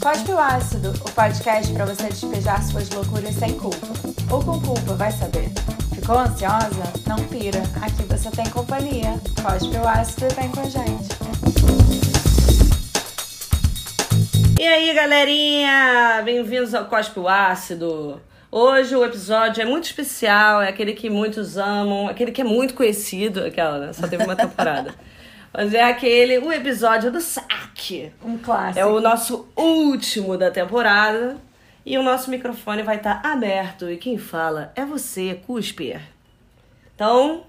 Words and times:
Cospe 0.00 0.32
o 0.32 0.38
Ácido, 0.38 0.94
o 1.04 1.10
podcast 1.12 1.70
para 1.74 1.84
você 1.84 2.04
despejar 2.04 2.62
suas 2.62 2.88
loucuras 2.88 3.34
sem 3.34 3.52
culpa. 3.58 3.86
Ou 4.30 4.42
com 4.42 4.58
culpa, 4.58 4.94
vai 4.94 5.12
saber. 5.12 5.50
Ficou 5.94 6.18
ansiosa? 6.18 6.90
Não 7.06 7.22
pira. 7.28 7.60
Aqui 7.82 8.04
você 8.04 8.30
tem 8.30 8.48
companhia. 8.48 9.20
Cospe 9.42 9.76
o 9.76 9.86
Ácido 9.86 10.24
e 10.24 10.34
vem 10.34 10.50
com 10.50 10.60
a 10.60 10.64
gente. 10.64 11.08
E 14.58 14.66
aí, 14.66 14.94
galerinha? 14.94 16.22
Bem-vindos 16.24 16.74
ao 16.74 16.86
Cospe 16.86 17.20
o 17.20 17.28
Ácido. 17.28 18.22
Hoje 18.50 18.96
o 18.96 19.04
episódio 19.04 19.60
é 19.60 19.66
muito 19.66 19.84
especial, 19.84 20.62
é 20.62 20.70
aquele 20.70 20.94
que 20.94 21.10
muitos 21.10 21.58
amam, 21.58 22.08
aquele 22.08 22.32
que 22.32 22.40
é 22.40 22.44
muito 22.44 22.72
conhecido, 22.72 23.44
aquela, 23.44 23.78
né? 23.78 23.92
Só 23.92 24.08
teve 24.08 24.24
uma 24.24 24.34
temporada. 24.34 24.94
Mas 25.52 25.74
é 25.74 25.82
aquele, 25.82 26.38
o 26.38 26.50
episódio 26.50 27.12
do 27.12 27.20
Um 28.24 28.38
clássico. 28.38 28.78
É 28.78 28.86
o 28.86 29.00
nosso 29.00 29.48
último 29.56 30.36
da 30.36 30.50
temporada. 30.50 31.36
E 31.84 31.96
o 31.96 32.02
nosso 32.02 32.30
microfone 32.30 32.82
vai 32.82 32.96
estar 32.96 33.22
aberto. 33.24 33.88
E 33.88 33.96
quem 33.96 34.18
fala 34.18 34.72
é 34.76 34.84
você, 34.84 35.40
Cusper. 35.46 36.00
Então, 36.94 37.44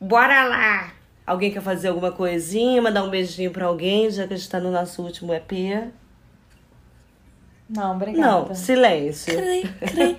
bora 0.00 0.44
lá! 0.44 0.92
Alguém 1.26 1.50
quer 1.50 1.62
fazer 1.62 1.88
alguma 1.88 2.12
coisinha, 2.12 2.82
mandar 2.82 3.02
um 3.04 3.10
beijinho 3.10 3.50
pra 3.50 3.66
alguém, 3.66 4.10
já 4.10 4.26
que 4.26 4.34
a 4.34 4.36
gente 4.36 4.50
tá 4.50 4.60
no 4.60 4.70
nosso 4.70 5.02
último 5.02 5.32
EP? 5.32 5.90
Não, 7.68 7.92
obrigada. 7.92 8.48
Não, 8.48 8.54
silêncio. 8.54 9.34
Cri, 9.34 9.62
cri. 9.80 10.16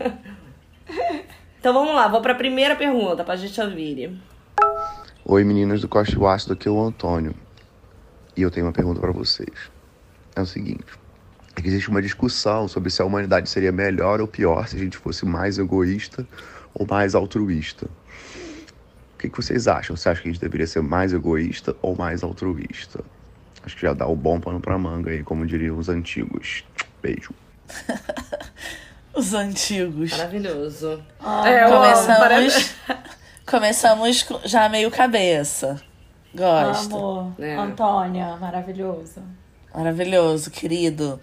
Então 1.63 1.73
vamos 1.73 1.95
lá, 1.95 2.09
vou 2.09 2.19
pra 2.19 2.35
primeira 2.35 2.75
pergunta 2.75 3.23
pra 3.23 3.37
gente 3.37 3.59
ouvir. 3.61 4.19
Oi 5.23 5.43
meninas 5.45 5.79
do 5.79 5.87
Coste 5.87 6.19
o 6.19 6.27
Ácido, 6.27 6.51
aqui 6.55 6.67
é 6.67 6.71
o 6.71 6.77
Antônio. 6.77 7.33
E 8.35 8.41
eu 8.41 8.49
tenho 8.51 8.65
uma 8.65 8.71
pergunta 8.73 8.99
para 8.99 9.11
vocês. 9.11 9.49
É 10.35 10.41
o 10.41 10.45
seguinte: 10.45 10.85
é 11.55 11.61
que 11.61 11.67
existe 11.67 11.89
uma 11.89 12.01
discussão 12.01 12.67
sobre 12.67 12.89
se 12.89 13.01
a 13.01 13.05
humanidade 13.05 13.49
seria 13.49 13.71
melhor 13.71 14.19
ou 14.21 14.27
pior 14.27 14.67
se 14.67 14.75
a 14.75 14.79
gente 14.79 14.97
fosse 14.97 15.25
mais 15.25 15.57
egoísta 15.59 16.27
ou 16.73 16.85
mais 16.89 17.13
altruísta. 17.15 17.85
O 19.15 19.17
que, 19.23 19.29
que 19.29 19.37
vocês 19.37 19.67
acham? 19.67 19.95
Você 19.95 20.09
acha 20.09 20.21
que 20.21 20.27
a 20.27 20.31
gente 20.31 20.41
deveria 20.41 20.67
ser 20.67 20.81
mais 20.81 21.13
egoísta 21.13 21.75
ou 21.81 21.95
mais 21.95 22.23
altruísta? 22.23 23.01
Acho 23.65 23.75
que 23.75 23.81
já 23.83 23.93
dá 23.93 24.05
o 24.05 24.15
bom 24.15 24.39
pano 24.39 24.59
pra 24.59 24.77
manga 24.77 25.09
aí, 25.11 25.23
como 25.23 25.45
diriam 25.45 25.77
os 25.77 25.87
antigos. 25.87 26.65
Beijo. 27.01 27.31
Os 29.15 29.33
antigos. 29.35 30.09
Maravilhoso. 30.11 30.99
Ah, 31.19 31.47
É, 31.47 31.67
ó, 31.67 31.69
Começamos, 31.77 32.17
parece- 32.19 32.71
começamos 33.45 34.23
com- 34.23 34.41
já 34.43 34.67
meio 34.67 34.89
cabeça. 34.89 35.79
Gosto. 36.33 36.95
Amor. 36.95 37.31
É. 37.39 37.55
Antônia, 37.55 38.35
maravilhoso. 38.37 39.21
Maravilhoso, 39.73 40.49
querido. 40.51 41.19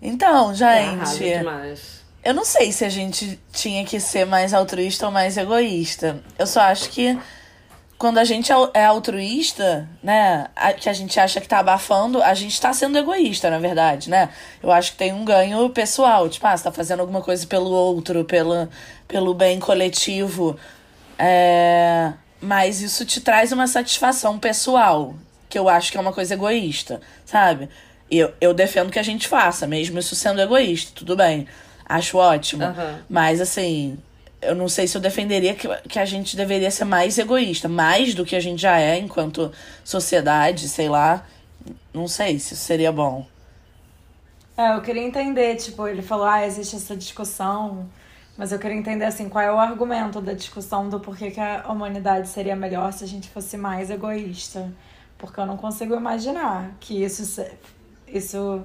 Então, 0.00 0.54
gente, 0.54 1.18
demais. 1.38 2.02
eu 2.24 2.34
não 2.34 2.44
sei 2.44 2.70
se 2.72 2.84
a 2.84 2.88
gente 2.88 3.40
tinha 3.52 3.84
que 3.84 3.98
ser 3.98 4.26
mais 4.26 4.52
altruísta 4.52 5.06
ou 5.06 5.12
mais 5.12 5.36
egoísta. 5.36 6.20
Eu 6.38 6.46
só 6.46 6.60
acho 6.60 6.90
que 6.90 7.18
quando 7.98 8.18
a 8.18 8.24
gente 8.24 8.52
é 8.52 8.56
é 8.74 8.84
altruísta, 8.84 9.88
né, 10.02 10.48
a- 10.54 10.74
que 10.74 10.88
a 10.88 10.92
gente 10.92 11.18
acha 11.18 11.40
que 11.40 11.48
tá 11.48 11.58
abafando, 11.60 12.22
a 12.22 12.34
gente 12.34 12.60
tá 12.60 12.72
sendo 12.74 12.98
egoísta, 12.98 13.48
na 13.48 13.58
verdade, 13.58 14.10
né? 14.10 14.28
Eu 14.62 14.70
acho 14.70 14.92
que 14.92 14.98
tem 14.98 15.14
um 15.14 15.24
ganho 15.24 15.68
pessoal. 15.70 16.28
Tipo, 16.28 16.46
ah, 16.46 16.56
você 16.56 16.64
tá 16.64 16.72
fazendo 16.72 17.00
alguma 17.00 17.22
coisa 17.22 17.46
pelo 17.46 17.70
outro, 17.70 18.22
pelo, 18.24 18.68
pelo 19.08 19.32
bem 19.32 19.58
coletivo. 19.58 20.58
É, 21.18 22.12
mas 22.40 22.80
isso 22.80 23.04
te 23.04 23.20
traz 23.20 23.52
uma 23.52 23.66
satisfação 23.66 24.38
pessoal, 24.38 25.14
que 25.48 25.58
eu 25.58 25.68
acho 25.68 25.90
que 25.90 25.98
é 25.98 26.00
uma 26.00 26.12
coisa 26.12 26.34
egoísta, 26.34 27.00
sabe? 27.24 27.68
Eu, 28.10 28.32
eu 28.40 28.54
defendo 28.54 28.90
que 28.90 28.98
a 28.98 29.02
gente 29.02 29.26
faça, 29.26 29.66
mesmo 29.66 29.98
isso 29.98 30.14
sendo 30.14 30.40
egoísta, 30.40 30.92
tudo 30.94 31.16
bem. 31.16 31.46
Acho 31.84 32.18
ótimo. 32.18 32.64
Aham. 32.64 33.00
Mas 33.08 33.40
assim, 33.40 33.98
eu 34.40 34.54
não 34.54 34.68
sei 34.68 34.86
se 34.86 34.96
eu 34.96 35.00
defenderia 35.00 35.54
que, 35.54 35.68
que 35.88 35.98
a 35.98 36.04
gente 36.04 36.36
deveria 36.36 36.70
ser 36.70 36.84
mais 36.84 37.18
egoísta, 37.18 37.68
mais 37.68 38.14
do 38.14 38.24
que 38.24 38.36
a 38.36 38.40
gente 38.40 38.62
já 38.62 38.78
é 38.78 38.98
enquanto 38.98 39.52
sociedade, 39.84 40.68
sei 40.68 40.88
lá. 40.88 41.26
Não 41.92 42.06
sei 42.06 42.38
se 42.38 42.54
isso 42.54 42.64
seria 42.64 42.92
bom. 42.92 43.26
É, 44.56 44.74
eu 44.74 44.80
queria 44.80 45.02
entender, 45.02 45.56
tipo, 45.56 45.86
ele 45.86 46.00
falou, 46.00 46.26
ah, 46.26 46.46
existe 46.46 46.76
essa 46.76 46.96
discussão, 46.96 47.88
mas 48.36 48.52
eu 48.52 48.58
queria 48.58 48.76
entender, 48.76 49.04
assim, 49.04 49.28
qual 49.28 49.42
é 49.44 49.52
o 49.52 49.58
argumento 49.58 50.20
da 50.20 50.32
discussão 50.32 50.88
do 50.88 51.00
porquê 51.00 51.30
que 51.30 51.40
a 51.40 51.66
humanidade 51.68 52.28
seria 52.28 52.54
melhor 52.54 52.92
se 52.92 53.04
a 53.04 53.06
gente 53.06 53.30
fosse 53.30 53.56
mais 53.56 53.90
egoísta. 53.90 54.72
Porque 55.18 55.40
eu 55.40 55.46
não 55.46 55.56
consigo 55.56 55.94
imaginar 55.94 56.72
que 56.78 57.02
isso, 57.02 57.42
isso 58.06 58.64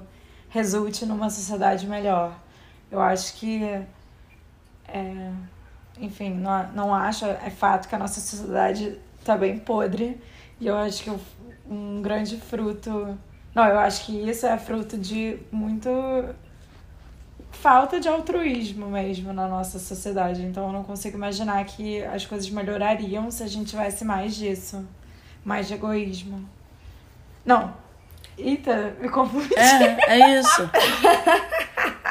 resulte 0.50 1.06
numa 1.06 1.30
sociedade 1.30 1.86
melhor. 1.86 2.38
Eu 2.90 3.00
acho 3.00 3.34
que, 3.34 3.62
é, 4.86 5.32
enfim, 5.98 6.34
não, 6.34 6.72
não 6.72 6.94
acho, 6.94 7.24
é 7.24 7.50
fato 7.50 7.88
que 7.88 7.94
a 7.94 7.98
nossa 7.98 8.20
sociedade 8.20 8.98
tá 9.24 9.36
bem 9.36 9.58
podre, 9.58 10.20
e 10.60 10.66
eu 10.66 10.76
acho 10.76 11.04
que 11.04 11.10
um 11.66 12.02
grande 12.02 12.38
fruto 12.38 13.16
não, 13.54 13.66
eu 13.66 13.78
acho 13.78 14.06
que 14.06 14.12
isso 14.30 14.46
é 14.46 14.56
fruto 14.56 14.96
de 14.96 15.38
muito 15.50 15.90
falta 17.52 18.00
de 18.00 18.08
altruísmo 18.08 18.86
mesmo 18.86 19.32
na 19.32 19.46
nossa 19.46 19.78
sociedade. 19.78 20.42
Então 20.42 20.66
eu 20.66 20.72
não 20.72 20.82
consigo 20.82 21.16
imaginar 21.16 21.64
que 21.64 22.02
as 22.02 22.26
coisas 22.26 22.48
melhorariam 22.50 23.30
se 23.30 23.42
a 23.42 23.46
gente 23.46 23.70
tivesse 23.70 24.04
mais 24.04 24.34
disso. 24.34 24.84
Mais 25.44 25.68
de 25.68 25.74
egoísmo. 25.74 26.48
Não. 27.44 27.74
Eita, 28.36 28.96
me 29.00 29.08
confundi. 29.08 29.54
É, 29.56 30.18
é 30.18 30.40
isso. 30.40 30.70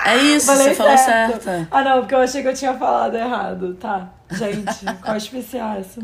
É 0.06 0.18
isso, 0.36 0.46
Falei 0.46 0.70
você 0.70 0.76
falou 0.76 0.98
certo. 0.98 1.44
certo. 1.44 1.68
Ah, 1.72 1.84
não, 1.84 2.00
porque 2.02 2.14
eu 2.14 2.20
achei 2.20 2.42
que 2.42 2.48
eu 2.48 2.54
tinha 2.54 2.74
falado 2.76 3.16
errado. 3.16 3.74
Tá, 3.76 4.10
gente, 4.30 4.86
qual 5.02 5.18
especiaço? 5.18 6.02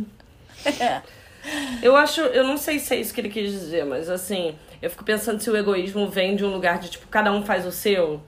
Eu 1.82 1.96
acho, 1.96 2.22
eu 2.22 2.44
não 2.46 2.58
sei 2.58 2.80
se 2.80 2.96
é 2.96 3.00
isso 3.00 3.14
que 3.14 3.22
ele 3.22 3.30
quis 3.30 3.52
dizer, 3.52 3.86
mas 3.86 4.10
assim, 4.10 4.56
eu 4.82 4.90
fico 4.90 5.04
pensando 5.04 5.40
se 5.40 5.50
o 5.50 5.56
egoísmo 5.56 6.10
vem 6.10 6.36
de 6.36 6.44
um 6.44 6.52
lugar 6.52 6.80
de 6.80 6.90
tipo, 6.90 7.08
cada 7.08 7.32
um 7.32 7.44
faz 7.46 7.66
o 7.66 7.72
seu, 7.72 8.22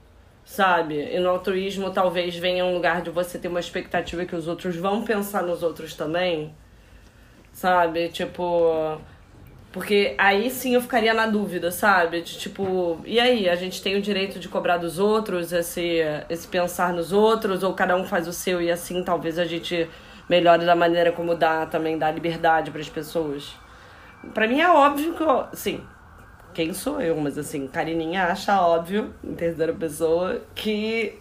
sabe? 0.50 0.96
E 0.96 1.20
no 1.20 1.30
altruísmo 1.30 1.92
talvez 1.92 2.34
venha 2.36 2.64
um 2.64 2.74
lugar 2.74 3.02
de 3.02 3.10
você 3.10 3.38
ter 3.38 3.46
uma 3.46 3.60
expectativa 3.60 4.24
que 4.24 4.34
os 4.34 4.48
outros 4.48 4.74
vão 4.74 5.04
pensar 5.04 5.44
nos 5.44 5.62
outros 5.62 5.94
também, 5.94 6.52
sabe? 7.52 8.08
Tipo. 8.08 8.98
Porque 9.72 10.16
aí 10.18 10.50
sim 10.50 10.74
eu 10.74 10.80
ficaria 10.80 11.14
na 11.14 11.26
dúvida, 11.26 11.70
sabe? 11.70 12.22
De 12.22 12.36
tipo, 12.36 13.00
e 13.04 13.20
aí? 13.20 13.48
A 13.48 13.54
gente 13.54 13.80
tem 13.80 13.96
o 13.96 14.02
direito 14.02 14.40
de 14.40 14.48
cobrar 14.48 14.78
dos 14.78 14.98
outros, 14.98 15.52
esse, 15.52 16.00
esse 16.28 16.48
pensar 16.48 16.92
nos 16.92 17.12
outros, 17.12 17.62
ou 17.62 17.72
cada 17.72 17.94
um 17.94 18.04
faz 18.04 18.26
o 18.26 18.32
seu 18.32 18.60
e 18.60 18.68
assim 18.72 19.04
talvez 19.04 19.38
a 19.38 19.44
gente 19.44 19.88
melhore 20.28 20.66
da 20.66 20.74
maneira 20.74 21.12
como 21.12 21.36
dá 21.36 21.64
também, 21.66 21.96
dá 21.96 22.10
liberdade 22.10 22.72
para 22.72 22.80
as 22.80 22.88
pessoas. 22.88 23.54
Pra 24.34 24.48
mim 24.48 24.60
é 24.60 24.68
óbvio 24.68 25.14
que, 25.14 25.22
eu, 25.22 25.46
assim, 25.52 25.80
quem 26.54 26.72
sou 26.72 27.00
eu, 27.00 27.16
mas 27.16 27.38
assim, 27.38 27.66
Carininha 27.66 28.24
acha 28.24 28.60
óbvio, 28.60 29.14
em 29.22 29.34
terceira 29.34 29.72
pessoa, 29.72 30.42
que 30.54 31.18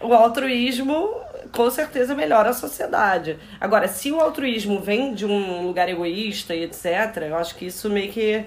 o 0.00 0.12
altruísmo 0.12 1.20
com 1.52 1.70
certeza 1.70 2.14
melhora 2.14 2.50
a 2.50 2.52
sociedade. 2.52 3.38
Agora, 3.60 3.88
se 3.88 4.12
o 4.12 4.20
altruísmo 4.20 4.80
vem 4.80 5.14
de 5.14 5.24
um 5.24 5.66
lugar 5.66 5.88
egoísta 5.88 6.54
e 6.54 6.64
etc., 6.64 7.22
eu 7.28 7.36
acho 7.36 7.54
que 7.56 7.66
isso 7.66 7.88
meio 7.88 8.10
que 8.10 8.44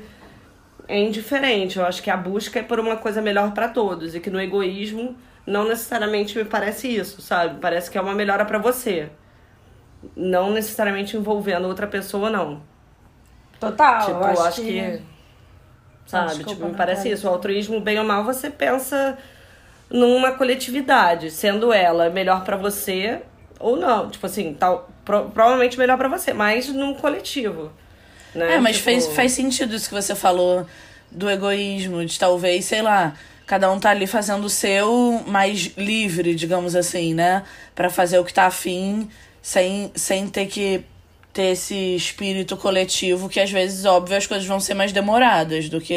é 0.88 1.00
indiferente. 1.00 1.78
Eu 1.78 1.85
acho 1.85 2.01
que 2.03 2.09
a 2.09 2.17
busca 2.17 2.59
é 2.59 2.63
por 2.63 2.79
uma 2.79 2.97
coisa 2.97 3.22
melhor 3.22 3.51
para 3.53 3.69
todos 3.69 4.16
e 4.16 4.19
que 4.19 4.29
no 4.29 4.40
egoísmo 4.40 5.16
não 5.46 5.67
necessariamente 5.67 6.38
me 6.38 6.46
parece 6.46 6.88
isso, 6.88 7.22
sabe? 7.22 7.59
Parece 7.59 7.90
que 7.90 7.97
é 7.97 8.01
uma 8.01 8.13
melhora 8.13 8.46
para 8.46 8.57
você. 8.57 9.09
Não 10.16 10.51
necessariamente 10.51 11.17
envolvendo 11.17 11.67
outra 11.67 11.88
pessoa, 11.88 12.29
não. 12.29 12.61
Total, 13.59 14.06
tipo, 14.06 14.17
eu 14.19 14.23
acho, 14.25 14.41
acho 14.44 14.61
que. 14.61 14.81
que... 14.81 15.01
Sabe? 16.09 16.28
Desculpa, 16.30 16.52
tipo, 16.53 16.67
me 16.67 16.76
parece 16.76 17.09
isso. 17.11 17.28
O 17.28 17.29
altruísmo, 17.32 17.79
bem 17.79 18.00
ou 18.00 18.06
mal, 18.06 18.23
você 18.23 18.50
pensa 18.50 19.17
numa 19.90 20.32
coletividade, 20.34 21.32
sendo 21.32 21.72
ela 21.73 22.09
melhor 22.09 22.44
pra 22.44 22.58
você 22.58 23.22
ou 23.59 23.76
não. 23.76 24.09
Tipo 24.09 24.26
assim, 24.26 24.53
tal, 24.53 24.90
pro- 25.06 25.29
provavelmente 25.29 25.78
melhor 25.78 25.97
pra 25.97 26.08
você, 26.08 26.34
mas 26.34 26.67
num 26.70 26.94
coletivo. 26.94 27.72
Né? 28.34 28.56
É, 28.56 28.59
mas 28.59 28.78
Tipo, 28.78 28.91
faz, 28.91 29.08
faz 29.08 29.32
sentido 29.34 29.76
isso 29.76 29.90
que 29.90 29.96
você 29.96 30.16
falou 30.16 30.66
do 31.11 31.29
egoísmo, 31.29 32.06
de 32.06 32.17
talvez, 32.20 32.66
sei 32.66 32.82
lá, 32.82 33.14
cada 33.46 33.72
um 33.72 33.79
tá 33.79 33.90
ali 33.90 34.06
fazendo 34.06 34.46
o 34.46 34.50
seu 34.50 35.23
mais 35.28 35.72
livre, 35.76 36.35
digamos 36.35 36.76
assim, 36.76 37.14
né? 37.14 37.44
Pra 37.73 37.90
fazer 37.90 38.20
o 38.20 38.23
que 38.26 38.34
tá 38.34 38.46
afim, 38.46 39.09
sem, 39.41 39.91
sem 39.96 40.28
ter 40.28 40.46
que 40.47 40.84
ter 41.34 41.52
esse 41.52 41.96
espírito 41.96 42.58
coletivo 42.58 43.29
que 43.29 43.40
às 43.40 43.52
vezes, 43.52 43.85
óbvio, 43.85 44.17
as 44.17 44.28
coisas 44.28 44.47
vão 44.47 44.59
ser 44.59 44.73
mais 44.73 44.91
demoradas 44.91 45.70
do 45.70 45.79
que, 45.79 45.96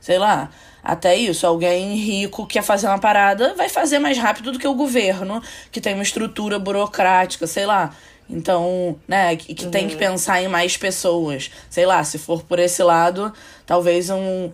sei 0.00 0.18
lá. 0.18 0.50
Até 0.82 1.14
isso, 1.16 1.46
alguém 1.46 1.96
rico 1.96 2.46
quer 2.46 2.62
fazer 2.62 2.86
uma 2.86 2.98
parada, 2.98 3.54
vai 3.54 3.68
fazer 3.68 3.98
mais 3.98 4.16
rápido 4.16 4.52
do 4.52 4.58
que 4.58 4.66
o 4.66 4.74
governo, 4.74 5.42
que 5.70 5.80
tem 5.80 5.94
uma 5.94 6.02
estrutura 6.02 6.58
burocrática, 6.58 7.46
sei 7.46 7.66
lá. 7.66 7.94
Então, 8.30 8.96
né, 9.06 9.36
que, 9.36 9.54
que 9.54 9.66
tem 9.66 9.88
que 9.88 9.96
pensar 9.96 10.42
em 10.42 10.48
mais 10.48 10.76
pessoas. 10.76 11.50
Sei 11.70 11.86
lá, 11.86 12.04
se 12.04 12.18
for 12.18 12.42
por 12.42 12.58
esse 12.58 12.82
lado, 12.82 13.32
talvez 13.66 14.10
um, 14.10 14.50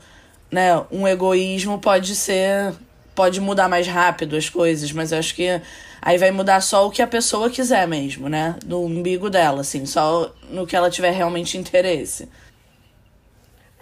né, 0.51 0.81
um 0.91 1.07
egoísmo 1.07 1.79
pode 1.79 2.15
ser 2.15 2.73
pode 3.15 3.41
mudar 3.41 3.69
mais 3.69 3.87
rápido 3.87 4.37
as 4.37 4.49
coisas, 4.49 4.91
mas 4.91 5.13
eu 5.13 5.19
acho 5.19 5.35
que 5.37 5.61
aí 6.05 6.19
vai 6.19 6.31
mudar 6.31 6.61
só 6.61 6.87
o 6.87 6.91
que 6.91 7.01
a 7.01 7.07
pessoa 7.07 7.49
quiser 7.49 7.89
mesmo, 7.89 8.29
né? 8.29 8.57
Do 8.63 8.83
umbigo 8.83 9.31
dela, 9.31 9.63
assim, 9.63 9.87
só 9.87 10.31
no 10.51 10.67
que 10.67 10.77
ela 10.77 10.91
tiver 10.91 11.11
realmente 11.13 11.57
interesse. 11.57 12.29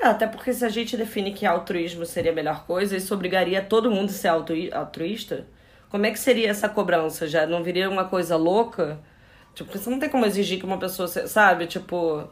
É, 0.00 0.06
até 0.06 0.28
porque 0.28 0.52
se 0.52 0.64
a 0.64 0.68
gente 0.68 0.96
define 0.96 1.32
que 1.32 1.44
altruísmo 1.44 2.06
seria 2.06 2.30
a 2.30 2.34
melhor 2.34 2.64
coisa, 2.64 2.96
isso 2.96 3.12
obrigaria 3.12 3.60
todo 3.60 3.90
mundo 3.90 4.10
a 4.10 4.12
ser 4.12 4.28
altruísta. 4.28 5.46
Como 5.90 6.06
é 6.06 6.12
que 6.12 6.18
seria 6.18 6.48
essa 6.48 6.68
cobrança? 6.68 7.26
Já 7.26 7.44
não 7.44 7.62
viria 7.62 7.90
uma 7.90 8.04
coisa 8.04 8.36
louca? 8.36 9.00
Tipo, 9.54 9.76
você 9.76 9.90
não 9.90 9.98
tem 9.98 10.08
como 10.08 10.24
exigir 10.24 10.60
que 10.60 10.64
uma 10.64 10.78
pessoa, 10.78 11.08
sabe, 11.08 11.66
tipo. 11.66 12.22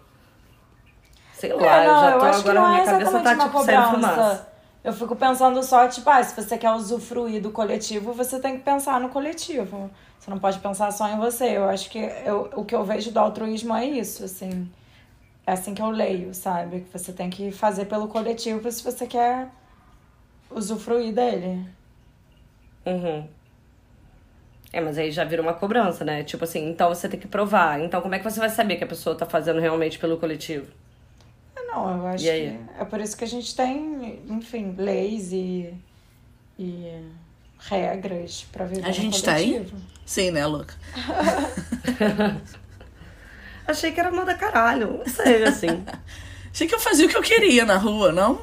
Sei 1.33 1.53
lá, 1.53 1.83
é, 1.83 1.87
não, 1.87 1.95
eu 1.95 2.01
já 2.01 2.11
eu 2.13 2.19
tô 2.21 2.25
acho 2.27 2.41
agora 2.41 2.61
não 2.61 2.69
minha 2.69 2.83
é 2.83 2.85
cabeça 2.85 3.21
tá 3.21 3.37
tipo 3.37 3.65
saindo 3.65 3.83
cobrança. 3.83 3.91
fumaça. 3.91 4.50
Eu 4.83 4.93
fico 4.93 5.15
pensando 5.15 5.63
só, 5.63 5.87
tipo, 5.89 6.09
ah, 6.09 6.23
se 6.23 6.35
você 6.35 6.57
quer 6.57 6.73
usufruir 6.73 7.43
do 7.43 7.51
coletivo, 7.51 8.13
você 8.13 8.41
tem 8.41 8.57
que 8.57 8.65
pensar 8.65 8.99
no 8.99 9.11
coletivo. 9.11 9.91
Você 10.19 10.31
não 10.31 10.39
pode 10.39 10.59
pensar 10.59 10.91
só 10.91 11.09
em 11.09 11.19
você. 11.19 11.57
Eu 11.57 11.69
acho 11.69 11.91
que 11.91 11.99
eu, 11.99 12.51
o 12.55 12.65
que 12.65 12.75
eu 12.75 12.85
vejo 12.85 13.11
do 13.11 13.19
altruísmo 13.19 13.75
é 13.75 13.85
isso, 13.85 14.25
assim. 14.25 14.71
É 15.47 15.53
assim 15.53 15.75
que 15.75 15.83
eu 15.83 15.91
leio, 15.91 16.33
sabe? 16.33 16.81
Que 16.81 16.99
você 16.99 17.13
tem 17.13 17.29
que 17.29 17.51
fazer 17.51 17.87
pelo 17.87 18.09
coletivo 18.09 18.71
se 18.71 18.83
você 18.83 19.07
quer 19.07 19.49
usufruir 20.51 21.13
dele. 21.13 21.67
Uhum. 22.87 23.27
É, 24.73 24.81
mas 24.81 24.97
aí 24.99 25.11
já 25.11 25.25
vira 25.25 25.43
uma 25.43 25.55
cobrança, 25.55 26.05
né? 26.05 26.23
Tipo 26.23 26.45
assim, 26.45 26.71
então 26.71 26.89
você 26.89 27.09
tem 27.09 27.19
que 27.19 27.29
provar. 27.29 27.81
Então 27.81 28.01
como 28.01 28.15
é 28.15 28.19
que 28.19 28.25
você 28.25 28.39
vai 28.39 28.49
saber 28.51 28.77
que 28.77 28.85
a 28.85 28.87
pessoa 28.87 29.17
tá 29.17 29.27
fazendo 29.27 29.61
realmente 29.61 29.99
pelo 29.99 30.17
coletivo? 30.17 30.73
Não, 31.73 31.99
eu 31.99 32.07
acho 32.09 32.25
E 32.25 32.31
aí? 32.31 32.59
que 32.77 32.81
é 32.81 32.85
por 32.85 33.01
isso 33.01 33.17
que 33.17 33.25
a 33.25 33.29
gente 33.29 33.55
tem, 33.55 34.21
enfim, 34.29 34.75
leis 34.77 35.33
e, 35.33 35.73
e 36.59 37.03
regras 37.59 38.47
pra 38.53 38.65
viver 38.65 38.85
A 38.87 38.91
gente 38.93 39.23
tem? 39.23 39.53
coletivo. 39.55 39.77
Sim, 40.05 40.31
né, 40.33 40.45
louca? 40.47 40.75
Achei 43.67 43.93
que 43.93 44.01
era 44.01 44.11
moda 44.11 44.35
caralho. 44.35 44.99
Não 44.99 45.07
sei, 45.07 45.45
assim. 45.45 45.85
Achei 46.53 46.67
que 46.67 46.75
eu 46.75 46.81
fazia 46.81 47.07
o 47.07 47.09
que 47.09 47.17
eu 47.17 47.23
queria 47.23 47.65
na 47.65 47.77
rua, 47.77 48.11
não? 48.11 48.41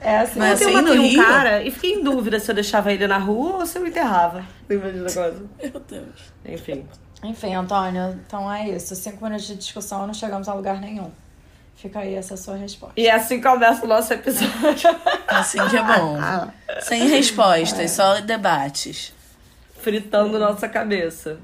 É 0.00 0.18
assim, 0.18 0.38
Mas 0.38 0.62
Ontem 0.62 0.64
eu 0.64 0.68
assim, 0.68 0.76
no 0.76 0.82
matei 0.90 0.98
um 1.00 1.08
Rio? 1.08 1.22
cara 1.22 1.62
e 1.62 1.70
fiquei 1.70 1.94
em 1.94 2.02
dúvida 2.04 2.38
se 2.38 2.50
eu 2.50 2.54
deixava 2.54 2.92
ele 2.92 3.06
na 3.06 3.18
rua 3.18 3.56
ou 3.58 3.66
se 3.66 3.76
eu 3.78 3.86
enterrava. 3.86 4.46
Lembra 4.68 4.92
dessa 4.92 5.20
coisa? 5.22 5.44
Meu 5.60 5.80
Deus. 5.80 6.32
Enfim. 6.46 6.86
Enfim, 7.24 7.54
Antônio, 7.54 8.18
então 8.26 8.50
é 8.50 8.70
isso. 8.70 8.94
Cinco 8.94 9.24
minutos 9.24 9.46
de 9.48 9.56
discussão 9.56 10.06
não 10.06 10.14
chegamos 10.14 10.48
a 10.48 10.54
lugar 10.54 10.80
nenhum. 10.80 11.10
Fica 11.78 12.00
aí 12.00 12.16
essa 12.16 12.36
sua 12.36 12.56
resposta. 12.56 13.00
E 13.00 13.08
assim 13.08 13.40
começa 13.40 13.84
o 13.84 13.88
nosso 13.88 14.12
episódio. 14.12 14.90
Assim 15.28 15.58
que 15.68 15.76
é 15.76 15.82
bom. 15.82 16.18
Sem 16.80 17.06
respostas, 17.06 17.92
só 17.92 18.20
debates. 18.20 19.14
Fritando 19.76 20.40
nossa 20.40 20.68
cabeça. 20.68 21.38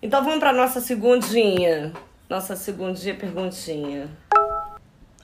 Então 0.00 0.24
vamos 0.24 0.38
pra 0.38 0.50
nossa 0.50 0.80
segundinha. 0.80 1.92
Nossa 2.26 2.56
segundinha 2.56 3.14
perguntinha. 3.14 4.08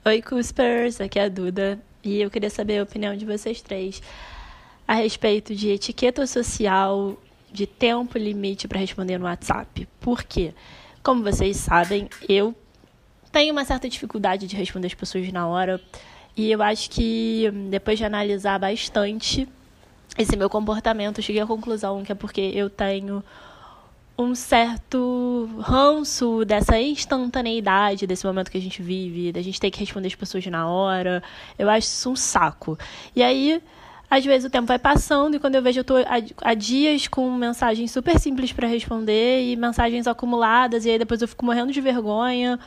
Oi, 0.04 0.20
Cuspers, 0.20 1.00
aqui 1.00 1.18
é 1.18 1.24
a 1.24 1.28
Duda 1.30 1.80
e 2.04 2.20
eu 2.20 2.30
queria 2.30 2.50
saber 2.50 2.78
a 2.78 2.82
opinião 2.82 3.16
de 3.16 3.24
vocês 3.24 3.62
três 3.62 4.02
a 4.86 4.94
respeito 4.94 5.54
de 5.54 5.70
etiqueta 5.70 6.26
social, 6.26 7.16
de 7.50 7.66
tempo 7.66 8.18
limite 8.18 8.68
para 8.68 8.80
responder 8.80 9.16
no 9.16 9.24
WhatsApp. 9.24 9.88
Por 9.98 10.22
quê? 10.22 10.52
Como 11.02 11.22
vocês 11.22 11.56
sabem, 11.56 12.10
eu 12.28 12.54
tenho 13.32 13.52
uma 13.52 13.64
certa 13.64 13.88
dificuldade 13.88 14.46
de 14.46 14.54
responder 14.54 14.86
as 14.86 14.94
pessoas 14.94 15.32
na 15.32 15.46
hora 15.46 15.80
e 16.36 16.50
eu 16.50 16.62
acho 16.62 16.90
que 16.90 17.50
depois 17.70 17.98
de 17.98 18.04
analisar 18.04 18.58
bastante 18.58 19.48
esse 20.16 20.36
meu 20.36 20.50
comportamento, 20.50 21.18
eu 21.18 21.24
cheguei 21.24 21.40
à 21.40 21.46
conclusão 21.46 22.04
que 22.04 22.12
é 22.12 22.14
porque 22.14 22.40
eu 22.40 22.68
tenho 22.68 23.24
um 24.18 24.34
certo 24.34 25.48
ranço 25.58 26.44
dessa 26.44 26.78
instantaneidade 26.78 28.06
desse 28.06 28.26
momento 28.26 28.50
que 28.50 28.58
a 28.58 28.60
gente 28.60 28.82
vive, 28.82 29.32
da 29.32 29.40
gente 29.40 29.58
ter 29.58 29.70
que 29.70 29.80
responder 29.80 30.08
as 30.08 30.14
pessoas 30.14 30.44
na 30.46 30.68
hora. 30.68 31.22
Eu 31.58 31.68
acho 31.68 31.86
isso 31.86 32.10
um 32.10 32.16
saco. 32.16 32.78
E 33.16 33.22
aí, 33.22 33.62
às 34.10 34.24
vezes 34.24 34.46
o 34.46 34.50
tempo 34.50 34.66
vai 34.66 34.78
passando 34.78 35.36
e 35.36 35.38
quando 35.38 35.54
eu 35.54 35.62
vejo 35.62 35.80
eu 35.80 35.84
tô 35.84 35.94
há 36.42 36.54
dias 36.54 37.08
com 37.08 37.30
mensagens 37.34 37.90
super 37.90 38.18
simples 38.18 38.52
para 38.52 38.68
responder 38.68 39.50
e 39.50 39.56
mensagens 39.56 40.06
acumuladas 40.06 40.84
e 40.84 40.90
aí 40.90 40.98
depois 40.98 41.22
eu 41.22 41.28
fico 41.28 41.44
morrendo 41.44 41.72
de 41.72 41.80
vergonha. 41.80 42.58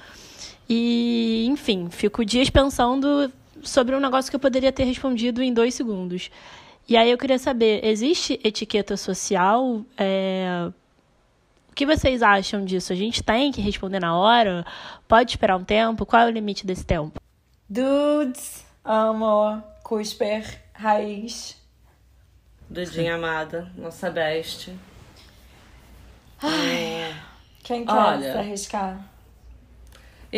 E, 0.70 1.46
enfim, 1.48 1.90
fico 1.90 2.26
dias 2.26 2.50
pensando 2.50 3.32
sobre 3.62 3.96
um 3.96 4.00
negócio 4.00 4.30
que 4.30 4.36
eu 4.36 4.40
poderia 4.40 4.72
ter 4.72 4.84
respondido 4.84 5.42
em 5.42 5.54
dois 5.54 5.74
segundos. 5.74 6.30
E 6.88 6.96
aí 6.96 7.10
eu 7.10 7.18
queria 7.18 7.40
saber, 7.40 7.84
existe 7.84 8.40
etiqueta 8.44 8.96
social? 8.96 9.84
É, 9.98 10.70
o 11.70 11.74
que 11.74 11.86
vocês 11.86 12.22
acham 12.22 12.64
disso? 12.64 12.94
A 12.94 12.96
gente 12.96 13.24
tem 13.24 13.52
que 13.52 13.62
responder 13.62 14.00
na 14.00 14.16
hora? 14.16 14.66
Pode 15.08 15.32
esperar 15.32 15.58
um 15.58 15.64
tempo? 15.64 16.06
Qual 16.06 16.22
é 16.22 16.26
o 16.26 16.30
limite 16.30 16.66
desse 16.66 16.86
tempo? 16.86 17.20
Dudes, 17.68 18.64
amo, 18.84 19.62
cusper, 19.84 20.62
raiz. 20.74 21.60
Dudinha 22.70 23.16
amada, 23.16 23.72
nossa 23.78 24.10
best. 24.10 24.72
Quem 27.64 27.86
quer 27.86 27.92
Olha. 27.92 28.32
se 28.32 28.38
arriscar? 28.38 29.15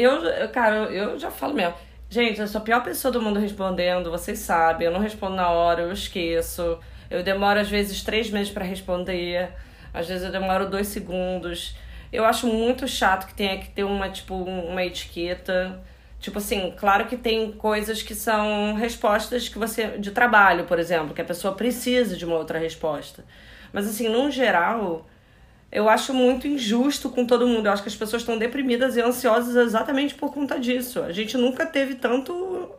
Eu, 0.01 0.49
cara, 0.49 0.75
eu 0.91 1.17
já 1.17 1.31
falo 1.31 1.53
mesmo. 1.53 1.73
Gente, 2.09 2.39
eu 2.39 2.47
sou 2.47 2.61
a 2.61 2.63
pior 2.63 2.83
pessoa 2.83 3.11
do 3.11 3.21
mundo 3.21 3.39
respondendo, 3.39 4.09
vocês 4.11 4.39
sabem. 4.39 4.85
Eu 4.85 4.93
não 4.93 4.99
respondo 4.99 5.35
na 5.35 5.49
hora, 5.49 5.81
eu 5.81 5.91
esqueço. 5.91 6.77
Eu 7.09 7.23
demoro, 7.23 7.59
às 7.59 7.69
vezes, 7.69 8.03
três 8.03 8.29
meses 8.29 8.51
pra 8.51 8.63
responder. 8.63 9.49
Às 9.93 10.07
vezes 10.07 10.23
eu 10.25 10.31
demoro 10.31 10.69
dois 10.69 10.87
segundos. 10.87 11.75
Eu 12.11 12.23
acho 12.25 12.47
muito 12.47 12.87
chato 12.87 13.27
que 13.27 13.33
tenha 13.33 13.57
que 13.57 13.69
ter 13.69 13.83
uma, 13.83 14.09
tipo, 14.09 14.35
um- 14.35 14.69
uma 14.69 14.83
etiqueta. 14.83 15.79
Tipo 16.19 16.37
assim, 16.39 16.73
claro 16.77 17.05
que 17.05 17.17
tem 17.17 17.51
coisas 17.51 18.01
que 18.01 18.15
são 18.15 18.73
respostas 18.75 19.49
que 19.49 19.57
você. 19.59 19.97
de 19.97 20.11
trabalho, 20.11 20.65
por 20.65 20.79
exemplo, 20.79 21.13
que 21.13 21.21
a 21.21 21.25
pessoa 21.25 21.53
precisa 21.55 22.15
de 22.15 22.25
uma 22.25 22.35
outra 22.37 22.57
resposta. 22.59 23.23
Mas 23.73 23.87
assim, 23.87 24.07
num 24.09 24.31
geral, 24.31 25.05
eu 25.77 25.87
acho 25.89 26.13
muito 26.13 26.47
injusto 26.47 27.09
com 27.09 27.25
todo 27.25 27.45
mundo. 27.47 27.67
Eu 27.67 27.71
acho 27.71 27.83
que 27.83 27.89
as 27.89 27.95
pessoas 27.95 28.21
estão 28.23 28.37
deprimidas 28.37 28.95
e 28.97 29.01
ansiosas 29.01 29.55
exatamente 29.55 30.15
por 30.15 30.33
conta 30.33 30.59
disso. 30.59 31.03
A 31.03 31.11
gente 31.11 31.37
nunca 31.37 31.65
teve 31.65 31.95
tanto. 31.95 32.69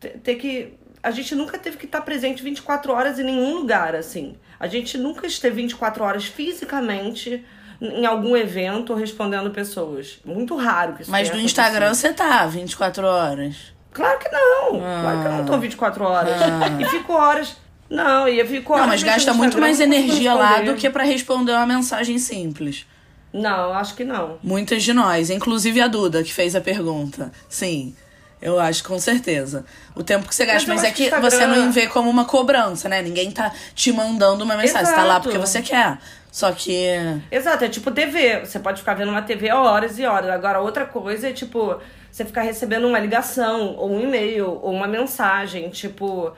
te- 0.00 0.10
ter 0.18 0.36
que. 0.36 0.74
A 1.02 1.10
gente 1.10 1.34
nunca 1.34 1.56
teve 1.58 1.76
que 1.76 1.84
estar 1.86 2.00
presente 2.00 2.42
24 2.42 2.92
horas 2.92 3.18
em 3.18 3.24
nenhum 3.24 3.54
lugar, 3.58 3.94
assim. 3.94 4.36
A 4.58 4.66
gente 4.66 4.96
nunca 4.98 5.26
esteve 5.26 5.56
24 5.62 6.02
horas 6.02 6.24
fisicamente 6.24 7.44
em 7.80 8.04
algum 8.06 8.36
evento 8.36 8.94
respondendo 8.94 9.50
pessoas. 9.50 10.18
Muito 10.24 10.56
raro 10.56 10.94
que 10.94 11.02
isso 11.02 11.10
Mas 11.10 11.30
no 11.30 11.38
Instagram 11.38 11.94
você 11.94 12.12
tá 12.12 12.44
24 12.46 13.06
horas. 13.06 13.72
Claro 13.92 14.18
que 14.18 14.28
não! 14.30 14.80
Claro 14.80 15.20
que 15.20 15.26
eu 15.26 15.32
não 15.32 15.44
tô 15.44 15.58
24 15.58 16.04
horas. 16.04 16.34
E 16.80 16.84
fico 16.86 17.12
horas. 17.12 17.56
Não, 17.90 18.28
e 18.28 18.38
eu 18.38 18.46
fico 18.46 18.72
horas. 18.72 18.82
Não, 18.84 18.88
mas 18.92 19.02
gasta 19.02 19.32
muito 19.32 19.58
mais 19.58 19.80
energia 19.80 20.34
lá 20.34 20.60
do 20.60 20.74
que 20.74 20.90
pra 20.90 21.04
responder 21.04 21.52
uma 21.52 21.66
mensagem 21.66 22.18
simples. 22.18 22.86
Não, 23.32 23.72
acho 23.72 23.94
que 23.94 24.04
não. 24.04 24.38
Muitas 24.42 24.82
de 24.82 24.92
nós, 24.92 25.30
inclusive 25.30 25.80
a 25.80 25.88
Duda, 25.88 26.22
que 26.22 26.32
fez 26.32 26.54
a 26.54 26.60
pergunta. 26.60 27.30
Sim, 27.48 27.94
eu 28.40 28.58
acho 28.58 28.84
com 28.84 28.98
certeza. 28.98 29.64
O 29.94 30.02
tempo 30.02 30.26
que 30.28 30.34
você 30.34 30.44
gasta, 30.46 30.70
eu 30.70 30.74
mas, 30.74 30.84
é 30.84 30.90
que 30.90 31.04
Instagram- 31.04 31.30
você 31.30 31.46
não 31.46 31.72
vê 31.72 31.86
como 31.86 32.08
uma 32.10 32.24
cobrança, 32.24 32.88
né? 32.88 33.00
Ninguém 33.02 33.30
tá 33.30 33.52
te 33.74 33.92
mandando 33.92 34.44
uma 34.44 34.56
mensagem. 34.56 34.86
Você 34.86 34.92
tá 34.94 35.02
lá 35.04 35.14
Exato. 35.14 35.22
porque 35.24 35.38
você 35.38 35.62
quer. 35.62 35.98
Só 36.30 36.52
que. 36.52 36.86
Exato, 37.30 37.64
é 37.64 37.68
tipo 37.68 37.90
TV. 37.90 38.40
Você 38.44 38.58
pode 38.58 38.80
ficar 38.80 38.94
vendo 38.94 39.08
uma 39.10 39.22
TV 39.22 39.50
horas 39.52 39.98
e 39.98 40.04
horas. 40.04 40.30
Agora, 40.30 40.60
outra 40.60 40.84
coisa 40.84 41.28
é, 41.28 41.32
tipo, 41.32 41.76
você 42.10 42.24
ficar 42.24 42.42
recebendo 42.42 42.86
uma 42.86 42.98
ligação, 42.98 43.74
ou 43.76 43.90
um 43.90 44.00
e-mail, 44.00 44.58
ou 44.62 44.72
uma 44.72 44.86
mensagem. 44.86 45.68
Tipo, 45.70 46.32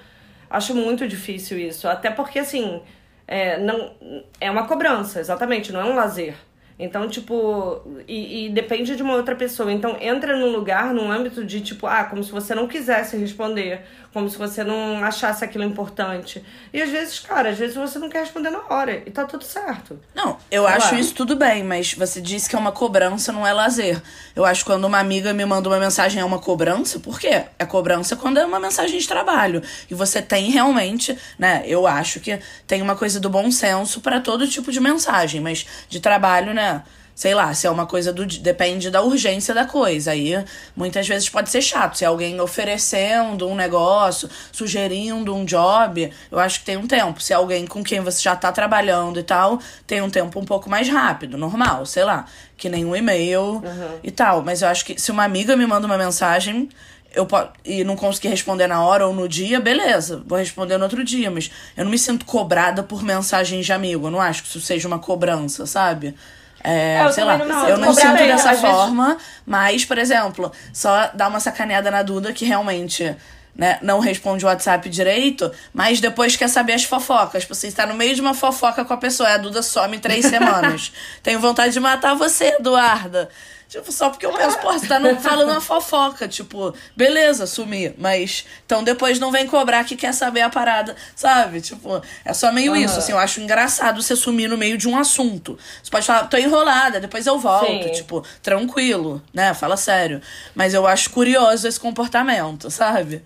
acho 0.51 0.75
muito 0.75 1.07
difícil 1.07 1.59
isso. 1.59 1.89
Até 1.89 2.11
porque, 2.11 2.41
assim, 2.41 2.83
é, 3.27 3.59
não, 3.59 3.93
é 4.41 4.51
uma 4.51 4.67
cobrança, 4.67 5.21
exatamente, 5.21 5.73
não 5.73 5.81
é 5.81 5.85
um 5.85 5.95
lazer. 5.95 6.35
Então, 6.83 7.07
tipo, 7.09 7.83
e, 8.09 8.47
e 8.47 8.49
depende 8.49 8.97
de 8.97 9.03
uma 9.03 9.15
outra 9.15 9.37
pessoa. 9.37 9.71
Então, 9.71 9.99
entra 10.01 10.35
num 10.37 10.51
lugar, 10.51 10.95
num 10.95 11.13
âmbito 11.13 11.45
de, 11.45 11.61
tipo, 11.61 11.87
ah, 11.87 12.05
como 12.05 12.25
se 12.25 12.33
você 12.33 12.55
não 12.55 12.67
quisesse 12.67 13.19
responder, 13.19 13.83
como 14.13 14.29
se 14.29 14.37
você 14.37 14.65
não 14.65 15.03
achasse 15.05 15.45
aquilo 15.45 15.65
importante. 15.65 16.45
E 16.73 16.83
às 16.83 16.91
vezes, 16.91 17.19
cara, 17.21 17.51
às 17.51 17.59
vezes 17.59 17.77
você 17.77 17.99
não 17.99 18.09
quer 18.09 18.21
responder 18.21 18.51
na 18.51 18.63
hora, 18.69 19.03
e 19.07 19.11
tá 19.11 19.25
tudo 19.25 19.45
certo. 19.45 19.99
Não, 20.15 20.37
eu 20.51 20.65
Sei 20.65 20.75
acho 20.75 20.95
lá. 20.95 21.01
isso 21.01 21.15
tudo 21.15 21.37
bem, 21.37 21.63
mas 21.63 21.95
você 21.95 22.21
disse 22.21 22.49
que 22.49 22.57
é 22.57 22.59
uma 22.59 22.73
cobrança, 22.73 23.33
não 23.33 23.47
é 23.47 23.53
lazer. 23.53 24.03
Eu 24.35 24.45
acho 24.45 24.65
que 24.65 24.71
quando 24.71 24.85
uma 24.85 24.99
amiga 24.99 25.33
me 25.33 25.45
manda 25.45 25.69
uma 25.69 25.79
mensagem 25.79 26.21
é 26.21 26.25
uma 26.25 26.39
cobrança, 26.39 26.99
por 26.99 27.21
quê? 27.21 27.45
É 27.59 27.65
cobrança 27.65 28.17
quando 28.17 28.39
é 28.39 28.45
uma 28.45 28.59
mensagem 28.59 28.99
de 28.99 29.07
trabalho. 29.07 29.63
E 29.91 29.95
você 29.95 30.21
tem 30.21 30.51
realmente, 30.51 31.17
né? 31.39 31.63
Eu 31.67 31.87
acho 31.87 32.21
que 32.21 32.39
tem 32.67 32.83
uma 32.83 32.97
coisa 32.97 33.21
do 33.21 33.31
bom 33.31 33.51
senso 33.51 34.01
pra 34.01 34.21
todo 34.21 34.47
tipo 34.49 34.73
de 34.73 34.81
mensagem, 34.81 35.41
mas 35.41 35.67
de 35.89 36.01
trabalho, 36.01 36.53
né? 36.53 36.83
Sei 37.21 37.35
lá, 37.35 37.53
se 37.53 37.67
é 37.67 37.71
uma 37.71 37.85
coisa 37.85 38.15
do. 38.15 38.25
Depende 38.25 38.89
da 38.89 39.03
urgência 39.03 39.53
da 39.53 39.67
coisa. 39.67 40.13
Aí 40.13 40.43
muitas 40.75 41.07
vezes 41.07 41.29
pode 41.29 41.51
ser 41.51 41.61
chato. 41.61 41.99
Se 41.99 42.03
é 42.05 42.07
alguém 42.07 42.41
oferecendo 42.41 43.47
um 43.47 43.55
negócio, 43.55 44.27
sugerindo 44.51 45.35
um 45.35 45.45
job, 45.45 46.11
eu 46.33 46.39
acho 46.39 46.61
que 46.61 46.65
tem 46.65 46.79
um 46.79 46.87
tempo. 46.87 47.21
Se 47.21 47.35
é 47.35 47.37
alguém 47.37 47.67
com 47.67 47.85
quem 47.85 48.01
você 48.01 48.23
já 48.23 48.35
tá 48.35 48.51
trabalhando 48.51 49.21
e 49.21 49.23
tal, 49.23 49.61
tem 49.87 50.01
um 50.01 50.09
tempo 50.09 50.41
um 50.41 50.47
pouco 50.47 50.71
mais 50.71 50.89
rápido, 50.89 51.37
normal, 51.37 51.85
sei 51.85 52.05
lá. 52.05 52.25
Que 52.57 52.71
nem 52.71 52.87
um 52.87 52.97
e-mail 52.97 53.43
Uhum. 53.43 53.99
e 54.03 54.11
tal. 54.11 54.41
Mas 54.41 54.63
eu 54.63 54.69
acho 54.69 54.83
que 54.87 54.99
se 54.99 55.11
uma 55.11 55.23
amiga 55.25 55.55
me 55.57 55.67
manda 55.67 55.87
uma 55.87 55.99
mensagem. 55.99 56.71
Eu 57.13 57.27
e 57.65 57.83
não 57.83 57.97
consegui 57.97 58.29
responder 58.29 58.69
na 58.69 58.85
hora 58.85 59.05
ou 59.05 59.13
no 59.13 59.29
dia, 59.29 59.59
beleza, 59.61 60.23
vou 60.25 60.39
responder 60.39 60.79
no 60.79 60.85
outro 60.85 61.03
dia, 61.03 61.29
mas 61.29 61.51
eu 61.77 61.83
não 61.85 61.91
me 61.91 61.99
sinto 61.99 62.25
cobrada 62.25 62.85
por 62.85 63.03
mensagem 63.03 63.61
de 63.63 63.73
amigo. 63.73 64.07
Eu 64.07 64.11
não 64.13 64.21
acho 64.21 64.43
que 64.45 64.49
isso 64.49 64.61
seja 64.61 64.87
uma 64.87 65.01
cobrança, 65.01 65.67
sabe? 65.67 66.15
É, 66.63 66.97
É, 66.97 67.05
eu 67.07 67.13
sei 67.13 67.25
lá, 67.25 67.39
não 67.39 67.69
eu 67.69 67.79
não 67.79 67.95
sinto 67.95 68.13
dessa 68.17 68.51
vezes- 68.51 68.61
forma, 68.61 69.17
mas, 69.47 69.85
por 69.85 69.97
exemplo, 69.99 70.53
só 70.73 71.11
dar 71.15 71.29
uma 71.29 71.41
sacaneada 71.41 71.91
na 71.91 72.03
Duda 72.03 72.33
que 72.33 72.45
realmente 72.45 73.17
né, 73.57 73.79
não 73.83 73.99
responde 73.99 74.45
o 74.45 74.49
WhatsApp 74.49 74.89
direito, 74.89 75.51
mas 75.75 76.01
depois 76.01 76.37
quer 76.37 76.49
saber 76.49 76.73
as 76.75 76.85
fofocas. 76.85 77.45
Você 77.45 77.67
está 77.67 77.85
no 77.85 77.95
meio 77.95 78.15
de 78.15 78.21
uma 78.21 78.33
fofoca 78.33 78.85
com 78.85 78.95
a 78.95 78.97
pessoa, 78.97 79.29
a 79.29 79.37
Duda 79.37 79.61
some 79.63 79.99
três 79.99 80.25
semanas. 80.27 80.93
Tenho 81.23 81.41
vontade 81.41 81.73
de 81.73 81.81
matar 81.81 82.15
você, 82.15 82.55
Eduarda. 82.59 83.29
Tipo, 83.71 83.93
só 83.93 84.11
porque 84.11 84.27
eu 84.27 84.33
penso, 84.33 84.59
pô, 84.59 84.73
você 84.73 84.89
tá 84.89 84.99
falando 85.21 85.51
uma 85.51 85.61
fofoca. 85.61 86.27
Tipo, 86.27 86.75
beleza, 86.97 87.47
sumi. 87.47 87.95
Mas, 87.97 88.45
então 88.67 88.83
depois 88.83 89.21
não 89.21 89.31
vem 89.31 89.47
cobrar 89.47 89.85
que 89.85 89.95
quer 89.95 90.13
saber 90.13 90.41
a 90.41 90.51
parada, 90.51 90.97
sabe? 91.15 91.61
Tipo, 91.61 92.03
é 92.25 92.35
só 92.35 92.51
meio 92.51 92.75
isso, 92.75 92.99
assim. 92.99 93.13
Eu 93.13 93.19
acho 93.19 93.41
engraçado 93.41 94.03
você 94.03 94.17
sumir 94.17 94.49
no 94.49 94.59
meio 94.59 94.77
de 94.77 94.89
um 94.89 94.99
assunto. 94.99 95.57
Você 95.81 95.89
pode 95.89 96.05
falar, 96.05 96.25
tô 96.25 96.37
enrolada, 96.37 96.99
depois 96.99 97.29
eu 97.29 97.39
volto. 97.39 97.85
Sim. 97.85 97.93
Tipo, 97.93 98.25
tranquilo, 98.43 99.23
né? 99.33 99.55
Fala 99.55 99.77
sério. 99.77 100.21
Mas 100.53 100.75
eu 100.75 100.85
acho 100.85 101.09
curioso 101.11 101.69
esse 101.69 101.79
comportamento, 101.79 102.69
sabe? 102.73 103.23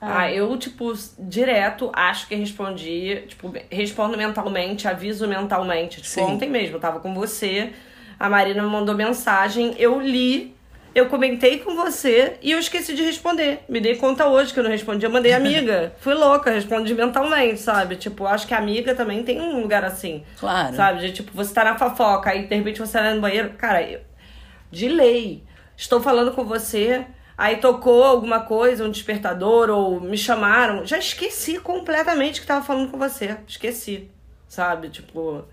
Ah, 0.00 0.28
eu, 0.28 0.58
tipo, 0.58 0.92
direto 1.16 1.88
acho 1.94 2.26
que 2.26 2.34
respondi, 2.34 3.22
tipo, 3.28 3.54
respondo 3.70 4.18
mentalmente, 4.18 4.88
aviso 4.88 5.28
mentalmente. 5.28 6.02
Tipo, 6.02 6.08
Sim. 6.08 6.22
ontem 6.22 6.50
mesmo, 6.50 6.76
eu 6.76 6.80
tava 6.80 6.98
com 6.98 7.14
você, 7.14 7.72
a 8.24 8.28
Marina 8.30 8.62
me 8.62 8.70
mandou 8.70 8.94
mensagem, 8.94 9.74
eu 9.76 10.00
li, 10.00 10.56
eu 10.94 11.10
comentei 11.10 11.58
com 11.58 11.76
você 11.76 12.38
e 12.40 12.52
eu 12.52 12.58
esqueci 12.58 12.94
de 12.94 13.02
responder. 13.02 13.62
Me 13.68 13.82
dei 13.82 13.96
conta 13.96 14.26
hoje 14.26 14.50
que 14.50 14.58
eu 14.58 14.64
não 14.64 14.70
respondi, 14.70 15.04
eu 15.04 15.10
mandei 15.10 15.34
amiga. 15.36 15.92
Fui 15.98 16.14
louca, 16.14 16.50
respondi 16.50 16.94
mentalmente, 16.94 17.60
sabe? 17.60 17.96
Tipo, 17.96 18.26
acho 18.26 18.46
que 18.46 18.54
a 18.54 18.56
amiga 18.56 18.94
também 18.94 19.22
tem 19.22 19.42
um 19.42 19.60
lugar 19.60 19.84
assim. 19.84 20.24
Claro. 20.40 20.74
Sabe? 20.74 21.00
De 21.00 21.12
tipo, 21.12 21.32
você 21.34 21.52
tá 21.52 21.64
na 21.64 21.76
fofoca, 21.76 22.30
aí 22.30 22.46
de 22.46 22.54
repente 22.54 22.80
você 22.80 22.96
tá 22.96 23.14
no 23.14 23.20
banheiro. 23.20 23.50
Cara, 23.58 23.82
eu, 23.82 24.00
de 24.70 24.88
lei, 24.88 25.44
estou 25.76 26.00
falando 26.00 26.32
com 26.32 26.46
você, 26.46 27.04
aí 27.36 27.56
tocou 27.56 28.04
alguma 28.04 28.40
coisa, 28.40 28.86
um 28.86 28.90
despertador, 28.90 29.68
ou 29.68 30.00
me 30.00 30.16
chamaram. 30.16 30.86
Já 30.86 30.96
esqueci 30.96 31.60
completamente 31.60 32.40
que 32.40 32.46
tava 32.46 32.64
falando 32.64 32.90
com 32.90 32.96
você. 32.96 33.36
Esqueci. 33.46 34.10
Sabe? 34.48 34.88
Tipo, 34.88 35.44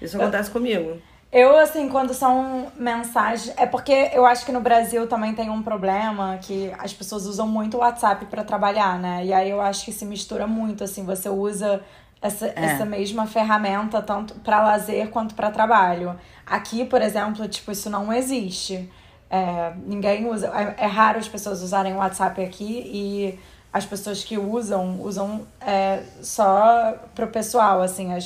isso 0.00 0.16
acontece 0.16 0.50
comigo. 0.50 1.02
Eu, 1.30 1.58
assim, 1.58 1.88
quando 1.88 2.14
são 2.14 2.72
mensagens. 2.76 3.52
É 3.56 3.66
porque 3.66 4.10
eu 4.14 4.24
acho 4.24 4.46
que 4.46 4.52
no 4.52 4.60
Brasil 4.60 5.06
também 5.06 5.34
tem 5.34 5.50
um 5.50 5.62
problema 5.62 6.38
que 6.40 6.72
as 6.78 6.92
pessoas 6.92 7.26
usam 7.26 7.46
muito 7.46 7.76
o 7.76 7.80
WhatsApp 7.80 8.24
pra 8.26 8.42
trabalhar, 8.42 8.98
né? 8.98 9.24
E 9.26 9.32
aí 9.32 9.50
eu 9.50 9.60
acho 9.60 9.84
que 9.84 9.92
se 9.92 10.06
mistura 10.06 10.46
muito, 10.46 10.82
assim, 10.84 11.04
você 11.04 11.28
usa 11.28 11.82
essa, 12.20 12.46
essa 12.56 12.84
mesma 12.84 13.26
ferramenta 13.26 14.00
tanto 14.02 14.34
pra 14.36 14.62
lazer 14.62 15.10
quanto 15.10 15.34
pra 15.34 15.50
trabalho. 15.50 16.18
Aqui, 16.46 16.84
por 16.86 17.02
exemplo, 17.02 17.46
tipo, 17.46 17.70
isso 17.72 17.90
não 17.90 18.10
existe. 18.12 18.90
É, 19.30 19.72
ninguém 19.84 20.26
usa. 20.30 20.48
É, 20.48 20.84
é 20.84 20.86
raro 20.86 21.18
as 21.18 21.28
pessoas 21.28 21.62
usarem 21.62 21.92
o 21.92 21.98
WhatsApp 21.98 22.42
aqui 22.42 22.82
e 22.86 23.38
as 23.70 23.84
pessoas 23.84 24.24
que 24.24 24.38
usam, 24.38 24.98
usam 25.02 25.46
é, 25.60 26.02
só 26.22 26.94
pro 27.14 27.26
pessoal, 27.28 27.82
assim, 27.82 28.14
a 28.14 28.18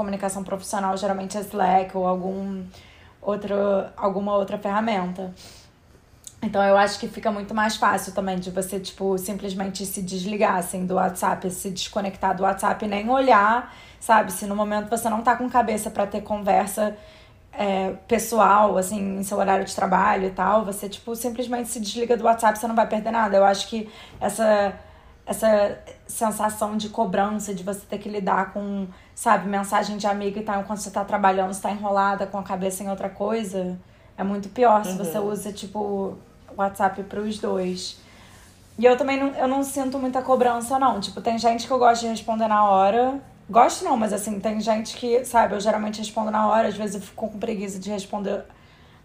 comunicação 0.00 0.42
profissional 0.42 0.96
geralmente 0.96 1.36
é 1.36 1.40
Slack 1.40 1.94
ou 1.94 2.06
algum 2.06 2.64
outro, 3.20 3.54
alguma 3.94 4.34
outra 4.34 4.56
ferramenta. 4.56 5.34
Então 6.42 6.62
eu 6.64 6.74
acho 6.74 6.98
que 6.98 7.06
fica 7.06 7.30
muito 7.30 7.54
mais 7.54 7.76
fácil 7.76 8.14
também 8.14 8.38
de 8.38 8.50
você, 8.50 8.80
tipo, 8.80 9.18
simplesmente 9.18 9.84
se 9.84 10.00
desligar, 10.00 10.56
assim, 10.56 10.86
do 10.86 10.94
WhatsApp, 10.94 11.50
se 11.50 11.70
desconectar 11.70 12.34
do 12.34 12.44
WhatsApp 12.44 12.86
nem 12.86 13.10
olhar, 13.10 13.74
sabe? 14.00 14.32
Se 14.32 14.46
no 14.46 14.56
momento 14.56 14.88
você 14.88 15.10
não 15.10 15.20
tá 15.20 15.36
com 15.36 15.50
cabeça 15.50 15.90
pra 15.90 16.06
ter 16.06 16.22
conversa 16.22 16.96
é, 17.52 17.90
pessoal, 18.08 18.78
assim, 18.78 19.18
em 19.18 19.22
seu 19.22 19.36
horário 19.36 19.66
de 19.66 19.74
trabalho 19.74 20.28
e 20.28 20.30
tal, 20.30 20.64
você, 20.64 20.88
tipo, 20.88 21.14
simplesmente 21.14 21.68
se 21.68 21.78
desliga 21.78 22.16
do 22.16 22.24
WhatsApp, 22.24 22.58
você 22.58 22.66
não 22.66 22.74
vai 22.74 22.86
perder 22.86 23.10
nada. 23.10 23.36
Eu 23.36 23.44
acho 23.44 23.68
que 23.68 23.86
essa, 24.18 24.72
essa 25.30 25.78
sensação 26.08 26.76
de 26.76 26.88
cobrança, 26.88 27.54
de 27.54 27.62
você 27.62 27.86
ter 27.88 27.98
que 27.98 28.08
lidar 28.08 28.52
com, 28.52 28.88
sabe, 29.14 29.48
mensagem 29.48 29.96
de 29.96 30.04
amigo 30.04 30.40
e 30.40 30.42
tal, 30.42 30.60
enquanto 30.60 30.78
você 30.78 30.90
tá 30.90 31.04
trabalhando, 31.04 31.54
você 31.54 31.62
tá 31.62 31.70
enrolada 31.70 32.26
com 32.26 32.36
a 32.36 32.42
cabeça 32.42 32.82
em 32.82 32.90
outra 32.90 33.08
coisa, 33.08 33.78
é 34.18 34.24
muito 34.24 34.48
pior 34.48 34.84
se 34.84 34.98
você 34.98 35.20
usa, 35.20 35.52
tipo, 35.52 36.18
WhatsApp 36.56 37.04
pros 37.04 37.38
dois. 37.38 38.00
E 38.76 38.84
eu 38.84 38.96
também 38.96 39.20
não, 39.20 39.28
eu 39.28 39.46
não 39.46 39.62
sinto 39.62 40.00
muita 40.00 40.20
cobrança, 40.20 40.80
não. 40.80 40.98
Tipo, 40.98 41.20
tem 41.20 41.38
gente 41.38 41.64
que 41.64 41.72
eu 41.72 41.78
gosto 41.78 42.00
de 42.00 42.08
responder 42.08 42.48
na 42.48 42.64
hora. 42.68 43.20
Gosto 43.48 43.84
não, 43.84 43.96
mas 43.96 44.12
assim, 44.12 44.40
tem 44.40 44.60
gente 44.60 44.96
que, 44.96 45.24
sabe, 45.24 45.54
eu 45.54 45.60
geralmente 45.60 45.98
respondo 45.98 46.32
na 46.32 46.48
hora, 46.48 46.66
às 46.66 46.76
vezes 46.76 46.96
eu 46.96 47.02
fico 47.02 47.28
com 47.28 47.38
preguiça 47.38 47.78
de 47.78 47.88
responder 47.88 48.42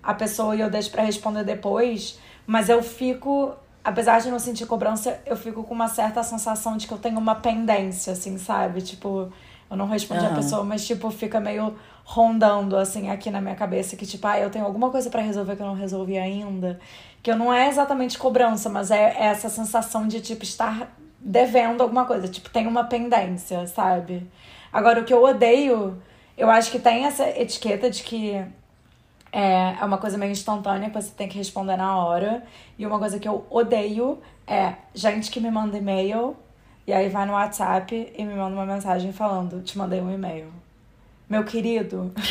a 0.01 0.13
pessoa 0.13 0.55
e 0.55 0.61
eu 0.61 0.71
deixo 0.71 0.89
pra 0.89 1.03
responder 1.03 1.43
depois. 1.43 2.19
Mas 2.47 2.67
eu 2.67 2.81
fico, 2.81 3.53
apesar 3.85 4.19
de 4.19 4.31
não 4.31 4.39
sentir 4.39 4.65
cobrança, 4.65 5.21
eu 5.27 5.37
fico 5.37 5.63
com 5.63 5.73
uma 5.73 5.87
certa 5.87 6.23
sensação 6.23 6.75
de 6.75 6.87
que 6.87 6.93
eu 6.93 6.97
tenho 6.97 7.19
uma 7.19 7.35
pendência, 7.35 8.13
assim, 8.13 8.35
sabe? 8.39 8.81
Tipo, 8.81 9.31
eu 9.69 9.77
não 9.77 9.87
respondi 9.87 10.25
a 10.25 10.29
Aham. 10.29 10.35
pessoa, 10.35 10.63
mas 10.63 10.85
tipo, 10.87 11.11
fica 11.11 11.39
meio 11.39 11.75
rondando, 12.03 12.75
assim, 12.75 13.11
aqui 13.11 13.29
na 13.29 13.39
minha 13.39 13.55
cabeça, 13.55 13.95
que 13.95 14.05
tipo, 14.05 14.25
ah, 14.25 14.39
eu 14.39 14.49
tenho 14.49 14.65
alguma 14.65 14.89
coisa 14.89 15.07
pra 15.09 15.21
resolver 15.21 15.55
que 15.55 15.61
eu 15.61 15.67
não 15.67 15.75
resolvi 15.75 16.17
ainda. 16.17 16.79
Que 17.21 17.29
eu 17.29 17.37
não 17.37 17.53
é 17.53 17.67
exatamente 17.69 18.17
cobrança, 18.17 18.69
mas 18.69 18.89
é, 18.89 19.17
é 19.19 19.25
essa 19.25 19.49
sensação 19.49 20.07
de, 20.07 20.19
tipo, 20.19 20.43
estar 20.43 20.91
devendo 21.19 21.81
alguma 21.81 22.05
coisa. 22.05 22.27
Tipo, 22.27 22.49
tem 22.49 22.65
uma 22.65 22.85
pendência, 22.85 23.67
sabe? 23.67 24.27
Agora, 24.73 25.01
o 25.01 25.05
que 25.05 25.13
eu 25.13 25.23
odeio, 25.23 26.01
eu 26.35 26.49
acho 26.49 26.71
que 26.71 26.79
tem 26.79 27.05
essa 27.05 27.27
etiqueta 27.39 27.87
de 27.89 28.01
que 28.01 28.43
é, 29.35 29.75
é 29.81 29.83
uma 29.85 29.97
coisa 29.97 30.17
meio 30.17 30.31
instantânea 30.31 30.89
que 30.89 30.95
você 30.95 31.11
tem 31.11 31.27
que 31.27 31.37
responder 31.37 31.75
na 31.75 31.97
hora. 31.97 32.41
E 32.79 32.85
uma 32.85 32.97
coisa 32.97 33.19
que 33.19 33.27
eu 33.27 33.45
odeio 33.49 34.17
é 34.47 34.73
gente 34.93 35.29
que 35.29 35.41
me 35.41 35.51
manda 35.51 35.77
e-mail 35.77 36.37
e 36.87 36.93
aí 36.93 37.09
vai 37.09 37.25
no 37.25 37.33
WhatsApp 37.33 38.13
e 38.17 38.23
me 38.23 38.33
manda 38.33 38.55
uma 38.55 38.65
mensagem 38.65 39.11
falando: 39.11 39.61
te 39.61 39.77
mandei 39.77 39.99
um 39.99 40.09
e-mail. 40.09 40.47
Meu 41.27 41.43
querido, 41.43 42.13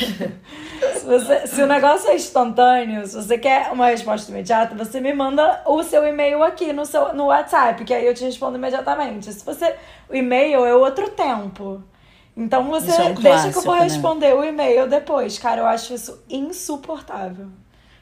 se, 0.94 1.04
você- 1.04 1.46
se 1.48 1.60
o 1.60 1.66
negócio 1.66 2.08
é 2.10 2.14
instantâneo, 2.14 3.04
se 3.06 3.16
você 3.16 3.36
quer 3.36 3.72
uma 3.72 3.86
resposta 3.88 4.30
imediata, 4.30 4.74
você 4.76 5.00
me 5.00 5.12
manda 5.12 5.62
o 5.66 5.82
seu 5.82 6.06
e-mail 6.06 6.42
aqui 6.44 6.72
no, 6.72 6.86
seu, 6.86 7.12
no 7.12 7.26
WhatsApp, 7.26 7.84
que 7.84 7.92
aí 7.92 8.06
eu 8.06 8.14
te 8.14 8.24
respondo 8.24 8.56
imediatamente. 8.56 9.32
Se 9.32 9.44
você. 9.44 9.74
O 10.08 10.14
e-mail 10.14 10.64
é 10.64 10.74
outro 10.74 11.10
tempo. 11.10 11.82
Então 12.36 12.68
você 12.68 12.90
é 12.90 13.04
um 13.04 13.14
deixa 13.14 13.50
que 13.50 13.58
eu 13.58 13.62
vou 13.62 13.76
né? 13.76 13.84
responder 13.84 14.34
o 14.34 14.44
e-mail 14.44 14.88
depois. 14.88 15.38
Cara, 15.38 15.60
eu 15.60 15.66
acho 15.66 15.94
isso 15.94 16.22
insuportável. 16.28 17.48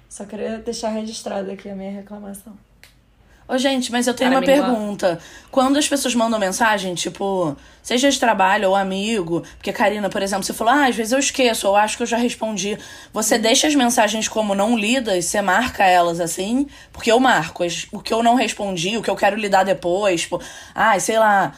Só 0.08 0.24
queria 0.24 0.58
deixar 0.58 0.88
registrado 0.88 1.50
aqui 1.50 1.68
a 1.68 1.74
minha 1.74 1.90
reclamação. 1.90 2.54
Ô, 3.48 3.58
gente, 3.58 3.90
mas 3.90 4.06
eu 4.06 4.14
tenho 4.14 4.30
Cara, 4.30 4.40
uma 4.40 4.46
pergunta. 4.46 5.18
Quando 5.50 5.76
as 5.76 5.86
pessoas 5.88 6.14
mandam 6.14 6.38
mensagem, 6.38 6.94
tipo, 6.94 7.54
seja 7.82 8.10
de 8.10 8.18
trabalho 8.18 8.70
ou 8.70 8.76
amigo, 8.76 9.42
porque 9.56 9.72
Karina, 9.72 10.08
por 10.08 10.22
exemplo, 10.22 10.44
você 10.44 10.54
falou, 10.54 10.72
ah, 10.72 10.86
às 10.86 10.96
vezes 10.96 11.12
eu 11.12 11.18
esqueço, 11.18 11.68
ou 11.68 11.76
acho 11.76 11.96
que 11.96 12.02
eu 12.02 12.06
já 12.06 12.16
respondi. 12.16 12.78
Você 13.12 13.36
deixa 13.38 13.66
as 13.66 13.74
mensagens 13.74 14.28
como 14.28 14.54
não 14.54 14.78
lidas, 14.78 15.26
você 15.26 15.42
marca 15.42 15.84
elas 15.84 16.20
assim? 16.20 16.66
Porque 16.92 17.10
eu 17.12 17.18
marco 17.20 17.64
as- 17.64 17.86
o 17.92 18.00
que 18.00 18.14
eu 18.14 18.22
não 18.22 18.36
respondi, 18.36 18.96
o 18.96 19.02
que 19.02 19.10
eu 19.10 19.16
quero 19.16 19.36
lidar 19.36 19.64
depois, 19.64 20.22
tipo, 20.22 20.40
ah, 20.74 20.98
sei 20.98 21.18
lá. 21.18 21.52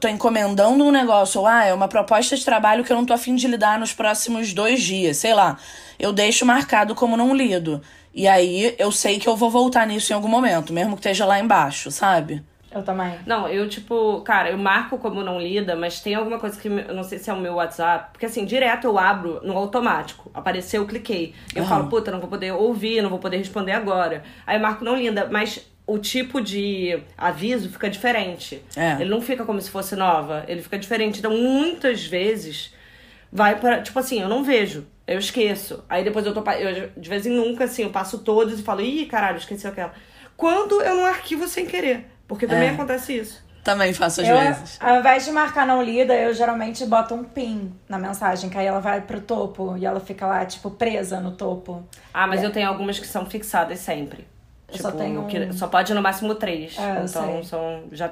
Tô 0.00 0.08
encomendando 0.08 0.82
um 0.82 0.90
negócio, 0.90 1.40
ou 1.40 1.46
ah, 1.46 1.64
é 1.64 1.74
uma 1.74 1.86
proposta 1.86 2.34
de 2.34 2.44
trabalho 2.44 2.82
que 2.82 2.90
eu 2.90 2.96
não 2.96 3.04
tô 3.04 3.12
afim 3.12 3.34
de 3.34 3.46
lidar 3.46 3.78
nos 3.78 3.92
próximos 3.92 4.54
dois 4.54 4.82
dias, 4.82 5.18
sei 5.18 5.34
lá. 5.34 5.58
Eu 5.98 6.12
deixo 6.12 6.46
marcado 6.46 6.94
como 6.94 7.16
não 7.16 7.34
lido. 7.34 7.82
E 8.14 8.26
aí 8.26 8.74
eu 8.78 8.90
sei 8.90 9.18
que 9.18 9.28
eu 9.28 9.36
vou 9.36 9.50
voltar 9.50 9.86
nisso 9.86 10.12
em 10.12 10.16
algum 10.16 10.28
momento, 10.28 10.72
mesmo 10.72 10.92
que 10.94 11.00
esteja 11.00 11.26
lá 11.26 11.38
embaixo, 11.38 11.90
sabe? 11.90 12.42
Eu 12.70 12.82
também. 12.82 13.18
Não, 13.26 13.48
eu, 13.48 13.68
tipo, 13.68 14.20
cara, 14.22 14.50
eu 14.50 14.58
marco 14.58 14.98
como 14.98 15.22
não 15.22 15.40
lida, 15.40 15.76
mas 15.76 16.00
tem 16.00 16.14
alguma 16.14 16.38
coisa 16.38 16.60
que 16.60 16.68
eu 16.68 16.94
não 16.94 17.04
sei 17.04 17.18
se 17.18 17.30
é 17.30 17.32
o 17.32 17.38
meu 17.38 17.54
WhatsApp. 17.54 18.10
Porque 18.12 18.26
assim, 18.26 18.44
direto 18.44 18.86
eu 18.86 18.98
abro 18.98 19.40
no 19.42 19.56
automático. 19.56 20.30
Apareceu, 20.34 20.82
eu 20.82 20.88
cliquei. 20.88 21.34
Eu 21.54 21.62
Aham. 21.62 21.68
falo, 21.68 21.88
puta, 21.88 22.10
não 22.10 22.20
vou 22.20 22.28
poder 22.28 22.52
ouvir, 22.52 23.02
não 23.02 23.10
vou 23.10 23.18
poder 23.18 23.38
responder 23.38 23.72
agora. 23.72 24.24
Aí 24.46 24.56
eu 24.56 24.60
marco 24.60 24.84
não 24.84 24.96
lida, 24.96 25.28
mas 25.30 25.64
o 25.86 25.98
tipo 25.98 26.40
de 26.40 26.98
aviso 27.16 27.68
fica 27.70 27.88
diferente. 27.88 28.62
É. 28.76 28.92
Ele 29.00 29.10
não 29.10 29.20
fica 29.20 29.44
como 29.44 29.60
se 29.60 29.70
fosse 29.70 29.94
nova, 29.94 30.44
ele 30.48 30.60
fica 30.62 30.78
diferente. 30.78 31.18
Então, 31.20 31.30
muitas 31.36 32.04
vezes 32.04 32.74
vai 33.32 33.58
para 33.60 33.82
Tipo 33.82 33.98
assim, 33.98 34.20
eu 34.20 34.28
não 34.28 34.42
vejo. 34.42 34.86
Eu 35.06 35.18
esqueço. 35.18 35.84
Aí 35.88 36.02
depois 36.02 36.26
eu 36.26 36.34
tô. 36.34 36.42
Eu, 36.50 36.90
de 36.96 37.08
vez 37.08 37.24
em 37.26 37.30
nunca, 37.30 37.64
assim, 37.64 37.82
eu 37.84 37.90
passo 37.90 38.18
todos 38.18 38.58
e 38.58 38.62
falo, 38.62 38.80
ih, 38.80 39.06
caralho, 39.06 39.38
esqueci 39.38 39.66
aquela. 39.66 39.92
Quando 40.36 40.82
eu 40.82 40.96
não 40.96 41.06
arquivo 41.06 41.46
sem 41.46 41.64
querer. 41.66 42.06
Porque 42.26 42.46
também 42.46 42.68
É. 42.68 42.72
acontece 42.72 43.16
isso. 43.16 43.46
Também 43.62 43.92
faço 43.92 44.20
às 44.20 44.28
Eu, 44.28 44.36
vezes. 44.38 44.76
ao 44.80 44.98
invés 44.98 45.24
de 45.24 45.30
marcar 45.32 45.66
não 45.66 45.82
lida, 45.82 46.14
eu 46.14 46.32
geralmente 46.34 46.84
boto 46.86 47.14
um 47.14 47.24
pin 47.24 47.72
na 47.88 47.98
mensagem, 47.98 48.48
que 48.50 48.56
aí 48.58 48.66
ela 48.66 48.80
vai 48.80 49.00
pro 49.00 49.20
topo 49.20 49.76
e 49.76 49.84
ela 49.86 49.98
fica 50.00 50.24
lá, 50.26 50.44
tipo, 50.46 50.70
presa 50.70 51.20
no 51.20 51.32
topo. 51.32 51.84
Ah, 52.14 52.26
mas 52.28 52.42
eu 52.44 52.50
tenho 52.52 52.68
algumas 52.68 52.98
que 52.98 53.06
são 53.06 53.26
fixadas 53.26 53.78
sempre. 53.80 54.24
Eu 54.72 54.78
só 54.78 54.90
tenho 54.90 55.20
um. 55.22 55.26
que 55.26 55.52
só 55.52 55.66
pode 55.68 55.94
no 55.94 56.02
máximo 56.02 56.34
três. 56.34 56.76
É, 56.78 57.04
então 57.04 57.42
são. 57.44 57.84
Já 57.92 58.08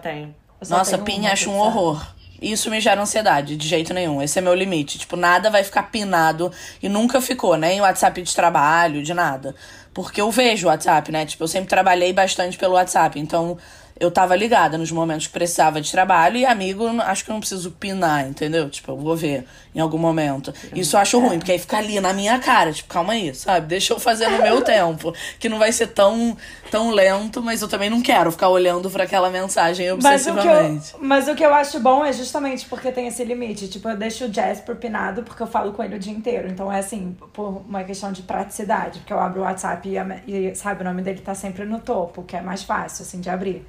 só 0.62 0.78
Nossa, 0.78 0.92
tenho 0.92 1.04
PIN 1.04 1.20
uma 1.20 1.32
acho 1.32 1.50
um 1.50 1.58
horror. 1.58 2.14
Isso 2.40 2.70
me 2.70 2.80
gera 2.80 3.00
ansiedade, 3.00 3.56
de 3.56 3.66
jeito 3.66 3.94
nenhum. 3.94 4.20
Esse 4.20 4.38
é 4.38 4.42
meu 4.42 4.54
limite. 4.54 4.98
Tipo, 4.98 5.16
nada 5.16 5.50
vai 5.50 5.64
ficar 5.64 5.84
pinado. 5.84 6.52
E 6.82 6.88
nunca 6.88 7.20
ficou, 7.20 7.56
nem 7.56 7.80
WhatsApp 7.80 8.20
de 8.20 8.34
trabalho, 8.34 9.02
de 9.02 9.14
nada. 9.14 9.54
Porque 9.92 10.20
eu 10.20 10.30
vejo 10.30 10.66
o 10.66 10.70
WhatsApp, 10.70 11.10
né? 11.10 11.24
Tipo, 11.24 11.44
eu 11.44 11.48
sempre 11.48 11.68
trabalhei 11.68 12.12
bastante 12.12 12.58
pelo 12.58 12.74
WhatsApp. 12.74 13.18
Então, 13.18 13.56
eu 13.98 14.10
tava 14.10 14.34
ligada 14.34 14.76
nos 14.76 14.90
momentos 14.90 15.26
que 15.26 15.32
precisava 15.32 15.80
de 15.80 15.90
trabalho. 15.90 16.36
E 16.36 16.44
amigo, 16.44 16.86
acho 17.02 17.24
que 17.24 17.30
eu 17.30 17.34
não 17.34 17.40
preciso 17.40 17.70
pinar, 17.70 18.28
entendeu? 18.28 18.68
Tipo, 18.68 18.92
eu 18.92 18.96
vou 18.96 19.16
ver 19.16 19.46
em 19.74 19.80
algum 19.80 19.98
momento. 19.98 20.54
Isso 20.74 20.96
eu 20.96 21.00
acho 21.00 21.18
ruim, 21.18 21.38
porque 21.38 21.52
aí 21.52 21.58
fica 21.58 21.78
ali 21.78 22.00
na 22.00 22.12
minha 22.12 22.38
cara. 22.38 22.72
Tipo, 22.72 22.88
calma 22.88 23.12
aí, 23.14 23.34
sabe? 23.34 23.66
Deixa 23.66 23.92
eu 23.92 23.98
fazer 23.98 24.28
no 24.28 24.40
meu 24.42 24.62
tempo. 24.62 25.12
Que 25.38 25.48
não 25.48 25.58
vai 25.58 25.72
ser 25.72 25.88
tão, 25.88 26.36
tão 26.70 26.90
lento, 26.90 27.42
mas 27.42 27.60
eu 27.60 27.68
também 27.68 27.90
não 27.90 28.00
quero 28.00 28.30
ficar 28.30 28.48
olhando 28.48 28.88
pra 28.90 29.04
aquela 29.04 29.30
mensagem 29.30 29.86
Mas 30.00 30.26
o, 30.26 30.30
obsessivamente. 30.30 30.92
eu, 30.94 31.00
mas 31.00 31.28
o 31.28 31.34
que 31.34 31.44
eu 31.44 31.52
acho 31.52 31.80
bom 31.80 32.04
é 32.04 32.12
justamente 32.12 32.66
porque 32.66 32.92
tem 32.92 33.08
esse 33.08 33.24
limite. 33.24 33.66
Tipo, 33.68 33.88
eu 33.88 33.96
deixo 33.96 34.26
o 34.26 34.32
Jasper 34.32 34.76
pinado 34.76 35.22
porque 35.24 35.42
eu 35.42 35.46
falo 35.46 35.72
com 35.72 35.82
ele 35.82 35.96
o 35.96 35.98
dia 35.98 36.12
inteiro. 36.12 36.48
Então 36.48 36.70
é 36.70 36.78
assim, 36.78 37.16
por 37.32 37.62
uma 37.68 37.82
questão 37.82 38.12
de 38.12 38.22
praticidade. 38.22 39.00
Porque 39.00 39.12
eu 39.12 39.18
abro 39.18 39.40
o 39.40 39.44
WhatsApp 39.44 39.88
e, 39.88 40.32
e, 40.32 40.54
sabe, 40.54 40.82
o 40.82 40.84
nome 40.84 41.02
dele 41.02 41.20
tá 41.20 41.34
sempre 41.34 41.64
no 41.64 41.80
topo, 41.80 42.22
que 42.22 42.36
é 42.36 42.40
mais 42.40 42.62
fácil, 42.62 43.02
assim, 43.02 43.20
de 43.20 43.28
abrir. 43.28 43.66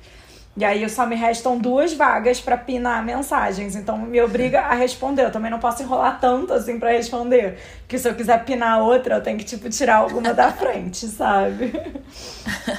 E 0.57 0.63
aí 0.63 0.87
só 0.89 1.05
me 1.05 1.15
restam 1.17 1.57
duas 1.57 1.93
vagas 1.93 2.39
pra 2.39 2.55
pinar 2.55 3.03
mensagens. 3.03 3.75
Então 3.75 3.97
me 3.97 4.21
obriga 4.21 4.61
a 4.61 4.73
responder. 4.73 5.23
Eu 5.23 5.31
também 5.31 5.51
não 5.51 5.59
posso 5.59 5.83
enrolar 5.83 6.17
tanto 6.19 6.53
assim 6.53 6.79
pra 6.79 6.91
responder. 6.91 7.57
Que 7.87 7.99
se 7.99 8.07
eu 8.07 8.15
quiser 8.15 8.45
pinar 8.45 8.79
outra, 8.79 9.15
eu 9.15 9.21
tenho 9.21 9.37
que, 9.37 9.43
tipo, 9.43 9.69
tirar 9.69 9.97
alguma 9.97 10.33
da 10.33 10.51
frente, 10.53 11.07
sabe? 11.07 11.73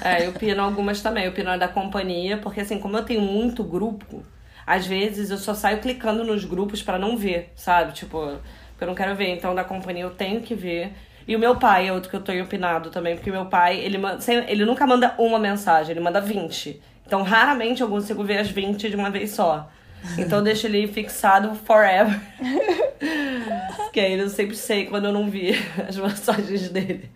É, 0.02 0.26
eu 0.26 0.32
pino 0.32 0.62
algumas 0.62 1.02
também. 1.02 1.26
Eu 1.26 1.32
pino 1.32 1.50
a 1.50 1.58
da 1.58 1.68
companhia, 1.68 2.38
porque 2.38 2.60
assim, 2.60 2.78
como 2.78 2.96
eu 2.96 3.04
tenho 3.04 3.20
muito 3.20 3.62
grupo, 3.62 4.24
às 4.66 4.86
vezes 4.86 5.30
eu 5.30 5.36
só 5.36 5.52
saio 5.52 5.78
clicando 5.78 6.24
nos 6.24 6.46
grupos 6.46 6.82
pra 6.82 6.98
não 6.98 7.14
ver, 7.14 7.52
sabe? 7.54 7.92
Tipo, 7.92 8.38
eu 8.80 8.86
não 8.86 8.94
quero 8.94 9.14
ver. 9.14 9.28
Então, 9.36 9.54
da 9.54 9.64
companhia 9.64 10.04
eu 10.04 10.10
tenho 10.10 10.40
que 10.40 10.54
ver. 10.54 10.94
E 11.28 11.36
o 11.36 11.38
meu 11.38 11.56
pai 11.56 11.88
é 11.88 11.92
outro 11.92 12.08
que 12.08 12.16
eu 12.16 12.22
tenho 12.22 12.44
opinado 12.44 12.88
também, 12.88 13.16
porque 13.16 13.30
meu 13.30 13.46
pai, 13.46 13.80
ele, 13.80 13.98
ele 14.46 14.64
nunca 14.64 14.86
manda 14.86 15.12
uma 15.18 15.38
mensagem, 15.38 15.90
ele 15.90 16.00
manda 16.00 16.20
20. 16.20 16.80
Então, 17.06 17.22
raramente 17.22 17.82
eu 17.82 17.88
consigo 17.88 18.24
ver 18.24 18.38
as 18.38 18.50
20 18.50 18.90
de 18.90 18.96
uma 18.96 19.10
vez 19.10 19.30
só. 19.30 19.70
Então, 20.18 20.38
eu 20.38 20.44
deixo 20.44 20.66
ele 20.66 20.86
fixado 20.88 21.54
forever. 21.54 22.20
Porque 23.76 24.00
aí 24.00 24.18
eu 24.18 24.28
sempre 24.28 24.56
sei 24.56 24.86
quando 24.86 25.06
eu 25.06 25.12
não 25.12 25.30
vi 25.30 25.52
as 25.88 25.96
mensagens 25.96 26.68
dele. 26.68 27.10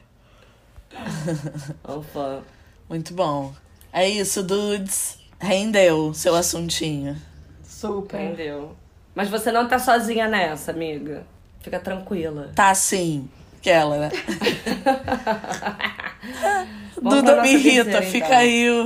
Opa. 1.84 2.42
Muito 2.88 3.14
bom. 3.14 3.52
É 3.92 4.08
isso, 4.08 4.42
dudes. 4.42 5.18
Rendeu 5.38 6.12
seu 6.14 6.34
assuntinho. 6.34 7.16
Super. 7.62 8.20
Entendeu? 8.20 8.76
Mas 9.14 9.28
você 9.28 9.50
não 9.50 9.66
tá 9.66 9.78
sozinha 9.78 10.28
nessa, 10.28 10.70
amiga. 10.70 11.24
Fica 11.60 11.80
tranquila. 11.80 12.50
Tá 12.54 12.74
sim. 12.74 13.28
Aquela, 13.58 13.98
né? 13.98 14.10
Duda 17.00 17.42
me 17.42 17.52
irrita. 17.52 17.84
terceira, 17.84 18.02
Fica 18.06 18.26
então. 18.26 18.38
aí 18.38 18.70
o. 18.70 18.84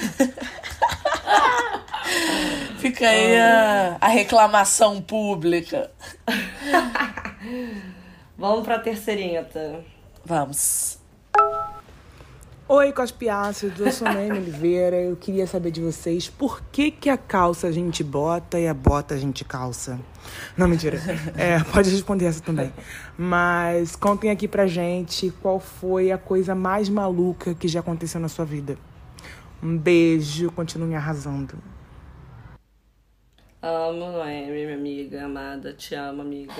Fica 2.78 3.08
aí 3.08 3.36
a, 3.36 3.96
a 4.00 4.08
reclamação 4.08 5.02
pública. 5.02 5.90
Vamos 8.36 8.64
pra 8.64 8.78
terceirinha, 8.78 9.44
tá? 9.44 9.80
Vamos. 10.24 11.00
Oi, 12.72 12.92
Cospiácidos, 12.92 13.80
eu 13.80 13.90
sou 13.90 14.12
Noemi 14.12 14.38
Oliveira. 14.38 14.96
Eu 14.96 15.16
queria 15.16 15.44
saber 15.44 15.72
de 15.72 15.80
vocês 15.80 16.28
por 16.28 16.62
que, 16.70 16.92
que 16.92 17.10
a 17.10 17.18
calça 17.18 17.66
a 17.66 17.72
gente 17.72 18.04
bota 18.04 18.60
e 18.60 18.68
a 18.68 18.72
bota 18.72 19.14
a 19.14 19.18
gente 19.18 19.44
calça. 19.44 19.98
Não, 20.56 20.68
mentira. 20.68 21.00
É, 21.36 21.58
pode 21.64 21.90
responder 21.90 22.26
essa 22.26 22.40
também. 22.40 22.72
Mas 23.18 23.96
contem 23.96 24.30
aqui 24.30 24.46
pra 24.46 24.68
gente 24.68 25.32
qual 25.42 25.58
foi 25.58 26.12
a 26.12 26.16
coisa 26.16 26.54
mais 26.54 26.88
maluca 26.88 27.54
que 27.54 27.66
já 27.66 27.80
aconteceu 27.80 28.20
na 28.20 28.28
sua 28.28 28.44
vida. 28.44 28.78
Um 29.62 29.76
beijo, 29.76 30.50
continue 30.52 30.94
arrasando. 30.94 31.58
Amo 33.62 34.10
Noemi, 34.10 34.50
minha 34.50 34.74
amiga 34.74 35.24
amada. 35.24 35.74
Te 35.74 35.94
amo, 35.94 36.22
amiga. 36.22 36.54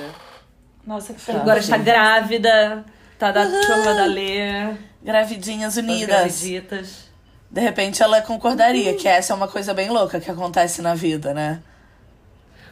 Nossa, 0.86 1.14
que 1.14 1.30
Agora 1.30 1.62
feliz. 1.62 1.64
está 1.64 1.78
grávida. 1.78 2.84
Tá 3.18 3.32
da 3.32 3.44
turma 3.46 3.94
da 3.94 4.04
Lê. 4.06 4.74
Gravidinhas 5.02 5.76
das 5.76 5.84
unidas. 5.84 6.08
graviditas. 6.08 7.10
De 7.50 7.60
repente 7.60 8.02
ela 8.02 8.22
concordaria 8.22 8.94
que 8.96 9.08
essa 9.08 9.32
é 9.32 9.36
uma 9.36 9.48
coisa 9.48 9.74
bem 9.74 9.90
louca 9.90 10.20
que 10.20 10.30
acontece 10.30 10.80
na 10.82 10.94
vida, 10.94 11.34
né? 11.34 11.62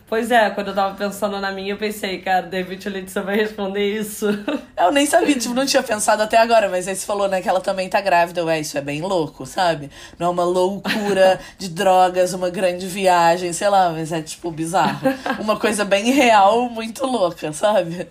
Pois 0.08 0.30
é, 0.30 0.48
quando 0.48 0.68
eu 0.68 0.74
tava 0.74 0.96
pensando 0.96 1.38
na 1.38 1.52
minha, 1.52 1.74
eu 1.74 1.76
pensei, 1.76 2.18
cara, 2.22 2.46
David 2.46 2.88
Letícia 2.88 3.20
vai 3.20 3.36
responder 3.36 4.00
isso. 4.00 4.26
Eu 4.74 4.90
nem 4.90 5.04
sabia, 5.04 5.38
tipo, 5.38 5.52
não 5.52 5.66
tinha 5.66 5.82
pensado 5.82 6.22
até 6.22 6.38
agora, 6.38 6.68
mas 6.70 6.88
aí 6.88 6.96
você 6.96 7.04
falou, 7.04 7.28
né, 7.28 7.42
que 7.42 7.48
ela 7.48 7.60
também 7.60 7.90
tá 7.90 8.00
grávida. 8.00 8.42
Ué, 8.44 8.60
isso 8.60 8.78
é 8.78 8.80
bem 8.80 9.02
louco, 9.02 9.44
sabe? 9.44 9.90
Não 10.18 10.28
é 10.28 10.30
uma 10.30 10.44
loucura 10.44 11.38
de 11.58 11.68
drogas, 11.68 12.32
uma 12.32 12.48
grande 12.48 12.86
viagem, 12.86 13.52
sei 13.52 13.68
lá, 13.68 13.90
mas 13.90 14.10
é, 14.10 14.22
tipo, 14.22 14.50
bizarro. 14.50 15.00
Uma 15.40 15.58
coisa 15.58 15.84
bem 15.84 16.10
real, 16.10 16.70
muito 16.70 17.04
louca, 17.04 17.52
sabe? 17.52 18.08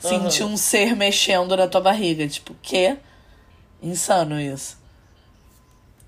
Sentir 0.00 0.42
um 0.42 0.56
ser 0.56 0.96
mexendo 0.96 1.56
na 1.56 1.68
tua 1.68 1.80
barriga. 1.80 2.26
Tipo, 2.26 2.56
quê? 2.60 2.96
Insano 3.80 4.40
isso. 4.40 4.76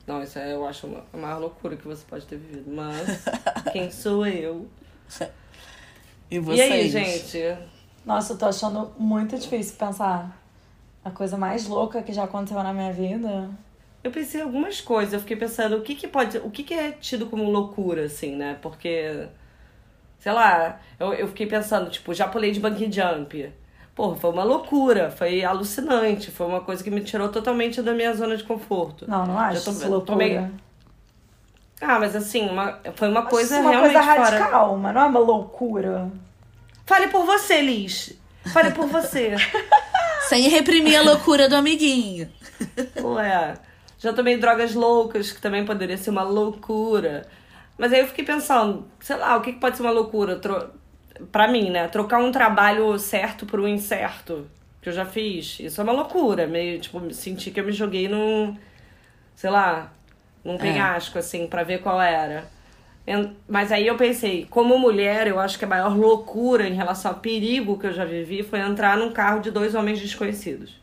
Não, 0.04 0.20
isso 0.20 0.36
é, 0.40 0.52
eu 0.52 0.66
acho 0.66 0.88
uma, 0.88 1.04
a 1.12 1.16
maior 1.16 1.38
loucura 1.38 1.76
que 1.76 1.86
você 1.86 2.02
pode 2.08 2.26
ter 2.26 2.36
vivido. 2.36 2.68
Mas 2.72 3.22
quem 3.72 3.92
sou 3.92 4.26
eu? 4.26 4.66
E 6.30 6.36
E 6.36 6.38
vocês? 6.38 6.70
aí, 6.70 6.88
gente? 6.88 7.56
Nossa, 8.04 8.32
eu 8.32 8.38
tô 8.38 8.46
achando 8.46 8.92
muito 8.98 9.36
difícil 9.38 9.76
pensar. 9.76 10.36
A 11.04 11.10
coisa 11.10 11.36
mais 11.36 11.66
louca 11.66 12.02
que 12.02 12.12
já 12.12 12.24
aconteceu 12.24 12.62
na 12.62 12.72
minha 12.72 12.92
vida. 12.92 13.50
Eu 14.04 14.10
pensei 14.10 14.40
em 14.40 14.44
algumas 14.44 14.80
coisas. 14.80 15.14
Eu 15.14 15.20
fiquei 15.20 15.36
pensando 15.36 15.76
o 15.76 15.82
que 15.82 15.94
que 15.94 16.06
pode, 16.08 16.38
o 16.38 16.50
que 16.50 16.62
que 16.62 16.74
é 16.74 16.92
tido 16.92 17.26
como 17.26 17.44
loucura, 17.50 18.04
assim, 18.04 18.36
né? 18.36 18.56
Porque, 18.62 19.26
sei 20.18 20.32
lá, 20.32 20.78
eu, 20.98 21.12
eu 21.14 21.28
fiquei 21.28 21.46
pensando, 21.46 21.90
tipo, 21.90 22.12
já 22.14 22.28
pulei 22.28 22.52
de 22.52 22.60
bungee 22.60 22.90
jump. 22.92 23.52
Pô, 23.94 24.14
foi 24.14 24.30
uma 24.30 24.44
loucura, 24.44 25.10
foi 25.10 25.42
alucinante, 25.44 26.30
foi 26.30 26.46
uma 26.46 26.60
coisa 26.60 26.82
que 26.84 26.90
me 26.90 27.02
tirou 27.02 27.28
totalmente 27.28 27.82
da 27.82 27.92
minha 27.92 28.14
zona 28.14 28.36
de 28.36 28.44
conforto. 28.44 29.04
Não, 29.08 29.26
não 29.26 29.38
acho 29.38 29.72
Já 29.72 29.80
tô- 29.80 29.88
loucura. 29.88 30.16
meio- 30.16 30.50
Ah, 31.80 31.98
mas 31.98 32.14
assim, 32.14 32.48
uma, 32.48 32.78
foi 32.94 33.08
uma 33.08 33.20
Acho 33.20 33.30
coisa 33.30 33.54
isso 33.54 33.62
uma 33.62 33.70
realmente 33.70 33.94
coisa 33.94 34.14
fora. 34.14 34.38
radical, 34.38 34.76
mas 34.76 34.94
não 34.94 35.00
é 35.02 35.06
uma 35.06 35.20
loucura. 35.20 36.10
Fale 36.84 37.08
por 37.08 37.24
você, 37.24 37.60
Liz. 37.62 38.18
Fale 38.52 38.70
por 38.72 38.86
você. 38.86 39.34
Sem 40.28 40.48
reprimir 40.48 40.96
a 40.98 41.02
loucura 41.02 41.48
do 41.48 41.56
amiguinho. 41.56 42.28
Ué, 43.02 43.54
já 43.98 44.12
tomei 44.12 44.36
drogas 44.36 44.74
loucas, 44.74 45.32
que 45.32 45.40
também 45.40 45.64
poderia 45.64 45.96
ser 45.96 46.10
uma 46.10 46.22
loucura. 46.22 47.26
Mas 47.78 47.92
aí 47.92 48.00
eu 48.00 48.06
fiquei 48.06 48.24
pensando, 48.24 48.86
sei 49.00 49.16
lá, 49.16 49.36
o 49.36 49.40
que 49.40 49.52
que 49.54 49.60
pode 49.60 49.76
ser 49.76 49.82
uma 49.82 49.90
loucura? 49.92 50.36
Tro... 50.36 50.68
Pra 51.32 51.48
mim, 51.48 51.70
né? 51.70 51.88
Trocar 51.88 52.18
um 52.18 52.30
trabalho 52.30 52.98
certo 52.98 53.46
por 53.46 53.60
um 53.60 53.68
incerto, 53.68 54.46
que 54.82 54.88
eu 54.88 54.92
já 54.92 55.04
fiz. 55.06 55.58
Isso 55.60 55.80
é 55.80 55.84
uma 55.84 55.92
loucura. 55.92 56.46
Meio, 56.46 56.78
tipo, 56.80 57.00
me 57.00 57.14
senti 57.14 57.50
que 57.50 57.60
eu 57.60 57.64
me 57.64 57.72
joguei 57.72 58.08
num, 58.08 58.56
sei 59.34 59.50
lá, 59.50 59.92
num 60.44 60.56
penhasco, 60.56 61.18
assim, 61.18 61.46
pra 61.46 61.62
ver 61.62 61.80
qual 61.82 62.00
era. 62.00 62.48
Mas 63.48 63.72
aí 63.72 63.86
eu 63.86 63.96
pensei, 63.96 64.46
como 64.48 64.78
mulher, 64.78 65.26
eu 65.26 65.40
acho 65.40 65.58
que 65.58 65.64
a 65.64 65.68
maior 65.68 65.96
loucura 65.96 66.68
em 66.68 66.74
relação 66.74 67.10
ao 67.10 67.18
perigo 67.18 67.78
que 67.78 67.86
eu 67.86 67.92
já 67.92 68.04
vivi 68.04 68.42
foi 68.42 68.60
entrar 68.60 68.96
num 68.96 69.12
carro 69.12 69.40
de 69.40 69.50
dois 69.50 69.74
homens 69.74 70.00
desconhecidos. 70.00 70.80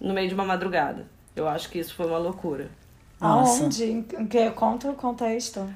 No 0.00 0.14
meio 0.14 0.28
de 0.28 0.34
uma 0.34 0.44
madrugada. 0.44 1.06
Eu 1.36 1.48
acho 1.48 1.68
que 1.68 1.78
isso 1.78 1.94
foi 1.94 2.06
uma 2.06 2.18
loucura. 2.18 2.68
Nossa. 3.20 3.64
Aonde? 3.64 4.04
Conta 4.54 4.90
o 4.90 4.94
contexto. 4.94 5.68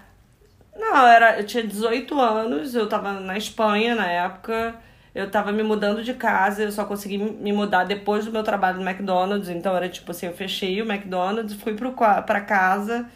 Não, 0.74 1.06
era, 1.06 1.38
eu 1.38 1.46
tinha 1.46 1.66
18 1.66 2.20
anos, 2.20 2.74
eu 2.74 2.88
tava 2.88 3.20
na 3.20 3.38
Espanha 3.38 3.94
na 3.94 4.06
época, 4.06 4.74
eu 5.16 5.30
tava 5.30 5.50
me 5.50 5.62
mudando 5.62 6.04
de 6.04 6.12
casa, 6.12 6.62
eu 6.62 6.70
só 6.70 6.84
consegui 6.84 7.16
me 7.16 7.50
mudar 7.50 7.84
depois 7.84 8.26
do 8.26 8.30
meu 8.30 8.42
trabalho 8.42 8.78
no 8.78 8.88
McDonald's, 8.88 9.48
então 9.48 9.74
era 9.74 9.88
tipo 9.88 10.10
assim, 10.10 10.26
eu 10.26 10.34
fechei 10.34 10.82
o 10.82 10.84
McDonald's, 10.84 11.54
fui 11.54 11.74
pro, 11.74 11.92
pra 11.92 12.40
casa, 12.42 13.08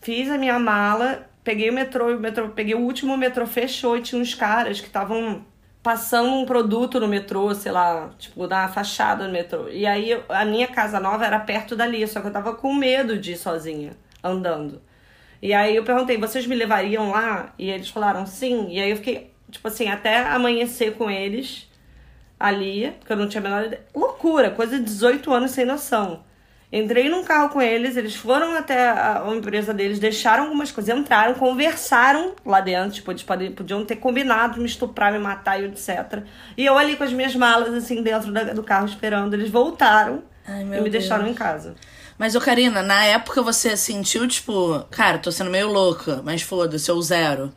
fiz 0.00 0.30
a 0.30 0.36
minha 0.36 0.58
mala, 0.58 1.26
peguei 1.42 1.70
o 1.70 1.72
metrô, 1.72 2.14
o 2.14 2.20
metrô, 2.20 2.50
peguei 2.50 2.74
o 2.74 2.80
último 2.80 3.16
metrô, 3.16 3.46
fechou 3.46 3.96
e 3.96 4.02
tinha 4.02 4.20
uns 4.20 4.34
caras 4.34 4.80
que 4.80 4.86
estavam 4.86 5.46
passando 5.82 6.28
um 6.34 6.44
produto 6.44 7.00
no 7.00 7.08
metrô, 7.08 7.54
sei 7.54 7.72
lá, 7.72 8.10
tipo, 8.18 8.46
na 8.46 8.68
fachada 8.68 9.26
do 9.26 9.32
metrô. 9.32 9.68
E 9.70 9.86
aí 9.86 10.20
a 10.28 10.44
minha 10.44 10.68
casa 10.68 11.00
nova 11.00 11.24
era 11.24 11.38
perto 11.40 11.74
dali, 11.74 12.06
só 12.06 12.20
que 12.20 12.26
eu 12.26 12.32
tava 12.32 12.54
com 12.54 12.74
medo 12.74 13.18
de 13.18 13.32
ir 13.32 13.36
sozinha, 13.38 13.92
andando. 14.22 14.82
E 15.40 15.54
aí 15.54 15.76
eu 15.76 15.84
perguntei, 15.84 16.18
vocês 16.18 16.46
me 16.46 16.54
levariam 16.54 17.10
lá? 17.12 17.54
E 17.58 17.70
eles 17.70 17.88
falaram 17.88 18.26
sim. 18.26 18.68
E 18.70 18.80
aí 18.80 18.90
eu 18.90 18.96
fiquei, 18.96 19.32
tipo 19.50 19.66
assim, 19.68 19.88
até 19.88 20.18
amanhecer 20.26 20.94
com 20.94 21.10
eles 21.10 21.68
ali, 22.38 22.92
porque 22.98 23.12
eu 23.12 23.16
não 23.16 23.28
tinha 23.28 23.40
a 23.40 23.44
menor 23.44 23.64
ideia. 23.64 23.82
Loucura, 23.94 24.50
coisa 24.50 24.78
de 24.78 24.84
18 24.84 25.32
anos 25.32 25.50
sem 25.52 25.64
noção. 25.64 26.24
Entrei 26.72 27.08
num 27.08 27.22
carro 27.22 27.48
com 27.50 27.62
eles, 27.62 27.96
eles 27.96 28.16
foram 28.16 28.56
até 28.56 28.88
a, 28.90 29.22
a 29.22 29.34
empresa 29.34 29.72
deles, 29.72 30.00
deixaram 30.00 30.44
algumas 30.44 30.70
coisas, 30.72 30.94
entraram, 30.94 31.34
conversaram 31.34 32.34
lá 32.44 32.60
dentro, 32.60 32.90
tipo, 32.90 33.10
eles 33.12 33.22
podiam, 33.22 33.52
podiam 33.52 33.84
ter 33.84 33.96
combinado 33.96 34.60
me 34.60 34.66
estuprar, 34.66 35.12
me 35.12 35.18
matar 35.18 35.60
e 35.60 35.66
etc. 35.66 36.24
E 36.56 36.66
eu 36.66 36.76
ali 36.76 36.96
com 36.96 37.04
as 37.04 37.12
minhas 37.12 37.34
malas, 37.36 37.72
assim, 37.72 38.02
dentro 38.02 38.32
da, 38.32 38.42
do 38.52 38.64
carro 38.64 38.86
esperando, 38.86 39.34
eles 39.34 39.48
voltaram 39.48 40.24
Ai, 40.46 40.62
e 40.62 40.64
me 40.64 40.72
Deus. 40.80 40.90
deixaram 40.90 41.26
em 41.28 41.34
casa. 41.34 41.76
Mas, 42.18 42.34
ô 42.34 42.40
Karina, 42.40 42.82
na 42.82 43.04
época 43.04 43.42
você 43.42 43.76
sentiu, 43.76 44.26
tipo, 44.26 44.84
cara, 44.90 45.18
tô 45.18 45.30
sendo 45.30 45.50
meio 45.50 45.68
louca, 45.68 46.20
mas 46.24 46.42
foda-se, 46.42 46.90
eu 46.90 47.00
zero. 47.00 47.52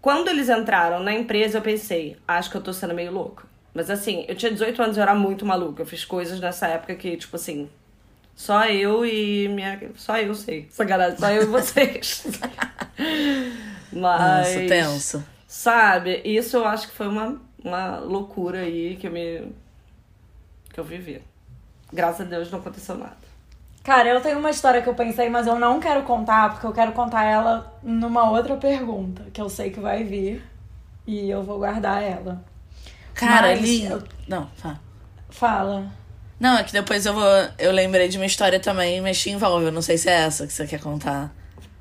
Quando 0.00 0.28
eles 0.28 0.48
entraram 0.48 1.02
na 1.02 1.12
empresa, 1.12 1.58
eu 1.58 1.62
pensei, 1.62 2.16
acho 2.26 2.50
que 2.50 2.56
eu 2.56 2.62
tô 2.62 2.72
sendo 2.72 2.94
meio 2.94 3.12
louca. 3.12 3.44
Mas 3.74 3.90
assim, 3.90 4.24
eu 4.26 4.34
tinha 4.34 4.50
18 4.50 4.82
anos, 4.82 4.96
eu 4.96 5.02
era 5.02 5.14
muito 5.14 5.44
maluca. 5.46 5.82
Eu 5.82 5.86
fiz 5.86 6.04
coisas 6.04 6.40
nessa 6.40 6.66
época 6.66 6.94
que, 6.94 7.16
tipo 7.16 7.36
assim, 7.36 7.68
só 8.34 8.64
eu 8.66 9.04
e 9.04 9.48
minha. 9.48 9.78
Só 9.96 10.18
eu 10.18 10.34
sei. 10.34 10.66
Sacanagem, 10.70 11.18
só 11.18 11.30
eu 11.30 11.42
e 11.42 11.46
vocês. 11.46 12.24
Mas. 13.92 13.92
Nossa, 13.92 14.66
tenso. 14.66 15.24
Sabe, 15.46 16.22
isso 16.24 16.56
eu 16.56 16.64
acho 16.64 16.88
que 16.88 16.94
foi 16.94 17.08
uma, 17.08 17.40
uma 17.62 17.98
loucura 17.98 18.60
aí 18.60 18.96
que 18.96 19.06
eu 19.06 19.12
me. 19.12 19.52
que 20.72 20.80
eu 20.80 20.84
vivi. 20.84 21.20
Graças 21.92 22.20
a 22.22 22.24
Deus 22.24 22.50
não 22.50 22.60
aconteceu 22.60 22.96
nada. 22.96 23.29
Cara, 23.82 24.08
eu 24.10 24.20
tenho 24.20 24.38
uma 24.38 24.50
história 24.50 24.82
que 24.82 24.88
eu 24.88 24.94
pensei, 24.94 25.28
mas 25.30 25.46
eu 25.46 25.58
não 25.58 25.80
quero 25.80 26.02
contar, 26.02 26.50
porque 26.50 26.66
eu 26.66 26.72
quero 26.72 26.92
contar 26.92 27.24
ela 27.24 27.72
numa 27.82 28.30
outra 28.30 28.56
pergunta, 28.56 29.24
que 29.32 29.40
eu 29.40 29.48
sei 29.48 29.70
que 29.70 29.80
vai 29.80 30.04
vir. 30.04 30.44
E 31.06 31.28
eu 31.30 31.42
vou 31.42 31.58
guardar 31.58 32.02
ela. 32.02 32.44
Cara, 33.14 33.48
Mas 33.48 33.58
ali. 33.58 33.84
eu- 33.86 34.02
Não, 34.28 34.48
fala. 34.56 34.80
Fala. 35.30 35.92
Não, 36.38 36.58
é 36.58 36.62
que 36.64 36.72
depois 36.72 37.04
eu 37.06 37.14
vou. 37.14 37.24
Eu 37.58 37.72
lembrei 37.72 38.08
de 38.08 38.16
uma 38.18 38.26
história 38.26 38.60
também, 38.60 39.00
mas 39.00 39.18
te 39.20 39.30
envolve. 39.30 39.66
Eu 39.66 39.72
não 39.72 39.82
sei 39.82 39.98
se 39.98 40.08
é 40.08 40.12
essa 40.22 40.46
que 40.46 40.52
você 40.52 40.66
quer 40.66 40.80
contar. 40.80 41.32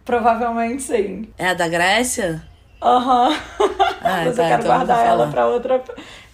Provavelmente 0.04 0.82
sim. 0.84 1.28
É 1.38 1.50
a 1.50 1.54
da 1.54 1.68
Grécia? 1.68 2.42
Aham. 2.82 3.32
Ah, 4.02 4.24
Mas 4.26 4.36
tá, 4.36 4.44
eu 4.44 4.48
quero 4.48 4.62
então 4.64 4.66
guardar 4.66 5.06
ela 5.06 5.28
pra 5.28 5.48
outra. 5.48 5.84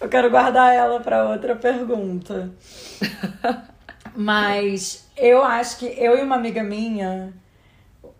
Eu 0.00 0.08
quero 0.08 0.30
guardar 0.30 0.74
ela 0.74 1.00
pra 1.00 1.24
outra 1.28 1.54
pergunta. 1.56 2.50
Mas 4.16 5.05
eu 5.16 5.42
acho 5.42 5.78
que 5.78 5.86
eu 5.86 6.18
e 6.18 6.22
uma 6.22 6.36
amiga 6.36 6.62
minha, 6.62 7.32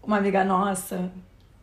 uma 0.03 0.17
amiga 0.17 0.45
nossa, 0.45 1.11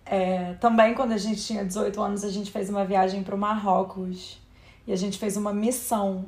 é, 0.06 0.54
também 0.56 0.94
quando 0.94 1.14
a 1.14 1.18
gente 1.18 1.42
tinha 1.42 1.64
18 1.64 2.02
anos, 2.02 2.24
a 2.24 2.30
gente 2.30 2.52
fez 2.52 2.70
uma 2.70 2.86
viagem 2.86 3.24
pro 3.24 3.38
Marrocos. 3.38 4.42
E 4.86 4.92
a 4.92 4.96
gente 4.96 5.18
fez 5.18 5.38
uma 5.38 5.54
missão. 5.54 6.26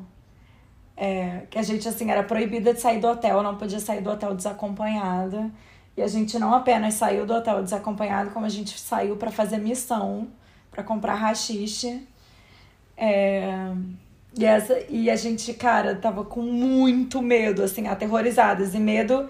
É, 0.98 1.42
que 1.50 1.60
a 1.60 1.62
gente, 1.62 1.88
assim, 1.88 2.10
era 2.10 2.24
proibida 2.24 2.74
de 2.74 2.80
sair 2.80 3.00
do 3.00 3.08
hotel, 3.08 3.44
não 3.44 3.58
podia 3.58 3.80
sair 3.80 4.02
do 4.02 4.10
hotel 4.10 4.34
desacompanhada. 4.34 5.52
E 5.98 6.02
a 6.02 6.08
gente 6.08 6.40
não 6.40 6.54
apenas 6.54 6.94
saiu 6.96 7.26
do 7.26 7.34
hotel 7.34 7.62
desacompanhado, 7.62 8.32
como 8.32 8.46
a 8.46 8.50
gente 8.50 8.80
saiu 8.80 9.18
para 9.18 9.32
fazer 9.32 9.58
missão, 9.58 10.28
para 10.72 10.84
comprar 10.84 11.16
rachixe. 11.16 12.08
É, 12.98 13.72
e, 14.38 14.46
essa, 14.46 14.78
e 14.90 15.10
a 15.10 15.16
gente, 15.16 15.54
cara, 15.54 15.96
tava 15.96 16.26
com 16.26 16.42
muito 16.42 17.22
medo, 17.22 17.64
assim, 17.64 17.88
aterrorizadas. 17.88 18.74
E 18.74 18.80
medo 18.80 19.30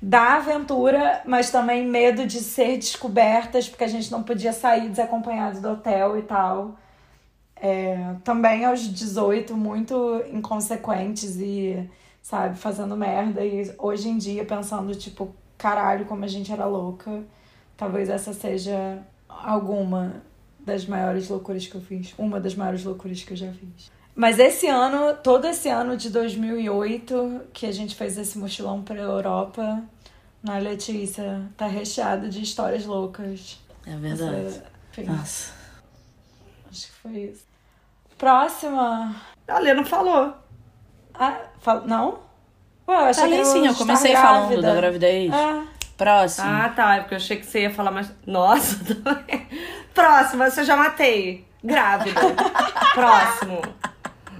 da 0.00 0.36
aventura, 0.36 1.22
mas 1.26 1.50
também 1.50 1.86
medo 1.86 2.26
de 2.26 2.40
ser 2.40 2.76
descobertas, 2.76 3.68
porque 3.68 3.84
a 3.84 3.88
gente 3.88 4.10
não 4.10 4.22
podia 4.22 4.52
sair 4.52 4.88
desacompanhado 4.88 5.60
do 5.60 5.70
hotel 5.70 6.18
e 6.18 6.22
tal. 6.22 6.76
É, 7.56 8.14
também 8.22 8.64
aos 8.64 8.80
18, 8.80 9.56
muito 9.56 10.22
inconsequentes 10.32 11.36
e, 11.36 11.88
sabe, 12.22 12.56
fazendo 12.58 12.96
merda. 12.96 13.44
E 13.44 13.74
hoje 13.78 14.08
em 14.08 14.18
dia, 14.18 14.44
pensando, 14.44 14.94
tipo, 14.94 15.34
caralho, 15.58 16.06
como 16.06 16.24
a 16.24 16.28
gente 16.28 16.52
era 16.52 16.66
louca. 16.66 17.24
Talvez 17.76 18.08
essa 18.08 18.32
seja 18.32 19.02
alguma 19.28 20.22
das 20.60 20.86
maiores 20.86 21.28
loucuras 21.28 21.66
que 21.66 21.74
eu 21.74 21.80
fiz. 21.80 22.14
Uma 22.18 22.40
das 22.40 22.54
maiores 22.54 22.84
loucuras 22.84 23.22
que 23.22 23.32
eu 23.32 23.36
já 23.36 23.52
fiz. 23.52 23.95
Mas 24.16 24.38
esse 24.38 24.66
ano, 24.66 25.14
todo 25.22 25.46
esse 25.46 25.68
ano 25.68 25.94
de 25.96 26.08
2008, 26.08 27.42
que 27.52 27.66
a 27.66 27.72
gente 27.72 27.94
fez 27.94 28.16
esse 28.16 28.38
mochilão 28.38 28.82
pra 28.82 28.96
Europa, 28.96 29.82
na 30.42 30.56
Letícia, 30.58 31.42
tá 31.56 31.66
recheado 31.66 32.28
de 32.30 32.42
histórias 32.42 32.86
loucas. 32.86 33.60
É 33.86 33.94
verdade. 33.96 34.62
Essa- 34.96 35.12
Nossa. 35.12 35.52
acho 36.70 36.86
que 36.86 36.92
foi 37.02 37.12
isso. 37.12 37.44
Próxima. 38.16 39.14
A 39.46 39.58
Lê 39.58 39.74
não 39.74 39.84
falou. 39.84 40.34
Ah, 41.14 41.38
fal... 41.60 41.82
não? 41.86 42.20
Ué, 42.88 42.94
eu 42.96 43.04
achei 43.06 43.22
Falei 43.24 43.38
que 43.38 43.42
era 43.42 43.52
sim, 43.52 43.66
eu 43.66 43.74
comecei 43.74 44.14
falando 44.16 44.48
grávida. 44.48 44.62
da 44.62 44.74
gravidez. 44.74 45.32
É. 45.32 45.62
Próximo. 45.96 46.46
Ah, 46.48 46.68
tá. 46.70 46.96
É 46.96 47.00
porque 47.00 47.14
eu 47.14 47.18
achei 47.18 47.36
que 47.36 47.44
você 47.46 47.62
ia 47.62 47.70
falar 47.74 47.90
mais. 47.90 48.10
Nossa, 48.26 48.78
Próxima, 49.94 50.46
eu 50.46 50.64
já 50.64 50.76
matei. 50.76 51.46
Grávida. 51.62 52.20
Próximo. 52.94 53.60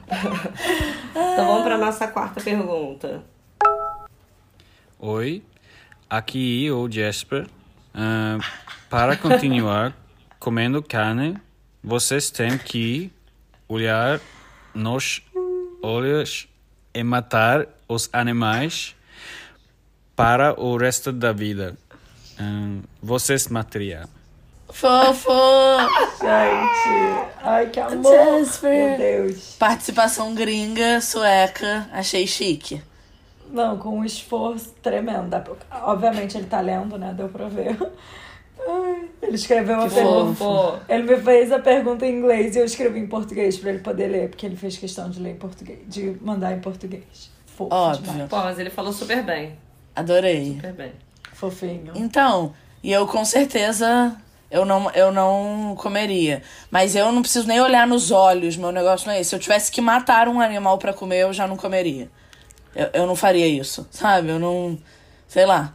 então 1.11 1.47
vamos 1.47 1.65
pra 1.65 1.79
nossa 1.79 2.09
quarta 2.09 2.41
pergunta. 2.41 3.23
Oi, 4.99 5.43
aqui 6.09 6.71
o 6.71 6.91
Jasper. 6.91 7.47
Ah, 7.95 8.39
para 8.89 9.17
continuar 9.17 9.97
comendo 10.39 10.83
carne, 10.83 11.37
vocês 11.83 12.31
têm 12.31 12.57
que 12.57 13.13
olhar 13.69 14.21
nos 14.75 15.23
olhos 15.83 16.49
e 16.95 17.03
matar 17.03 17.67
os 17.89 18.09
animais 18.13 18.95
para 20.15 20.59
o 20.59 20.77
resto 20.77 21.13
da 21.13 21.33
vida. 21.33 21.77
Ah, 22.39 22.79
vocês 23.03 23.49
matariam. 23.49 24.16
Fofo! 24.77 25.31
Gente, 26.21 27.31
ai 27.43 27.67
que 27.71 27.81
amor. 27.81 28.13
Jasper. 28.13 28.91
Meu 28.91 28.99
Deus. 28.99 29.57
Participação 29.59 30.35
gringa, 30.35 31.01
sueca, 31.01 31.89
achei 31.91 32.27
chique. 32.27 32.83
Não, 33.51 33.79
com 33.79 34.01
um 34.01 34.05
esforço 34.05 34.75
tremendo. 34.83 35.35
Obviamente 35.83 36.37
ele 36.37 36.45
tá 36.45 36.61
lendo, 36.61 36.99
né? 36.99 37.15
Deu 37.17 37.27
pra 37.31 37.49
ver. 37.49 37.75
Ai, 38.69 39.09
ele 39.23 39.37
escreveu 39.37 39.81
a 39.81 39.89
Que 39.89 39.95
pergunta. 39.95 40.83
Ele 40.91 41.03
me 41.05 41.23
fez 41.23 41.53
a 41.53 41.59
pergunta 41.59 42.05
em 42.05 42.19
inglês 42.19 42.55
e 42.55 42.59
eu 42.59 42.67
escrevi 42.67 43.01
em 43.01 43.07
português 43.07 43.57
pra 43.57 43.71
ele 43.71 43.79
poder 43.79 44.09
ler, 44.09 44.29
porque 44.29 44.45
ele 44.45 44.57
fez 44.57 44.77
questão 44.77 45.09
de 45.09 45.21
ler 45.21 45.31
em 45.31 45.37
português, 45.37 45.79
de 45.87 46.19
mandar 46.21 46.53
em 46.53 46.61
português. 46.61 47.31
Fofo 47.47 47.75
Óbvio. 47.75 48.13
demais. 48.13 48.29
pô, 48.29 48.37
mas 48.37 48.59
ele 48.59 48.69
falou 48.69 48.93
super 48.93 49.23
bem. 49.23 49.57
Adorei. 49.95 50.57
Super 50.57 50.73
bem. 50.75 50.93
Fofinho. 51.33 51.93
Então, 51.95 52.53
e 52.83 52.93
eu 52.93 53.07
com 53.07 53.25
certeza 53.25 54.15
eu 54.57 54.65
não, 54.65 54.91
eu 54.93 55.13
não 55.13 55.75
comeria. 55.77 56.43
Mas 56.71 56.97
eu 56.97 57.13
não 57.13 57.21
preciso 57.21 57.47
nem 57.47 57.61
olhar 57.61 57.87
nos 57.87 58.11
olhos, 58.11 58.57
meu 58.57 58.73
negócio 58.73 59.07
não 59.07 59.15
é 59.15 59.21
esse. 59.21 59.31
Se 59.31 59.37
eu 59.37 59.41
tivesse 59.41 59.71
que 59.71 59.81
matar 59.81 60.29
um 60.29 60.41
animal 60.41 60.79
pra 60.79 60.93
comer, 60.93 61.23
eu 61.23 61.33
já 61.33 61.47
não 61.47 61.57
comeria. 61.57 62.11
Eu, 62.75 62.89
eu 62.93 63.07
não 63.07 63.15
faria 63.15 63.47
isso, 63.47 63.87
sabe? 63.91 64.29
Eu 64.31 64.39
não. 64.39 64.79
Sei 65.29 65.45
lá. 65.45 65.75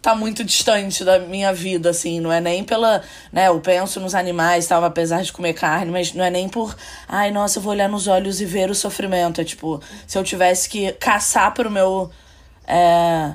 Tá 0.00 0.16
muito 0.16 0.42
distante 0.42 1.04
da 1.04 1.20
minha 1.20 1.52
vida, 1.52 1.90
assim. 1.90 2.20
Não 2.20 2.32
é 2.32 2.40
nem 2.40 2.64
pela. 2.64 3.02
Né, 3.32 3.48
eu 3.48 3.60
penso 3.60 4.00
nos 4.00 4.14
animais, 4.14 4.66
tal, 4.66 4.84
apesar 4.84 5.22
de 5.22 5.32
comer 5.32 5.54
carne, 5.54 5.90
mas 5.90 6.12
não 6.12 6.24
é 6.24 6.30
nem 6.30 6.48
por. 6.48 6.76
Ai, 7.08 7.30
nossa, 7.30 7.58
eu 7.58 7.62
vou 7.62 7.72
olhar 7.72 7.88
nos 7.88 8.06
olhos 8.06 8.40
e 8.40 8.44
ver 8.44 8.70
o 8.70 8.74
sofrimento. 8.74 9.40
É 9.40 9.44
tipo, 9.44 9.80
se 10.06 10.16
eu 10.18 10.24
tivesse 10.24 10.68
que 10.68 10.92
caçar 10.92 11.52
pro 11.54 11.70
meu. 11.70 12.10
É, 12.66 13.34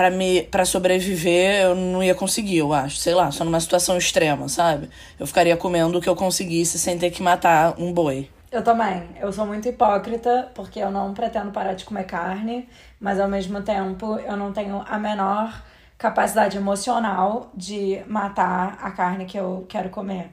para 0.00 0.10
me 0.10 0.44
para 0.44 0.64
sobreviver, 0.64 1.60
eu 1.60 1.74
não 1.74 2.02
ia 2.02 2.14
conseguir, 2.14 2.56
eu 2.56 2.72
acho. 2.72 2.96
Sei 2.96 3.14
lá, 3.14 3.30
só 3.30 3.44
numa 3.44 3.60
situação 3.60 3.98
extrema, 3.98 4.48
sabe? 4.48 4.88
Eu 5.18 5.26
ficaria 5.26 5.54
comendo 5.58 5.98
o 5.98 6.00
que 6.00 6.08
eu 6.08 6.16
conseguisse 6.16 6.78
sem 6.78 6.96
ter 6.98 7.10
que 7.10 7.22
matar 7.22 7.74
um 7.78 7.92
boi. 7.92 8.30
Eu 8.50 8.64
também. 8.64 9.10
Eu 9.20 9.30
sou 9.30 9.44
muito 9.44 9.68
hipócrita, 9.68 10.50
porque 10.54 10.78
eu 10.80 10.90
não 10.90 11.12
pretendo 11.12 11.50
parar 11.52 11.74
de 11.74 11.84
comer 11.84 12.04
carne, 12.04 12.66
mas 12.98 13.20
ao 13.20 13.28
mesmo 13.28 13.60
tempo 13.60 14.16
eu 14.20 14.38
não 14.38 14.54
tenho 14.54 14.82
a 14.88 14.98
menor 14.98 15.62
capacidade 15.98 16.56
emocional 16.56 17.50
de 17.54 18.02
matar 18.06 18.78
a 18.80 18.90
carne 18.92 19.26
que 19.26 19.38
eu 19.38 19.66
quero 19.68 19.90
comer. 19.90 20.30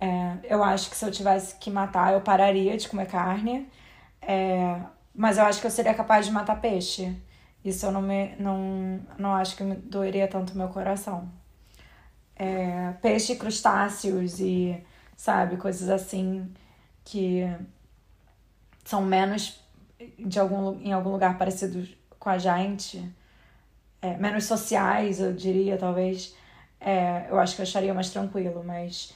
É, 0.00 0.36
eu 0.44 0.64
acho 0.64 0.88
que 0.88 0.96
se 0.96 1.04
eu 1.04 1.10
tivesse 1.10 1.56
que 1.56 1.70
matar, 1.70 2.14
eu 2.14 2.22
pararia 2.22 2.74
de 2.78 2.88
comer 2.88 3.08
carne. 3.08 3.68
É, 4.22 4.80
mas 5.14 5.36
eu 5.36 5.44
acho 5.44 5.60
que 5.60 5.66
eu 5.66 5.70
seria 5.70 5.92
capaz 5.92 6.24
de 6.24 6.32
matar 6.32 6.58
peixe. 6.62 7.14
Isso 7.68 7.86
eu 7.86 7.92
não 7.92 8.02
me 8.02 8.36
não, 8.38 9.00
não 9.18 9.34
acho 9.34 9.56
que 9.56 9.64
me 9.64 9.76
doeria 9.76 10.28
tanto 10.28 10.56
meu 10.56 10.68
coração. 10.68 11.30
É, 12.36 12.92
peixe, 13.02 13.36
crustáceos 13.36 14.40
e, 14.40 14.82
sabe, 15.16 15.56
coisas 15.56 15.88
assim. 15.88 16.52
que 17.04 17.44
são 18.84 19.02
menos 19.02 19.60
de 20.18 20.38
algum, 20.38 20.80
em 20.80 20.92
algum 20.92 21.10
lugar 21.10 21.38
parecidos 21.38 21.96
com 22.18 22.30
a 22.30 22.38
gente, 22.38 23.12
é, 24.02 24.16
menos 24.16 24.44
sociais, 24.44 25.20
eu 25.20 25.32
diria, 25.32 25.76
talvez, 25.78 26.34
é, 26.80 27.26
eu 27.30 27.38
acho 27.38 27.56
que 27.56 27.62
eu 27.62 27.64
acharia 27.64 27.94
mais 27.94 28.10
tranquilo, 28.10 28.62
mas 28.64 29.14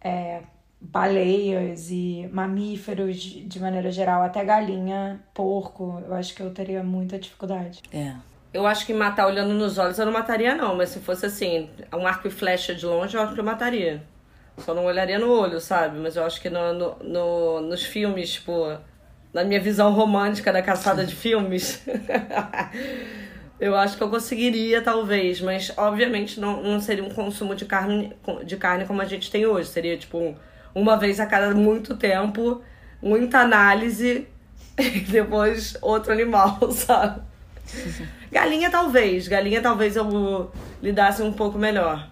é, 0.00 0.42
baleias 0.92 1.90
e 1.90 2.28
mamíferos 2.32 3.16
de 3.16 3.60
maneira 3.60 3.90
geral, 3.90 4.22
até 4.22 4.44
galinha, 4.44 5.20
porco, 5.32 6.02
eu 6.06 6.14
acho 6.14 6.34
que 6.34 6.42
eu 6.42 6.50
teria 6.50 6.82
muita 6.82 7.18
dificuldade. 7.18 7.80
É. 7.92 8.14
Eu 8.52 8.66
acho 8.66 8.86
que 8.86 8.94
matar 8.94 9.26
olhando 9.26 9.52
nos 9.54 9.78
olhos 9.78 9.98
eu 9.98 10.06
não 10.06 10.12
mataria, 10.12 10.54
não. 10.54 10.76
Mas 10.76 10.90
se 10.90 11.00
fosse 11.00 11.26
assim, 11.26 11.68
um 11.92 12.06
arco 12.06 12.28
e 12.28 12.30
flecha 12.30 12.74
de 12.74 12.86
longe, 12.86 13.16
eu 13.16 13.22
acho 13.22 13.34
que 13.34 13.40
eu 13.40 13.44
mataria. 13.44 14.02
Só 14.58 14.72
não 14.72 14.84
olharia 14.84 15.18
no 15.18 15.28
olho, 15.28 15.60
sabe? 15.60 15.98
Mas 15.98 16.14
eu 16.14 16.24
acho 16.24 16.40
que 16.40 16.48
no, 16.48 16.72
no, 16.72 16.96
no 17.02 17.60
nos 17.62 17.82
filmes, 17.82 18.34
tipo, 18.34 18.78
na 19.32 19.42
minha 19.42 19.60
visão 19.60 19.92
romântica 19.92 20.52
da 20.52 20.62
caçada 20.62 21.04
de 21.04 21.16
filmes, 21.16 21.84
eu 23.58 23.74
acho 23.74 23.96
que 23.96 24.02
eu 24.04 24.08
conseguiria, 24.08 24.80
talvez. 24.80 25.40
Mas, 25.40 25.72
obviamente, 25.76 26.38
não, 26.38 26.62
não 26.62 26.78
seria 26.78 27.02
um 27.02 27.10
consumo 27.10 27.56
de 27.56 27.64
carne, 27.64 28.16
de 28.44 28.56
carne 28.56 28.86
como 28.86 29.02
a 29.02 29.04
gente 29.04 29.32
tem 29.32 29.44
hoje. 29.44 29.68
Seria, 29.68 29.96
tipo, 29.96 30.36
uma 30.74 30.96
vez 30.96 31.20
a 31.20 31.26
cada 31.26 31.54
muito 31.54 31.96
tempo, 31.96 32.62
muita 33.00 33.40
análise 33.40 34.26
e 34.78 35.00
depois 35.08 35.76
outro 35.80 36.12
animal, 36.12 36.58
sabe? 36.72 37.22
Galinha 38.30 38.70
talvez, 38.70 39.28
galinha 39.28 39.62
talvez 39.62 39.96
eu 39.96 40.50
lidasse 40.82 41.22
um 41.22 41.32
pouco 41.32 41.58
melhor. 41.58 42.10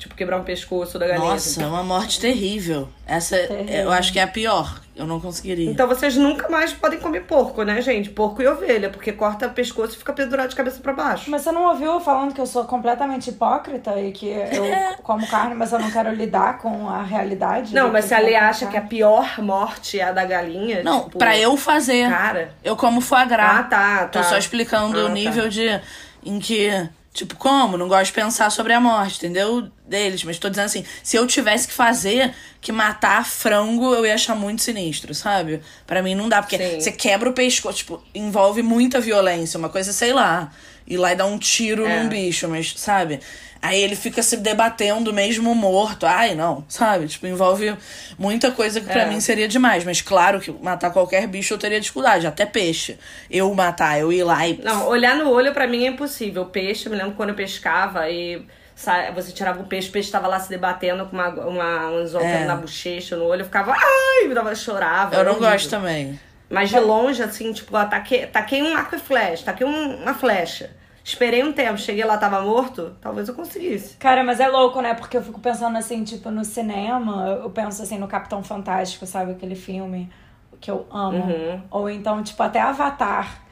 Tipo, 0.00 0.14
quebrar 0.14 0.38
um 0.38 0.44
pescoço 0.44 0.98
da 0.98 1.06
galinha. 1.06 1.28
Nossa, 1.28 1.62
é 1.62 1.66
uma 1.66 1.82
morte 1.84 2.18
terrível. 2.18 2.88
Essa 3.06 3.36
eu 3.36 3.92
acho 3.92 4.10
que 4.12 4.18
é 4.18 4.22
a 4.22 4.26
pior. 4.26 4.80
Eu 4.96 5.06
não 5.06 5.20
conseguiria. 5.20 5.70
Então 5.70 5.86
vocês 5.86 6.16
nunca 6.16 6.48
mais 6.48 6.72
podem 6.72 6.98
comer 6.98 7.20
porco, 7.24 7.62
né, 7.64 7.82
gente? 7.82 8.08
Porco 8.08 8.40
e 8.42 8.46
ovelha, 8.46 8.88
porque 8.88 9.12
corta 9.12 9.46
o 9.46 9.50
pescoço 9.50 9.94
e 9.94 9.98
fica 9.98 10.12
pendurado 10.14 10.48
de 10.48 10.56
cabeça 10.56 10.80
para 10.80 10.92
baixo. 10.94 11.30
Mas 11.30 11.42
você 11.42 11.52
não 11.52 11.64
ouviu 11.68 11.92
eu 11.92 12.00
falando 12.00 12.32
que 12.34 12.40
eu 12.40 12.46
sou 12.46 12.64
completamente 12.64 13.28
hipócrita 13.28 13.98
e 14.00 14.10
que 14.12 14.26
eu 14.28 14.64
como 15.04 15.26
carne, 15.26 15.54
mas 15.54 15.70
eu 15.72 15.78
não 15.78 15.90
quero 15.90 16.14
lidar 16.14 16.56
com 16.58 16.88
a 16.88 17.02
realidade? 17.02 17.74
Não, 17.74 17.92
mas 17.92 18.06
se 18.06 18.14
a 18.14 18.20
Lê 18.20 18.32
é 18.32 18.38
acha 18.40 18.60
que 18.66 18.76
a 18.76 18.80
carne? 18.80 18.88
pior 18.88 19.38
morte 19.42 20.00
é 20.00 20.04
a 20.04 20.12
da 20.12 20.24
galinha, 20.24 20.82
Não, 20.82 21.04
tipo, 21.04 21.18
pra 21.18 21.36
eu 21.36 21.56
fazer. 21.58 22.08
Cara. 22.08 22.54
Eu 22.64 22.74
como 22.74 23.00
foie 23.02 23.26
gras. 23.26 23.58
Ah, 23.60 23.62
tá, 23.64 23.98
Tô 24.08 24.18
tá. 24.20 24.24
só 24.24 24.38
explicando 24.38 24.98
Ah, 24.98 25.02
o 25.04 25.06
tá. 25.08 25.12
nível 25.12 25.48
de. 25.50 25.78
em 26.24 26.38
que. 26.40 26.88
Tipo, 27.20 27.36
como? 27.36 27.76
Não 27.76 27.86
gosto 27.86 28.06
de 28.06 28.12
pensar 28.12 28.48
sobre 28.48 28.72
a 28.72 28.80
morte, 28.80 29.18
entendeu? 29.18 29.68
Deles. 29.86 30.24
Mas 30.24 30.38
tô 30.38 30.48
dizendo 30.48 30.64
assim, 30.64 30.86
se 31.02 31.18
eu 31.18 31.26
tivesse 31.26 31.68
que 31.68 31.74
fazer, 31.74 32.34
que 32.62 32.72
matar 32.72 33.26
frango, 33.26 33.92
eu 33.92 34.06
ia 34.06 34.14
achar 34.14 34.34
muito 34.34 34.62
sinistro, 34.62 35.14
sabe? 35.14 35.60
Pra 35.86 36.02
mim 36.02 36.14
não 36.14 36.30
dá, 36.30 36.40
porque 36.40 36.56
Sim. 36.56 36.80
você 36.80 36.90
quebra 36.90 37.28
o 37.28 37.34
pescoço, 37.34 37.76
tipo, 37.76 38.02
envolve 38.14 38.62
muita 38.62 39.00
violência, 39.00 39.58
uma 39.58 39.68
coisa, 39.68 39.92
sei 39.92 40.14
lá. 40.14 40.50
Ir 40.90 40.96
lá 40.98 41.12
e 41.12 41.16
dar 41.16 41.24
um 41.26 41.38
tiro 41.38 41.86
É. 41.86 42.02
num 42.02 42.08
bicho, 42.08 42.48
mas, 42.48 42.74
sabe? 42.76 43.20
Aí 43.62 43.80
ele 43.80 43.94
fica 43.94 44.22
se 44.22 44.38
debatendo 44.38 45.12
mesmo 45.12 45.54
morto. 45.54 46.04
Ai, 46.04 46.34
não, 46.34 46.64
sabe? 46.68 47.06
Tipo, 47.06 47.26
envolve 47.26 47.76
muita 48.18 48.50
coisa 48.50 48.80
que 48.80 48.86
pra 48.86 49.02
É. 49.02 49.06
mim 49.06 49.20
seria 49.20 49.46
demais. 49.46 49.84
Mas 49.84 50.00
claro 50.00 50.40
que 50.40 50.50
matar 50.50 50.90
qualquer 50.90 51.26
bicho 51.28 51.54
eu 51.54 51.58
teria 51.58 51.78
dificuldade, 51.80 52.26
até 52.26 52.44
peixe. 52.44 52.98
Eu 53.30 53.54
matar, 53.54 54.00
eu 54.00 54.12
ir 54.12 54.24
lá 54.24 54.48
e. 54.48 54.58
Não, 54.62 54.88
olhar 54.88 55.14
no 55.14 55.30
olho 55.30 55.52
pra 55.52 55.66
mim 55.66 55.84
é 55.84 55.90
impossível. 55.90 56.46
Peixe, 56.46 56.86
eu 56.86 56.90
me 56.92 56.98
lembro 56.98 57.12
quando 57.14 57.28
eu 57.30 57.34
pescava 57.36 58.08
e 58.10 58.42
você 59.14 59.30
tirava 59.30 59.60
o 59.60 59.66
peixe, 59.66 59.90
o 59.90 59.92
peixe 59.92 60.10
tava 60.10 60.26
lá 60.26 60.40
se 60.40 60.48
debatendo 60.48 61.04
com 61.06 61.14
uma, 61.14 61.28
uma, 61.28 61.90
um 61.90 61.96
anzol 61.98 62.22
É. 62.22 62.46
na 62.46 62.56
bochecha, 62.56 63.14
no 63.14 63.26
olho, 63.26 63.42
eu 63.42 63.44
ficava, 63.44 63.72
ai, 63.76 64.26
me 64.26 64.34
dava, 64.34 64.54
chorava. 64.54 65.14
Eu 65.14 65.22
não 65.22 65.32
horrível. 65.32 65.50
gosto 65.50 65.68
também. 65.68 66.18
Mas 66.48 66.70
de 66.70 66.80
longe, 66.80 67.22
assim, 67.22 67.52
tipo, 67.52 67.76
ó, 67.76 67.84
taquei, 67.84 68.26
taquei 68.26 68.62
um 68.62 68.74
arco 68.74 68.96
e 68.96 68.98
flecha, 68.98 69.44
taquei 69.44 69.66
um- 69.66 70.02
uma 70.02 70.14
flecha. 70.14 70.70
Esperei 71.10 71.42
um 71.42 71.52
tempo, 71.52 71.76
cheguei 71.76 72.04
lá, 72.04 72.16
tava 72.16 72.40
morto, 72.40 72.96
talvez 73.00 73.28
eu 73.28 73.34
conseguisse. 73.34 73.96
Cara, 73.96 74.22
mas 74.22 74.38
é 74.38 74.46
louco, 74.46 74.80
né? 74.80 74.94
Porque 74.94 75.16
eu 75.16 75.22
fico 75.22 75.40
pensando 75.40 75.76
assim, 75.76 76.04
tipo, 76.04 76.30
no 76.30 76.44
cinema, 76.44 77.26
eu 77.42 77.50
penso 77.50 77.82
assim 77.82 77.98
no 77.98 78.06
Capitão 78.06 78.44
Fantástico, 78.44 79.04
sabe? 79.06 79.32
Aquele 79.32 79.56
filme 79.56 80.08
que 80.60 80.70
eu 80.70 80.86
amo. 80.88 81.18
Uhum. 81.18 81.62
Ou 81.68 81.90
então, 81.90 82.22
tipo, 82.22 82.40
até 82.40 82.60
Avatar, 82.60 83.42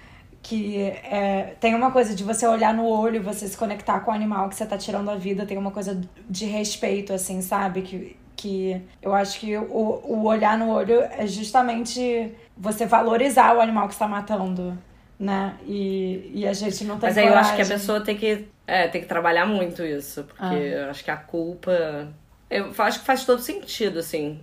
que 0.40 0.82
é, 1.02 1.56
tem 1.58 1.74
uma 1.74 1.90
coisa 1.90 2.14
de 2.14 2.22
você 2.22 2.46
olhar 2.46 2.72
no 2.72 2.86
olho 2.86 3.16
e 3.16 3.18
você 3.18 3.48
se 3.48 3.56
conectar 3.56 3.98
com 4.00 4.12
o 4.12 4.14
animal 4.14 4.48
que 4.48 4.54
você 4.54 4.64
tá 4.64 4.78
tirando 4.78 5.10
a 5.10 5.16
vida, 5.16 5.44
tem 5.44 5.58
uma 5.58 5.72
coisa 5.72 6.00
de 6.30 6.44
respeito, 6.46 7.12
assim, 7.12 7.42
sabe? 7.42 7.82
Que, 7.82 8.16
que 8.36 8.80
eu 9.02 9.12
acho 9.12 9.40
que 9.40 9.56
o, 9.56 10.00
o 10.04 10.26
olhar 10.26 10.56
no 10.56 10.70
olho 10.70 11.00
é 11.00 11.26
justamente 11.26 12.32
você 12.56 12.86
valorizar 12.86 13.56
o 13.56 13.60
animal 13.60 13.88
que 13.88 13.94
você 13.94 13.98
tá 13.98 14.06
matando, 14.06 14.78
né? 15.18 15.56
E, 15.66 16.30
e 16.34 16.46
a 16.46 16.52
gente 16.52 16.84
não 16.84 16.98
tem 16.98 17.08
Mas 17.08 17.18
aí 17.18 17.26
eu 17.26 17.34
acho 17.34 17.50
que 17.56 17.62
a 17.62 17.64
coragem. 17.64 17.76
pessoa 17.76 18.00
tem 18.00 18.16
que, 18.16 18.46
é, 18.66 18.86
tem 18.88 19.00
que 19.00 19.06
trabalhar 19.08 19.46
muito 19.46 19.82
isso, 19.82 20.24
porque 20.24 20.42
Ah. 20.44 20.54
eu 20.54 20.90
acho 20.90 21.02
que 21.04 21.10
a 21.10 21.16
culpa. 21.16 22.08
Eu 22.50 22.72
acho 22.78 23.00
que 23.00 23.04
faz 23.06 23.24
todo 23.26 23.42
sentido, 23.42 23.98
assim, 23.98 24.40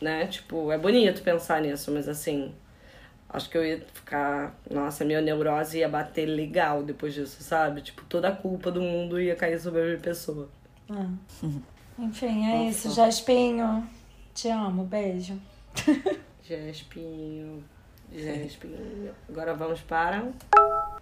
né? 0.00 0.26
Tipo, 0.26 0.70
é 0.70 0.78
bonito 0.78 1.22
pensar 1.22 1.60
nisso, 1.62 1.90
mas 1.90 2.08
assim. 2.08 2.52
Acho 3.30 3.50
que 3.50 3.58
eu 3.58 3.64
ia 3.66 3.84
ficar. 3.92 4.54
Nossa, 4.70 5.04
minha 5.04 5.20
neurose 5.20 5.78
ia 5.78 5.88
bater 5.88 6.24
legal 6.26 6.82
depois 6.82 7.12
disso, 7.12 7.42
sabe? 7.42 7.82
Tipo, 7.82 8.02
toda 8.06 8.28
a 8.28 8.32
culpa 8.32 8.70
do 8.70 8.80
mundo 8.80 9.20
ia 9.20 9.36
cair 9.36 9.60
sobre 9.60 9.82
a 9.82 9.84
minha 9.84 9.98
pessoa. 9.98 10.48
Enfim, 11.98 12.46
é 12.50 12.68
isso. 12.70 12.90
Jaspinho, 12.94 13.86
te 14.34 14.48
amo. 14.48 14.84
Beijo. 14.84 15.38
Jespinho. 18.12 19.10
Agora 19.28 19.54
vamos 19.54 19.80
para. 19.80 20.24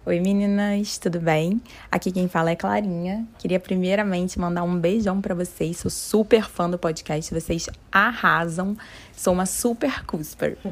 Oi 0.05 0.19
meninas, 0.19 0.97
tudo 0.97 1.19
bem? 1.19 1.61
Aqui 1.91 2.11
quem 2.11 2.27
fala 2.27 2.51
é 2.51 2.55
Clarinha. 2.55 3.25
Queria 3.39 3.59
primeiramente 3.59 4.39
mandar 4.39 4.63
um 4.63 4.77
beijão 4.77 5.21
pra 5.21 5.33
vocês. 5.33 5.77
Sou 5.77 5.91
super 5.91 6.43
fã 6.43 6.69
do 6.69 6.77
podcast, 6.77 7.33
vocês 7.33 7.69
arrasam. 7.91 8.77
Sou 9.13 9.33
uma 9.33 9.45
super 9.45 10.05
cusper. 10.05 10.57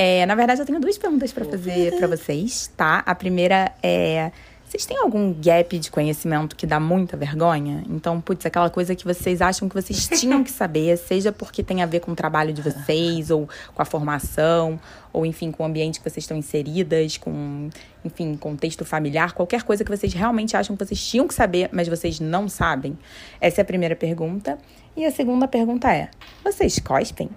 É, 0.00 0.24
na 0.26 0.36
verdade, 0.36 0.60
eu 0.60 0.64
tenho 0.64 0.78
duas 0.78 0.96
perguntas 0.96 1.32
pra 1.32 1.44
fazer 1.44 1.92
pra 1.96 2.06
vocês, 2.06 2.70
tá? 2.76 3.02
A 3.04 3.16
primeira 3.16 3.72
é 3.82 4.30
vocês 4.68 4.84
têm 4.84 4.98
algum 4.98 5.32
gap 5.32 5.78
de 5.78 5.90
conhecimento 5.90 6.54
que 6.54 6.66
dá 6.66 6.78
muita 6.78 7.16
vergonha? 7.16 7.82
Então, 7.88 8.20
putz, 8.20 8.44
aquela 8.44 8.68
coisa 8.68 8.94
que 8.94 9.02
vocês 9.02 9.40
acham 9.40 9.66
que 9.66 9.74
vocês 9.74 10.06
tinham 10.20 10.44
que 10.44 10.50
saber, 10.50 10.98
seja 10.98 11.32
porque 11.32 11.62
tem 11.62 11.82
a 11.82 11.86
ver 11.86 12.00
com 12.00 12.12
o 12.12 12.14
trabalho 12.14 12.52
de 12.52 12.60
vocês, 12.60 13.30
ou 13.30 13.48
com 13.74 13.80
a 13.80 13.84
formação, 13.86 14.78
ou 15.10 15.24
enfim, 15.24 15.50
com 15.50 15.62
o 15.62 15.66
ambiente 15.66 16.00
que 16.00 16.10
vocês 16.10 16.22
estão 16.22 16.36
inseridas, 16.36 17.16
com, 17.16 17.70
enfim, 18.04 18.36
contexto 18.36 18.84
familiar, 18.84 19.32
qualquer 19.32 19.62
coisa 19.62 19.82
que 19.82 19.90
vocês 19.90 20.12
realmente 20.12 20.54
acham 20.54 20.76
que 20.76 20.84
vocês 20.84 21.02
tinham 21.02 21.26
que 21.26 21.32
saber, 21.32 21.70
mas 21.72 21.88
vocês 21.88 22.20
não 22.20 22.46
sabem. 22.46 22.98
Essa 23.40 23.60
é 23.60 23.62
a 23.62 23.64
primeira 23.64 23.96
pergunta. 23.96 24.58
E 24.94 25.06
a 25.06 25.10
segunda 25.10 25.48
pergunta 25.48 25.90
é: 25.90 26.10
vocês 26.44 26.78
cospem? 26.78 27.30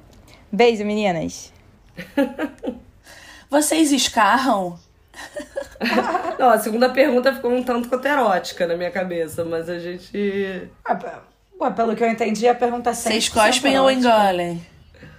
Beijo, 0.52 0.84
meninas! 0.84 1.54
Vocês 3.50 3.92
escarram? 3.92 4.80
Não, 6.40 6.50
a 6.50 6.60
segunda 6.60 6.90
pergunta 6.90 7.34
ficou 7.34 7.52
um 7.52 7.64
tanto 7.64 7.90
quanto 7.90 8.06
erótica 8.06 8.66
na 8.68 8.76
minha 8.76 8.92
cabeça, 8.92 9.44
mas 9.44 9.70
a 9.70 9.78
gente. 9.80 10.70
Ah, 10.86 10.98
Ué, 11.60 11.70
pelo 11.72 11.96
que 11.96 12.04
eu 12.04 12.10
entendi, 12.10 12.48
a 12.48 12.56
pergunta 12.56 12.90
é 12.90 12.94
Vocês 12.94 13.30
100% 13.30 13.34
cospem 13.34 13.80
ou 13.80 13.92
engolem? 13.92 14.66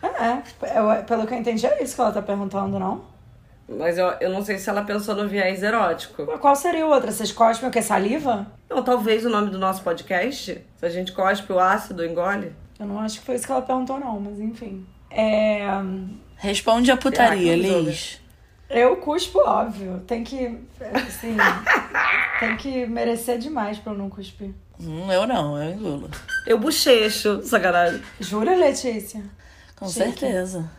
É, 0.02 0.78
eu- 0.78 1.04
pelo 1.04 1.26
que 1.26 1.34
eu 1.34 1.38
entendi, 1.38 1.64
é 1.66 1.82
isso 1.82 1.94
que 1.94 2.00
ela 2.00 2.10
tá 2.10 2.20
perguntando, 2.20 2.78
não? 2.78 3.04
Mas 3.68 3.96
eu, 3.96 4.06
eu 4.20 4.30
não 4.30 4.44
sei 4.44 4.58
se 4.58 4.68
ela 4.68 4.82
pensou 4.82 5.14
no 5.14 5.28
viés 5.28 5.62
erótico. 5.62 6.26
Qual 6.38 6.56
seria 6.56 6.84
o 6.84 6.90
outro? 6.90 7.10
Vocês 7.12 7.30
cospem 7.30 7.68
o 7.68 7.72
que? 7.72 7.80
Saliva? 7.80 8.46
Ou 8.68 8.82
talvez 8.82 9.24
o 9.24 9.30
nome 9.30 9.50
do 9.50 9.58
nosso 9.58 9.82
podcast? 9.82 10.60
Se 10.76 10.86
a 10.86 10.88
gente 10.88 11.12
cospe 11.12 11.52
o 11.52 11.58
ácido, 11.60 12.04
engole? 12.04 12.52
Eu 12.78 12.86
não 12.86 12.98
acho 12.98 13.20
que 13.20 13.26
foi 13.26 13.36
isso 13.36 13.46
que 13.46 13.52
ela 13.52 13.62
perguntou, 13.62 14.00
não, 14.00 14.18
mas 14.20 14.40
enfim. 14.40 14.84
É... 15.10 15.60
Responde 16.36 16.90
a 16.90 16.96
putaria, 16.96 17.56
que 17.56 17.66
não 17.68 17.80
Liz. 17.82 18.20
Eu 18.72 18.96
cuspo, 18.96 19.38
óbvio. 19.46 20.02
Tem 20.06 20.24
que. 20.24 20.58
Assim. 20.94 21.36
tem 22.40 22.56
que 22.56 22.86
merecer 22.86 23.38
demais 23.38 23.78
pra 23.78 23.92
eu 23.92 23.98
não 23.98 24.08
cuspir. 24.08 24.50
Hum, 24.80 25.12
eu 25.12 25.26
não, 25.26 25.62
eu 25.62 25.74
engulo. 25.74 26.10
Eu 26.46 26.58
bochecho, 26.58 27.42
sacanagem. 27.44 28.00
Jura, 28.18 28.56
Letícia? 28.56 29.22
Com 29.76 29.86
Chique. 29.86 29.98
certeza. 30.04 30.70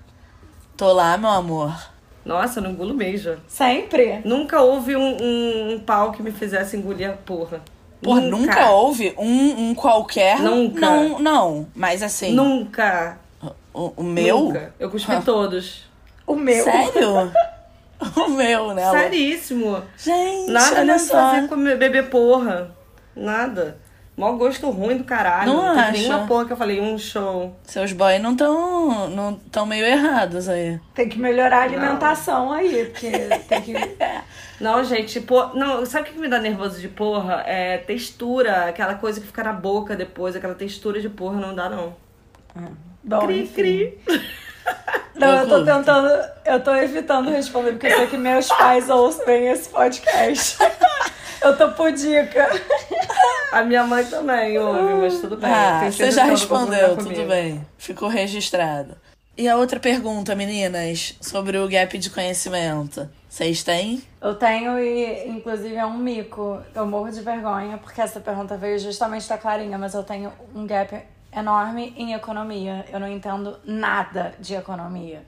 Tô 0.75 0.91
lá, 0.91 1.15
meu 1.17 1.29
amor. 1.29 1.93
Nossa, 2.25 2.59
eu 2.59 2.63
não 2.63 2.71
engulo 2.71 2.95
mesmo. 2.95 3.37
Sempre? 3.47 4.21
Nunca 4.25 4.61
houve 4.61 4.95
um, 4.95 5.17
um, 5.21 5.73
um 5.73 5.79
pau 5.79 6.11
que 6.11 6.23
me 6.23 6.31
fizesse 6.31 6.75
engolir 6.75 7.09
a 7.11 7.13
porra. 7.13 7.61
Pô, 8.01 8.15
nunca, 8.15 8.71
houve 8.71 9.13
um, 9.17 9.69
um 9.69 9.75
qualquer. 9.75 10.39
Nunca. 10.39 10.79
Não, 10.79 11.19
não. 11.19 11.67
Mas 11.75 12.01
assim, 12.01 12.33
Nunca. 12.33 13.19
o, 13.73 13.93
o 13.97 14.03
meu. 14.03 14.39
Nunca. 14.39 14.73
Eu 14.79 14.89
cuspi 14.89 15.21
todos. 15.23 15.85
O 16.25 16.35
meu. 16.35 16.63
Sério? 16.63 17.31
o 18.17 18.29
meu, 18.29 18.73
né? 18.73 18.89
Seríssimo. 18.91 19.81
Gente, 19.97 20.51
Nada 20.51 20.81
olha 20.81 20.99
só. 20.99 21.13
fazer 21.13 21.47
comer, 21.47 21.77
beber 21.77 22.09
porra. 22.09 22.75
Nada. 23.15 23.77
Mó 24.15 24.31
gosto 24.33 24.69
ruim 24.69 24.97
do 24.97 25.03
caralho. 25.03 25.51
Não 25.51 25.69
teve 25.69 25.79
acha? 25.79 25.91
nenhuma 25.91 26.27
porra 26.27 26.45
que 26.45 26.53
eu 26.53 26.57
falei, 26.57 26.79
um 26.79 26.97
show. 26.99 27.55
Seus 27.63 27.93
boys 27.93 28.21
não 28.21 28.33
estão 28.33 29.09
não 29.09 29.33
tão 29.51 29.65
meio 29.65 29.83
errados 29.85 30.47
aí. 30.47 30.79
Tem 30.93 31.09
que 31.09 31.17
melhorar 31.17 31.61
a 31.61 31.63
alimentação 31.63 32.51
aí, 32.51 32.85
porque 32.85 33.09
tem 33.49 33.61
que. 33.63 33.73
Não, 34.59 34.83
gente, 34.83 35.19
pô, 35.19 35.47
não, 35.55 35.83
sabe 35.83 36.09
o 36.09 36.13
que 36.13 36.19
me 36.19 36.27
dá 36.27 36.37
nervoso 36.39 36.79
de 36.79 36.87
porra? 36.89 37.43
É 37.47 37.79
textura, 37.79 38.65
aquela 38.65 38.93
coisa 38.95 39.19
que 39.19 39.25
fica 39.25 39.43
na 39.43 39.53
boca 39.53 39.95
depois, 39.95 40.35
aquela 40.35 40.53
textura 40.53 41.01
de 41.01 41.09
porra 41.09 41.39
não 41.39 41.55
dá, 41.55 41.67
não. 41.67 41.95
Bom, 43.03 43.25
Cri, 43.25 43.41
enfim. 43.41 43.53
cri. 43.53 43.99
Não, 45.15 45.39
eu 45.39 45.47
tô 45.47 45.63
tentando. 45.63 46.09
Eu 46.45 46.59
tô 46.59 46.75
evitando 46.75 47.29
responder, 47.29 47.71
porque 47.71 47.87
eu 47.87 47.97
sei 47.97 48.07
que 48.07 48.17
meus 48.17 48.47
pais 48.47 48.89
ouvem 48.89 49.47
esse 49.47 49.69
podcast. 49.69 50.57
Eu 51.41 51.57
tô 51.57 51.69
pudica. 51.71 52.49
A 53.51 53.63
minha 53.63 53.85
mãe 53.85 54.03
também 54.05 54.57
ouve, 54.57 54.93
mas 54.93 55.19
tudo 55.19 55.37
bem. 55.37 55.51
Ah, 55.51 55.91
você 55.91 56.09
já 56.09 56.23
respondeu, 56.23 56.95
tudo 56.95 57.03
comigo. 57.03 57.27
bem. 57.27 57.67
Ficou 57.77 58.07
registrado. 58.07 58.95
E 59.37 59.47
a 59.47 59.57
outra 59.57 59.79
pergunta, 59.79 60.35
meninas, 60.35 61.15
sobre 61.19 61.57
o 61.57 61.67
gap 61.67 61.97
de 61.97 62.09
conhecimento. 62.09 63.09
Vocês 63.27 63.63
têm? 63.63 64.03
Eu 64.21 64.35
tenho 64.35 64.79
e, 64.79 65.27
inclusive, 65.27 65.75
é 65.75 65.85
um 65.85 65.97
mico. 65.97 66.61
Eu 66.73 66.85
morro 66.85 67.11
de 67.11 67.19
vergonha, 67.21 67.77
porque 67.77 67.99
essa 67.99 68.19
pergunta 68.19 68.55
veio 68.55 68.77
justamente 68.77 69.27
da 69.27 69.37
Clarinha, 69.37 69.77
mas 69.77 69.93
eu 69.95 70.03
tenho 70.03 70.31
um 70.55 70.65
gap 70.67 70.95
enorme 71.35 71.93
em 71.97 72.13
economia. 72.13 72.85
Eu 72.91 72.99
não 72.99 73.07
entendo 73.07 73.59
nada 73.65 74.33
de 74.39 74.55
economia. 74.55 75.21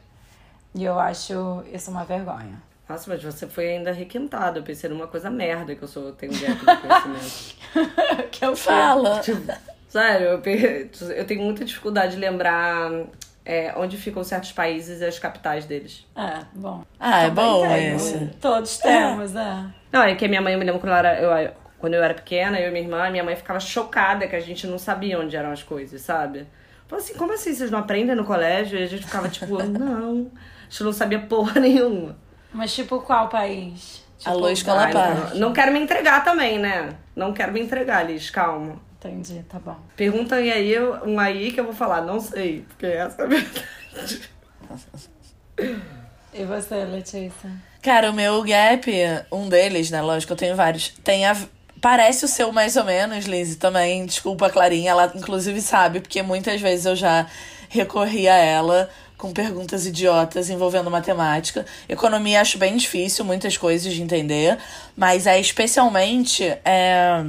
E 0.74 0.84
eu 0.84 1.00
acho 1.00 1.64
isso 1.72 1.90
uma 1.90 2.04
vergonha. 2.04 2.62
Nossa, 2.88 3.10
mas 3.10 3.24
você 3.24 3.48
foi 3.48 3.70
ainda 3.70 3.92
requintado. 3.92 4.60
Eu 4.60 4.64
pensei 4.64 4.90
numa 4.90 5.08
coisa 5.08 5.30
merda 5.30 5.74
que 5.76 5.82
eu 5.82 5.88
sou, 5.88 6.12
tenho 6.12 6.34
um 6.34 6.40
gap 6.40 6.60
de 6.60 6.66
conhecimento. 6.66 8.30
que 8.32 8.46
eu 8.46 8.56
Fala. 8.56 9.20
Tipo, 9.22 9.52
sério, 9.88 10.28
eu, 10.28 11.12
eu 11.16 11.26
tenho 11.26 11.42
muita 11.42 11.66
dificuldade 11.66 12.14
de 12.14 12.20
lembrar 12.20 12.92
é, 13.44 13.74
onde 13.78 13.98
ficam 13.98 14.24
certos 14.24 14.52
países 14.52 15.02
e 15.02 15.06
as 15.06 15.18
capitais 15.18 15.66
deles. 15.66 16.06
É, 16.16 16.42
bom. 16.54 16.84
Ah, 17.00 17.22
é 17.22 17.30
Também 17.30 17.46
bom 17.46 17.68
tenho. 17.68 17.96
esse. 17.96 18.26
Todos 18.42 18.78
temos, 18.78 19.36
é. 19.36 19.66
Não, 19.92 20.02
é 20.02 20.16
que 20.16 20.26
a 20.26 20.28
minha 20.28 20.42
mãe, 20.42 20.54
eu 20.54 20.60
me 20.60 20.66
lembro 20.66 20.80
quando 20.80 20.92
eu 20.92 20.98
era, 20.98 21.20
eu, 21.20 21.54
quando 21.86 21.94
eu 21.94 22.04
era 22.04 22.16
pequena, 22.16 22.60
eu 22.60 22.70
e 22.70 22.72
minha 22.72 22.84
irmã, 22.84 23.12
minha 23.12 23.24
mãe 23.24 23.36
ficava 23.36 23.60
chocada 23.60 24.28
que 24.28 24.36
a 24.36 24.40
gente 24.40 24.66
não 24.66 24.80
sabia 24.80 25.20
onde 25.20 25.38
eram 25.38 25.52
as 25.52 25.62
coisas, 25.62 26.02
sabe? 26.02 26.48
Falou 26.88 27.04
assim, 27.04 27.14
como 27.14 27.32
assim? 27.32 27.54
Vocês 27.54 27.70
não 27.70 27.78
aprendem 27.78 28.16
no 28.16 28.26
colégio? 28.26 28.80
E 28.80 28.82
a 28.82 28.88
gente 28.88 29.06
ficava 29.06 29.30
tipo, 29.30 29.62
não. 29.62 30.32
A 30.62 30.64
gente 30.68 30.84
não 30.84 30.92
sabia 30.92 31.20
porra 31.20 31.60
nenhuma. 31.62 32.18
Mas, 32.52 32.74
tipo, 32.74 33.00
qual 33.02 33.30
país? 33.30 34.04
Tipo, 34.18 34.32
Alô, 34.32 34.50
Escola 34.50 34.88
Park. 34.88 35.34
não, 35.34 35.42
não 35.42 35.54
quero 35.54 35.72
me 35.72 35.80
entregar 35.80 36.24
também, 36.24 36.58
né? 36.58 36.90
Não 37.16 37.32
quero 37.34 37.52
me 37.54 37.62
entregar, 37.62 38.02
Liz, 38.02 38.32
calma. 38.32 38.82
Entendi, 38.98 39.46
tá 39.48 39.60
bom. 39.60 39.78
Pergunta 39.96 40.38
aí, 40.38 40.80
um 41.06 41.20
aí 41.20 41.52
que 41.52 41.60
eu 41.60 41.66
vou 41.66 41.74
falar, 41.74 42.02
não 42.02 42.20
sei, 42.20 42.66
porque 42.68 42.88
essa 42.88 43.22
é 43.22 43.26
a 43.26 43.28
verdade. 43.28 44.30
E 46.38 46.44
você, 46.44 46.84
Letícia? 46.84 47.50
Cara, 47.82 48.12
o 48.12 48.14
meu 48.14 48.44
gap, 48.44 48.92
um 49.32 49.48
deles, 49.48 49.90
né? 49.90 50.02
Lógico, 50.02 50.34
eu 50.34 50.38
tenho 50.38 50.54
vários. 50.54 50.90
Tem 50.90 51.26
a. 51.26 51.34
Parece 51.86 52.26
o 52.26 52.28
seu 52.28 52.52
mais 52.52 52.76
ou 52.78 52.84
menos, 52.84 53.26
Lizzie, 53.26 53.58
também. 53.58 54.08
Desculpa, 54.08 54.50
Clarinha. 54.50 54.90
Ela, 54.90 55.14
inclusive, 55.14 55.62
sabe, 55.62 56.00
porque 56.00 56.20
muitas 56.24 56.60
vezes 56.60 56.88
eu 56.88 56.96
já 56.96 57.28
recorri 57.70 58.28
a 58.28 58.34
ela 58.34 58.90
com 59.16 59.32
perguntas 59.32 59.86
idiotas 59.86 60.50
envolvendo 60.50 60.90
matemática. 60.90 61.64
Economia 61.88 62.42
acho 62.42 62.58
bem 62.58 62.76
difícil, 62.76 63.24
muitas 63.24 63.56
coisas 63.56 63.94
de 63.94 64.02
entender. 64.02 64.58
Mas 64.98 65.28
é 65.28 65.40
especialmente. 65.40 66.44
É, 66.66 67.24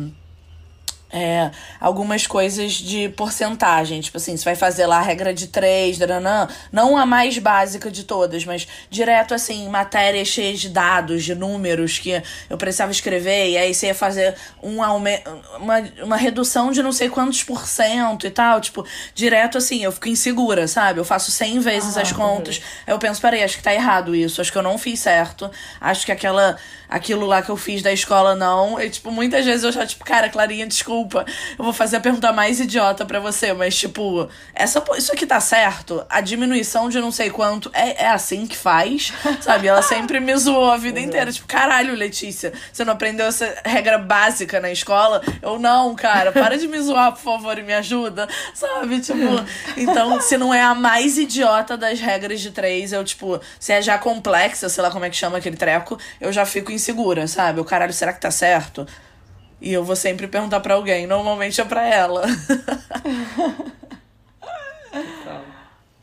é, 1.10 1.50
algumas 1.80 2.26
coisas 2.26 2.72
de 2.72 3.08
porcentagem. 3.10 4.00
Tipo 4.00 4.16
assim, 4.16 4.36
você 4.36 4.44
vai 4.44 4.56
fazer 4.56 4.86
lá 4.86 4.98
a 4.98 5.02
regra 5.02 5.32
de 5.32 5.46
três, 5.46 5.98
daranã, 5.98 6.48
não 6.72 6.96
a 6.96 7.06
mais 7.06 7.38
básica 7.38 7.90
de 7.90 8.04
todas, 8.04 8.44
mas 8.44 8.66
direto 8.90 9.32
assim, 9.32 9.68
matérias 9.68 10.28
cheias 10.28 10.60
de 10.60 10.68
dados, 10.68 11.24
de 11.24 11.34
números 11.34 11.98
que 11.98 12.22
eu 12.50 12.58
precisava 12.58 12.90
escrever, 12.90 13.50
e 13.50 13.56
aí 13.56 13.72
você 13.72 13.86
ia 13.86 13.94
fazer 13.94 14.34
um 14.62 14.82
aume 14.82 15.22
uma, 15.58 15.78
uma 16.02 16.16
redução 16.16 16.72
de 16.72 16.82
não 16.82 16.92
sei 16.92 17.08
quantos 17.08 17.42
por 17.42 17.66
cento 17.66 18.26
e 18.26 18.30
tal. 18.30 18.60
Tipo, 18.60 18.84
direto 19.14 19.58
assim, 19.58 19.84
eu 19.84 19.92
fico 19.92 20.08
insegura, 20.08 20.66
sabe? 20.66 20.98
Eu 20.98 21.04
faço 21.04 21.30
100 21.30 21.60
vezes 21.60 21.96
as 21.96 22.12
contas. 22.12 22.60
Aí 22.86 22.92
eu 22.92 22.98
penso, 22.98 23.20
peraí, 23.20 23.42
acho 23.42 23.56
que 23.56 23.62
tá 23.62 23.72
errado 23.72 24.14
isso, 24.14 24.40
acho 24.40 24.50
que 24.50 24.58
eu 24.58 24.62
não 24.62 24.76
fiz 24.76 25.00
certo, 25.00 25.50
acho 25.80 26.04
que 26.04 26.12
aquela 26.12 26.56
aquilo 26.88 27.26
lá 27.26 27.42
que 27.42 27.50
eu 27.50 27.56
fiz 27.56 27.82
da 27.82 27.92
escola 27.92 28.34
não. 28.34 28.80
E, 28.80 28.90
tipo, 28.90 29.10
muitas 29.10 29.44
vezes 29.44 29.64
eu 29.64 29.72
já, 29.72 29.86
tipo, 29.86 30.04
cara, 30.04 30.28
Clarinha, 30.28 30.66
desculpa. 30.66 31.24
Eu 31.58 31.64
vou 31.64 31.72
fazer 31.72 31.96
a 31.96 32.00
pergunta 32.00 32.32
mais 32.32 32.60
idiota 32.60 33.04
pra 33.04 33.20
você, 33.20 33.52
mas, 33.52 33.76
tipo, 33.76 34.28
essa, 34.54 34.82
isso 34.96 35.12
aqui 35.12 35.26
tá 35.26 35.40
certo? 35.40 36.04
A 36.08 36.20
diminuição 36.20 36.88
de 36.88 37.00
não 37.00 37.10
sei 37.10 37.30
quanto 37.30 37.70
é, 37.72 38.04
é 38.04 38.08
assim 38.08 38.46
que 38.46 38.56
faz, 38.56 39.12
sabe? 39.40 39.66
Ela 39.66 39.82
sempre 39.82 40.20
me 40.20 40.36
zoou 40.36 40.70
a 40.70 40.76
vida 40.76 41.00
inteira. 41.00 41.32
Tipo, 41.32 41.46
caralho, 41.46 41.94
Letícia, 41.94 42.52
você 42.72 42.84
não 42.84 42.92
aprendeu 42.92 43.26
essa 43.26 43.54
regra 43.64 43.98
básica 43.98 44.60
na 44.60 44.70
escola? 44.70 45.22
Eu, 45.42 45.58
não, 45.58 45.94
cara, 45.94 46.32
para 46.32 46.56
de 46.56 46.68
me 46.68 46.80
zoar, 46.80 47.12
por 47.12 47.20
favor, 47.20 47.58
e 47.58 47.62
me 47.62 47.74
ajuda, 47.74 48.28
sabe? 48.54 49.00
Tipo, 49.00 49.16
então, 49.76 50.20
se 50.20 50.36
não 50.36 50.52
é 50.52 50.62
a 50.62 50.74
mais 50.74 51.18
idiota 51.18 51.76
das 51.76 52.00
regras 52.00 52.40
de 52.40 52.50
três, 52.50 52.92
eu, 52.92 53.04
tipo, 53.04 53.40
se 53.58 53.72
é 53.72 53.82
já 53.82 53.98
complexa, 53.98 54.68
sei 54.68 54.82
lá 54.82 54.90
como 54.90 55.04
é 55.04 55.10
que 55.10 55.16
chama 55.16 55.38
aquele 55.38 55.56
treco, 55.56 55.98
eu 56.20 56.32
já 56.32 56.44
fico 56.44 56.72
insegura, 56.76 57.26
sabe? 57.26 57.60
O 57.60 57.64
caralho, 57.64 57.92
será 57.92 58.12
que 58.12 58.20
tá 58.20 58.30
certo? 58.30 58.86
E 59.60 59.72
eu 59.72 59.82
vou 59.84 59.96
sempre 59.96 60.28
perguntar 60.28 60.60
pra 60.60 60.74
alguém, 60.74 61.06
normalmente 61.06 61.60
é 61.60 61.64
pra 61.64 61.86
ela. 61.86 62.22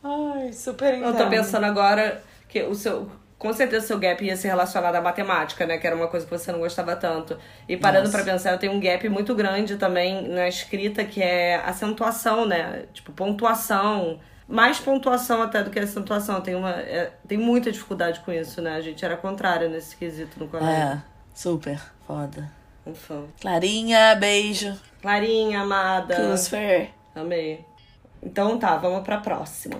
Ai, 0.04 0.52
super 0.54 0.94
Eu 0.96 1.14
tô 1.16 1.24
entendo. 1.24 1.30
pensando 1.30 1.66
agora 1.66 2.24
que 2.48 2.62
o 2.64 2.76
seu. 2.76 3.10
Com 3.38 3.52
certeza 3.52 3.84
o 3.84 3.88
seu 3.88 4.00
gap 4.00 4.24
ia 4.24 4.38
ser 4.38 4.48
relacionado 4.48 4.96
à 4.96 5.02
matemática, 5.02 5.66
né? 5.66 5.78
Que 5.78 5.86
era 5.86 5.96
uma 5.96 6.08
coisa 6.08 6.26
que 6.26 6.32
você 6.32 6.50
não 6.52 6.60
gostava 6.60 6.96
tanto. 6.96 7.38
E 7.68 7.76
parando 7.76 8.10
pra 8.10 8.24
pensar, 8.24 8.52
eu 8.54 8.58
tenho 8.58 8.72
um 8.72 8.80
gap 8.80 9.08
muito 9.10 9.36
grande 9.36 9.76
também 9.76 10.30
na 10.30 10.48
escrita, 10.48 11.04
que 11.04 11.22
é 11.22 11.56
acentuação, 11.56 12.46
né? 12.46 12.86
Tipo, 12.94 13.12
pontuação. 13.12 14.20
Mais 14.48 14.80
pontuação 14.80 15.42
até 15.42 15.64
do 15.64 15.70
que 15.70 15.80
acentuação. 15.80 16.42
Tem, 16.42 16.56
uma, 16.56 16.72
é, 16.72 17.12
tem 17.28 17.38
muita 17.38 17.72
dificuldade 17.72 18.20
com 18.22 18.32
isso, 18.32 18.62
né? 18.62 18.76
A 18.76 18.82
gente 18.82 19.04
era 19.04 19.16
contrário 19.16 19.70
nesse 19.70 19.96
quesito 19.96 20.40
no 20.40 20.48
colégio. 20.48 20.74
É, 20.74 21.04
super, 21.34 21.82
foda. 22.06 22.52
Um 22.86 22.94
fã. 22.94 23.24
Clarinha, 23.40 24.16
beijo. 24.16 24.78
Clarinha, 25.02 25.62
amada. 25.62 26.16
Cusfer. 26.16 26.90
Amei. 27.16 27.64
Então 28.22 28.58
tá, 28.60 28.78
vamos 28.78 29.04
pra 29.04 29.18
próxima. 29.18 29.78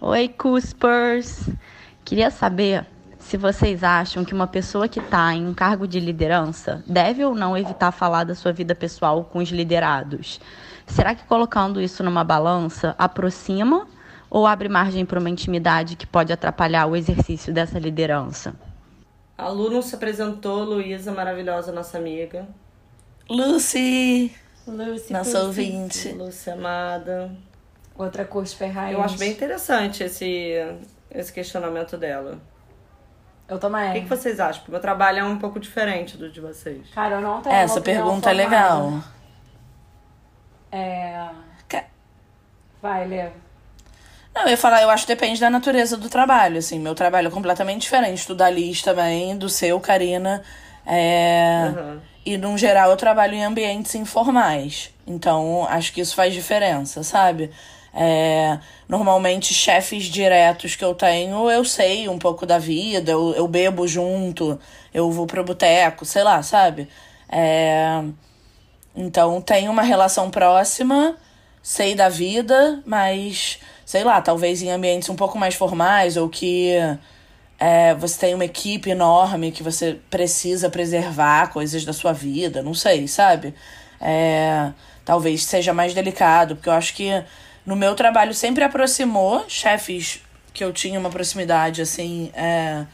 Oi, 0.00 0.28
Cuspers! 0.28 1.48
Queria 2.04 2.30
saber 2.30 2.86
se 3.18 3.38
vocês 3.38 3.82
acham 3.82 4.22
que 4.24 4.34
uma 4.34 4.46
pessoa 4.46 4.86
que 4.86 5.00
está 5.00 5.34
em 5.34 5.46
um 5.46 5.54
cargo 5.54 5.88
de 5.88 5.98
liderança 5.98 6.84
deve 6.86 7.24
ou 7.24 7.34
não 7.34 7.56
evitar 7.56 7.90
falar 7.90 8.24
da 8.24 8.34
sua 8.34 8.52
vida 8.52 8.74
pessoal 8.74 9.24
com 9.24 9.38
os 9.38 9.48
liderados. 9.48 10.38
Será 10.86 11.14
que 11.14 11.24
colocando 11.24 11.80
isso 11.80 12.02
numa 12.02 12.22
balança 12.24 12.94
aproxima 12.98 13.86
ou 14.28 14.46
abre 14.46 14.68
margem 14.68 15.04
para 15.04 15.18
uma 15.18 15.30
intimidade 15.30 15.96
que 15.96 16.06
pode 16.06 16.32
atrapalhar 16.32 16.86
o 16.86 16.96
exercício 16.96 17.52
dessa 17.52 17.78
liderança? 17.78 18.54
A 19.36 19.48
Lu 19.48 19.70
não 19.70 19.82
se 19.82 19.94
apresentou, 19.94 20.64
Luísa, 20.64 21.10
maravilhosa, 21.12 21.72
nossa 21.72 21.98
amiga. 21.98 22.46
Lucy, 23.28 24.32
Lucy, 24.66 25.12
nossa 25.12 25.30
Pussy. 25.30 25.46
ouvinte. 25.46 26.08
Lúcia 26.12 26.52
amada. 26.52 27.30
Outra 27.96 28.24
cuspe 28.24 28.66
raiz. 28.66 28.94
Eu 28.94 29.02
acho 29.02 29.18
bem 29.18 29.32
interessante 29.32 30.02
esse, 30.02 30.54
esse 31.10 31.32
questionamento 31.32 31.96
dela. 31.96 32.38
Eu 33.48 33.58
também. 33.58 33.90
O 33.90 33.92
que, 33.94 34.00
que 34.02 34.08
vocês 34.08 34.40
acham? 34.40 34.60
Porque 34.60 34.70
o 34.70 34.72
meu 34.72 34.80
trabalho 34.80 35.18
é 35.18 35.24
um 35.24 35.38
pouco 35.38 35.60
diferente 35.60 36.16
do 36.16 36.30
de 36.30 36.40
vocês. 36.40 36.88
Cara, 36.94 37.16
eu 37.16 37.20
não 37.20 37.40
tenho 37.40 37.54
Essa 37.54 37.80
pergunta 37.80 38.30
é 38.30 38.34
legal. 38.34 39.02
É... 40.74 41.28
Vai, 42.82 43.06
Lê. 43.06 43.30
Não, 44.34 44.42
eu 44.42 44.48
ia 44.48 44.56
falar, 44.58 44.82
eu 44.82 44.90
acho 44.90 45.06
que 45.06 45.14
depende 45.14 45.40
da 45.40 45.48
natureza 45.48 45.96
do 45.96 46.10
trabalho, 46.10 46.58
assim. 46.58 46.78
Meu 46.78 46.94
trabalho 46.94 47.28
é 47.28 47.30
completamente 47.30 47.82
diferente 47.82 48.26
do 48.26 48.34
da 48.34 48.50
Liz 48.50 48.82
também, 48.82 49.38
do 49.38 49.48
seu, 49.48 49.80
Karina. 49.80 50.42
É... 50.84 51.68
Aham. 51.68 52.02
E, 52.26 52.36
no 52.36 52.58
geral, 52.58 52.90
eu 52.90 52.96
trabalho 52.96 53.34
em 53.34 53.44
ambientes 53.44 53.94
informais. 53.94 54.90
Então, 55.06 55.66
acho 55.68 55.92
que 55.92 56.00
isso 56.00 56.14
faz 56.14 56.34
diferença, 56.34 57.02
sabe? 57.02 57.50
É, 57.94 58.58
normalmente, 58.88 59.54
chefes 59.54 60.04
diretos 60.04 60.74
que 60.74 60.84
eu 60.84 60.94
tenho, 60.94 61.50
eu 61.50 61.64
sei 61.64 62.08
um 62.08 62.18
pouco 62.18 62.44
da 62.44 62.58
vida, 62.58 63.12
eu, 63.12 63.34
eu 63.34 63.46
bebo 63.46 63.86
junto, 63.86 64.58
eu 64.92 65.10
vou 65.10 65.26
pro 65.26 65.44
boteco, 65.44 66.04
sei 66.04 66.24
lá, 66.24 66.42
sabe? 66.42 66.88
É, 67.28 68.02
então, 68.94 69.40
tenho 69.40 69.72
uma 69.72 69.82
relação 69.82 70.30
próxima, 70.30 71.16
sei 71.62 71.94
da 71.94 72.08
vida, 72.08 72.82
mas, 72.86 73.58
sei 73.84 74.04
lá, 74.04 74.20
talvez 74.20 74.62
em 74.62 74.70
ambientes 74.70 75.08
um 75.08 75.16
pouco 75.16 75.38
mais 75.38 75.54
formais 75.54 76.16
ou 76.16 76.28
que 76.28 76.74
é, 77.58 77.94
você 77.94 78.18
tem 78.18 78.34
uma 78.34 78.44
equipe 78.44 78.90
enorme 78.90 79.50
que 79.50 79.62
você 79.62 79.98
precisa 80.10 80.70
preservar 80.70 81.48
coisas 81.48 81.84
da 81.84 81.92
sua 81.92 82.12
vida, 82.12 82.62
não 82.62 82.74
sei, 82.74 83.08
sabe? 83.08 83.54
É, 84.00 84.70
talvez 85.04 85.44
seja 85.44 85.72
mais 85.72 85.94
delicado, 85.94 86.56
porque 86.56 86.68
eu 86.68 86.74
acho 86.74 86.94
que 86.94 87.10
no 87.64 87.74
meu 87.74 87.94
trabalho 87.94 88.34
sempre 88.34 88.62
aproximou 88.62 89.44
chefes 89.48 90.20
que 90.52 90.62
eu 90.62 90.72
tinha 90.72 91.00
uma 91.00 91.10
proximidade, 91.10 91.82
assim, 91.82 92.30
é, 92.34 92.84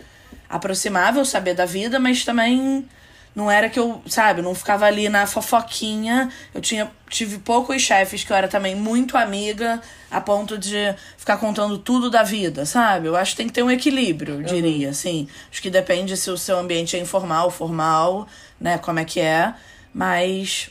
aproximável, 0.49 1.25
saber 1.25 1.55
da 1.55 1.67
vida, 1.67 1.99
mas 1.99 2.25
também 2.25 2.89
não 3.35 3.51
era 3.51 3.69
que 3.71 3.79
eu, 3.79 4.03
sabe, 4.07 4.43
não 4.43 4.55
ficava 4.55 4.87
ali 4.87 5.09
na 5.09 5.27
fofoquinha. 5.27 6.31
Eu 6.55 6.61
tinha 6.61 6.91
tive 7.09 7.39
poucos 7.39 7.83
chefes 7.83 8.23
que 8.25 8.33
eu 8.33 8.37
era 8.37 8.49
também 8.49 8.75
muito 8.75 9.17
amiga, 9.17 9.81
a 10.11 10.21
ponto 10.21 10.57
de 10.57 10.95
ficar 11.17 11.37
contando 11.39 11.77
tudo 11.79 12.11
da 12.11 12.23
vida, 12.23 12.65
sabe? 12.65 13.09
Eu 13.09 13.17
acho 13.17 13.33
que 13.33 13.37
tem 13.39 13.47
que 13.47 13.53
ter 13.53 13.63
um 13.63 13.71
equilíbrio, 13.71 14.35
eu 14.35 14.43
diria, 14.43 14.87
uhum. 14.87 14.91
assim. 14.93 15.29
Acho 15.51 15.61
que 15.61 15.71
depende 15.71 16.17
se 16.17 16.31
o 16.31 16.39
seu 16.39 16.59
ambiente 16.59 16.97
é 16.97 17.01
informal, 17.01 17.51
formal, 17.51 18.29
né, 18.61 18.79
como 18.79 18.99
é 18.99 19.05
que 19.05 19.21
é, 19.21 19.55
mas 19.93 20.71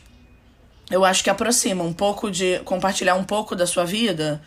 eu 0.90 1.04
acho 1.04 1.24
que 1.24 1.30
aproxima 1.30 1.84
um 1.84 1.94
pouco 1.94 2.32
de 2.32 2.60
compartilhar 2.60 3.16
um 3.16 3.24
pouco 3.24 3.56
da 3.56 3.68
sua 3.68 3.86
vida 3.86 4.42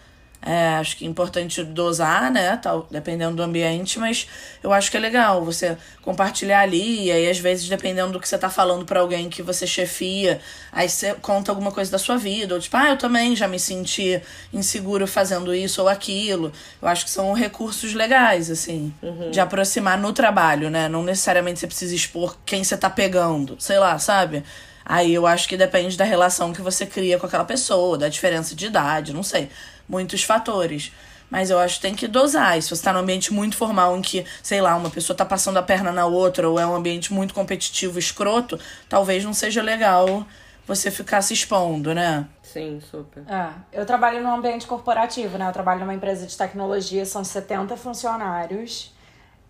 é, 0.44 0.74
acho 0.74 0.96
que 0.96 1.04
é 1.04 1.08
importante 1.08 1.62
dosar, 1.62 2.30
né? 2.30 2.56
Tal, 2.56 2.86
dependendo 2.90 3.36
do 3.36 3.42
ambiente, 3.42 3.98
mas 4.00 4.26
eu 4.60 4.72
acho 4.72 4.90
que 4.90 4.96
é 4.96 5.00
legal 5.00 5.44
você 5.44 5.76
compartilhar 6.02 6.60
ali, 6.60 7.04
e 7.04 7.12
aí 7.12 7.30
às 7.30 7.38
vezes, 7.38 7.68
dependendo 7.68 8.12
do 8.12 8.20
que 8.20 8.28
você 8.28 8.36
tá 8.36 8.50
falando 8.50 8.84
para 8.84 8.98
alguém 8.98 9.30
que 9.30 9.40
você 9.40 9.66
chefia, 9.68 10.40
aí 10.72 10.88
você 10.88 11.14
conta 11.14 11.52
alguma 11.52 11.70
coisa 11.70 11.92
da 11.92 11.98
sua 11.98 12.16
vida, 12.16 12.54
ou 12.54 12.60
tipo, 12.60 12.76
ah, 12.76 12.88
eu 12.88 12.96
também 12.96 13.36
já 13.36 13.46
me 13.46 13.58
senti 13.58 14.20
inseguro 14.52 15.06
fazendo 15.06 15.54
isso 15.54 15.80
ou 15.80 15.88
aquilo. 15.88 16.52
Eu 16.80 16.88
acho 16.88 17.04
que 17.04 17.10
são 17.10 17.32
recursos 17.32 17.94
legais, 17.94 18.50
assim, 18.50 18.92
uhum. 19.00 19.30
de 19.30 19.38
aproximar 19.38 19.96
no 19.96 20.12
trabalho, 20.12 20.70
né? 20.70 20.88
Não 20.88 21.04
necessariamente 21.04 21.60
você 21.60 21.68
precisa 21.68 21.94
expor 21.94 22.36
quem 22.44 22.64
você 22.64 22.76
tá 22.76 22.90
pegando, 22.90 23.56
sei 23.60 23.78
lá, 23.78 23.96
sabe? 24.00 24.42
Aí 24.84 25.14
eu 25.14 25.24
acho 25.24 25.48
que 25.48 25.56
depende 25.56 25.96
da 25.96 26.04
relação 26.04 26.52
que 26.52 26.60
você 26.60 26.84
cria 26.84 27.16
com 27.16 27.26
aquela 27.26 27.44
pessoa, 27.44 27.96
da 27.96 28.08
diferença 28.08 28.56
de 28.56 28.66
idade, 28.66 29.12
não 29.12 29.22
sei 29.22 29.48
muitos 29.88 30.22
fatores. 30.22 30.92
Mas 31.32 31.48
eu 31.48 31.58
acho 31.58 31.76
que 31.76 31.80
tem 31.82 31.94
que 31.94 32.06
dosar. 32.06 32.58
E 32.58 32.62
se 32.62 32.68
você 32.68 32.74
está 32.74 32.92
num 32.92 32.98
ambiente 32.98 33.32
muito 33.32 33.56
formal 33.56 33.96
em 33.96 34.02
que, 34.02 34.22
sei 34.42 34.60
lá, 34.60 34.76
uma 34.76 34.90
pessoa 34.90 35.14
está 35.14 35.24
passando 35.24 35.56
a 35.56 35.62
perna 35.62 35.90
na 35.90 36.04
outra, 36.04 36.46
ou 36.46 36.60
é 36.60 36.66
um 36.66 36.74
ambiente 36.74 37.10
muito 37.10 37.32
competitivo, 37.32 37.98
escroto, 37.98 38.60
talvez 38.86 39.24
não 39.24 39.32
seja 39.32 39.62
legal 39.62 40.26
você 40.66 40.90
ficar 40.90 41.22
se 41.22 41.32
expondo, 41.32 41.94
né? 41.94 42.26
Sim, 42.42 42.80
super. 42.80 43.24
É, 43.26 43.50
eu 43.72 43.86
trabalho 43.86 44.22
num 44.22 44.30
ambiente 44.30 44.66
corporativo, 44.66 45.38
né? 45.38 45.48
Eu 45.48 45.52
trabalho 45.52 45.80
numa 45.80 45.94
empresa 45.94 46.26
de 46.26 46.36
tecnologia, 46.36 47.06
são 47.06 47.24
70 47.24 47.78
funcionários. 47.78 48.92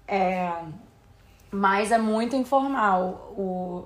É, 0.07 0.53
mas 1.51 1.91
é 1.91 1.99
muito 1.99 2.37
informal 2.37 3.35
o, 3.37 3.85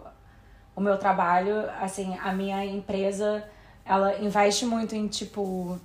o 0.75 0.81
meu 0.83 0.99
trabalho. 0.99 1.65
Assim, 1.81 2.15
a 2.23 2.31
minha 2.33 2.63
empresa, 2.63 3.43
ela 3.87 4.19
investe 4.19 4.67
muito 4.67 4.95
em, 4.95 5.09
tipo 5.09 5.81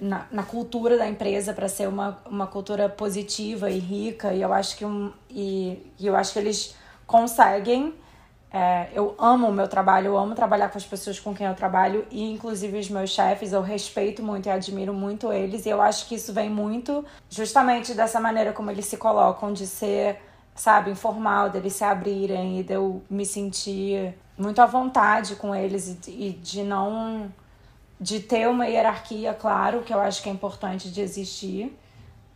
na, 0.00 0.26
na 0.30 0.42
cultura 0.42 0.96
da 0.96 1.08
empresa 1.08 1.52
para 1.52 1.68
ser 1.68 1.88
uma, 1.88 2.18
uma 2.26 2.46
cultura 2.46 2.88
positiva 2.88 3.70
e 3.70 3.78
rica 3.78 4.32
e 4.32 4.42
eu 4.42 4.52
acho 4.52 4.76
que 4.76 4.84
um, 4.84 5.12
e, 5.30 5.92
e 5.98 6.06
eu 6.06 6.16
acho 6.16 6.32
que 6.32 6.38
eles 6.38 6.74
conseguem 7.06 7.94
é, 8.50 8.88
eu 8.94 9.14
amo 9.18 9.48
o 9.48 9.52
meu 9.52 9.68
trabalho, 9.68 10.06
eu 10.06 10.16
amo 10.16 10.34
trabalhar 10.34 10.70
com 10.70 10.78
as 10.78 10.86
pessoas 10.86 11.20
com 11.20 11.34
quem 11.34 11.46
eu 11.46 11.54
trabalho 11.54 12.06
e 12.10 12.32
inclusive 12.32 12.78
os 12.78 12.88
meus 12.88 13.10
chefes, 13.10 13.52
eu 13.52 13.60
respeito 13.60 14.22
muito 14.22 14.46
e 14.46 14.50
admiro 14.50 14.94
muito 14.94 15.30
eles 15.30 15.66
e 15.66 15.68
eu 15.68 15.82
acho 15.82 16.06
que 16.08 16.14
isso 16.14 16.32
vem 16.32 16.48
muito 16.48 17.04
justamente 17.28 17.92
dessa 17.92 18.18
maneira 18.18 18.52
como 18.54 18.70
eles 18.70 18.86
se 18.86 18.96
colocam, 18.96 19.52
de 19.52 19.66
ser, 19.66 20.18
sabe, 20.54 20.90
informal, 20.90 21.50
deles 21.50 21.74
se 21.74 21.84
abrirem 21.84 22.60
e 22.60 22.62
de 22.62 22.72
eu 22.72 23.02
me 23.10 23.26
sentir 23.26 24.14
muito 24.38 24.62
à 24.62 24.66
vontade 24.66 25.36
com 25.36 25.54
eles 25.54 25.98
e, 26.06 26.28
e 26.28 26.32
de 26.32 26.62
não 26.62 27.30
de 28.00 28.20
ter 28.20 28.48
uma 28.48 28.66
hierarquia, 28.66 29.34
claro, 29.34 29.82
que 29.82 29.92
eu 29.92 30.00
acho 30.00 30.22
que 30.22 30.28
é 30.28 30.32
importante 30.32 30.90
de 30.90 31.00
existir, 31.00 31.76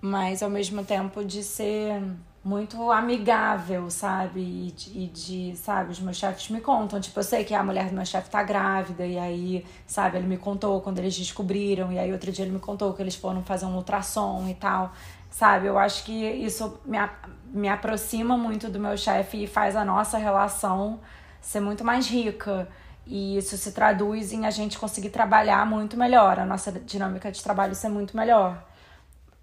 mas 0.00 0.42
ao 0.42 0.50
mesmo 0.50 0.84
tempo 0.84 1.24
de 1.24 1.42
ser 1.44 2.02
muito 2.44 2.90
amigável, 2.90 3.88
sabe? 3.88 4.40
E 4.40 4.74
e 4.94 5.06
de, 5.06 5.56
sabe, 5.56 5.92
os 5.92 6.00
meus 6.00 6.16
chefes 6.16 6.50
me 6.50 6.60
contam. 6.60 7.00
Tipo, 7.00 7.20
eu 7.20 7.24
sei 7.24 7.44
que 7.44 7.54
a 7.54 7.62
mulher 7.62 7.88
do 7.88 7.94
meu 7.94 8.04
chefe 8.04 8.28
tá 8.28 8.42
grávida, 8.42 9.06
e 9.06 9.16
aí, 9.18 9.64
sabe, 9.86 10.18
ele 10.18 10.26
me 10.26 10.36
contou 10.36 10.80
quando 10.80 10.98
eles 10.98 11.16
descobriram, 11.16 11.92
e 11.92 11.98
aí 11.98 12.12
outro 12.12 12.32
dia 12.32 12.44
ele 12.44 12.52
me 12.52 12.58
contou 12.60 12.92
que 12.94 13.02
eles 13.02 13.14
foram 13.14 13.42
fazer 13.44 13.66
um 13.66 13.76
ultrassom 13.76 14.48
e 14.48 14.54
tal. 14.54 14.92
Sabe, 15.30 15.66
eu 15.66 15.78
acho 15.78 16.04
que 16.04 16.12
isso 16.12 16.80
me, 16.84 16.98
me 17.46 17.68
aproxima 17.68 18.36
muito 18.36 18.68
do 18.68 18.78
meu 18.80 18.96
chefe 18.98 19.44
e 19.44 19.46
faz 19.46 19.76
a 19.76 19.84
nossa 19.84 20.18
relação 20.18 21.00
ser 21.40 21.60
muito 21.60 21.84
mais 21.84 22.08
rica. 22.08 22.68
E 23.14 23.36
isso 23.36 23.58
se 23.58 23.72
traduz 23.72 24.32
em 24.32 24.46
a 24.46 24.50
gente 24.50 24.78
conseguir 24.78 25.10
trabalhar 25.10 25.66
muito 25.66 25.98
melhor, 25.98 26.38
a 26.38 26.46
nossa 26.46 26.72
dinâmica 26.72 27.30
de 27.30 27.42
trabalho 27.42 27.74
ser 27.74 27.90
muito 27.90 28.16
melhor. 28.16 28.66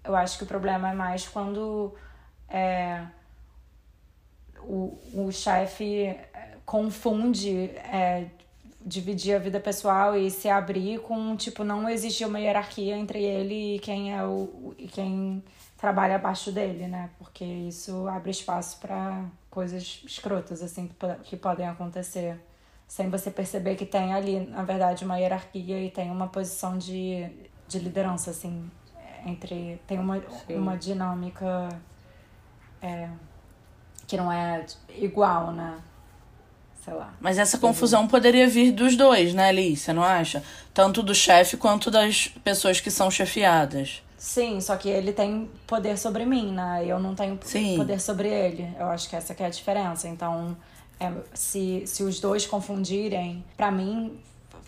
Eu 0.02 0.16
acho 0.16 0.36
que 0.38 0.42
o 0.42 0.46
problema 0.46 0.90
é 0.90 0.92
mais 0.92 1.28
quando 1.28 1.94
é, 2.48 3.00
o, 4.58 4.98
o 5.14 5.30
chefe 5.30 6.06
é, 6.06 6.56
confunde 6.66 7.70
é, 7.92 8.26
dividir 8.84 9.36
a 9.36 9.38
vida 9.38 9.60
pessoal 9.60 10.16
e 10.16 10.32
se 10.32 10.48
abrir 10.48 10.98
com, 11.02 11.36
tipo, 11.36 11.62
não 11.62 11.88
existir 11.88 12.24
uma 12.24 12.40
hierarquia 12.40 12.96
entre 12.96 13.22
ele 13.22 13.76
e 13.76 13.78
quem 13.78 14.12
é 14.12 14.24
o 14.24 14.74
e 14.78 14.88
quem 14.88 15.44
trabalha 15.78 16.16
abaixo 16.16 16.50
dele, 16.50 16.88
né? 16.88 17.08
Porque 17.18 17.44
isso 17.44 18.08
abre 18.08 18.32
espaço 18.32 18.80
para 18.80 19.26
coisas 19.48 20.02
escrotas, 20.04 20.60
assim, 20.60 20.88
que, 20.88 20.94
que 21.22 21.36
podem 21.36 21.68
acontecer 21.68 22.49
sem 22.90 23.08
você 23.08 23.30
perceber 23.30 23.76
que 23.76 23.86
tem 23.86 24.12
ali, 24.12 24.40
na 24.40 24.64
verdade, 24.64 25.04
uma 25.04 25.16
hierarquia 25.16 25.80
e 25.80 25.92
tem 25.92 26.10
uma 26.10 26.26
posição 26.26 26.76
de, 26.76 27.24
de 27.68 27.78
liderança, 27.78 28.32
assim, 28.32 28.68
entre. 29.24 29.80
Tem 29.86 29.96
uma, 29.96 30.20
uma 30.48 30.76
dinâmica 30.76 31.68
é, 32.82 33.08
que 34.08 34.16
não 34.16 34.30
é 34.30 34.66
igual, 34.96 35.52
né? 35.52 35.78
Sei 36.84 36.92
lá. 36.92 37.14
Mas 37.20 37.38
essa 37.38 37.58
confusão 37.58 38.08
poderia 38.08 38.48
vir 38.48 38.72
dos 38.72 38.96
dois, 38.96 39.34
né, 39.34 39.50
Alice? 39.50 39.84
Você 39.84 39.92
não 39.92 40.02
acha? 40.02 40.42
Tanto 40.74 41.00
do 41.00 41.14
chefe 41.14 41.56
quanto 41.56 41.92
das 41.92 42.26
pessoas 42.42 42.80
que 42.80 42.90
são 42.90 43.08
chefiadas. 43.08 44.02
Sim, 44.18 44.60
só 44.60 44.76
que 44.76 44.88
ele 44.88 45.12
tem 45.12 45.48
poder 45.64 45.96
sobre 45.96 46.26
mim, 46.26 46.50
né? 46.50 46.82
Eu 46.84 46.98
não 46.98 47.14
tenho 47.14 47.38
Sim. 47.44 47.76
poder 47.76 48.00
sobre 48.00 48.28
ele. 48.28 48.68
Eu 48.76 48.86
acho 48.86 49.08
que 49.08 49.14
essa 49.14 49.32
que 49.32 49.44
é 49.44 49.46
a 49.46 49.50
diferença. 49.50 50.08
Então, 50.08 50.56
é, 51.00 51.10
se, 51.32 51.82
se 51.86 52.02
os 52.02 52.20
dois 52.20 52.46
confundirem, 52.46 53.42
para 53.56 53.70
mim, 53.70 54.20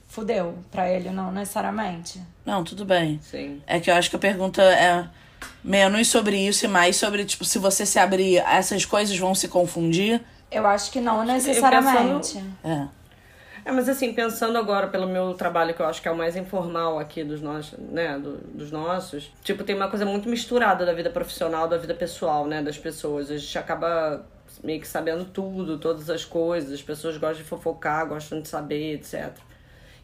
fudeu. 0.08 0.58
Para 0.70 0.90
ele, 0.90 1.10
não 1.10 1.30
necessariamente. 1.30 2.20
Não, 2.44 2.64
tudo 2.64 2.84
bem. 2.84 3.20
Sim. 3.22 3.62
É 3.66 3.78
que 3.78 3.90
eu 3.90 3.94
acho 3.94 4.10
que 4.10 4.16
a 4.16 4.18
pergunta 4.18 4.62
é 4.62 5.06
menos 5.62 6.08
sobre 6.08 6.36
isso 6.36 6.64
e 6.64 6.68
mais 6.68 6.96
sobre, 6.96 7.24
tipo, 7.24 7.44
se 7.44 7.58
você 7.58 7.84
se 7.84 7.98
abrir, 7.98 8.38
essas 8.38 8.84
coisas 8.84 9.16
vão 9.18 9.34
se 9.34 9.48
confundir? 9.48 10.20
Eu 10.50 10.66
acho 10.66 10.90
que 10.90 11.00
não 11.00 11.24
necessariamente. 11.24 12.34
Pensando... 12.34 12.56
É. 12.64 12.88
É, 13.64 13.70
mas 13.70 13.88
assim, 13.88 14.12
pensando 14.12 14.58
agora 14.58 14.88
pelo 14.88 15.06
meu 15.06 15.34
trabalho, 15.34 15.72
que 15.72 15.80
eu 15.80 15.86
acho 15.86 16.02
que 16.02 16.08
é 16.08 16.10
o 16.10 16.16
mais 16.16 16.34
informal 16.34 16.98
aqui 16.98 17.22
dos 17.22 17.40
nossos, 17.40 17.78
né, 17.78 18.18
do, 18.18 18.38
dos 18.38 18.72
nossos, 18.72 19.30
tipo, 19.44 19.62
tem 19.62 19.76
uma 19.76 19.88
coisa 19.88 20.04
muito 20.04 20.28
misturada 20.28 20.84
da 20.84 20.92
vida 20.92 21.10
profissional, 21.10 21.68
da 21.68 21.78
vida 21.78 21.94
pessoal, 21.94 22.44
né, 22.44 22.60
das 22.60 22.76
pessoas. 22.76 23.30
A 23.30 23.38
gente 23.38 23.56
acaba 23.56 24.26
meio 24.62 24.80
que 24.80 24.88
sabendo 24.88 25.24
tudo, 25.24 25.78
todas 25.78 26.08
as 26.08 26.24
coisas, 26.24 26.72
as 26.72 26.82
pessoas 26.82 27.16
gostam 27.16 27.42
de 27.42 27.48
fofocar, 27.48 28.06
gostam 28.06 28.40
de 28.40 28.48
saber, 28.48 28.94
etc. 28.94 29.32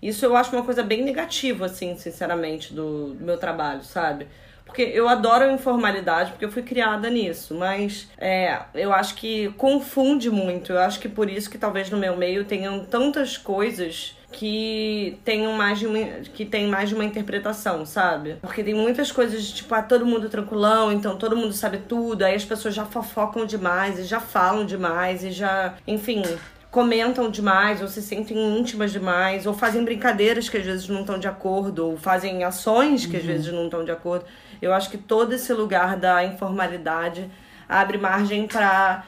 Isso 0.01 0.25
eu 0.25 0.37
acho 0.37 0.55
uma 0.55 0.65
coisa 0.65 0.83
bem 0.83 1.03
negativa, 1.03 1.67
assim, 1.67 1.97
sinceramente, 1.97 2.73
do, 2.73 3.15
do 3.15 3.25
meu 3.25 3.37
trabalho, 3.37 3.83
sabe? 3.83 4.27
Porque 4.65 4.83
eu 4.83 5.09
adoro 5.09 5.45
a 5.45 5.53
informalidade, 5.53 6.33
porque 6.33 6.45
eu 6.45 6.53
fui 6.53 6.63
criada 6.63 7.09
nisso, 7.09 7.55
mas 7.55 8.07
é, 8.19 8.61
eu 8.75 8.93
acho 8.93 9.15
que 9.15 9.51
confunde 9.53 10.31
muito. 10.31 10.73
Eu 10.73 10.79
acho 10.81 11.01
que 11.01 11.09
por 11.09 11.29
isso 11.31 11.49
que 11.49 11.57
talvez 11.57 11.89
no 11.89 11.97
meu 11.97 12.17
meio 12.17 12.45
tenham 12.45 12.85
tantas 12.85 13.39
coisas 13.39 14.15
que 14.31 15.19
tenham 15.25 15.53
mais 15.53 15.79
de 15.79 15.87
uma, 15.87 15.99
que 16.35 16.45
tem 16.45 16.69
mais 16.69 16.91
de 16.91 16.95
uma 16.95 17.05
interpretação, 17.05 17.87
sabe? 17.87 18.37
Porque 18.41 18.63
tem 18.63 18.75
muitas 18.75 19.11
coisas 19.11 19.43
de 19.43 19.55
tipo, 19.55 19.75
ah, 19.75 19.83
todo 19.83 20.05
mundo 20.05 20.29
tranquilão, 20.29 20.93
então 20.93 21.17
todo 21.17 21.37
mundo 21.37 21.53
sabe 21.53 21.79
tudo, 21.79 22.23
aí 22.23 22.35
as 22.35 22.45
pessoas 22.45 22.75
já 22.75 22.85
fofocam 22.85 23.47
demais 23.47 23.99
e 23.99 24.05
já 24.05 24.21
falam 24.21 24.67
demais 24.67 25.25
e 25.25 25.31
já, 25.31 25.75
enfim, 25.87 26.23
comentam 26.71 27.31
demais, 27.31 27.81
ou 27.81 27.89
se 27.89 28.03
sentem 28.03 28.59
íntimas 28.59 28.93
demais, 28.93 29.47
ou 29.47 29.55
fazem 29.55 29.83
brincadeiras 29.83 30.49
que 30.49 30.59
às 30.59 30.65
vezes 30.65 30.89
não 30.89 31.01
estão 31.01 31.19
de 31.19 31.27
acordo, 31.27 31.87
ou 31.87 31.97
fazem 31.97 32.45
ações 32.45 33.07
que 33.07 33.15
uhum. 33.15 33.21
às 33.21 33.25
vezes 33.25 33.53
não 33.53 33.65
estão 33.65 33.85
de 33.85 33.91
acordo. 33.91 34.27
Eu 34.61 34.75
acho 34.75 34.91
que 34.91 34.99
todo 34.99 35.33
esse 35.33 35.53
lugar 35.53 35.97
da 35.97 36.23
informalidade 36.25 37.31
abre 37.69 37.99
margem 37.99 38.47
para 38.47 39.05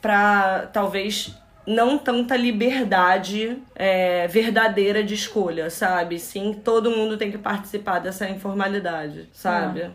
para 0.00 0.68
talvez 0.70 1.34
não 1.66 1.96
tanta 1.98 2.36
liberdade 2.36 3.58
é, 3.74 4.26
verdadeira 4.28 5.02
de 5.02 5.14
escolha, 5.14 5.70
sabe? 5.70 6.18
Sim, 6.18 6.60
todo 6.64 6.90
mundo 6.90 7.16
tem 7.16 7.30
que 7.30 7.38
participar 7.38 8.00
dessa 8.00 8.28
informalidade, 8.28 9.28
sabe? 9.32 9.90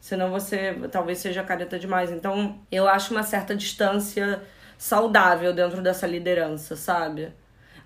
Senão 0.00 0.30
você 0.30 0.74
talvez 0.90 1.18
seja 1.18 1.44
careta 1.44 1.78
demais. 1.78 2.10
Então, 2.10 2.58
eu 2.70 2.88
acho 2.88 3.12
uma 3.12 3.22
certa 3.22 3.54
distância 3.54 4.42
saudável 4.76 5.52
dentro 5.52 5.80
dessa 5.80 6.08
liderança, 6.08 6.74
sabe? 6.74 7.28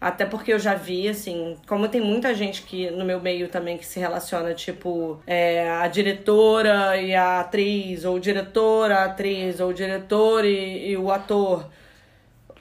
Até 0.01 0.25
porque 0.27 0.53
eu 0.53 0.59
já 0.59 0.75
vi, 0.75 1.09
assim, 1.09 1.57
como 1.67 1.89
tem 1.89 2.01
muita 2.01 2.35
gente 2.35 2.63
que 2.63 2.91
no 2.91 3.05
meu 3.05 3.21
meio 3.21 3.49
também 3.49 3.79
que 3.79 3.85
se 3.85 3.99
relaciona, 3.99 4.55
tipo, 4.55 5.21
é, 5.27 5.71
a 5.71 5.89
diretora 5.89 6.97
e 6.97 7.15
a 7.15 7.41
atriz, 7.41 8.05
ou 8.05 8.19
diretora, 8.19 8.99
a 8.99 9.05
atriz, 9.07 9.59
ou 9.59 9.71
o 9.71 9.75
diretor 9.75 10.45
e, 10.45 10.91
e 10.91 10.97
o 10.97 11.11
ator, 11.11 11.69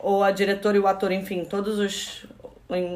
ou 0.05 0.23
a 0.23 0.29
diretora 0.29 0.77
e 0.77 0.79
o 0.79 0.85
ator, 0.85 1.11
enfim, 1.11 1.43
todos 1.43 1.79
os, 1.79 2.27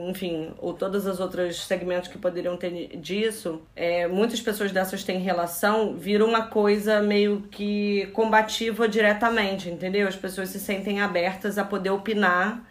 enfim, 0.08 0.52
ou 0.60 0.76
todos 0.76 1.08
os 1.08 1.20
outros 1.20 1.66
segmentos 1.66 2.08
que 2.08 2.20
poderiam 2.20 2.56
ter 2.56 2.96
disso, 2.98 3.64
é, 3.76 4.08
muitas 4.08 4.40
pessoas 4.40 4.72
dessas 4.72 5.04
têm 5.04 5.18
relação, 5.18 5.98
vira 5.98 6.24
uma 6.24 6.44
coisa 6.44 7.02
meio 7.02 7.42
que 7.50 8.06
combativa 8.14 8.88
diretamente, 8.88 9.72
entendeu? 9.72 10.08
As 10.08 10.16
pessoas 10.16 10.50
se 10.50 10.60
sentem 10.60 11.02
abertas 11.02 11.58
a 11.58 11.64
poder 11.64 11.90
opinar 11.90 12.64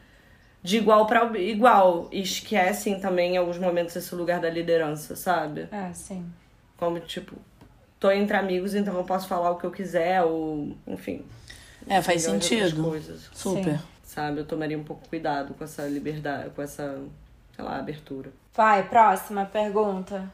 de 0.63 0.77
igual 0.77 1.05
para 1.07 1.37
igual. 1.37 2.09
E 2.13 2.23
esquecem 2.23 3.01
também 3.01 3.35
em 3.35 3.39
alguns 3.39 3.59
momentos 3.59 3.97
esse 3.97 4.15
lugar 4.15 4.39
da 4.39 4.49
liderança, 4.49 5.17
sabe? 5.17 5.67
É, 5.73 5.93
sim. 5.93 6.25
Como, 6.77 7.01
tipo, 7.01 7.35
tô 7.99 8.09
entre 8.09 8.37
amigos, 8.37 8.77
então 8.77 8.97
eu 8.97 9.03
posso 9.03 9.27
falar 9.27 9.51
o 9.51 9.57
que 9.57 9.65
eu 9.65 9.73
quiser, 9.73 10.23
ou, 10.23 10.77
enfim. 10.87 11.25
É, 11.89 12.01
faz 12.01 12.25
outras 12.29 12.45
sentido. 12.45 12.85
Coisas. 12.85 13.29
Super. 13.33 13.79
Sim. 13.79 13.98
Sabe? 14.09 14.41
Eu 14.41 14.47
tomaria 14.47 14.79
um 14.79 14.83
pouco 14.83 15.07
cuidado 15.07 15.53
com 15.53 15.63
essa 15.63 15.83
liberdade, 15.83 16.49
com 16.57 16.63
essa, 16.63 16.99
sei 17.55 17.63
lá, 17.63 17.79
abertura. 17.79 18.31
Vai, 18.57 18.83
próxima 18.83 19.45
pergunta. 19.45 20.33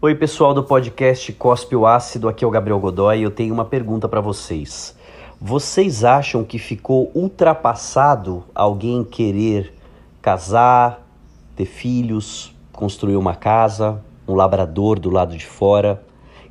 Oi, 0.00 0.14
pessoal 0.14 0.54
do 0.54 0.64
podcast 0.64 1.30
Cospe 1.34 1.76
o 1.76 1.86
Ácido, 1.86 2.26
aqui 2.26 2.42
é 2.42 2.48
o 2.48 2.50
Gabriel 2.50 2.80
Godoy 2.80 3.18
e 3.18 3.22
eu 3.22 3.30
tenho 3.30 3.52
uma 3.52 3.66
pergunta 3.66 4.08
para 4.08 4.22
vocês. 4.22 4.96
Vocês 5.38 6.04
acham 6.04 6.42
que 6.42 6.58
ficou 6.58 7.10
ultrapassado 7.14 8.42
alguém 8.54 9.04
querer 9.04 9.74
casar, 10.22 11.06
ter 11.54 11.66
filhos, 11.66 12.56
construir 12.72 13.16
uma 13.16 13.34
casa, 13.34 14.02
um 14.26 14.34
labrador 14.34 14.98
do 14.98 15.10
lado 15.10 15.36
de 15.36 15.44
fora, 15.44 16.02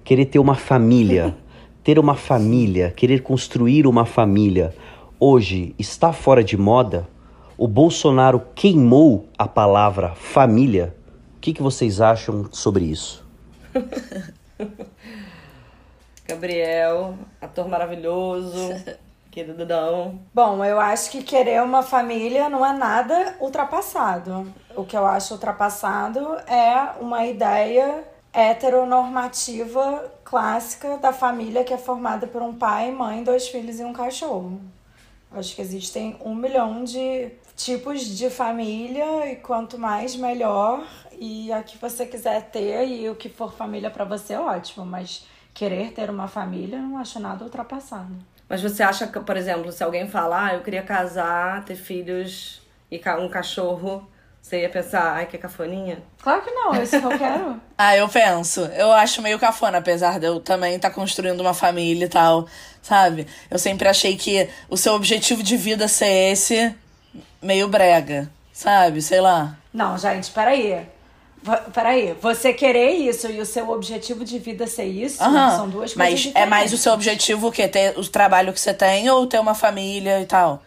querer 0.04 0.26
ter 0.26 0.38
uma 0.38 0.54
família, 0.54 1.36
ter 1.84 1.98
uma 1.98 2.14
família, 2.14 2.92
querer 2.92 3.24
construir 3.24 3.88
uma 3.88 4.06
família, 4.06 4.76
hoje 5.26 5.74
está 5.80 6.14
fora 6.14 6.44
de 6.44 6.56
moda? 6.56 7.08
O 7.58 7.68
Bolsonaro 7.68 8.40
queimou 8.54 9.28
a 9.36 9.48
palavra 9.48 10.14
família. 10.14 10.96
O 11.38 11.40
que, 11.40 11.52
que 11.52 11.64
vocês 11.64 12.00
acham 12.00 12.48
sobre 12.52 12.84
isso? 12.84 13.26
Gabriel, 16.28 17.16
ator 17.42 17.68
maravilhoso, 17.68 18.76
queridão. 19.32 20.20
Bom, 20.34 20.64
eu 20.64 20.80
acho 20.80 21.10
que 21.10 21.24
querer 21.24 21.62
uma 21.64 21.82
família 21.82 22.48
não 22.48 22.64
é 22.64 22.74
nada 22.74 23.36
ultrapassado. 23.40 24.54
O 24.76 24.86
que 24.86 24.96
eu 24.96 25.08
acho 25.08 25.34
ultrapassado 25.34 26.20
é 26.48 27.02
uma 27.02 27.26
ideia 27.26 28.04
heteronormativa 28.32 30.12
clássica 30.24 30.98
da 30.98 31.12
família 31.12 31.64
que 31.64 31.74
é 31.74 31.78
formada 31.78 32.28
por 32.28 32.44
um 32.44 32.54
pai, 32.54 32.92
mãe, 32.92 33.24
dois 33.24 33.48
filhos 33.48 33.80
e 33.80 33.84
um 33.84 33.94
cachorro. 33.94 34.75
Acho 35.40 35.56
que 35.56 35.62
existem 35.62 36.18
um 36.24 36.36
milhão 36.36 36.84
de 36.84 37.32
tipos 37.56 38.02
de 38.02 38.30
família 38.30 39.32
e 39.32 39.36
quanto 39.38 39.78
mais 39.78 40.16
melhor. 40.16 40.86
E 41.20 41.52
a 41.52 41.64
que 41.64 41.78
você 41.78 42.06
quiser 42.06 42.44
ter 42.50 42.88
e 42.88 43.10
o 43.10 43.16
que 43.16 43.30
for 43.30 43.54
família 43.54 43.90
para 43.90 44.04
você 44.04 44.34
é 44.34 44.40
ótimo, 44.40 44.86
mas 44.86 45.26
querer 45.54 45.92
ter 45.94 46.10
uma 46.10 46.28
família 46.28 46.80
não 46.80 46.98
acho 46.98 47.20
nada 47.20 47.44
ultrapassado. 47.44 48.14
Mas 48.48 48.62
você 48.62 48.84
acha 48.84 49.08
que, 49.08 49.20
por 49.20 49.38
exemplo, 49.38 49.72
se 49.72 49.84
alguém 49.84 50.08
falar, 50.08 50.52
ah, 50.52 50.54
eu 50.56 50.62
queria 50.62 50.84
casar, 50.84 51.64
ter 51.66 51.76
filhos 51.76 52.62
e 52.92 53.02
um 53.20 53.30
cachorro, 53.30 54.08
você 54.46 54.62
ia 54.62 54.70
pensar, 54.70 55.16
ai, 55.16 55.26
que 55.26 55.40
cafoninha? 55.40 56.04
Claro 56.22 56.44
que 56.44 56.52
não, 56.52 56.76
é 56.76 56.84
isso 56.84 57.00
que 57.00 57.06
eu 57.06 57.18
quero. 57.18 57.60
Ah, 57.78 57.98
eu 57.98 58.08
penso. 58.08 58.62
Eu 58.62 58.90
acho 58.94 59.22
meio 59.22 59.38
cafona, 59.38 59.80
apesar 59.80 60.18
de 60.18 60.28
eu 60.28 60.40
também 60.40 60.76
estar 60.76 60.92
construindo 60.92 61.42
uma 61.42 61.54
família 61.54 62.06
e 62.06 62.08
tal, 62.08 62.48
sabe? 62.86 63.26
Eu 63.50 63.58
sempre 63.58 63.88
achei 63.88 64.16
que 64.16 64.48
o 64.70 64.78
seu 64.78 64.94
objetivo 64.94 65.42
de 65.42 65.58
vida 65.58 65.88
ser 65.88 66.32
esse, 66.32 66.74
meio 67.42 67.68
brega, 67.68 68.30
sabe? 68.54 69.02
Sei 69.02 69.20
lá. 69.20 69.58
Não, 69.74 69.98
gente, 69.98 70.30
peraí. 70.32 70.86
Peraí, 71.74 72.16
você 72.20 72.54
querer 72.54 72.92
isso 72.92 73.28
e 73.30 73.40
o 73.40 73.46
seu 73.46 73.70
objetivo 73.70 74.26
de 74.26 74.40
vida 74.40 74.66
ser 74.66 74.86
isso 74.86 75.22
Aham. 75.24 75.56
são 75.56 75.70
duas 75.70 75.94
coisas 75.94 75.96
Mas 75.96 76.20
diferentes. 76.20 76.42
é 76.42 76.46
mais 76.48 76.74
o 76.74 76.78
seu 76.78 76.92
objetivo 76.92 77.48
o 77.48 77.52
quê? 77.52 77.68
Ter 77.68 77.98
o 78.00 78.08
trabalho 78.08 78.52
que 78.52 78.60
você 78.60 78.74
tem 78.74 79.08
ou 79.12 79.28
ter 79.28 79.40
uma 79.40 79.54
família 79.54 80.22
e 80.22 80.26
tal? 80.26 80.64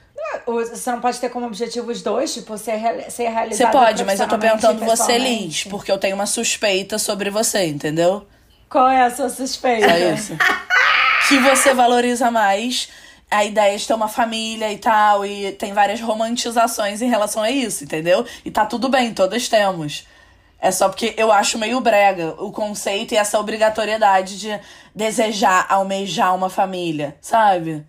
Você 0.46 0.90
não 0.92 1.00
pode 1.00 1.18
ter 1.18 1.30
como 1.30 1.46
objetivo 1.46 1.90
os 1.90 2.00
dois, 2.00 2.32
tipo, 2.32 2.56
ser, 2.58 2.78
ser 2.78 3.10
Você 3.10 3.24
realizado 3.24 3.72
pode, 3.72 4.04
mas 4.04 4.20
eu 4.20 4.28
tô 4.28 4.38
perguntando 4.38 4.84
você. 4.84 5.18
Liz, 5.18 5.64
porque 5.64 5.90
eu 5.90 5.98
tenho 5.98 6.14
uma 6.14 6.26
suspeita 6.26 6.98
sobre 6.98 7.28
você, 7.30 7.66
entendeu? 7.66 8.26
Qual 8.68 8.88
é 8.88 9.02
a 9.02 9.10
sua 9.10 9.30
suspeita? 9.30 9.88
Só 9.88 9.96
isso. 9.96 10.36
que 11.29 11.39
você 11.39 11.74
valoriza 11.74 12.31
mais 12.31 12.89
a 13.31 13.45
ideia 13.45 13.76
de 13.76 13.87
ter 13.87 13.93
uma 13.93 14.09
família 14.09 14.72
e 14.72 14.79
tal, 14.79 15.26
e 15.26 15.53
tem 15.53 15.74
várias 15.74 16.01
romantizações 16.01 17.03
em 17.03 17.09
relação 17.09 17.43
a 17.43 17.51
isso, 17.51 17.85
entendeu? 17.85 18.24
E 18.45 18.51
tá 18.51 18.64
tudo 18.64 18.89
bem, 18.89 19.12
todas 19.12 19.49
temos. 19.49 20.07
É 20.59 20.70
só 20.70 20.89
porque 20.89 21.14
eu 21.18 21.31
acho 21.31 21.59
meio 21.59 21.81
brega 21.81 22.35
o 22.39 22.51
conceito 22.51 23.12
e 23.12 23.16
essa 23.16 23.39
obrigatoriedade 23.39 24.41
de 24.41 24.59
desejar, 24.95 25.66
almejar 25.68 26.35
uma 26.35 26.49
família, 26.49 27.16
sabe? 27.20 27.87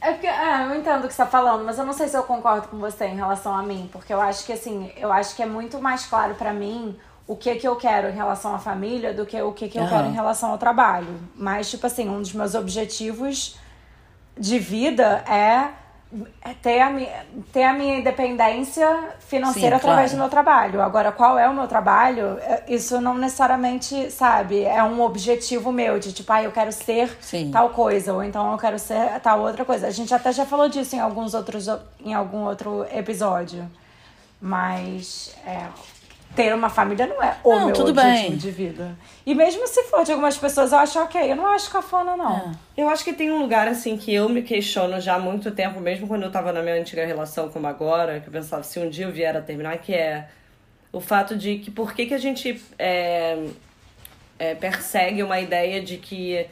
É 0.00 0.12
porque, 0.12 0.26
é, 0.26 0.64
eu 0.64 0.74
entendo 0.76 1.04
o 1.04 1.08
que 1.08 1.14
você 1.14 1.22
tá 1.22 1.26
falando, 1.26 1.64
mas 1.64 1.78
eu 1.78 1.84
não 1.84 1.92
sei 1.92 2.08
se 2.08 2.16
eu 2.16 2.22
concordo 2.22 2.68
com 2.68 2.78
você 2.78 3.06
em 3.06 3.16
relação 3.16 3.54
a 3.54 3.62
mim, 3.62 3.88
porque 3.92 4.12
eu 4.12 4.20
acho 4.20 4.44
que 4.44 4.52
assim, 4.52 4.90
eu 4.96 5.12
acho 5.12 5.34
que 5.36 5.42
é 5.42 5.46
muito 5.46 5.80
mais 5.80 6.06
claro 6.06 6.34
pra 6.34 6.52
mim 6.52 6.96
o 7.26 7.36
que 7.36 7.54
que 7.54 7.66
eu 7.66 7.76
quero 7.76 8.08
em 8.08 8.14
relação 8.14 8.54
à 8.54 8.58
família 8.58 9.14
do 9.14 9.24
que 9.24 9.40
o 9.40 9.52
que 9.52 9.68
que 9.68 9.78
eu 9.78 9.82
Aham. 9.82 9.90
quero 9.90 10.08
em 10.08 10.12
relação 10.12 10.50
ao 10.50 10.58
trabalho. 10.58 11.20
Mas 11.36 11.70
tipo 11.70 11.86
assim, 11.86 12.08
um 12.08 12.20
dos 12.20 12.32
meus 12.32 12.54
objetivos 12.54 13.56
de 14.36 14.58
vida 14.58 15.24
é 15.28 15.82
é 16.42 16.52
ter 16.52 16.78
a, 16.80 16.90
mi 16.90 17.08
ter 17.52 17.64
a 17.64 17.72
minha 17.72 17.96
independência 17.98 19.14
financeira 19.20 19.76
Sim, 19.76 19.82
através 19.82 20.10
claro. 20.10 20.16
do 20.16 20.16
meu 20.18 20.28
trabalho. 20.28 20.82
Agora, 20.82 21.10
qual 21.10 21.38
é 21.38 21.48
o 21.48 21.54
meu 21.54 21.66
trabalho? 21.66 22.38
É, 22.40 22.64
Isso 22.68 23.00
não 23.00 23.14
necessariamente, 23.16 24.10
sabe, 24.10 24.62
é 24.62 24.82
um 24.84 25.00
objetivo 25.00 25.72
meu, 25.72 25.98
de 25.98 26.12
tipo, 26.12 26.30
ah, 26.30 26.42
eu 26.42 26.52
quero 26.52 26.70
ser 26.70 27.16
Sim. 27.20 27.50
tal 27.50 27.70
coisa, 27.70 28.12
ou 28.12 28.22
então 28.22 28.52
eu 28.52 28.58
quero 28.58 28.78
ser 28.78 29.18
tal 29.20 29.40
outra 29.40 29.64
coisa. 29.64 29.86
A 29.86 29.90
gente 29.90 30.12
até 30.12 30.30
já 30.32 30.44
falou 30.44 30.68
disso 30.68 30.94
em 30.94 31.00
alguns 31.00 31.32
outros 31.32 31.66
em 32.04 32.12
algum 32.12 32.44
outro 32.44 32.84
episódio. 32.92 33.66
Mas 34.38 35.34
é, 35.46 35.66
ter 36.34 36.54
uma 36.54 36.68
família 36.68 37.06
não 37.06 37.22
é 37.22 37.36
o 37.44 37.52
Não, 37.52 37.66
meu 37.66 37.74
tudo 37.74 37.90
objetivo 37.90 38.28
bem. 38.30 38.36
de 38.36 38.50
vida. 38.50 38.96
E 39.24 39.34
mesmo 39.34 39.66
se 39.66 39.82
for 39.84 40.04
de 40.04 40.12
algumas 40.12 40.36
pessoas, 40.36 40.72
eu 40.72 40.78
acho 40.78 40.98
ok. 40.98 41.30
Eu 41.30 41.36
não 41.36 41.46
acho 41.46 41.70
cafona, 41.70 42.16
não. 42.16 42.36
É. 42.36 42.52
Eu 42.82 42.88
acho 42.88 43.04
que 43.04 43.12
tem 43.12 43.30
um 43.30 43.40
lugar, 43.40 43.68
assim, 43.68 43.96
que 43.96 44.12
eu 44.12 44.28
me 44.28 44.42
questiono 44.42 45.00
já 45.00 45.16
há 45.16 45.18
muito 45.18 45.50
tempo, 45.50 45.80
mesmo 45.80 46.06
quando 46.06 46.22
eu 46.22 46.30
tava 46.30 46.52
na 46.52 46.62
minha 46.62 46.76
antiga 46.76 47.04
relação 47.04 47.48
como 47.48 47.66
agora, 47.66 48.20
que 48.20 48.28
eu 48.28 48.32
pensava, 48.32 48.62
se 48.62 48.78
um 48.78 48.88
dia 48.88 49.04
eu 49.06 49.12
vier 49.12 49.36
a 49.36 49.40
terminar, 49.40 49.76
que 49.78 49.94
é 49.94 50.28
o 50.90 51.00
fato 51.00 51.36
de 51.36 51.58
que 51.58 51.70
por 51.70 51.94
que, 51.94 52.06
que 52.06 52.14
a 52.14 52.18
gente 52.18 52.62
é, 52.78 53.46
é, 54.38 54.54
persegue 54.54 55.22
uma 55.22 55.40
ideia 55.40 55.80
de 55.82 55.96
que 55.96 56.46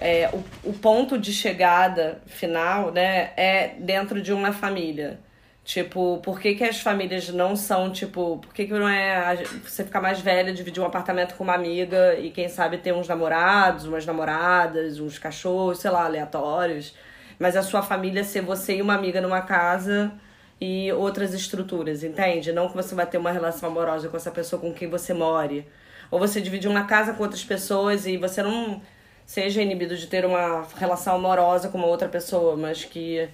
é, 0.00 0.28
o, 0.32 0.70
o 0.70 0.72
ponto 0.72 1.18
de 1.18 1.32
chegada 1.32 2.20
final, 2.26 2.90
né, 2.90 3.30
é 3.36 3.74
dentro 3.78 4.20
de 4.20 4.32
uma 4.32 4.52
família. 4.52 5.18
Tipo, 5.64 6.18
por 6.22 6.38
que, 6.38 6.54
que 6.54 6.62
as 6.62 6.80
famílias 6.80 7.30
não 7.30 7.56
são, 7.56 7.90
tipo, 7.90 8.36
por 8.38 8.52
que, 8.52 8.66
que 8.66 8.72
não 8.74 8.86
é 8.86 9.42
você 9.64 9.82
ficar 9.82 10.00
mais 10.00 10.20
velha, 10.20 10.52
dividir 10.52 10.82
um 10.82 10.86
apartamento 10.86 11.34
com 11.36 11.44
uma 11.44 11.54
amiga 11.54 12.18
e 12.18 12.30
quem 12.30 12.50
sabe 12.50 12.76
ter 12.78 12.92
uns 12.92 13.08
namorados, 13.08 13.86
umas 13.86 14.04
namoradas, 14.04 15.00
uns 15.00 15.18
cachorros, 15.18 15.78
sei 15.78 15.90
lá, 15.90 16.04
aleatórios. 16.04 16.94
Mas 17.38 17.56
a 17.56 17.62
sua 17.62 17.82
família 17.82 18.22
ser 18.24 18.42
você 18.42 18.76
e 18.76 18.82
uma 18.82 18.94
amiga 18.94 19.22
numa 19.22 19.40
casa 19.40 20.12
e 20.60 20.92
outras 20.92 21.32
estruturas, 21.32 22.04
entende? 22.04 22.52
Não 22.52 22.68
que 22.68 22.76
você 22.76 22.94
vai 22.94 23.06
ter 23.06 23.16
uma 23.16 23.32
relação 23.32 23.70
amorosa 23.70 24.08
com 24.10 24.16
essa 24.18 24.30
pessoa 24.30 24.60
com 24.60 24.72
quem 24.72 24.88
você 24.88 25.14
more. 25.14 25.66
Ou 26.10 26.18
você 26.18 26.42
dividir 26.42 26.70
uma 26.70 26.84
casa 26.84 27.14
com 27.14 27.22
outras 27.22 27.42
pessoas 27.42 28.06
e 28.06 28.18
você 28.18 28.42
não 28.42 28.82
seja 29.26 29.62
inibido 29.62 29.96
de 29.96 30.06
ter 30.06 30.26
uma 30.26 30.66
relação 30.76 31.16
amorosa 31.16 31.68
com 31.70 31.78
uma 31.78 31.86
outra 31.86 32.08
pessoa, 32.08 32.54
mas 32.56 32.84
que 32.84 33.28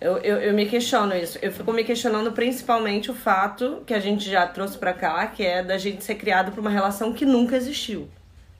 eu, 0.00 0.18
eu, 0.18 0.36
eu 0.38 0.52
me 0.54 0.66
questiono 0.66 1.14
isso. 1.16 1.38
Eu 1.40 1.52
fico 1.52 1.72
me 1.72 1.84
questionando 1.84 2.32
principalmente 2.32 3.10
o 3.10 3.14
fato 3.14 3.82
que 3.86 3.94
a 3.94 4.00
gente 4.00 4.28
já 4.28 4.46
trouxe 4.46 4.76
pra 4.76 4.92
cá, 4.92 5.26
que 5.26 5.44
é 5.44 5.62
da 5.62 5.78
gente 5.78 6.04
ser 6.04 6.16
criado 6.16 6.52
pra 6.52 6.60
uma 6.60 6.70
relação 6.70 7.12
que 7.12 7.24
nunca 7.24 7.56
existiu. 7.56 8.08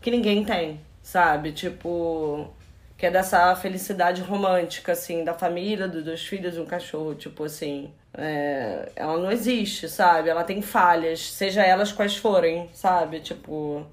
Que 0.00 0.10
ninguém 0.10 0.44
tem, 0.44 0.80
sabe? 1.02 1.52
Tipo. 1.52 2.52
Que 2.96 3.06
é 3.06 3.10
dessa 3.10 3.54
felicidade 3.56 4.22
romântica, 4.22 4.92
assim, 4.92 5.24
da 5.24 5.34
família, 5.34 5.88
dos 5.88 6.04
dois 6.04 6.24
filhos 6.24 6.56
um 6.56 6.64
cachorro. 6.64 7.14
Tipo 7.14 7.44
assim. 7.44 7.92
é, 8.16 8.90
ela 8.96 9.18
não 9.18 9.30
existe, 9.30 9.88
sabe? 9.88 10.28
Ela 10.30 10.44
tem 10.44 10.62
falhas, 10.62 11.20
seja 11.32 11.62
elas 11.62 11.92
quais 11.92 12.16
forem, 12.16 12.70
sabe? 12.72 13.20
Tipo. 13.20 13.86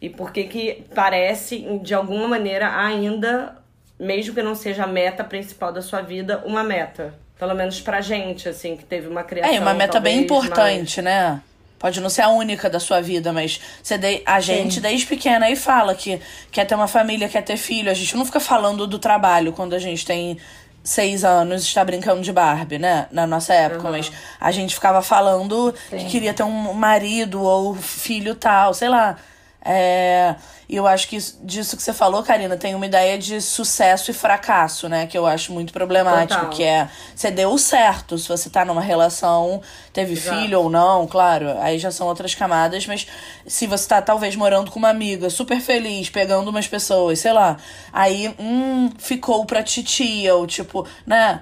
E 0.00 0.08
por 0.08 0.32
que 0.32 0.44
que 0.44 0.84
parece, 0.94 1.58
de 1.82 1.94
alguma 1.94 2.28
maneira, 2.28 2.76
ainda, 2.76 3.56
mesmo 3.98 4.34
que 4.34 4.42
não 4.42 4.54
seja 4.54 4.84
a 4.84 4.86
meta 4.86 5.24
principal 5.24 5.72
da 5.72 5.82
sua 5.82 6.00
vida, 6.00 6.42
uma 6.44 6.62
meta. 6.62 7.14
Pelo 7.38 7.54
menos 7.54 7.80
pra 7.80 8.00
gente, 8.00 8.48
assim, 8.48 8.76
que 8.76 8.84
teve 8.84 9.06
uma 9.06 9.22
criação. 9.22 9.54
É, 9.54 9.60
uma 9.60 9.74
meta 9.74 10.00
bem 10.00 10.26
talvez, 10.26 10.46
importante, 10.50 11.00
né? 11.02 11.40
Pode 11.78 12.00
não 12.00 12.10
ser 12.10 12.22
a 12.22 12.28
única 12.28 12.68
da 12.68 12.80
sua 12.80 13.00
vida, 13.00 13.32
mas 13.32 13.60
você 13.80 13.96
de, 13.96 14.20
a 14.26 14.40
gente 14.40 14.80
desde 14.80 15.06
pequena 15.06 15.46
aí 15.46 15.54
fala 15.54 15.94
que 15.94 16.20
quer 16.50 16.64
ter 16.64 16.74
uma 16.74 16.88
família, 16.88 17.28
quer 17.28 17.42
ter 17.42 17.56
filho. 17.56 17.88
A 17.88 17.94
gente 17.94 18.16
não 18.16 18.24
fica 18.24 18.40
falando 18.40 18.84
do 18.86 18.98
trabalho 18.98 19.52
quando 19.52 19.74
a 19.74 19.78
gente 19.78 20.04
tem 20.04 20.36
seis 20.82 21.22
anos 21.24 21.62
está 21.62 21.84
brincando 21.84 22.22
de 22.22 22.32
Barbie, 22.32 22.78
né? 22.78 23.06
Na 23.12 23.26
nossa 23.26 23.54
época, 23.54 23.84
Uhum. 23.84 23.92
mas 23.92 24.10
a 24.40 24.50
gente 24.50 24.74
ficava 24.74 25.02
falando 25.02 25.72
que 25.90 26.04
queria 26.06 26.34
ter 26.34 26.42
um 26.42 26.72
marido 26.72 27.42
ou 27.42 27.74
filho 27.74 28.34
tal, 28.34 28.74
sei 28.74 28.88
lá. 28.88 29.16
É, 29.60 30.36
e 30.68 30.76
eu 30.76 30.86
acho 30.86 31.08
que 31.08 31.16
isso- 31.16 31.38
disso 31.42 31.76
que 31.76 31.82
você 31.82 31.92
falou, 31.92 32.22
Karina, 32.22 32.56
tem 32.56 32.74
uma 32.74 32.86
ideia 32.86 33.18
de 33.18 33.40
sucesso 33.40 34.10
e 34.10 34.14
fracasso, 34.14 34.88
né? 34.88 35.06
Que 35.06 35.18
eu 35.18 35.26
acho 35.26 35.52
muito 35.52 35.72
problemático, 35.72 36.40
Total. 36.40 36.50
que 36.50 36.62
é 36.62 36.88
você 37.14 37.30
deu 37.30 37.58
certo 37.58 38.16
se 38.16 38.28
você 38.28 38.48
tá 38.48 38.64
numa 38.64 38.80
relação, 38.80 39.60
teve 39.92 40.12
Exato. 40.12 40.36
filho 40.38 40.60
ou 40.60 40.70
não, 40.70 41.06
claro, 41.06 41.58
aí 41.60 41.78
já 41.78 41.90
são 41.90 42.06
outras 42.06 42.34
camadas, 42.34 42.86
mas 42.86 43.06
se 43.46 43.66
você 43.66 43.88
tá 43.88 44.00
talvez 44.00 44.36
morando 44.36 44.70
com 44.70 44.78
uma 44.78 44.90
amiga, 44.90 45.28
super 45.28 45.60
feliz, 45.60 46.08
pegando 46.08 46.48
umas 46.48 46.68
pessoas, 46.68 47.18
sei 47.18 47.32
lá, 47.32 47.56
aí, 47.92 48.34
hum, 48.38 48.90
ficou 48.96 49.44
pra 49.44 49.62
titia, 49.62 50.34
ou 50.36 50.46
tipo, 50.46 50.86
né? 51.06 51.40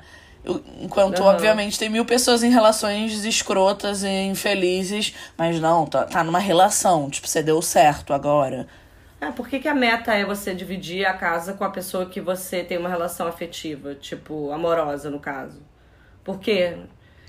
Enquanto, 0.80 1.22
Aham. 1.22 1.32
obviamente, 1.34 1.78
tem 1.78 1.88
mil 1.88 2.04
pessoas 2.04 2.42
em 2.42 2.50
relações 2.50 3.24
escrotas 3.24 4.02
e 4.04 4.08
infelizes, 4.08 5.14
mas 5.36 5.60
não, 5.60 5.86
tá, 5.86 6.04
tá 6.04 6.22
numa 6.24 6.38
relação, 6.38 7.10
tipo, 7.10 7.26
você 7.26 7.42
deu 7.42 7.60
certo 7.62 8.12
agora. 8.12 8.66
É, 9.20 9.30
por 9.30 9.48
que, 9.48 9.58
que 9.60 9.68
a 9.68 9.74
meta 9.74 10.14
é 10.14 10.24
você 10.24 10.54
dividir 10.54 11.06
a 11.06 11.14
casa 11.14 11.54
com 11.54 11.64
a 11.64 11.70
pessoa 11.70 12.06
que 12.06 12.20
você 12.20 12.62
tem 12.62 12.76
uma 12.78 12.88
relação 12.88 13.26
afetiva, 13.26 13.94
tipo, 13.94 14.52
amorosa, 14.52 15.08
no 15.10 15.18
caso? 15.18 15.62
Por 16.24 16.40
quê? 16.40 16.78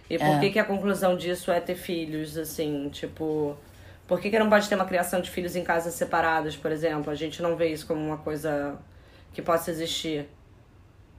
E 0.09 0.19
por 0.19 0.37
É. 0.37 0.39
que, 0.39 0.51
que 0.51 0.59
a 0.59 0.65
conclusão 0.65 1.17
disso 1.17 1.51
é 1.51 1.59
ter 1.61 1.75
filhos, 1.75 2.37
assim, 2.37 2.89
tipo... 2.89 3.57
Por 4.07 4.19
que, 4.21 4.29
que 4.29 4.39
não 4.39 4.49
pode 4.49 4.69
ter 4.69 4.75
uma 4.75 4.85
criação 4.85 5.21
de 5.21 5.29
filhos 5.31 5.55
em 5.55 5.63
casas 5.63 5.93
separadas, 5.95 6.55
por 6.57 6.71
exemplo? 6.71 7.11
A 7.11 7.15
gente 7.15 7.41
não 7.41 7.55
vê 7.57 7.69
isso 7.69 7.87
como 7.87 8.01
uma 8.05 8.17
coisa 8.17 8.77
que 9.33 9.41
possa 9.41 9.71
existir, 9.71 10.27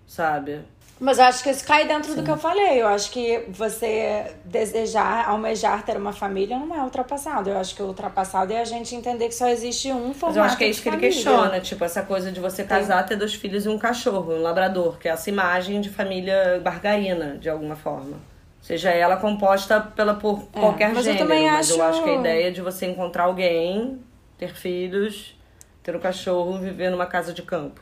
sabe? 0.06 0.60
Mas 1.00 1.18
eu 1.18 1.24
acho 1.24 1.44
que 1.44 1.50
isso 1.50 1.64
cai 1.64 1.86
dentro 1.86 2.14
do 2.14 2.24
que 2.24 2.30
eu 2.30 2.36
falei. 2.36 2.82
Eu 2.82 2.88
acho 2.88 3.10
que 3.12 3.44
você 3.50 4.34
desejar, 4.44 5.28
almejar 5.28 5.84
ter 5.84 5.96
uma 5.96 6.12
família 6.12 6.58
não 6.58 6.74
é 6.74 6.82
ultrapassado. 6.82 7.48
Eu 7.50 7.58
acho 7.58 7.74
que 7.74 7.82
o 7.82 7.86
ultrapassado 7.86 8.52
é 8.52 8.60
a 8.60 8.64
gente 8.64 8.94
entender 8.96 9.28
que 9.28 9.34
só 9.34 9.48
existe 9.48 9.92
um 9.92 10.12
formato 10.12 10.26
Mas 10.26 10.36
eu 10.36 10.42
acho 10.42 10.58
que 10.58 10.64
é 10.64 10.68
isso 10.68 10.82
que 10.82 10.88
ele 10.88 10.96
família. 10.96 11.14
questiona, 11.14 11.60
tipo, 11.60 11.84
essa 11.84 12.02
coisa 12.02 12.32
de 12.32 12.40
você 12.40 12.64
casar, 12.64 13.06
ter 13.06 13.14
dois 13.16 13.32
filhos 13.34 13.64
e 13.64 13.68
um 13.68 13.78
cachorro, 13.78 14.34
um 14.34 14.42
labrador, 14.42 14.98
que 14.98 15.08
é 15.08 15.12
essa 15.12 15.30
imagem 15.30 15.80
de 15.80 15.88
família 15.88 16.60
margarina, 16.64 17.38
de 17.38 17.48
alguma 17.48 17.76
forma. 17.76 18.16
Seja 18.60 18.90
ela 18.90 19.16
composta 19.16 19.80
pela, 19.80 20.14
por 20.14 20.48
É, 20.52 20.60
qualquer 20.60 20.92
mas 20.92 21.06
eu 21.06 21.12
gênero, 21.14 21.28
também 21.28 21.48
mas 21.50 21.70
eu 21.70 21.76
acho- 21.76 21.82
acho 21.90 22.04
que 22.04 22.10
a 22.10 22.14
ideia 22.14 22.50
de 22.52 22.60
você 22.60 22.86
encontrar 22.86 23.24
alguém, 23.24 24.00
ter 24.36 24.52
filhos, 24.54 25.36
ter 25.82 25.94
um 25.94 26.00
cachorro, 26.00 26.58
viver 26.58 26.90
numa 26.90 27.06
casa 27.06 27.32
de 27.32 27.42
campo, 27.42 27.80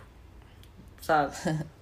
sabe? 1.01 1.33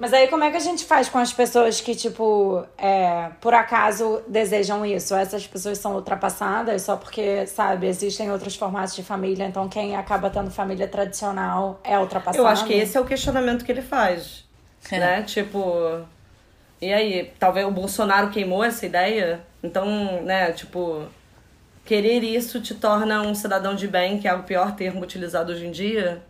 Mas 0.00 0.14
aí 0.14 0.28
como 0.28 0.42
é 0.42 0.50
que 0.50 0.56
a 0.56 0.60
gente 0.60 0.86
faz 0.86 1.10
com 1.10 1.18
as 1.18 1.30
pessoas 1.30 1.78
que, 1.78 1.94
tipo, 1.94 2.64
é, 2.78 3.28
por 3.38 3.52
acaso 3.52 4.22
desejam 4.26 4.84
isso? 4.86 5.14
Essas 5.14 5.46
pessoas 5.46 5.76
são 5.76 5.94
ultrapassadas 5.94 6.80
só 6.80 6.96
porque, 6.96 7.46
sabe, 7.46 7.86
existem 7.86 8.32
outros 8.32 8.56
formatos 8.56 8.96
de 8.96 9.02
família, 9.02 9.44
então 9.44 9.68
quem 9.68 9.94
acaba 9.94 10.30
tendo 10.30 10.50
família 10.50 10.88
tradicional 10.88 11.78
é 11.84 11.98
ultrapassado. 11.98 12.42
Eu 12.42 12.46
acho 12.46 12.64
que 12.64 12.72
esse 12.72 12.96
é 12.96 13.00
o 13.00 13.04
questionamento 13.04 13.62
que 13.62 13.70
ele 13.70 13.82
faz, 13.82 14.48
né? 14.90 15.22
Tipo, 15.22 16.02
e 16.80 16.90
aí, 16.90 17.30
talvez 17.38 17.66
o 17.66 17.70
Bolsonaro 17.70 18.30
queimou 18.30 18.64
essa 18.64 18.86
ideia? 18.86 19.42
Então, 19.62 20.22
né, 20.22 20.50
tipo, 20.52 21.04
querer 21.84 22.24
isso 22.24 22.58
te 22.62 22.74
torna 22.74 23.20
um 23.20 23.34
cidadão 23.34 23.74
de 23.74 23.86
bem, 23.86 24.18
que 24.18 24.26
é 24.26 24.32
o 24.32 24.44
pior 24.44 24.74
termo 24.74 25.02
utilizado 25.02 25.52
hoje 25.52 25.66
em 25.66 25.70
dia? 25.70 26.22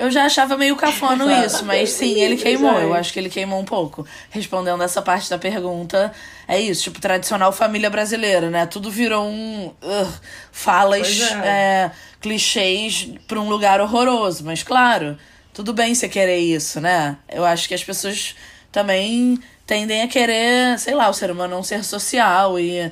Eu 0.00 0.10
já 0.10 0.24
achava 0.24 0.56
meio 0.56 0.76
cafona 0.76 1.44
isso, 1.44 1.62
mas 1.62 1.90
sim, 1.90 2.18
ele 2.18 2.34
queimou. 2.38 2.72
Eu 2.72 2.94
acho 2.94 3.12
que 3.12 3.18
ele 3.18 3.28
queimou 3.28 3.60
um 3.60 3.66
pouco. 3.66 4.06
Respondendo 4.30 4.82
essa 4.82 5.02
parte 5.02 5.28
da 5.28 5.36
pergunta, 5.36 6.10
é 6.48 6.58
isso, 6.58 6.84
tipo, 6.84 6.98
tradicional 6.98 7.52
família 7.52 7.90
brasileira, 7.90 8.48
né? 8.48 8.64
Tudo 8.64 8.90
virou 8.90 9.26
um. 9.26 9.66
ugh, 9.82 10.20
falas, 10.50 11.20
é. 11.20 11.34
é, 11.46 11.90
clichês 12.18 13.10
pra 13.28 13.38
um 13.38 13.50
lugar 13.50 13.78
horroroso. 13.78 14.42
Mas 14.42 14.62
claro, 14.62 15.18
tudo 15.52 15.74
bem 15.74 15.94
você 15.94 16.08
querer 16.08 16.38
isso, 16.38 16.80
né? 16.80 17.18
Eu 17.28 17.44
acho 17.44 17.68
que 17.68 17.74
as 17.74 17.84
pessoas 17.84 18.34
também 18.72 19.38
tendem 19.66 20.00
a 20.00 20.08
querer, 20.08 20.78
sei 20.78 20.94
lá, 20.94 21.10
o 21.10 21.14
ser 21.14 21.30
humano 21.30 21.56
é 21.56 21.58
um 21.58 21.62
ser 21.62 21.84
social 21.84 22.58
e 22.58 22.90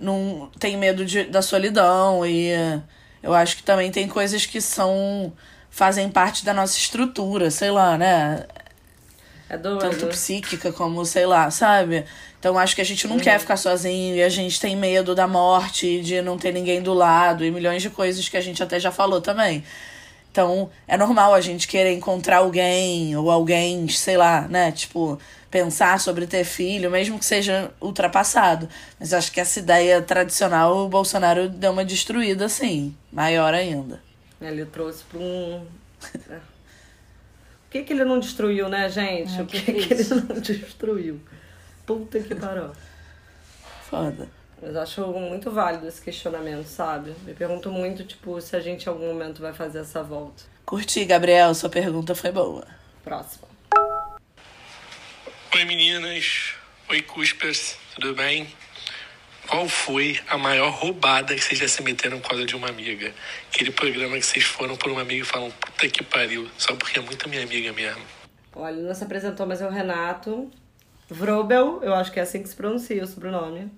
não 0.00 0.50
tem 0.58 0.74
medo 0.78 1.04
de, 1.04 1.24
da 1.24 1.42
solidão 1.42 2.24
e 2.24 2.48
eu 3.22 3.34
acho 3.34 3.58
que 3.58 3.62
também 3.62 3.90
tem 3.90 4.08
coisas 4.08 4.46
que 4.46 4.60
são 4.60 5.34
fazem 5.76 6.08
parte 6.08 6.42
da 6.42 6.54
nossa 6.54 6.78
estrutura, 6.78 7.50
sei 7.50 7.70
lá, 7.70 7.98
né? 7.98 8.46
É 9.46 9.58
doido. 9.58 9.78
Tanto 9.78 10.06
psíquica 10.06 10.72
como, 10.72 11.04
sei 11.04 11.26
lá, 11.26 11.50
sabe? 11.50 12.06
Então 12.40 12.56
acho 12.56 12.74
que 12.74 12.80
a 12.80 12.84
gente 12.84 13.06
não 13.06 13.18
quer 13.18 13.38
ficar 13.38 13.58
sozinho 13.58 14.16
e 14.16 14.22
a 14.22 14.28
gente 14.30 14.58
tem 14.58 14.74
medo 14.74 15.14
da 15.14 15.28
morte, 15.28 16.00
de 16.00 16.22
não 16.22 16.38
ter 16.38 16.50
ninguém 16.50 16.80
do 16.80 16.94
lado 16.94 17.44
e 17.44 17.50
milhões 17.50 17.82
de 17.82 17.90
coisas 17.90 18.26
que 18.26 18.38
a 18.38 18.40
gente 18.40 18.62
até 18.62 18.80
já 18.80 18.90
falou 18.90 19.20
também. 19.20 19.62
Então 20.32 20.70
é 20.88 20.96
normal 20.96 21.34
a 21.34 21.42
gente 21.42 21.68
querer 21.68 21.92
encontrar 21.92 22.38
alguém 22.38 23.14
ou 23.14 23.30
alguém, 23.30 23.86
sei 23.86 24.16
lá, 24.16 24.48
né? 24.48 24.72
Tipo, 24.72 25.18
pensar 25.50 26.00
sobre 26.00 26.26
ter 26.26 26.44
filho, 26.44 26.90
mesmo 26.90 27.18
que 27.18 27.26
seja 27.26 27.70
ultrapassado. 27.82 28.66
Mas 28.98 29.12
acho 29.12 29.30
que 29.30 29.40
essa 29.42 29.58
ideia 29.58 30.00
tradicional 30.00 30.86
o 30.86 30.88
Bolsonaro 30.88 31.50
deu 31.50 31.70
uma 31.70 31.84
destruída, 31.84 32.46
assim, 32.46 32.96
maior 33.12 33.52
ainda. 33.52 34.05
Ele 34.40 34.64
trouxe 34.66 35.04
pra 35.04 35.18
um. 35.18 35.66
É. 36.30 36.36
O 37.66 37.70
que, 37.70 37.82
que 37.82 37.92
ele 37.92 38.04
não 38.04 38.20
destruiu, 38.20 38.68
né, 38.68 38.88
gente? 38.88 39.38
É, 39.38 39.42
o 39.42 39.46
que, 39.46 39.60
que 39.60 39.72
que 39.72 39.94
ele 39.94 40.04
não 40.14 40.40
destruiu? 40.40 41.20
Puta 41.84 42.20
que 42.20 42.34
parou. 42.34 42.72
Foda. 43.90 44.28
Mas 44.62 44.74
acho 44.76 45.06
muito 45.08 45.50
válido 45.50 45.86
esse 45.86 46.00
questionamento, 46.00 46.66
sabe? 46.66 47.14
Me 47.24 47.34
pergunto 47.34 47.70
muito, 47.70 48.04
tipo, 48.04 48.40
se 48.40 48.56
a 48.56 48.60
gente 48.60 48.86
em 48.86 48.88
algum 48.88 49.06
momento 49.06 49.42
vai 49.42 49.52
fazer 49.52 49.80
essa 49.80 50.02
volta. 50.02 50.44
Curti, 50.64 51.04
Gabriel, 51.04 51.54
sua 51.54 51.68
pergunta 51.68 52.14
foi 52.14 52.32
boa. 52.32 52.66
Próximo. 53.04 53.46
Oi 55.54 55.64
meninas, 55.64 56.54
oi 56.88 57.02
Cuspers, 57.02 57.76
tudo 57.94 58.14
bem? 58.14 58.48
Qual 59.46 59.68
foi 59.68 60.18
a 60.28 60.36
maior 60.36 60.70
roubada 60.70 61.34
que 61.34 61.40
vocês 61.40 61.60
já 61.60 61.68
se 61.68 61.82
meteram 61.82 62.18
com 62.20 62.34
a 62.34 62.44
de 62.44 62.56
uma 62.56 62.68
amiga? 62.68 63.12
Aquele 63.52 63.70
programa 63.70 64.16
que 64.16 64.26
vocês 64.26 64.44
foram 64.44 64.76
por 64.76 64.90
uma 64.90 65.02
amiga 65.02 65.22
e 65.22 65.24
falam, 65.24 65.50
puta 65.50 65.88
que 65.88 66.02
pariu, 66.02 66.48
só 66.58 66.74
porque 66.74 66.98
é 66.98 67.02
muito 67.02 67.28
minha 67.28 67.42
amiga 67.42 67.72
mesmo. 67.72 68.02
Olha, 68.54 68.74
ele 68.74 68.86
não 68.86 68.94
se 68.94 69.04
apresentou, 69.04 69.46
mas 69.46 69.60
é 69.60 69.66
o 69.66 69.70
Renato 69.70 70.50
Vrobel, 71.08 71.80
eu 71.82 71.94
acho 71.94 72.10
que 72.10 72.18
é 72.18 72.22
assim 72.22 72.42
que 72.42 72.48
se 72.48 72.56
pronuncia 72.56 73.02
o 73.04 73.06
sobrenome. 73.06 73.70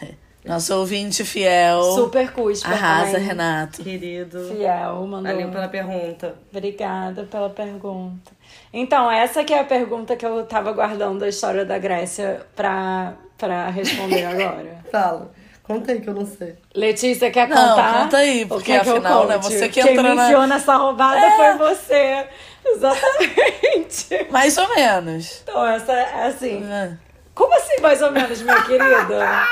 Nosso 0.44 0.74
ouvinte 0.76 1.24
fiel. 1.24 1.82
Super 1.94 2.32
cusper 2.32 2.72
Arrasa, 2.72 3.12
também. 3.12 3.26
Renato. 3.28 3.82
Querido. 3.82 4.44
Fiel, 4.48 5.06
mandou. 5.06 5.32
Valeu 5.32 5.48
pela 5.50 5.68
pergunta. 5.68 6.34
Obrigada 6.50 7.22
pela 7.24 7.48
pergunta. 7.48 8.32
Então, 8.72 9.10
essa 9.10 9.44
que 9.44 9.52
é 9.54 9.60
a 9.60 9.64
pergunta 9.64 10.16
que 10.16 10.26
eu 10.26 10.44
tava 10.44 10.72
guardando 10.72 11.22
a 11.22 11.28
história 11.28 11.64
da 11.64 11.78
Grécia 11.78 12.40
pra, 12.56 13.12
pra 13.38 13.68
responder 13.70 14.24
agora. 14.26 14.78
Fala. 14.90 15.30
Conta 15.62 15.92
aí 15.92 16.00
que 16.00 16.08
eu 16.10 16.14
não 16.14 16.26
sei. 16.26 16.56
Letícia, 16.74 17.30
quer 17.30 17.48
Não, 17.48 17.56
contar? 17.56 18.02
conta 18.02 18.16
aí, 18.16 18.44
porque 18.44 18.72
quer 18.72 18.82
que 18.82 18.88
eu 18.90 18.94
afinal, 18.96 19.28
né, 19.28 19.38
você 19.38 19.68
que 19.68 19.80
Quem 19.80 19.92
entrou 19.92 20.10
me 20.10 20.16
na- 20.16 20.24
enfiou 20.26 20.46
nessa 20.48 20.76
roubada 20.76 21.20
É. 21.24 21.36
foi 21.56 21.68
você. 21.68 22.26
Exatamente. 22.64 24.26
Mais 24.30 24.58
ou 24.58 24.68
menos. 24.74 25.40
Então, 25.42 25.64
essa 25.66 25.92
é 25.92 26.26
assim. 26.26 26.64
É. 26.64 26.92
Como 27.34 27.54
assim, 27.54 27.80
mais 27.80 28.02
ou 28.02 28.10
menos, 28.10 28.42
minha 28.42 28.62
querida? 28.64 29.46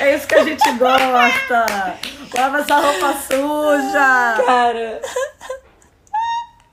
É 0.00 0.14
isso 0.14 0.26
que 0.26 0.34
a 0.34 0.44
gente 0.44 0.70
gosta! 0.72 1.66
Lava 2.34 2.58
essa 2.58 2.76
roupa 2.76 3.14
suja! 3.20 4.44
Cara. 4.46 5.00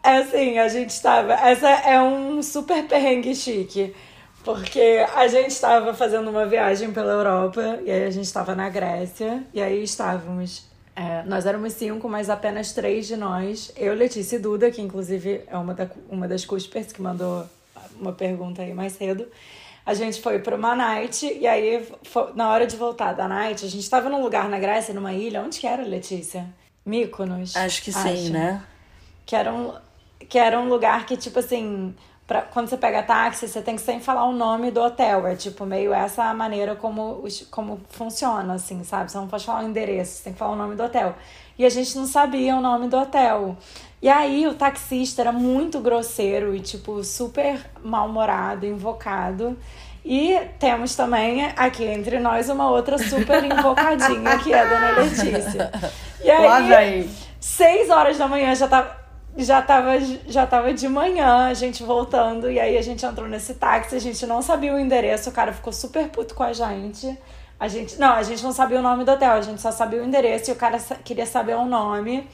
É 0.04 0.18
assim, 0.20 0.60
a 0.60 0.68
gente 0.68 1.02
tava. 1.02 1.34
Essa 1.34 1.68
é 1.70 2.02
um 2.02 2.42
super 2.42 2.84
perrengue 2.88 3.36
chique. 3.36 3.96
Porque 4.44 5.04
a 5.16 5.28
gente 5.28 5.50
estava 5.50 5.92
fazendo 5.96 6.30
uma 6.30 6.46
viagem 6.46 6.92
pela 6.94 7.12
Europa, 7.14 7.80
e 7.84 7.90
aí 7.90 8.04
a 8.06 8.12
gente 8.12 8.26
estava 8.26 8.54
na 8.54 8.70
Grécia, 8.70 9.44
e 9.52 9.60
aí 9.60 9.82
estávamos. 9.84 10.68
é, 10.96 11.24
nós 11.24 11.48
éramos 11.48 11.74
cinco, 11.74 12.08
mas 12.08 12.30
apenas 12.30 12.72
três 12.72 13.08
de 13.08 13.18
nós. 13.18 13.72
Eu, 13.76 13.96
Letícia 13.96 14.36
e 14.36 14.40
Duda, 14.40 14.70
que 14.70 14.82
inclusive 14.82 15.42
é 15.48 15.58
uma, 15.58 15.74
da, 15.74 15.90
uma 16.08 16.28
das 16.28 16.46
Cuspers 16.46 16.92
que 16.94 17.02
mandou 17.02 17.44
uma 18.00 18.14
pergunta 18.14 18.62
aí 18.62 18.74
mais 18.74 18.94
cedo. 18.94 19.26
A 19.86 19.94
gente 19.94 20.20
foi 20.22 20.40
para 20.40 20.56
uma 20.56 20.76
night, 20.76 21.26
e 21.40 21.46
aí, 21.46 21.88
fo- 22.04 22.30
na 22.34 22.50
hora 22.50 22.66
de 22.66 22.76
voltar 22.76 23.14
da 23.14 23.28
night, 23.28 23.64
a 23.64 23.70
gente 23.70 23.84
estava 23.84 24.10
num 24.10 24.22
lugar 24.24 24.50
na 24.50 24.58
Grécia, 24.58 24.94
numa 24.94 25.14
ilha. 25.14 25.42
Onde 25.42 25.60
que 25.60 25.68
era, 25.68 25.84
Letícia? 25.84 26.48
Mykonos. 26.86 27.56
Acho 27.56 27.84
que 27.84 27.92
sim, 27.92 28.30
né? 28.32 28.64
Que 29.26 29.36
era 29.36 29.54
um, 29.54 29.74
que 30.28 30.38
era 30.40 30.60
um 30.60 30.68
lugar 30.68 31.06
que, 31.06 31.16
tipo 31.18 31.38
assim, 31.40 31.96
pra, 32.26 32.42
quando 32.42 32.68
você 32.68 32.78
pega 32.78 33.04
táxi, 33.04 33.48
você 33.48 33.62
tem 33.62 33.76
que 33.76 33.82
sempre 33.82 34.04
falar 34.04 34.26
o 34.26 34.32
nome 34.32 34.72
do 34.72 34.82
hotel. 34.82 35.26
É 35.28 35.36
tipo 35.36 35.66
meio 35.66 35.94
essa 35.94 36.24
a 36.26 36.34
maneira 36.34 36.76
como, 36.76 37.24
como 37.52 37.80
funciona, 37.90 38.54
assim, 38.56 38.84
sabe? 38.84 39.12
Você 39.12 39.18
não 39.18 39.28
pode 39.28 39.46
falar 39.46 39.64
o 39.64 39.68
endereço, 39.68 40.14
você 40.18 40.24
tem 40.26 40.34
que 40.34 40.40
falar 40.40 40.54
o 40.54 40.58
nome 40.58 40.76
do 40.76 40.84
hotel. 40.84 41.16
E 41.58 41.66
a 41.66 41.70
gente 41.70 41.96
não 41.98 42.06
sabia 42.06 42.56
o 42.56 42.62
nome 42.62 42.88
do 42.88 42.98
hotel. 42.98 43.56
E 44.02 44.10
aí 44.10 44.46
o 44.48 44.54
taxista 44.54 45.22
era 45.22 45.32
muito 45.32 45.80
grosseiro 45.80 46.56
e, 46.56 46.60
tipo, 46.60 47.04
super 47.04 47.60
mal-humorado, 47.84 48.66
invocado. 48.66 49.58
E 50.04 50.40
temos 50.60 50.96
também 50.96 51.52
aqui 51.56 51.84
entre 51.84 52.20
nós 52.20 52.48
uma 52.48 52.70
outra 52.70 52.98
super 53.00 53.44
invocadinha, 53.44 54.38
que 54.38 54.54
é 54.54 54.62
a 54.62 54.66
dona 54.66 54.92
Letícia. 54.92 55.72
E 56.24 56.30
aí, 56.30 57.10
seis 57.40 57.90
horas 57.90 58.18
da 58.18 58.28
manhã 58.28 58.54
já 58.54 58.68
tava, 58.68 58.96
já 59.36 59.62
tava, 59.64 60.00
já 60.28 60.46
tava 60.46 60.74
de 60.74 60.88
manhã, 60.88 61.48
a 61.48 61.54
gente 61.56 61.84
voltando, 61.84 62.52
e 62.52 62.60
aí 62.60 62.78
a 62.78 62.82
gente 62.84 63.04
entrou 63.04 63.28
nesse 63.28 63.56
táxi, 63.56 63.96
a 63.96 64.00
gente 64.00 64.26
não 64.28 64.44
sabia 64.44 64.76
o 64.76 64.80
endereço, 64.80 65.32
o 65.32 65.34
cara 65.34 65.52
ficou 65.52 65.74
super 65.74 66.08
puto 66.10 66.36
com 66.36 66.44
a 66.44 66.54
gente. 66.54 67.18
A 67.60 67.68
gente, 67.68 67.98
não, 68.00 68.14
a 68.14 68.22
gente 68.22 68.44
não 68.44 68.52
sabia 68.52 68.80
o 68.80 68.82
nome 68.82 69.06
do 69.06 69.12
hotel, 69.12 69.32
a 69.32 69.42
gente 69.42 69.62
só 69.62 69.72
sabia 69.72 70.02
o 70.02 70.06
endereço 70.06 70.52
e 70.52 70.54
o 70.54 70.56
cara 70.56 70.78
queria 71.04 71.26
saber 71.26 71.56
o 71.56 71.66
nome. 71.66 72.28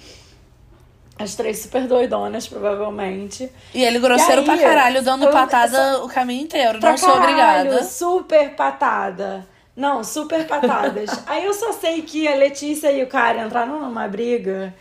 As 1.20 1.36
três 1.36 1.60
super 1.60 1.88
doidonas, 1.88 2.48
provavelmente. 2.48 3.52
E 3.74 3.84
ele 3.84 4.00
grosseiro 4.00 4.42
E 4.42 4.46
pra 4.46 4.54
aí, 4.56 4.60
caralho, 4.60 5.04
dando 5.04 5.26
eu- 5.26 5.32
patada 5.32 6.04
o 6.04 6.08
caminho 6.08 6.44
inteiro. 6.44 6.80
Pra 6.80 6.92
não 6.92 6.98
sou 6.98 7.10
caralho, 7.14 7.30
obrigada. 7.68 7.84
Super 7.84 8.56
patada. 8.56 9.48
Não, 9.76 10.04
super 10.04 10.48
patadas. 10.48 11.10
aí 11.28 11.46
eu 11.46 11.54
só 11.54 11.72
sei 11.74 12.02
que 12.02 12.28
a 12.28 12.36
Letícia 12.36 12.92
e 12.92 13.04
o 13.04 13.08
cara 13.08 13.46
entraram 13.46 13.80
numa 13.80 14.08
briga, 14.08 14.74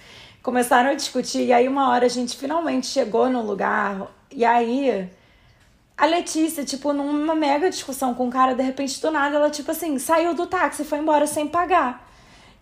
começaram 0.43 0.91
a 0.91 0.95
discutir, 0.95 1.45
e 1.45 1.53
aí 1.53 1.68
uma 1.68 1.91
hora 1.91 2.07
a 2.07 2.09
gente 2.09 2.37
finalmente 2.37 2.87
chegou 2.87 3.28
no 3.28 3.43
lugar, 3.43 4.07
e 4.33 4.45
aí 4.45 5.09
a 5.97 6.07
Letícia, 6.07 6.64
tipo, 6.64 6.93
numa 6.95 7.35
mega 7.35 7.68
discussão 7.68 8.14
com 8.14 8.28
o 8.28 8.31
cara, 8.31 8.55
de 8.55 8.62
repente, 8.62 9.01
do 9.01 9.11
nada, 9.11 9.37
ela, 9.37 9.51
tipo 9.51 9.70
assim, 9.70 9.99
saiu 9.99 10.33
do 10.35 10.47
táxi 10.47 10.83
e 10.83 10.85
foi 10.87 10.99
embora 10.99 11.26
sem 11.26 11.47
pagar. 11.47 12.09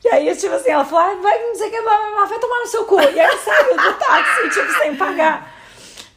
E 0.05 0.09
aí, 0.09 0.37
tipo 0.37 0.55
assim, 0.55 0.71
ela 0.71 0.85
falou, 0.85 1.11
ah, 1.11 1.15
vai, 1.21 1.43
não 1.43 1.55
sei 1.57 1.69
o 1.69 1.71
que, 1.71 1.81
vai 1.81 2.39
tomar 2.39 2.61
no 2.61 2.67
seu 2.67 2.85
cu. 2.85 3.01
E 3.01 3.21
aí 3.21 3.39
saiu 3.39 3.77
do 3.77 3.95
táxi, 3.95 4.51
tipo, 4.51 4.73
sem 4.79 4.97
pagar. 4.97 5.55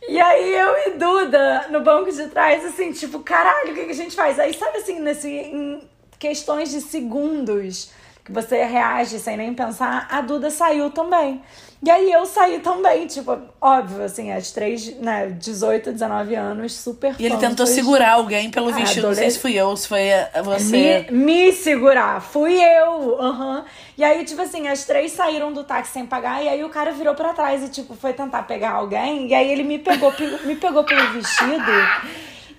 E 0.08 0.20
aí 0.20 0.54
eu 0.54 0.76
e 0.88 0.90
Duda 0.98 1.68
no 1.70 1.82
banco 1.82 2.12
de 2.12 2.28
trás, 2.28 2.66
assim, 2.66 2.92
tipo, 2.92 3.20
caralho, 3.20 3.72
o 3.72 3.76
que, 3.76 3.86
que 3.86 3.92
a 3.92 3.96
gente 3.96 4.16
faz? 4.16 4.40
Aí, 4.40 4.54
sabe 4.54 4.78
assim, 4.78 5.00
nesse, 5.00 5.30
em 5.30 5.88
questões 6.20 6.70
de 6.70 6.82
segundos 6.82 7.92
que 8.24 8.32
você 8.32 8.64
reage 8.64 9.20
sem 9.20 9.36
nem 9.38 9.54
pensar, 9.54 10.08
a 10.10 10.22
Duda 10.22 10.50
saiu 10.52 10.92
também. 10.92 11.42
E 11.84 11.90
aí 11.90 12.12
eu 12.12 12.28
saí 12.28 12.60
também, 12.60 13.08
tipo, 13.08 13.36
óbvio, 13.60 14.04
assim, 14.04 14.32
às 14.32 14.52
três, 14.52 14.96
né, 15.00 15.30
18, 15.30 15.92
19 15.92 16.36
anos, 16.36 16.74
super 16.74 17.16
E 17.18 17.26
ele 17.26 17.38
tentou 17.38 17.66
segurar 17.66 18.12
alguém 18.12 18.52
pelo 18.52 18.70
Ah, 18.70 18.74
vestido. 18.74 19.08
Não 19.08 19.16
sei 19.16 19.24
adolesc- 19.24 19.36
se 19.38 19.42
fui 19.42 19.54
eu 19.56 19.76
se 19.76 19.88
foi 19.88 20.00
você. 20.44 21.06
me, 21.10 21.18
me 21.18 21.52
segurar. 21.52 22.22
Fui 22.22 22.54
eu. 22.62 23.20
aham. 23.20 23.66
E 23.98 24.04
aí, 24.04 24.24
tipo 24.26 24.42
assim, 24.44 24.68
as 24.68 24.86
três 24.86 25.12
saíram 25.12 25.52
do 25.52 25.64
táxi 25.64 25.94
sem 25.94 26.06
pagar. 26.06 26.44
E 26.44 26.50
aí 26.50 26.64
o 26.64 26.70
cara 26.70 26.92
virou 26.92 27.16
pra 27.16 27.34
trás 27.34 27.64
e, 27.64 27.70
tipo, 27.70 27.96
foi 27.96 28.14
tentar 28.14 28.44
pegar 28.44 28.74
alguém. 28.74 29.28
E 29.28 29.34
aí 29.34 29.52
ele 29.52 29.64
me 29.64 29.80
pegou, 29.80 30.12
pe- 30.12 30.40
me 30.46 30.56
pegou 30.56 30.84
pelo 30.84 31.10
vestido. 31.14 31.72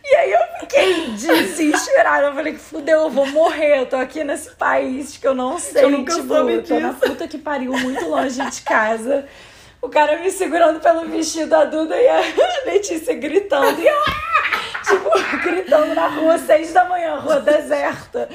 E 0.05 0.14
aí 0.16 0.32
eu 0.32 0.40
fiquei 0.61 1.05
desesperada. 1.11 2.26
Eu 2.28 2.34
falei, 2.34 2.55
fudeu, 2.57 3.00
eu 3.03 3.11
vou 3.11 3.26
morrer. 3.26 3.78
Eu 3.80 3.86
tô 3.86 3.96
aqui 3.96 4.24
nesse 4.24 4.50
país 4.50 5.16
que 5.16 5.26
eu 5.26 5.34
não 5.34 5.59
sei. 5.59 5.84
Eu 5.84 5.90
nunca 5.90 6.14
tipo, 6.14 6.26
soube 6.28 6.53
eu 6.55 6.64
tô 6.64 6.78
na 6.80 6.92
disso. 6.92 7.00
puta 7.07 7.28
que 7.28 7.38
pariu, 7.38 7.72
muito 7.72 8.07
longe 8.09 8.40
de 8.50 8.61
casa. 8.62 9.26
O 9.80 9.88
cara 9.88 10.18
me 10.18 10.30
segurando 10.30 10.80
pelo 10.80 11.09
vestido 11.09 11.48
da 11.50 11.64
Duda 11.64 11.96
e 11.96 12.09
a 12.09 12.20
Letícia 12.66 13.14
gritando. 13.14 13.80
E 13.80 13.86
eu, 13.86 13.98
"Ah!" 14.07 14.82
tipo, 14.84 15.11
gritando 15.42 15.94
na 15.94 16.07
rua, 16.09 16.38
seis 16.38 16.72
da 16.72 16.84
manhã, 16.84 17.16
rua 17.16 17.40
deserta. 17.40 18.28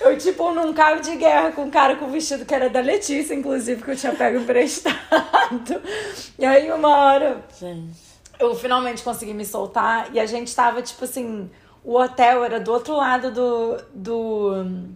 Eu, 0.00 0.16
tipo, 0.18 0.52
num 0.52 0.72
cabo 0.72 1.00
de 1.00 1.16
guerra 1.16 1.52
com 1.52 1.62
um 1.64 1.70
cara 1.70 1.96
com 1.96 2.06
vestido 2.08 2.44
que 2.44 2.54
era 2.54 2.68
da 2.70 2.80
Letícia, 2.80 3.34
inclusive, 3.34 3.82
que 3.82 3.90
eu 3.90 3.96
tinha 3.96 4.12
pego 4.12 4.38
emprestado. 4.38 5.82
E 6.38 6.44
aí, 6.44 6.70
uma 6.70 6.96
hora, 6.96 7.42
eu 8.38 8.54
finalmente 8.54 9.02
consegui 9.02 9.32
me 9.34 9.44
soltar 9.44 10.08
e 10.12 10.20
a 10.20 10.26
gente 10.26 10.54
tava, 10.54 10.82
tipo 10.82 11.04
assim, 11.04 11.50
o 11.84 11.96
hotel 11.98 12.44
era 12.44 12.58
do 12.60 12.72
outro 12.72 12.94
lado 12.96 13.30
do, 13.30 13.76
do 13.94 14.52
hum, 14.54 14.94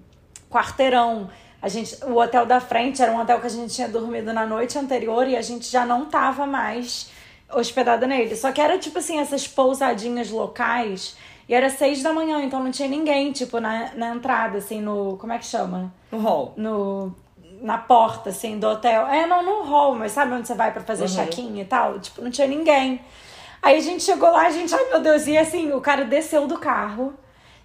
quarteirão. 0.51 1.31
A 1.63 1.69
gente, 1.69 2.03
o 2.05 2.17
hotel 2.17 2.47
da 2.47 2.61
frente 2.61 3.03
era 3.03 3.13
um 3.13 3.21
hotel 3.21 3.41
que 3.41 3.47
a 3.47 3.51
gente 3.51 3.75
tinha 3.75 3.89
dormido 3.89 4.33
na 4.33 4.47
noite 4.47 4.79
anterior 4.79 5.27
e 5.29 5.37
a 5.37 5.43
gente 5.43 5.71
já 5.71 5.85
não 5.85 6.07
tava 6.07 6.47
mais 6.47 7.11
hospedada 7.53 8.07
nele. 8.07 8.35
Só 8.35 8.51
que 8.53 8.61
era 8.61 8.79
tipo 8.79 8.99
assim, 8.99 9.19
essas 9.19 9.47
pousadinhas 9.47 10.31
locais. 10.31 11.17
E 11.49 11.55
era 11.55 11.69
seis 11.69 12.01
da 12.03 12.13
manhã, 12.13 12.41
então 12.43 12.63
não 12.63 12.71
tinha 12.71 12.89
ninguém, 12.89 13.33
tipo, 13.33 13.59
na, 13.59 13.91
na 13.95 14.15
entrada, 14.15 14.59
assim, 14.59 14.81
no. 14.81 15.17
Como 15.17 15.33
é 15.33 15.39
que 15.39 15.45
chama? 15.47 15.93
No 16.13 16.19
hall. 16.21 16.55
No. 16.57 17.13
Na 17.61 17.77
porta, 17.77 18.31
assim, 18.31 18.59
do 18.59 18.69
hotel. 18.69 19.07
É, 19.09 19.27
não 19.27 19.43
no 19.43 19.65
hall, 19.65 19.95
mas 19.97 20.13
sabe 20.13 20.33
onde 20.33 20.47
você 20.47 20.55
vai 20.55 20.73
pra 20.73 20.81
fazer 20.83 21.03
Uhum. 21.05 21.09
check-in 21.09 21.61
e 21.61 21.65
tal? 21.65 21.99
Tipo, 21.99 22.23
não 22.23 22.31
tinha 22.31 22.47
ninguém. 22.47 23.01
Aí 23.63 23.77
a 23.79 23.81
gente 23.81 24.03
chegou 24.03 24.31
lá, 24.31 24.47
a 24.47 24.51
gente, 24.51 24.75
ai 24.75 24.89
meu 24.89 25.01
Deus, 25.01 25.27
e 25.27 25.37
assim, 25.37 25.73
o 25.73 25.81
cara 25.81 26.05
desceu 26.05 26.47
do 26.47 26.59
carro. 26.59 27.15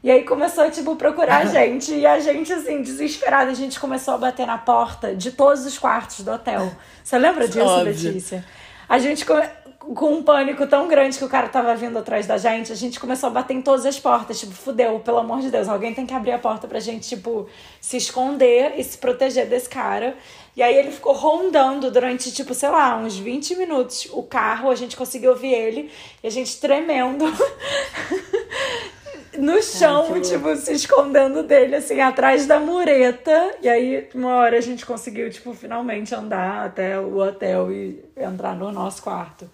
E 0.04 0.12
aí 0.12 0.24
começou, 0.24 0.70
tipo, 0.70 0.96
procurar 0.96 1.38
a 1.38 1.46
gente. 1.50 1.94
E 1.94 2.06
a 2.06 2.20
gente, 2.20 2.52
assim, 2.54 2.82
desesperada, 2.82 3.50
a 3.50 3.56
gente 3.56 3.80
começou 3.80 4.14
a 4.14 4.18
bater 4.18 4.46
na 4.46 4.58
porta 4.58 5.16
de 5.16 5.32
todos 5.32 5.66
os 5.66 5.78
quartos 5.80 6.22
do 6.22 6.32
hotel. 6.32 6.72
Você 7.04 7.18
lembra 7.18 7.48
disso, 7.48 7.66
Óbvio. 7.66 7.86
Letícia? 8.12 8.46
A 8.88 9.00
gente, 9.00 9.26
come- 9.26 9.50
com 9.80 10.14
um 10.14 10.24
pânico 10.24 10.66
tão 10.68 10.88
grande 10.88 11.16
que 11.18 11.24
o 11.24 11.30
cara 11.30 11.48
tava 11.48 11.76
vindo 11.76 11.98
atrás 12.00 12.26
da 12.28 12.38
gente, 12.38 12.72
a 12.72 12.76
gente 12.76 13.00
começou 13.00 13.28
a 13.28 13.32
bater 13.32 13.54
em 13.56 13.62
todas 13.62 13.86
as 13.86 14.00
portas. 14.00 14.40
Tipo, 14.40 14.52
fudeu, 14.54 15.00
pelo 15.00 15.18
amor 15.20 15.40
de 15.42 15.50
Deus, 15.50 15.68
alguém 15.70 15.94
tem 15.94 16.06
que 16.06 16.14
abrir 16.14 16.32
a 16.34 16.40
porta 16.40 16.68
pra 16.68 16.80
gente, 16.80 17.08
tipo, 17.08 17.48
se 17.82 17.98
esconder 17.98 18.74
e 18.78 18.84
se 18.84 18.98
proteger 18.98 19.48
desse 19.48 19.70
cara. 19.70 20.16
E 20.56 20.64
aí 20.64 20.78
ele 20.78 20.92
ficou 20.92 21.14
rondando 21.14 21.92
durante, 21.92 22.32
tipo, 22.32 22.54
sei 22.54 22.70
lá, 22.70 22.98
uns 22.98 23.18
20 23.18 23.56
minutos 23.56 24.08
o 24.12 24.24
carro, 24.24 24.72
a 24.72 24.76
gente 24.76 24.96
conseguiu 24.96 25.32
ouvir 25.32 25.54
ele, 25.54 25.92
e 26.24 26.28
a 26.28 26.30
gente 26.30 26.60
tremendo. 26.62 27.26
no 29.38 29.62
chão, 29.62 30.22
tipo, 30.22 30.56
se 30.56 30.72
escondendo 30.72 31.44
dele, 31.44 31.76
assim, 31.76 32.00
atrás 32.00 32.46
da 32.46 32.60
mureta. 32.60 33.56
E 33.62 33.68
aí, 33.68 34.08
uma 34.16 34.36
hora 34.36 34.58
a 34.58 34.62
gente 34.62 34.86
conseguiu, 34.86 35.30
tipo, 35.30 35.54
finalmente 35.54 36.16
andar 36.16 36.66
até 36.66 36.98
o 36.98 37.18
hotel 37.18 37.70
e 37.72 38.02
entrar 38.16 38.56
no 38.56 38.72
nosso 38.72 39.04
quarto. 39.04 39.50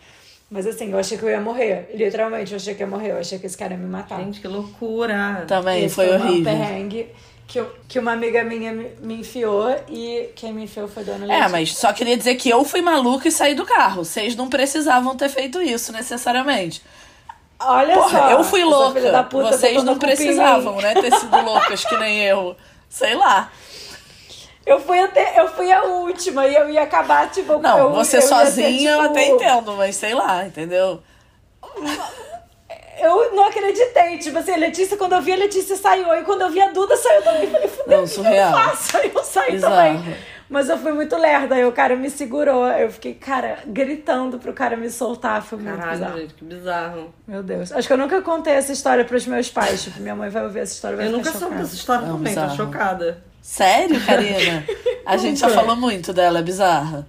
Mas 0.52 0.68
assim, 0.68 0.92
eu 0.92 1.00
achei 1.00 1.18
que 1.18 1.24
eu 1.24 1.30
ia 1.30 1.40
morrer. 1.40 1.90
Literalmente, 1.94 2.52
eu 2.52 2.58
achei 2.58 2.76
que 2.76 2.82
ia 2.82 2.88
morrer. 2.88 3.12
Eu 3.12 3.20
achei 3.20 3.40
que 3.40 3.46
esse 3.46 3.58
cara 3.58 3.72
ia 3.72 3.80
me 3.80 3.88
matar. 3.88 4.20
Gente, 4.20 4.42
que 4.42 4.48
loucura. 4.50 5.46
Também 5.48 5.86
Esse 5.86 5.96
foi 5.96 6.12
um 6.12 6.16
horrível. 6.16 6.44
perrengue 6.44 7.08
que, 7.52 7.60
eu- 7.60 7.76
que 7.86 8.00
uma 8.00 8.14
amiga 8.14 8.46
minha 8.46 8.72
me, 8.72 8.90
me 9.02 9.16
enfiou 9.16 9.70
e 9.90 10.30
quem 10.38 10.54
me 10.54 10.64
enfiou 10.64 10.88
foi 10.88 11.04
Dona 11.04 11.26
É, 11.26 11.28
Letícia. 11.28 11.50
mas 11.50 11.76
só 11.76 11.92
queria 11.92 12.16
dizer 12.16 12.36
que 12.36 12.50
eu 12.50 12.64
fui 12.64 12.82
maluca 12.82 13.28
e 13.28 13.32
saí 13.32 13.54
do 13.54 13.66
carro. 13.66 14.06
Vocês 14.06 14.38
não 14.38 14.50
precisavam 14.50 15.18
ter 15.18 15.28
feito 15.28 15.62
isso 15.62 15.92
necessariamente. 15.92 16.82
Olha 17.60 17.94
Porra, 17.94 18.20
só. 18.20 18.30
eu 18.32 18.44
fui 18.46 18.64
louca. 18.64 19.24
puta 19.26 19.52
Vocês 19.52 19.84
não 19.84 20.00
precisavam, 20.00 20.78
né? 20.78 20.94
Ter 20.94 21.14
sido 21.14 21.42
loucas 21.42 21.84
que 21.84 21.98
nem 21.98 22.22
eu. 22.24 22.56
Sei 22.90 23.16
lá. 23.16 23.52
Eu 24.66 24.80
fui, 24.80 25.00
até, 25.00 25.38
eu 25.40 25.48
fui 25.50 25.70
a 25.72 25.84
última 25.84 26.48
e 26.48 26.56
eu 26.56 26.70
ia 26.70 26.84
acabar, 26.84 27.30
tipo... 27.32 27.58
Não, 27.58 27.78
eu, 27.80 27.92
você 27.92 28.18
eu 28.18 28.22
sozinha 28.22 28.92
eu 28.92 28.98
tipo, 29.02 29.12
até 29.12 29.28
entendo, 29.28 29.74
mas 29.76 29.96
sei 29.98 30.14
lá, 30.14 30.46
entendeu? 30.46 31.02
Eu 33.02 33.36
não 33.36 33.46
acreditei. 33.48 34.18
Tipo 34.20 34.38
assim, 34.40 34.52
a 34.52 34.58
Letícia, 34.58 34.96
quando 34.98 35.14
eu 35.14 35.22
vi 35.22 35.34
a 35.34 35.36
Letícia 35.38 35.76
saiu. 35.76 36.10
Aí 36.12 36.24
quando 36.24 36.42
eu 36.42 36.50
vi 36.50 36.62
a 36.62 36.70
Duda 36.70 36.96
saiu 36.96 37.22
também. 37.22 37.44
Eu 37.44 37.50
falei, 37.52 37.68
fudeu, 37.68 37.98
Não, 37.98 38.04
o 38.04 38.08
que 38.08 38.12
eu 38.20 38.24
surreal. 38.24 38.54
faço? 38.54 38.98
Aí 38.98 39.12
eu 39.14 39.24
saí 39.24 39.52
Bizarro. 39.54 39.76
também. 40.00 40.16
Mas 40.50 40.68
eu 40.68 40.78
fui 40.78 40.92
muito 40.92 41.16
lerda. 41.18 41.56
Aí 41.56 41.66
o 41.66 41.72
cara 41.72 41.96
me 41.96 42.10
segurou. 42.10 42.68
Eu 42.68 42.92
fiquei, 42.92 43.14
cara, 43.14 43.60
gritando 43.66 44.38
pro 44.38 44.52
cara 44.54 44.76
me 44.76 44.90
soltar. 44.90 45.42
Foi 45.42 45.58
muito 45.58 45.78
Caralho, 45.78 45.98
bizarro. 46.00 46.18
gente, 46.20 46.34
que 46.34 46.44
bizarro. 46.46 47.14
Meu 47.26 47.42
Deus. 47.42 47.72
Acho 47.72 47.88
que 47.88 47.94
eu 47.94 47.98
nunca 47.98 48.22
contei 48.22 48.54
essa 48.54 48.72
história 48.74 49.06
pros 49.06 49.26
meus 49.26 49.50
pais. 49.50 49.84
Tipo, 49.84 50.00
minha 50.02 50.14
mãe 50.16 50.30
vai 50.30 50.44
ouvir 50.44 50.60
essa 50.60 50.74
história 50.74 50.96
e 50.96 50.98
vai 50.98 51.06
Eu 51.08 51.12
ficar 51.12 51.26
nunca 51.30 51.40
soube 51.40 51.56
dessa 51.56 51.76
história 51.76 52.06
Não, 52.06 52.18
também, 52.18 52.36
tô 52.36 52.42
bizarro. 52.42 52.58
chocada. 52.58 53.24
Sério, 53.42 54.00
Karina? 54.06 54.66
A 55.06 55.16
gente 55.18 55.40
já 55.40 55.50
falou 55.50 55.76
muito 55.76 56.12
dela, 56.14 56.40
é 56.40 56.44
bizarra. 56.44 57.08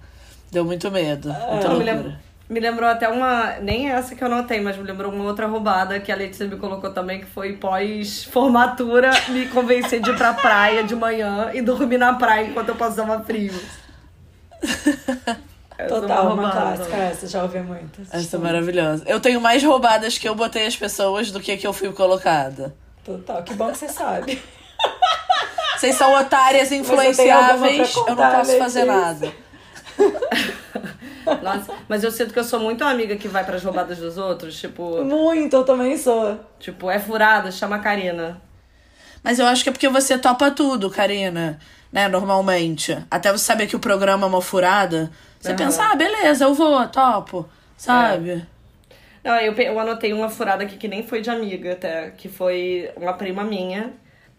Deu 0.51 0.63
muito 0.63 0.89
medo. 0.89 1.27
Muita 1.29 1.67
me, 1.67 1.73
loucura. 1.75 1.83
lembro, 1.83 2.13
me 2.49 2.59
lembrou 2.59 2.89
até 2.89 3.07
uma. 3.07 3.53
Nem 3.61 3.89
essa 3.89 4.15
que 4.15 4.23
eu 4.23 4.29
notei, 4.29 4.59
mas 4.61 4.77
me 4.77 4.83
lembrou 4.83 5.11
uma 5.11 5.23
outra 5.23 5.47
roubada 5.47 5.99
que 5.99 6.11
a 6.11 6.15
Letícia 6.15 6.45
me 6.47 6.57
colocou 6.57 6.91
também, 6.91 7.19
que 7.19 7.25
foi 7.25 7.53
pós-formatura, 7.53 9.11
me 9.29 9.47
convencer 9.47 10.01
de 10.01 10.11
ir 10.11 10.17
pra 10.17 10.33
praia 10.33 10.83
de 10.83 10.95
manhã 10.95 11.51
e 11.53 11.61
dormir 11.61 11.97
na 11.97 12.13
praia 12.13 12.47
enquanto 12.47 12.69
eu 12.69 12.75
passava 12.75 13.23
frio. 13.23 13.53
Essa 15.75 15.95
é 15.95 15.99
Total, 15.99 16.25
uma 16.27 16.49
roubada. 16.49 16.75
clássica 16.77 16.97
essa. 16.97 17.27
Já 17.27 17.41
ouvi 17.43 17.59
muito. 17.59 18.01
Essa 18.11 18.37
é 18.37 18.39
maravilhosa. 18.39 19.03
Eu 19.07 19.19
tenho 19.19 19.41
mais 19.41 19.63
roubadas 19.63 20.19
que 20.19 20.29
eu 20.29 20.35
botei 20.35 20.67
as 20.67 20.75
pessoas 20.75 21.31
do 21.31 21.39
que 21.39 21.57
que 21.57 21.65
eu 21.65 21.73
fui 21.73 21.91
colocada. 21.91 22.75
Total. 23.03 23.41
Que 23.41 23.55
bom 23.55 23.71
que 23.71 23.79
você 23.79 23.89
sabe. 23.89 24.41
Vocês 25.75 25.95
são 25.95 26.13
otárias 26.13 26.69
Você 26.69 26.75
tem 26.75 26.79
alguma 26.79 26.95
pra 26.95 27.09
influenciáveis, 27.09 27.95
eu 27.95 28.05
não 28.05 28.15
contar, 28.15 28.37
posso 28.37 28.57
fazer 28.57 28.85
nada. 28.85 29.33
Nossa, 31.41 31.73
mas 31.87 32.03
eu 32.03 32.11
sinto 32.11 32.33
que 32.33 32.39
eu 32.39 32.43
sou 32.43 32.59
muito 32.59 32.83
amiga 32.83 33.15
que 33.15 33.27
vai 33.27 33.43
pras 33.43 33.63
roubadas 33.63 33.97
dos 33.97 34.17
outros. 34.17 34.59
Tipo, 34.59 35.03
Muito, 35.03 35.55
eu 35.55 35.63
também 35.63 35.97
sou. 35.97 36.39
tipo 36.59 36.89
é 36.89 36.99
furada, 36.99 37.51
chama 37.51 37.77
a 37.77 37.79
Karina. 37.79 38.41
Mas 39.23 39.39
eu 39.39 39.45
acho 39.45 39.63
que 39.63 39.69
é 39.69 39.71
porque 39.71 39.87
você 39.87 40.17
topa 40.17 40.51
tudo, 40.51 40.89
Karina. 40.89 41.59
Né, 41.91 42.07
normalmente. 42.07 42.97
Até 43.09 43.31
você 43.31 43.45
saber 43.45 43.67
que 43.67 43.75
o 43.75 43.79
programa 43.79 44.25
é 44.25 44.29
uma 44.29 44.41
furada. 44.41 45.11
Você 45.39 45.49
Aham. 45.49 45.57
pensa, 45.57 45.83
ah, 45.91 45.95
beleza, 45.95 46.45
eu 46.45 46.53
vou, 46.53 46.87
topo. 46.87 47.47
Sabe? 47.77 48.45
Não, 49.23 49.37
eu, 49.37 49.53
eu 49.53 49.79
anotei 49.79 50.11
uma 50.11 50.27
furada 50.29 50.63
aqui 50.63 50.75
que 50.75 50.87
nem 50.87 51.05
foi 51.05 51.21
de 51.21 51.29
amiga 51.29 51.73
até, 51.73 52.11
que 52.11 52.27
foi 52.27 52.91
uma 52.97 53.13
prima 53.13 53.43
minha. 53.43 53.93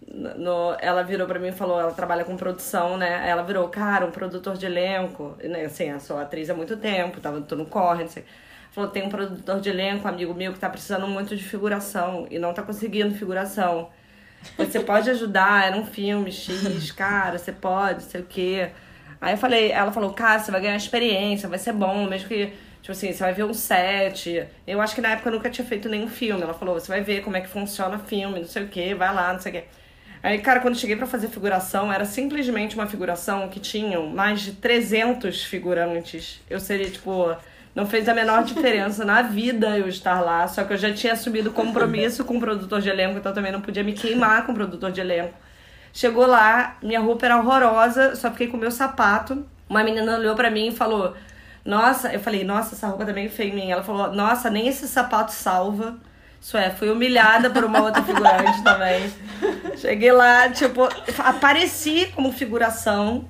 No, 0.07 0.76
ela 0.80 1.03
virou 1.03 1.26
pra 1.26 1.38
mim 1.38 1.49
e 1.49 1.53
falou, 1.53 1.80
ela 1.80 1.92
trabalha 1.92 2.24
com 2.24 2.36
produção, 2.36 2.97
né? 2.97 3.28
Ela 3.28 3.42
virou, 3.42 3.68
cara, 3.68 4.07
um 4.07 4.11
produtor 4.11 4.57
de 4.57 4.66
elenco. 4.66 5.36
Né, 5.42 5.64
assim, 5.64 5.90
eu 5.90 6.01
sou 6.01 6.18
atriz 6.18 6.51
há 6.51 6.55
muito 6.55 6.76
tempo, 6.76 7.20
tava 7.20 7.40
tô 7.40 7.57
no 7.57 7.66
corre, 7.66 8.05
não 8.05 8.11
sei. 8.11 8.24
Falou, 8.70 8.90
tem 8.90 9.05
um 9.05 9.09
produtor 9.09 9.61
de 9.61 9.70
elenco, 9.70 10.07
amigo 10.09 10.34
meu, 10.34 10.53
que 10.53 10.59
tá 10.59 10.68
precisando 10.68 11.07
muito 11.07 11.36
de 11.36 11.45
figuração 11.45 12.26
e 12.30 12.38
não 12.38 12.53
tá 12.53 12.62
conseguindo 12.62 13.14
figuração. 13.14 13.88
Você 14.59 14.80
pode 14.80 15.09
ajudar, 15.11 15.66
era 15.66 15.76
um 15.76 15.86
filme 15.86 16.30
X, 16.30 16.90
cara, 16.92 17.38
você 17.38 17.53
pode, 17.53 18.03
sei 18.03 18.20
o 18.20 18.24
quê. 18.24 18.70
Aí 19.20 19.34
eu 19.34 19.38
falei, 19.38 19.70
ela 19.70 19.90
falou, 19.90 20.12
cara, 20.12 20.38
você 20.38 20.51
vai 20.51 20.61
ganhar 20.61 20.76
experiência, 20.76 21.49
vai 21.49 21.59
ser 21.59 21.72
bom, 21.72 22.05
mesmo 22.07 22.28
que, 22.28 22.53
tipo 22.82 22.92
assim, 22.92 23.12
você 23.12 23.22
vai 23.22 23.32
ver 23.32 23.45
um 23.45 23.55
set. 23.55 24.47
Eu 24.66 24.80
acho 24.80 24.95
que 24.95 25.01
na 25.01 25.11
época 25.11 25.28
eu 25.30 25.32
nunca 25.32 25.49
tinha 25.49 25.66
feito 25.66 25.88
nenhum 25.88 26.09
filme. 26.09 26.42
Ela 26.42 26.53
falou, 26.53 26.74
você 26.74 26.88
vai 26.88 27.01
ver 27.01 27.22
como 27.22 27.36
é 27.36 27.40
que 27.40 27.49
funciona 27.49 27.99
filme, 27.99 28.40
não 28.40 28.47
sei 28.47 28.64
o 28.64 28.68
quê, 28.68 28.95
vai 28.95 29.14
lá, 29.14 29.32
não 29.32 29.40
sei 29.40 29.53
o 29.53 29.55
quê. 29.55 29.64
Aí, 30.24 30.38
cara, 30.38 30.60
quando 30.60 30.78
cheguei 30.78 30.96
pra 30.96 31.06
fazer 31.06 31.28
figuração, 31.28 31.92
era 31.92 32.06
simplesmente 32.06 32.74
uma 32.74 32.86
figuração 32.86 33.46
que 33.50 33.60
tinham 33.60 34.06
mais 34.06 34.40
de 34.40 34.52
300 34.52 35.44
figurantes. 35.44 36.40
Eu 36.48 36.58
seria, 36.58 36.88
tipo, 36.88 37.36
não 37.74 37.84
fez 37.84 38.08
a 38.08 38.14
menor 38.14 38.42
diferença 38.42 39.04
na 39.04 39.20
vida 39.20 39.76
eu 39.76 39.86
estar 39.86 40.22
lá, 40.22 40.48
só 40.48 40.64
que 40.64 40.72
eu 40.72 40.78
já 40.78 40.90
tinha 40.94 41.12
assumido 41.12 41.52
compromisso 41.52 42.24
com 42.24 42.38
o 42.38 42.40
produtor 42.40 42.80
de 42.80 42.88
elenco, 42.88 43.18
então 43.18 43.32
eu 43.32 43.34
também 43.34 43.52
não 43.52 43.60
podia 43.60 43.84
me 43.84 43.92
queimar 43.92 44.46
com 44.46 44.52
o 44.52 44.54
produtor 44.54 44.90
de 44.90 45.02
elenco. 45.02 45.34
Chegou 45.92 46.24
lá, 46.24 46.78
minha 46.82 47.00
roupa 47.00 47.26
era 47.26 47.38
horrorosa, 47.38 48.16
só 48.16 48.30
fiquei 48.30 48.46
com 48.46 48.56
o 48.56 48.60
meu 48.60 48.70
sapato. 48.70 49.44
Uma 49.68 49.84
menina 49.84 50.16
olhou 50.16 50.34
pra 50.34 50.50
mim 50.50 50.68
e 50.68 50.72
falou: 50.72 51.14
Nossa, 51.66 52.10
eu 52.14 52.18
falei, 52.18 52.44
nossa, 52.44 52.74
essa 52.74 52.86
roupa 52.86 53.04
tá 53.04 53.12
meio 53.12 53.28
feia 53.28 53.50
em 53.50 53.54
mim. 53.54 53.70
Ela 53.70 53.82
falou, 53.82 54.10
nossa, 54.10 54.48
nem 54.48 54.68
esse 54.68 54.88
sapato 54.88 55.32
salva. 55.32 55.98
Isso 56.45 56.59
é, 56.59 56.70
fui 56.70 56.90
humilhada 56.90 57.49
por 57.49 57.64
uma 57.64 57.80
outra 57.80 58.03
figurante 58.03 58.61
também. 58.62 59.11
Cheguei 59.78 60.12
lá, 60.12 60.51
tipo, 60.51 60.86
apareci 61.16 62.12
como 62.14 62.30
figuração. 62.30 63.26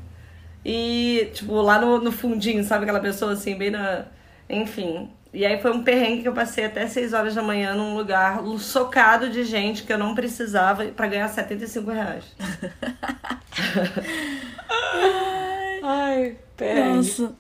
E, 0.64 1.30
tipo, 1.32 1.54
lá 1.60 1.78
no, 1.78 2.00
no 2.00 2.10
fundinho, 2.10 2.64
sabe 2.64 2.82
aquela 2.82 2.98
pessoa 2.98 3.34
assim, 3.34 3.56
bem 3.56 3.70
na. 3.70 4.06
Enfim. 4.50 5.12
E 5.32 5.46
aí 5.46 5.62
foi 5.62 5.70
um 5.70 5.84
perrengue 5.84 6.22
que 6.22 6.28
eu 6.28 6.32
passei 6.32 6.64
até 6.64 6.88
6 6.88 7.12
horas 7.12 7.36
da 7.36 7.42
manhã 7.42 7.76
num 7.76 7.94
lugar 7.94 8.42
socado 8.58 9.30
de 9.30 9.44
gente 9.44 9.84
que 9.84 9.92
eu 9.92 9.98
não 9.98 10.12
precisava 10.12 10.84
pra 10.86 11.06
ganhar 11.06 11.28
75 11.28 11.90
reais. 11.92 12.24
Ai, 15.84 16.36
perrengue. 16.56 16.96
Nossa, 16.96 17.32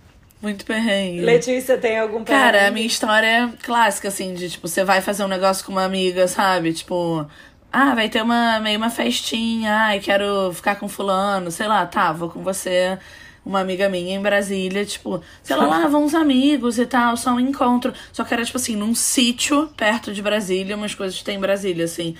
muito 0.44 0.64
perrengue. 0.64 1.22
Letícia, 1.22 1.76
tem 1.78 1.98
algum 1.98 2.22
perrengue? 2.22 2.44
Cara, 2.44 2.68
a 2.68 2.70
minha 2.70 2.86
história 2.86 3.26
é 3.26 3.48
clássica, 3.62 4.08
assim, 4.08 4.34
de 4.34 4.50
tipo, 4.50 4.68
você 4.68 4.84
vai 4.84 5.00
fazer 5.00 5.24
um 5.24 5.28
negócio 5.28 5.64
com 5.64 5.72
uma 5.72 5.84
amiga, 5.84 6.28
sabe? 6.28 6.72
Tipo, 6.72 7.26
ah, 7.72 7.94
vai 7.94 8.08
ter 8.08 8.22
uma 8.22 8.60
meio 8.60 8.78
uma 8.78 8.90
festinha, 8.90 9.74
ai, 9.74 9.98
quero 9.98 10.52
ficar 10.52 10.76
com 10.76 10.86
fulano, 10.88 11.50
sei 11.50 11.66
lá, 11.66 11.84
tá, 11.86 12.12
vou 12.12 12.28
com 12.28 12.42
você, 12.42 12.98
uma 13.44 13.60
amiga 13.60 13.88
minha 13.88 14.14
em 14.14 14.22
Brasília, 14.22 14.84
tipo, 14.84 15.20
sei 15.42 15.56
lá, 15.56 15.66
lá 15.66 15.88
vão 15.88 16.04
uns 16.04 16.14
amigos 16.14 16.78
e 16.78 16.86
tal, 16.86 17.16
só 17.16 17.32
um 17.32 17.40
encontro. 17.40 17.92
Só 18.12 18.22
que 18.22 18.32
era, 18.32 18.44
tipo 18.44 18.58
assim, 18.58 18.76
num 18.76 18.94
sítio 18.94 19.68
perto 19.76 20.12
de 20.12 20.22
Brasília, 20.22 20.76
umas 20.76 20.94
coisas 20.94 21.18
que 21.18 21.24
tem 21.24 21.36
em 21.36 21.40
Brasília, 21.40 21.84
assim. 21.86 22.14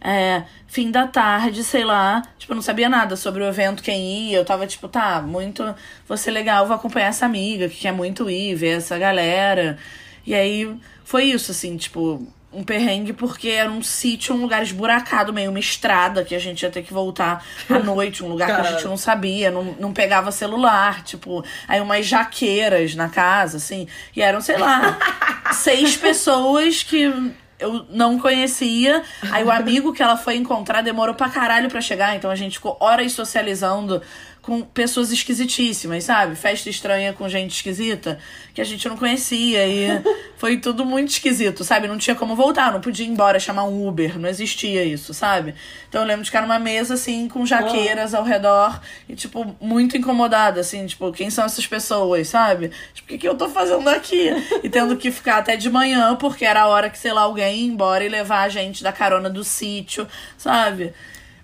É, 0.00 0.44
fim 0.66 0.90
da 0.90 1.06
tarde, 1.06 1.64
sei 1.64 1.84
lá. 1.84 2.22
Tipo, 2.38 2.52
eu 2.52 2.56
não 2.56 2.62
sabia 2.62 2.88
nada 2.88 3.16
sobre 3.16 3.42
o 3.42 3.46
evento, 3.46 3.82
quem 3.82 4.30
ia. 4.30 4.38
Eu 4.38 4.44
tava, 4.44 4.66
tipo, 4.66 4.88
tá, 4.88 5.20
muito. 5.22 5.74
Ser 6.16 6.30
legal, 6.30 6.66
vou 6.66 6.76
acompanhar 6.76 7.08
essa 7.08 7.26
amiga 7.26 7.68
que 7.68 7.76
quer 7.76 7.92
muito 7.92 8.28
ir, 8.30 8.54
ver 8.54 8.78
essa 8.78 8.98
galera. 8.98 9.78
E 10.26 10.34
aí 10.34 10.76
foi 11.04 11.24
isso, 11.24 11.52
assim, 11.52 11.76
tipo, 11.76 12.26
um 12.52 12.64
perrengue 12.64 13.12
porque 13.12 13.48
era 13.50 13.70
um 13.70 13.82
sítio, 13.82 14.34
um 14.34 14.40
lugar 14.40 14.62
esburacado, 14.62 15.32
meio 15.32 15.50
uma 15.50 15.60
estrada 15.60 16.24
que 16.24 16.34
a 16.34 16.38
gente 16.38 16.62
ia 16.62 16.70
ter 16.70 16.82
que 16.82 16.92
voltar 16.92 17.44
à 17.68 17.78
noite, 17.84 18.24
um 18.24 18.28
lugar 18.28 18.46
que 18.46 18.66
a 18.66 18.72
gente 18.72 18.84
não 18.86 18.96
sabia, 18.96 19.50
não, 19.50 19.76
não 19.78 19.92
pegava 19.92 20.32
celular, 20.32 21.04
tipo, 21.04 21.44
aí 21.68 21.80
umas 21.80 22.06
jaqueiras 22.06 22.94
na 22.94 23.08
casa, 23.08 23.58
assim, 23.58 23.86
e 24.14 24.22
eram, 24.22 24.40
sei 24.40 24.56
lá, 24.56 24.98
seis 25.52 25.96
pessoas 25.96 26.82
que 26.82 27.12
eu 27.58 27.86
não 27.90 28.18
conhecia. 28.18 29.02
Aí 29.30 29.44
o 29.44 29.50
amigo 29.52 29.92
que 29.92 30.02
ela 30.02 30.16
foi 30.16 30.36
encontrar 30.36 30.82
demorou 30.82 31.14
pra 31.14 31.28
caralho 31.28 31.68
pra 31.68 31.80
chegar, 31.80 32.16
então 32.16 32.30
a 32.30 32.36
gente 32.36 32.54
ficou 32.54 32.76
horas 32.80 33.12
socializando 33.12 34.02
com 34.46 34.62
pessoas 34.62 35.10
esquisitíssimas, 35.10 36.04
sabe? 36.04 36.36
Festa 36.36 36.70
estranha 36.70 37.12
com 37.12 37.28
gente 37.28 37.50
esquisita 37.50 38.16
que 38.54 38.60
a 38.60 38.64
gente 38.64 38.88
não 38.88 38.96
conhecia 38.96 39.66
e 39.66 39.88
foi 40.38 40.56
tudo 40.58 40.84
muito 40.84 41.08
esquisito, 41.08 41.64
sabe? 41.64 41.88
Não 41.88 41.98
tinha 41.98 42.14
como 42.14 42.36
voltar, 42.36 42.70
não 42.70 42.80
podia 42.80 43.04
ir 43.04 43.08
embora 43.08 43.40
chamar 43.40 43.64
um 43.64 43.88
Uber, 43.88 44.16
não 44.20 44.28
existia 44.28 44.84
isso, 44.84 45.12
sabe? 45.12 45.52
Então 45.88 46.00
eu 46.00 46.06
lembro 46.06 46.22
de 46.22 46.30
ficar 46.30 46.42
numa 46.42 46.60
mesa 46.60 46.94
assim 46.94 47.26
com 47.26 47.44
jaqueiras 47.44 48.14
ao 48.14 48.22
redor 48.22 48.80
e 49.08 49.16
tipo 49.16 49.56
muito 49.60 49.96
incomodada 49.96 50.60
assim, 50.60 50.86
tipo, 50.86 51.10
quem 51.10 51.28
são 51.28 51.44
essas 51.44 51.66
pessoas, 51.66 52.28
sabe? 52.28 52.70
Tipo, 52.94 53.08
o 53.08 53.08
que 53.08 53.18
que 53.18 53.28
eu 53.28 53.34
tô 53.34 53.48
fazendo 53.48 53.88
aqui? 53.88 54.30
E 54.62 54.68
tendo 54.68 54.96
que 54.96 55.10
ficar 55.10 55.38
até 55.38 55.56
de 55.56 55.68
manhã 55.68 56.14
porque 56.14 56.44
era 56.44 56.62
a 56.62 56.68
hora 56.68 56.88
que 56.88 56.98
sei 56.98 57.12
lá 57.12 57.22
alguém 57.22 57.62
ia 57.62 57.66
embora 57.66 58.04
e 58.04 58.08
levar 58.08 58.42
a 58.42 58.48
gente 58.48 58.84
da 58.84 58.92
carona 58.92 59.28
do 59.28 59.42
sítio, 59.42 60.06
sabe? 60.38 60.94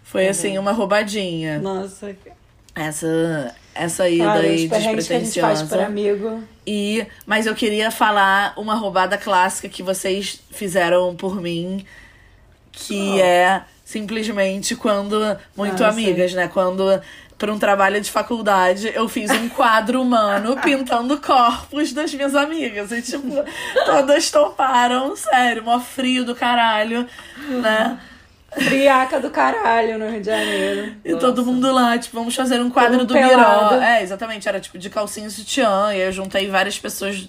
Foi 0.04 0.28
assim 0.28 0.56
uma 0.56 0.70
roubadinha. 0.70 1.58
Nossa. 1.58 2.14
Essa 2.74 3.54
essa 3.74 4.08
ida 4.08 4.24
Cara, 4.24 4.40
aí 4.40 4.64
os 4.64 4.70
perrengues 4.70 5.08
que 5.08 5.14
despretensiosa. 5.14 5.86
amigo. 5.86 6.42
E, 6.66 7.06
mas 7.24 7.46
eu 7.46 7.54
queria 7.54 7.90
falar 7.90 8.52
uma 8.56 8.74
roubada 8.74 9.16
clássica 9.16 9.68
que 9.68 9.82
vocês 9.82 10.40
fizeram 10.50 11.16
por 11.16 11.40
mim, 11.40 11.84
que 12.70 13.20
é 13.20 13.62
simplesmente 13.84 14.76
quando 14.76 15.36
muito 15.56 15.82
Ah, 15.84 15.88
amigas, 15.88 16.34
né? 16.34 16.48
Quando 16.48 17.00
para 17.38 17.52
um 17.52 17.58
trabalho 17.58 18.00
de 18.00 18.10
faculdade 18.10 18.92
eu 18.94 19.08
fiz 19.08 19.30
um 19.30 19.48
quadro 19.50 20.00
humano 20.00 20.56
pintando 20.62 21.18
corpos 21.18 21.92
das 21.92 22.12
minhas 22.14 22.34
amigas 22.34 22.92
e 22.92 23.02
tipo 23.02 23.26
todas 23.84 24.30
toparam, 24.30 25.16
sério, 25.16 25.64
mó 25.64 25.80
frio 25.80 26.24
do 26.24 26.34
caralho, 26.34 27.06
né? 27.62 27.98
Friaca 28.54 29.18
do 29.18 29.30
caralho 29.30 29.98
no 29.98 30.08
Rio 30.10 30.20
de 30.20 30.26
Janeiro. 30.26 30.94
E 31.04 31.16
todo 31.16 31.44
mundo 31.44 31.72
lá, 31.72 31.96
tipo, 31.98 32.16
vamos 32.16 32.34
fazer 32.34 32.60
um 32.60 32.70
quadro 32.70 32.98
Todo 32.98 33.08
do 33.08 33.14
pelado. 33.14 33.74
Miró. 33.76 33.82
É, 33.82 34.02
exatamente, 34.02 34.48
era 34.48 34.60
tipo 34.60 34.76
de 34.78 34.90
calcinha 34.90 35.26
e 35.26 35.30
sutiã. 35.30 35.88
E 35.88 35.92
aí 35.96 36.00
eu 36.02 36.12
juntei 36.12 36.48
várias 36.48 36.78
pessoas, 36.78 37.28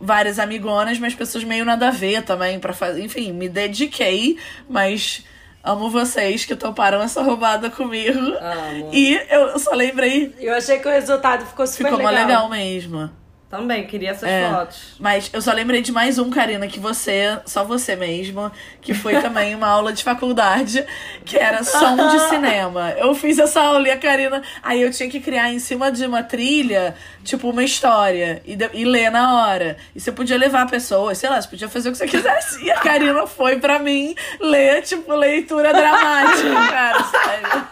várias 0.00 0.38
amigonas, 0.38 0.98
mas 0.98 1.14
pessoas 1.14 1.42
meio 1.44 1.64
nada 1.64 1.88
a 1.88 1.90
ver 1.90 2.22
também 2.22 2.58
pra 2.58 2.72
fazer. 2.72 3.02
Enfim, 3.02 3.32
me 3.32 3.48
dediquei, 3.48 4.38
mas 4.68 5.24
amo 5.64 5.88
vocês 5.88 6.44
que 6.44 6.54
toparam 6.54 7.00
essa 7.00 7.22
roubada 7.22 7.70
comigo. 7.70 8.18
Amo. 8.18 8.90
E 8.92 9.14
eu 9.30 9.58
só 9.58 9.74
lembrei, 9.74 10.34
Eu 10.38 10.54
achei 10.54 10.78
que 10.80 10.88
o 10.88 10.90
resultado 10.90 11.46
ficou 11.46 11.66
super 11.66 11.84
ficou 11.84 11.98
legal. 11.98 12.14
legal 12.26 12.48
mesmo. 12.50 13.10
Também, 13.52 13.86
queria 13.86 14.12
essas 14.12 14.30
É. 14.30 14.48
fotos. 14.50 14.94
Mas 14.98 15.28
eu 15.30 15.42
só 15.42 15.52
lembrei 15.52 15.82
de 15.82 15.92
mais 15.92 16.18
um, 16.18 16.30
Karina, 16.30 16.66
que 16.66 16.80
você, 16.80 17.38
só 17.44 17.62
você 17.62 17.94
mesmo, 17.94 18.50
que 18.80 18.94
foi 18.94 19.20
também 19.20 19.54
uma 19.54 19.66
aula 19.68 19.92
de 19.92 20.02
faculdade, 20.02 20.82
que 21.22 21.36
era 21.36 21.62
som 21.62 21.94
de 22.08 22.18
cinema. 22.30 22.92
Eu 22.96 23.14
fiz 23.14 23.38
essa 23.38 23.60
aula 23.60 23.86
e 23.86 23.90
a 23.90 23.98
Karina. 23.98 24.40
Aí 24.62 24.80
eu 24.80 24.90
tinha 24.90 25.06
que 25.10 25.20
criar 25.20 25.52
em 25.52 25.58
cima 25.58 25.92
de 25.92 26.06
uma 26.06 26.22
trilha, 26.22 26.94
tipo, 27.22 27.50
uma 27.50 27.62
história, 27.62 28.40
e, 28.46 28.56
de- 28.56 28.70
e 28.72 28.86
ler 28.86 29.10
na 29.10 29.44
hora. 29.44 29.76
E 29.94 30.00
você 30.00 30.10
podia 30.10 30.38
levar 30.38 30.66
pessoas, 30.66 31.18
sei 31.18 31.28
lá, 31.28 31.38
você 31.42 31.48
podia 31.48 31.68
fazer 31.68 31.90
o 31.90 31.92
que 31.92 31.98
você 31.98 32.06
quisesse. 32.06 32.64
E 32.64 32.70
a 32.70 32.76
Karina 32.80 33.26
foi 33.26 33.58
pra 33.58 33.78
mim 33.78 34.14
ler, 34.40 34.80
tipo, 34.80 35.12
leitura 35.14 35.74
dramática, 35.74 36.54
cara, 36.72 37.04
sério. 37.04 37.66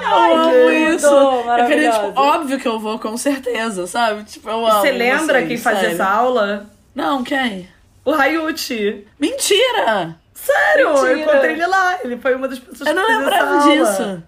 Eu 0.00 0.34
amo 0.34 0.50
que 0.68 0.74
isso. 0.94 1.06
Eu 1.06 1.66
queria, 1.66 1.90
tipo, 1.92 2.12
óbvio 2.20 2.58
que 2.58 2.66
eu 2.68 2.78
vou, 2.78 2.98
com 2.98 3.16
certeza, 3.16 3.86
sabe? 3.94 4.24
Tipo, 4.24 4.50
eu 4.50 4.66
amo. 4.66 4.80
Você 4.80 4.90
lembra 4.90 5.38
vocês, 5.38 5.48
quem 5.48 5.56
fazia 5.56 5.80
sério. 5.82 5.94
essa 5.94 6.04
aula? 6.08 6.66
Não, 6.92 7.22
quem? 7.22 7.68
O 8.04 8.10
Rayuti. 8.10 9.06
Mentira! 9.20 10.16
Sério, 10.34 10.88
eu 10.88 10.94
Mentira. 11.02 11.20
encontrei 11.20 11.52
ele 11.52 11.66
lá. 11.66 11.98
Ele 12.02 12.16
foi 12.18 12.34
uma 12.34 12.48
das 12.48 12.58
pessoas 12.58 12.88
Eu 12.90 12.94
que 12.94 13.00
não 13.00 13.06
fez 13.06 13.18
essa 13.18 13.30
lembrava 13.30 13.54
aula. 13.62 13.72
disso. 13.72 14.22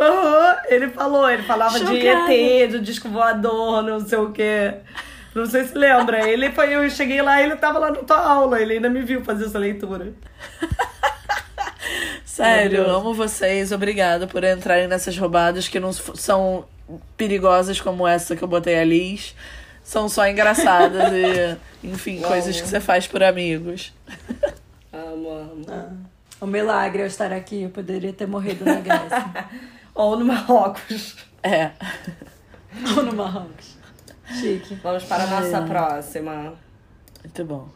Aham, 0.00 0.56
ele 0.68 0.88
falou, 0.90 1.30
ele 1.30 1.42
falava 1.44 1.78
Chocada. 1.78 1.96
de 1.96 2.06
ET, 2.08 2.70
do 2.72 2.80
disco 2.80 3.08
voador, 3.08 3.82
não 3.82 4.00
sei 4.00 4.18
o 4.18 4.30
quê. 4.32 4.74
Não 5.34 5.46
sei 5.46 5.64
se 5.64 5.76
lembra. 5.78 6.28
Ele 6.28 6.50
foi, 6.50 6.74
eu 6.74 6.88
cheguei 6.90 7.22
lá, 7.22 7.40
ele 7.40 7.54
tava 7.56 7.78
lá 7.78 7.90
na 7.90 7.98
tua 7.98 8.18
aula, 8.20 8.60
ele 8.60 8.74
ainda 8.74 8.88
me 8.90 9.00
viu 9.02 9.24
fazer 9.24 9.46
essa 9.46 9.58
leitura. 9.58 10.12
Sério, 12.24 12.82
eu 12.82 12.90
amo 12.96 13.14
vocês. 13.14 13.72
Obrigada 13.72 14.26
por 14.26 14.44
entrarem 14.44 14.86
nessas 14.86 15.16
roubadas 15.16 15.66
que 15.68 15.80
não 15.80 15.92
são 15.92 16.64
perigosas 17.16 17.80
como 17.80 18.06
essa 18.06 18.36
que 18.36 18.42
eu 18.42 18.48
botei 18.48 18.78
a 18.78 18.84
Liz 18.84 19.34
são 19.82 20.08
só 20.08 20.28
engraçadas 20.28 21.12
e, 21.12 21.56
enfim, 21.86 22.20
coisas 22.20 22.60
que 22.60 22.68
você 22.68 22.80
faz 22.80 23.06
por 23.06 23.22
amigos. 23.22 23.92
Amo, 24.92 25.30
amo. 25.30 25.64
Ah, 25.68 25.90
o 26.40 26.46
milagre 26.46 27.00
é 27.00 27.04
eu 27.04 27.06
estar 27.06 27.32
aqui, 27.32 27.62
eu 27.62 27.70
poderia 27.70 28.12
ter 28.12 28.26
morrido 28.26 28.64
na 28.64 28.80
Grécia. 28.80 29.48
Ou 29.94 30.16
no 30.16 30.24
Marrocos. 30.24 31.16
É. 31.42 31.70
Ou 32.96 33.02
no 33.02 33.14
Marrocos. 33.14 33.76
Chique. 34.40 34.74
Vamos 34.76 35.04
para 35.04 35.24
a 35.24 35.26
nossa 35.26 35.56
Ai, 35.56 35.62
ai. 35.62 35.68
próxima. 35.68 36.54
Muito 37.24 37.44
bom. 37.44 37.68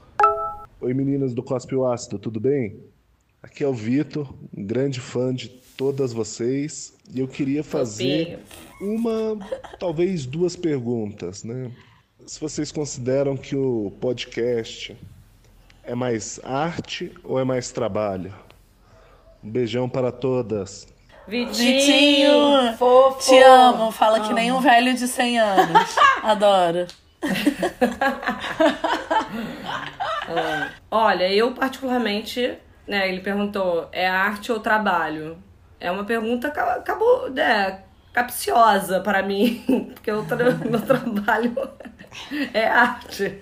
Oi 0.81 0.95
meninas 0.95 1.33
do 1.33 1.43
Cospe 1.43 1.75
Ácido, 1.93 2.19
tudo 2.19 2.39
bem? 2.39 2.79
Aqui 3.43 3.65
é 3.65 3.67
o 3.67 3.73
Vitor, 3.73 4.33
um 4.57 4.65
grande 4.65 5.01
fã 5.01 5.35
de 5.35 5.49
todas 5.77 6.13
vocês. 6.13 6.95
E 7.13 7.21
eu 7.21 7.29
queria 7.29 7.65
fazer 7.65 8.41
uma, 8.81 9.39
talvez 9.79 10.27
duas 10.27 10.57
perguntas, 10.57 11.45
né? 11.45 11.71
Se 12.27 12.41
vocês 12.41 12.71
consideram 12.71 13.37
que 13.37 13.57
o 13.57 13.93
podcast 14.01 14.97
é 15.85 15.95
mais 15.95 16.41
arte 16.45 17.13
ou 17.25 17.39
é 17.39 17.45
mais 17.45 17.73
trabalho? 17.73 18.33
Um 19.43 19.51
beijão 19.51 19.89
para 19.89 20.13
todas. 20.13 20.87
Vitinho! 21.27 21.55
Vitinho! 21.55 22.77
Fofo! 22.77 23.29
Te 23.29 23.43
amo. 23.43 23.91
Fala 23.91 24.21
que 24.21 24.33
nem 24.33 24.53
um 24.53 24.61
velho 24.61 24.95
de 24.95 25.09
100 25.09 25.41
anos. 25.41 25.97
Adoro. 26.23 26.87
Olha, 30.91 31.33
eu 31.33 31.53
particularmente, 31.53 32.59
né, 32.87 33.09
ele 33.09 33.21
perguntou, 33.21 33.89
é 33.93 34.07
arte 34.09 34.53
ou 34.53 34.61
trabalho? 34.61 35.37
É 35.83 35.91
uma 35.91 36.05
pergunta 36.05 36.51
ca- 36.51 36.75
acabou, 36.77 37.29
né, 37.31 37.81
capciosa 38.13 39.01
para 39.01 39.23
mim, 39.23 39.63
porque 39.95 40.13
o 40.13 40.25
tra 40.25 40.37
meu 40.65 40.81
trabalho 40.81 41.55
é 42.55 42.67
arte. 42.69 43.41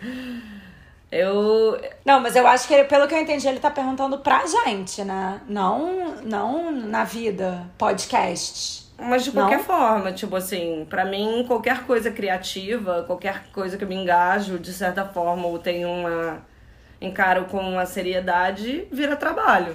Eu 1.13 1.81
Não, 2.05 2.21
mas 2.21 2.37
eu 2.37 2.47
acho 2.47 2.69
que, 2.69 2.75
ele- 2.75 2.85
pelo 2.85 3.09
que 3.09 3.15
eu 3.15 3.19
entendi, 3.19 3.47
ele 3.49 3.59
tá 3.59 3.71
perguntando 3.71 4.19
pra 4.19 4.45
gente, 4.47 5.03
né? 5.03 5.41
Não, 5.49 6.15
não 6.23 6.71
na 6.71 7.03
vida, 7.05 7.67
podcast. 7.77 8.89
Mas 8.97 9.25
de 9.25 9.33
qualquer 9.33 9.61
forma, 9.61 10.13
tipo 10.13 10.37
assim, 10.37 10.87
pra 10.89 11.05
mim, 11.05 11.45
qualquer 11.49 11.85
coisa 11.85 12.11
criativa, 12.11 13.03
qualquer 13.07 13.45
coisa 13.53 13.77
que 13.79 13.83
eu 13.85 13.89
me 13.89 13.95
engajo, 13.97 14.59
de 14.59 14.73
certa 14.73 15.05
forma, 15.07 15.47
ou 15.47 15.59
tenho 15.59 15.89
uma. 15.91 16.43
encaro 17.01 17.47
com 17.47 17.59
uma 17.59 17.87
seriedade, 17.87 18.87
vira 18.93 19.17
trabalho. 19.17 19.75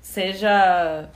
Seja 0.00 1.08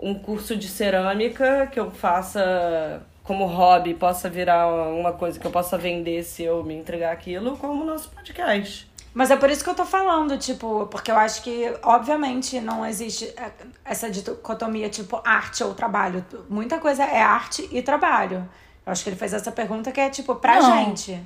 um 0.00 0.14
curso 0.14 0.56
de 0.56 0.68
cerâmica 0.68 1.66
que 1.72 1.78
eu 1.78 1.90
faça 1.90 3.02
como 3.22 3.44
hobby, 3.46 3.92
possa 3.94 4.28
virar 4.30 4.68
uma 4.68 5.12
coisa 5.12 5.38
que 5.38 5.46
eu 5.46 5.50
possa 5.50 5.76
vender 5.76 6.22
se 6.22 6.44
eu 6.44 6.62
me 6.62 6.74
entregar 6.74 7.12
aquilo, 7.12 7.56
como 7.56 7.82
o 7.82 7.86
nosso 7.86 8.08
podcast. 8.10 8.88
Mas 9.12 9.30
é 9.30 9.36
por 9.36 9.50
isso 9.50 9.64
que 9.64 9.70
eu 9.70 9.74
tô 9.74 9.84
falando, 9.84 10.36
tipo, 10.36 10.86
porque 10.88 11.10
eu 11.10 11.16
acho 11.16 11.42
que, 11.42 11.74
obviamente, 11.82 12.60
não 12.60 12.84
existe 12.84 13.24
é, 13.36 13.50
essa 13.84 14.10
dicotomia, 14.10 14.88
tipo, 14.90 15.20
arte 15.24 15.64
ou 15.64 15.74
trabalho. 15.74 16.24
Muita 16.50 16.78
coisa 16.78 17.02
é 17.02 17.20
arte 17.20 17.66
e 17.72 17.80
trabalho. 17.80 18.48
Eu 18.84 18.92
acho 18.92 19.02
que 19.02 19.08
ele 19.08 19.16
fez 19.16 19.32
essa 19.32 19.50
pergunta 19.50 19.90
que 19.90 20.00
é, 20.00 20.10
tipo, 20.10 20.34
pra 20.36 20.60
Não. 20.60 20.84
gente. 20.84 21.18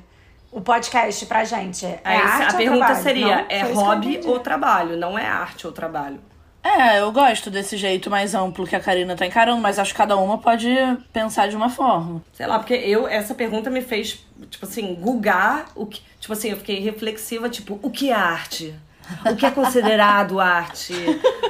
O 0.52 0.60
podcast 0.60 1.26
pra 1.26 1.44
gente. 1.44 1.84
É 1.84 2.00
Aí 2.04 2.16
arte 2.16 2.54
a 2.54 2.56
pergunta 2.56 2.84
trabalho? 2.86 3.02
seria: 3.02 3.36
Não, 3.36 3.46
é 3.48 3.62
hobby 3.72 4.20
ou 4.24 4.38
trabalho? 4.40 4.96
Não 4.96 5.18
é 5.18 5.26
arte 5.26 5.66
ou 5.66 5.72
trabalho. 5.72 6.20
É, 6.62 7.00
eu 7.00 7.10
gosto 7.10 7.50
desse 7.50 7.76
jeito 7.76 8.10
mais 8.10 8.34
amplo 8.34 8.66
que 8.66 8.76
a 8.76 8.80
Karina 8.80 9.16
tá 9.16 9.24
encarando, 9.24 9.60
mas 9.60 9.78
acho 9.78 9.92
que 9.92 9.98
cada 9.98 10.16
uma 10.16 10.38
pode 10.38 10.68
pensar 11.12 11.48
de 11.48 11.56
uma 11.56 11.70
forma. 11.70 12.22
Sei 12.34 12.46
lá, 12.46 12.58
porque 12.58 12.74
eu, 12.74 13.08
essa 13.08 13.34
pergunta 13.34 13.70
me 13.70 13.80
fez, 13.80 14.24
tipo 14.50 14.66
assim, 14.66 14.94
gugar 14.94 15.66
o 15.74 15.86
que. 15.86 16.02
Tipo 16.20 16.34
assim, 16.34 16.50
eu 16.50 16.58
fiquei 16.58 16.78
reflexiva, 16.80 17.48
tipo, 17.48 17.78
o 17.82 17.90
que 17.90 18.10
é 18.10 18.14
arte? 18.14 18.74
O 19.30 19.34
que 19.34 19.46
é 19.46 19.50
considerado 19.50 20.38
arte? 20.40 20.92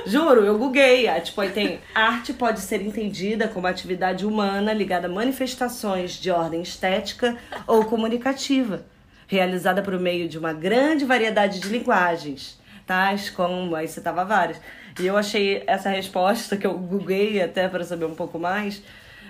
Juro, 0.06 0.44
eu 0.44 0.56
guguei. 0.56 1.08
Ah, 1.08 1.20
Tipo, 1.20 1.40
aí 1.40 1.50
tem 1.50 1.80
arte 1.92 2.32
pode 2.32 2.60
ser 2.60 2.80
entendida 2.80 3.48
como 3.48 3.66
atividade 3.66 4.24
humana 4.24 4.72
ligada 4.72 5.08
a 5.08 5.10
manifestações 5.10 6.12
de 6.12 6.30
ordem 6.30 6.62
estética 6.62 7.36
ou 7.66 7.84
comunicativa, 7.84 8.84
realizada 9.26 9.82
por 9.82 9.98
meio 9.98 10.28
de 10.28 10.38
uma 10.38 10.52
grande 10.52 11.04
variedade 11.04 11.58
de 11.58 11.68
linguagens, 11.68 12.58
tais 12.86 13.28
como, 13.28 13.74
aí 13.74 13.88
citava 13.88 14.24
várias. 14.24 14.58
E 15.00 15.06
eu 15.06 15.16
achei 15.16 15.62
essa 15.66 15.88
resposta 15.88 16.56
que 16.56 16.66
eu 16.66 16.74
guguei 16.76 17.42
até 17.42 17.68
para 17.68 17.82
saber 17.82 18.04
um 18.04 18.14
pouco 18.14 18.38
mais, 18.38 18.82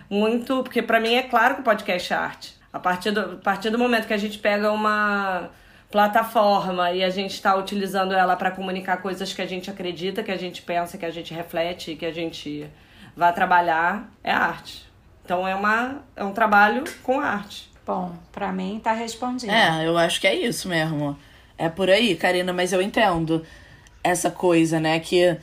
muito, 0.09 0.63
porque 0.65 0.83
pra 0.83 0.99
mim 0.99 1.15
é 1.15 1.23
claro 1.23 1.55
que 1.55 1.61
o 1.61 1.65
podcast 1.65 2.13
é 2.13 2.17
arte. 2.17 2.55
A 2.73 2.79
partir 2.79 3.13
do, 3.13 3.21
a 3.21 3.37
partir 3.37 3.71
do 3.71 3.79
momento 3.79 4.07
que 4.07 4.15
a 4.15 4.19
gente 4.19 4.39
pega 4.39 4.73
uma 4.73 5.51
plataforma 5.91 6.93
e 6.93 7.03
a 7.03 7.11
gente 7.11 7.35
está 7.35 7.55
utilizando 7.57 8.15
ela 8.15 8.37
para 8.37 8.51
comunicar 8.51 8.99
coisas 8.99 9.33
que 9.33 9.43
a 9.43 9.47
gente 9.47 9.71
acredita, 9.71 10.23
que 10.23 10.31
a 10.31 10.37
gente 10.37 10.63
pensa, 10.63 10.99
que 10.99 11.07
a 11.07 11.11
gente 11.11 11.33
reflete, 11.33 11.97
que 11.97 12.07
a 12.07 12.13
gente 12.13 12.69
vai 13.17 13.33
trabalhar, 13.33 14.09
é 14.23 14.33
arte. 14.33 14.85
Então 15.25 15.47
é, 15.47 15.55
uma, 15.55 16.03
é 16.17 16.25
um 16.25 16.33
trabalho 16.33 16.85
com 17.03 17.21
arte. 17.21 17.71
Bom, 17.87 18.13
pra 18.33 18.53
mim 18.53 18.81
tá 18.83 18.93
respondido. 18.93 19.53
É, 19.53 19.87
eu 19.87 19.97
acho 19.99 20.21
que 20.21 20.27
é 20.27 20.35
isso 20.35 20.69
mesmo. 20.69 21.17
É 21.59 21.69
por 21.69 21.91
aí, 21.91 22.17
Karina, 22.17 22.53
mas 22.53 22.73
eu 22.73 22.81
entendo 22.81 23.45
essa 24.03 24.31
coisa, 24.31 24.81
né? 24.81 24.99
Que 25.01 25.37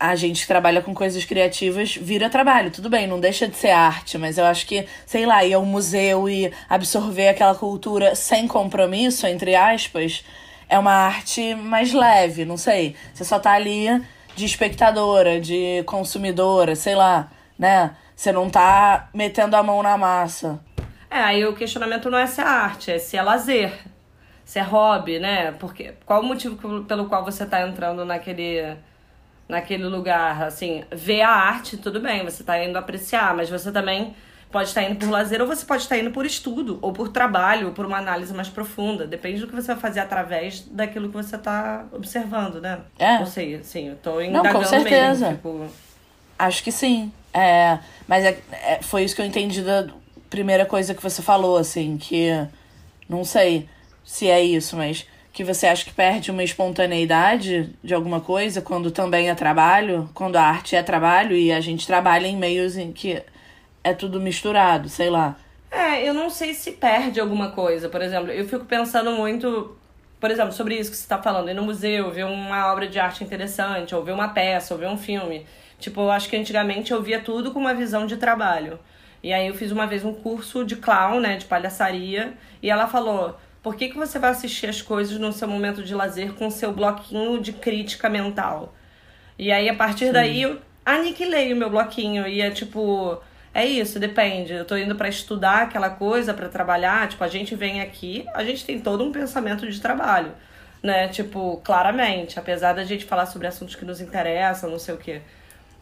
a 0.00 0.16
gente 0.16 0.40
que 0.40 0.46
trabalha 0.48 0.80
com 0.80 0.94
coisas 0.94 1.26
criativas 1.26 1.94
vira 1.94 2.30
trabalho. 2.30 2.70
Tudo 2.70 2.88
bem, 2.88 3.06
não 3.06 3.20
deixa 3.20 3.46
de 3.46 3.54
ser 3.54 3.68
arte, 3.70 4.16
mas 4.16 4.38
eu 4.38 4.46
acho 4.46 4.66
que, 4.66 4.86
sei 5.04 5.26
lá, 5.26 5.44
ir 5.44 5.52
ao 5.52 5.64
museu 5.64 6.26
e 6.26 6.50
absorver 6.70 7.28
aquela 7.28 7.54
cultura 7.54 8.14
sem 8.14 8.48
compromisso, 8.48 9.26
entre 9.26 9.54
aspas, 9.54 10.24
é 10.70 10.78
uma 10.78 10.92
arte 10.92 11.54
mais 11.54 11.92
leve, 11.92 12.46
não 12.46 12.56
sei. 12.56 12.96
Você 13.12 13.24
só 13.24 13.38
tá 13.38 13.52
ali 13.52 13.88
de 14.34 14.46
espectadora, 14.46 15.38
de 15.38 15.82
consumidora, 15.84 16.74
sei 16.74 16.94
lá, 16.94 17.30
né? 17.58 17.94
Você 18.16 18.32
não 18.32 18.48
tá 18.48 19.10
metendo 19.12 19.54
a 19.54 19.62
mão 19.62 19.82
na 19.82 19.98
massa. 19.98 20.58
É, 21.10 21.18
aí 21.18 21.44
o 21.44 21.54
questionamento 21.54 22.08
não 22.08 22.18
é 22.18 22.26
se 22.26 22.40
é 22.40 22.44
arte, 22.44 22.90
é 22.92 22.98
se 22.98 23.18
é 23.18 23.22
lazer, 23.22 23.72
se 24.46 24.58
é 24.58 24.62
hobby, 24.62 25.18
né? 25.18 25.52
Porque 25.52 25.92
qual 26.06 26.22
o 26.22 26.24
motivo 26.24 26.84
pelo 26.84 27.04
qual 27.06 27.22
você 27.22 27.44
tá 27.44 27.66
entrando 27.66 28.04
naquele 28.04 28.76
naquele 29.50 29.84
lugar, 29.84 30.42
assim, 30.42 30.84
ver 30.90 31.22
a 31.22 31.30
arte, 31.30 31.76
tudo 31.76 32.00
bem, 32.00 32.24
você 32.24 32.42
tá 32.42 32.62
indo 32.62 32.78
apreciar, 32.78 33.34
mas 33.36 33.50
você 33.50 33.70
também 33.70 34.14
pode 34.50 34.68
estar 34.68 34.82
indo 34.82 34.96
por 34.96 35.08
lazer 35.10 35.40
ou 35.40 35.46
você 35.46 35.64
pode 35.64 35.82
estar 35.82 35.96
indo 35.98 36.10
por 36.10 36.24
estudo, 36.26 36.78
ou 36.82 36.92
por 36.92 37.08
trabalho, 37.08 37.68
ou 37.68 37.72
por 37.72 37.86
uma 37.86 37.98
análise 37.98 38.32
mais 38.34 38.48
profunda. 38.48 39.06
Depende 39.06 39.40
do 39.40 39.46
que 39.46 39.54
você 39.54 39.68
vai 39.74 39.76
fazer 39.76 40.00
através 40.00 40.60
daquilo 40.62 41.08
que 41.08 41.14
você 41.14 41.36
tá 41.38 41.84
observando, 41.92 42.60
né? 42.60 42.80
É. 42.98 43.18
Não 43.18 43.26
sei, 43.26 43.56
assim, 43.56 43.88
eu 43.90 43.96
tô 43.96 44.14
Não, 44.20 44.22
indagando 44.40 44.52
com 44.58 44.64
certeza. 44.64 45.26
mesmo. 45.30 45.36
Tipo, 45.36 45.66
Acho 46.38 46.64
que 46.64 46.72
sim. 46.72 47.12
É, 47.34 47.78
mas 48.08 48.24
é, 48.24 48.38
é- 48.50 48.80
foi 48.82 49.04
isso 49.04 49.14
que 49.14 49.20
eu 49.22 49.26
entendi 49.26 49.62
da 49.62 49.86
primeira 50.28 50.64
coisa 50.64 50.94
que 50.94 51.02
você 51.02 51.20
falou, 51.22 51.56
assim, 51.56 51.96
que 51.98 52.30
não 53.08 53.24
sei 53.24 53.68
se 54.04 54.28
é 54.28 54.42
isso, 54.42 54.76
mas 54.76 55.06
que 55.32 55.44
você 55.44 55.66
acha 55.66 55.84
que 55.84 55.92
perde 55.92 56.30
uma 56.30 56.42
espontaneidade 56.42 57.70
de 57.82 57.94
alguma 57.94 58.20
coisa 58.20 58.60
quando 58.60 58.90
também 58.90 59.30
é 59.30 59.34
trabalho, 59.34 60.10
quando 60.12 60.36
a 60.36 60.42
arte 60.42 60.74
é 60.74 60.82
trabalho 60.82 61.36
e 61.36 61.52
a 61.52 61.60
gente 61.60 61.86
trabalha 61.86 62.26
em 62.26 62.36
meios 62.36 62.76
em 62.76 62.92
que 62.92 63.22
é 63.82 63.94
tudo 63.94 64.20
misturado, 64.20 64.88
sei 64.88 65.08
lá. 65.08 65.36
É, 65.70 66.06
eu 66.06 66.12
não 66.12 66.28
sei 66.28 66.52
se 66.52 66.72
perde 66.72 67.20
alguma 67.20 67.52
coisa. 67.52 67.88
Por 67.88 68.02
exemplo, 68.02 68.30
eu 68.30 68.46
fico 68.46 68.64
pensando 68.64 69.12
muito, 69.12 69.76
por 70.18 70.30
exemplo, 70.30 70.52
sobre 70.52 70.74
isso 70.74 70.90
que 70.90 70.96
você 70.96 71.06
tá 71.06 71.22
falando, 71.22 71.48
ir 71.48 71.54
no 71.54 71.62
museu, 71.62 72.10
ver 72.10 72.24
uma 72.24 72.72
obra 72.72 72.88
de 72.88 72.98
arte 72.98 73.22
interessante, 73.22 73.94
ou 73.94 74.02
ver 74.02 74.12
uma 74.12 74.30
peça, 74.30 74.74
ou 74.74 74.80
ver 74.80 74.88
um 74.88 74.98
filme. 74.98 75.46
Tipo, 75.78 76.02
eu 76.02 76.10
acho 76.10 76.28
que 76.28 76.36
antigamente 76.36 76.92
eu 76.92 77.00
via 77.00 77.20
tudo 77.20 77.52
com 77.52 77.60
uma 77.60 77.72
visão 77.72 78.04
de 78.04 78.16
trabalho. 78.16 78.80
E 79.22 79.32
aí 79.32 79.46
eu 79.46 79.54
fiz 79.54 79.70
uma 79.70 79.86
vez 79.86 80.04
um 80.04 80.12
curso 80.12 80.64
de 80.64 80.76
clown, 80.76 81.20
né, 81.20 81.36
de 81.36 81.44
palhaçaria, 81.44 82.34
e 82.62 82.68
ela 82.68 82.86
falou: 82.86 83.36
"Por 83.62 83.76
que 83.76 83.88
que 83.88 83.96
você 83.96 84.18
vai 84.18 84.30
assistir 84.30 84.68
as 84.68 84.80
coisas 84.82 85.18
no 85.18 85.32
seu 85.32 85.48
momento 85.48 85.82
de 85.82 85.94
lazer 85.94 86.32
com 86.34 86.50
seu 86.50 86.72
bloquinho 86.72 87.40
de 87.40 87.52
crítica 87.52 88.08
mental?" 88.08 88.74
E 89.38 89.50
aí, 89.50 89.68
a 89.68 89.74
partir 89.74 90.12
daí, 90.12 90.42
eu 90.42 90.60
aniquilei 90.84 91.52
o 91.52 91.56
meu 91.56 91.70
bloquinho. 91.70 92.26
E 92.26 92.40
é 92.40 92.50
tipo, 92.50 93.20
é 93.54 93.64
isso, 93.64 93.98
depende. 93.98 94.52
Eu 94.52 94.64
tô 94.64 94.76
indo 94.76 94.94
pra 94.94 95.08
estudar 95.08 95.62
aquela 95.62 95.90
coisa, 95.90 96.34
pra 96.34 96.48
trabalhar. 96.48 97.08
Tipo, 97.08 97.24
a 97.24 97.28
gente 97.28 97.54
vem 97.54 97.80
aqui, 97.80 98.26
a 98.34 98.44
gente 98.44 98.64
tem 98.64 98.78
todo 98.80 99.02
um 99.04 99.12
pensamento 99.12 99.68
de 99.68 99.80
trabalho, 99.80 100.32
né? 100.82 101.08
Tipo, 101.08 101.60
claramente. 101.64 102.38
Apesar 102.38 102.74
da 102.74 102.84
gente 102.84 103.04
falar 103.04 103.26
sobre 103.26 103.46
assuntos 103.46 103.74
que 103.74 103.84
nos 103.84 104.00
interessam, 104.00 104.70
não 104.70 104.78
sei 104.78 104.94
o 104.94 104.98
quê. 104.98 105.22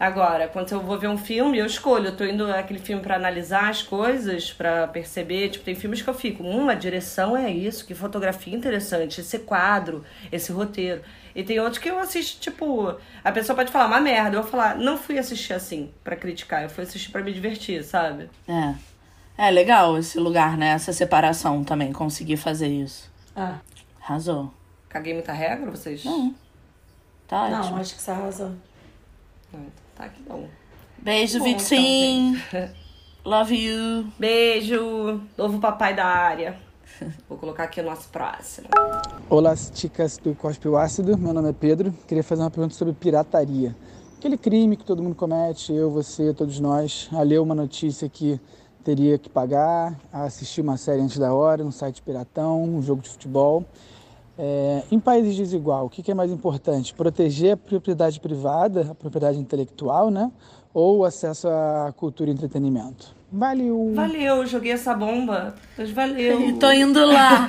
Agora, 0.01 0.46
quando 0.46 0.70
eu 0.70 0.80
vou 0.80 0.96
ver 0.96 1.09
um 1.09 1.18
filme, 1.18 1.59
eu 1.59 1.66
escolho. 1.66 2.07
Eu 2.07 2.16
tô 2.16 2.24
indo 2.24 2.51
aquele 2.53 2.78
filme 2.78 3.03
pra 3.03 3.16
analisar 3.16 3.68
as 3.68 3.82
coisas, 3.82 4.53
pra 4.53 4.86
perceber. 4.86 5.49
Tipo, 5.49 5.64
tem 5.64 5.74
filmes 5.74 6.01
que 6.03 6.09
eu 6.09 6.14
fico, 6.14 6.44
hum, 6.44 6.68
a 6.68 6.74
direção 6.74 7.36
é 7.36 7.51
isso, 7.51 7.84
que 7.84 7.94
fotografia 7.96 8.55
interessante, 8.57 9.20
esse 9.20 9.40
quadro, 9.40 10.05
esse 10.30 10.53
roteiro. 10.53 11.03
E 11.34 11.42
tem 11.42 11.59
outros 11.59 11.78
que 11.78 11.88
eu 11.90 11.99
assisto, 11.99 12.40
tipo, 12.40 12.94
a 13.24 13.32
pessoa 13.32 13.57
pode 13.57 13.72
falar 13.72 13.86
uma 13.86 14.01
merda, 14.01 14.36
eu 14.36 14.42
vou 14.42 14.51
falar, 14.51 14.76
não 14.76 14.96
fui 14.96 15.18
assistir 15.18 15.53
assim 15.53 15.90
pra 16.05 16.14
criticar, 16.16 16.62
eu 16.62 16.70
fui 16.70 16.84
assistir 16.84 17.11
pra 17.11 17.22
me 17.22 17.32
divertir, 17.32 17.82
sabe? 17.84 18.30
É. 18.49 18.74
É 19.36 19.51
legal 19.51 19.96
esse 19.99 20.18
lugar, 20.18 20.57
né? 20.57 20.70
Essa 20.70 20.92
separação 20.92 21.62
também, 21.64 21.92
conseguir 21.92 22.36
fazer 22.36 22.68
isso. 22.68 23.11
Ah. 23.36 23.59
Arrasou. 24.01 24.53
Caguei 24.88 25.12
muita 25.14 25.32
regra, 25.32 25.70
vocês? 25.70 26.05
Não. 26.05 26.34
Tá 27.28 27.49
Não, 27.49 27.61
ótimo. 27.61 27.76
acho 27.78 27.94
que 27.96 28.03
você 28.03 28.11
arrasou. 28.11 28.53
Ah, 29.55 29.57
então 29.59 29.88
Tá, 29.99 30.09
que 30.09 30.22
bom. 30.22 30.46
Beijo, 31.03 31.42
Vitinho. 31.42 32.40
então, 32.49 32.68
Love 33.24 33.57
you. 33.57 34.07
Beijo, 34.16 35.20
novo 35.36 35.59
papai 35.59 35.92
da 35.92 36.05
área. 36.05 36.57
Vou 37.28 37.36
colocar 37.36 37.64
aqui 37.64 37.80
o 37.80 37.84
nosso 37.84 38.09
próximo. 38.09 38.68
Olá, 39.28 39.57
chicas 39.57 40.16
do 40.16 40.36
Cospe 40.36 40.68
Ácido. 40.76 41.18
Meu 41.18 41.34
nome 41.34 41.51
é 41.51 41.53
Pedro. 41.53 41.92
Queria 42.07 42.22
fazer 42.22 42.42
uma 42.42 42.51
pergunta 42.51 42.76
sobre 42.76 42.94
pirataria. 42.94 43.74
Aquele 44.16 44.38
crime 44.38 44.76
que 44.76 44.84
todo 44.84 45.03
mundo 45.03 45.16
comete, 45.16 45.72
eu, 45.72 45.90
você, 45.90 46.32
todos 46.32 46.61
nós, 46.61 47.09
a 47.12 47.22
ler 47.22 47.40
uma 47.40 47.55
notícia 47.57 48.09
que 48.09 48.40
teria 48.84 49.18
que 49.18 49.28
pagar, 49.28 49.99
a 50.12 50.22
assistir 50.22 50.61
uma 50.61 50.76
série 50.76 51.03
antes 51.03 51.18
da 51.18 51.34
hora, 51.34 51.64
um 51.64 51.72
site 51.72 52.03
piratão, 52.03 52.62
um 52.62 52.80
jogo 52.80 53.03
de 53.03 53.09
futebol. 53.09 53.64
É, 54.39 54.82
em 54.93 55.01
países 55.01 55.34
desigual, 55.34 55.86
o 55.86 55.91
que, 55.91 56.09
é 56.09 56.14
mais 56.14 56.30
importante? 56.30 56.95
Proteger 56.95 57.55
a 57.55 57.57
propriedade 57.57 58.20
privada, 58.20 58.86
a 58.93 58.95
propriedade 58.95 59.36
intelectual, 59.36 60.11
né? 60.11 60.30
Ou 60.72 60.99
o 60.99 61.05
acesso 61.05 61.49
à 61.49 61.93
cultura 61.97 62.30
e 62.30 62.32
entretenimento? 62.32 63.16
Valeu! 63.32 63.93
Valeu, 63.95 64.47
joguei 64.47 64.72
essa 64.72 64.95
bomba. 64.95 65.57
Mas 65.76 65.91
valeu. 65.91 66.41
E 66.49 66.53
tô 66.53 66.70
indo 66.70 67.05
lá. 67.05 67.49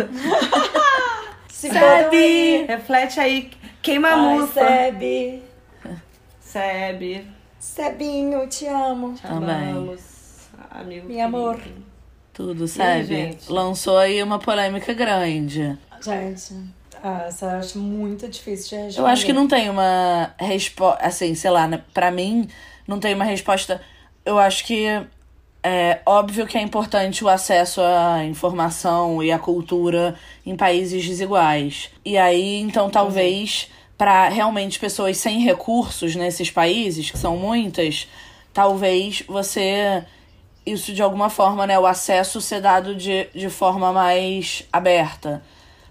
Sebe! 1.48 2.66
Reflete 2.66 3.20
aí. 3.20 3.52
Queima 3.84 4.10
a 4.10 4.18
mufa. 4.18 4.66
Sebe. 4.66 5.44
Sebe. 6.40 7.28
Sebinho, 7.60 8.48
te 8.48 8.66
amo. 8.66 9.14
Também. 9.22 9.72
Amamos. 9.72 10.50
Amigo. 10.72 11.08
Meu 11.08 11.26
amor. 11.26 11.62
Tudo, 12.34 12.68
sabe? 12.68 13.04
gente? 13.04 13.52
Lançou 13.52 13.98
aí 13.98 14.24
uma 14.24 14.40
polêmica 14.40 14.94
grande. 14.94 15.78
Gente, 16.02 16.54
ah, 17.04 17.26
essa 17.28 17.45
eu 17.45 17.60
acho 17.60 17.80
muito 17.80 18.28
difícil 18.28 18.70
de 18.70 18.84
responder. 18.86 19.08
Eu 19.08 19.12
acho 19.12 19.26
que 19.26 19.34
não 19.34 19.47
tem 19.47 19.70
uma 19.70 20.34
resposta, 20.39 21.06
assim, 21.06 21.36
sei 21.36 21.52
lá, 21.52 21.68
né? 21.68 21.82
pra 21.93 22.12
mim, 22.12 22.47
não 22.88 23.00
tem 23.00 23.14
uma 23.14 23.26
resposta. 23.26 23.82
Eu 24.26 24.38
acho 24.38 24.66
que 24.66 24.86
é 25.62 26.00
óbvio 26.06 26.47
que 26.47 26.58
é 26.58 26.62
importante 26.62 27.24
o 27.24 27.30
acesso 27.30 27.82
à 27.82 28.24
informação 28.24 29.22
e 29.22 29.32
à 29.32 29.38
cultura 29.38 30.16
em 30.45 30.56
países 30.56 31.06
desiguais. 31.06 31.89
E 32.06 32.18
aí, 32.18 32.60
então, 32.62 32.89
talvez, 32.89 33.70
para 33.97 34.30
realmente 34.30 34.80
pessoas 34.80 35.18
sem 35.18 35.41
recursos 35.41 36.16
nesses 36.16 36.50
países, 36.50 37.12
que 37.12 37.18
são 37.18 37.38
muitas, 37.38 38.08
talvez 38.54 39.24
você. 39.28 40.04
Isso 40.66 40.93
de 40.93 41.02
alguma 41.02 41.30
forma, 41.30 41.66
né? 41.66 41.80
O 41.80 41.86
acesso 41.86 42.39
ser 42.39 42.62
dado 42.62 42.93
de, 42.93 43.28
de 43.34 43.50
forma 43.50 43.91
mais 43.91 44.68
aberta. 44.72 45.41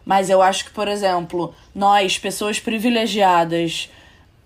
Mas 0.08 0.30
eu 0.30 0.40
acho 0.40 0.64
que, 0.64 0.70
por 0.70 0.88
exemplo, 0.88 1.54
nós, 1.74 2.16
pessoas 2.16 2.58
privilegiadas, 2.58 3.90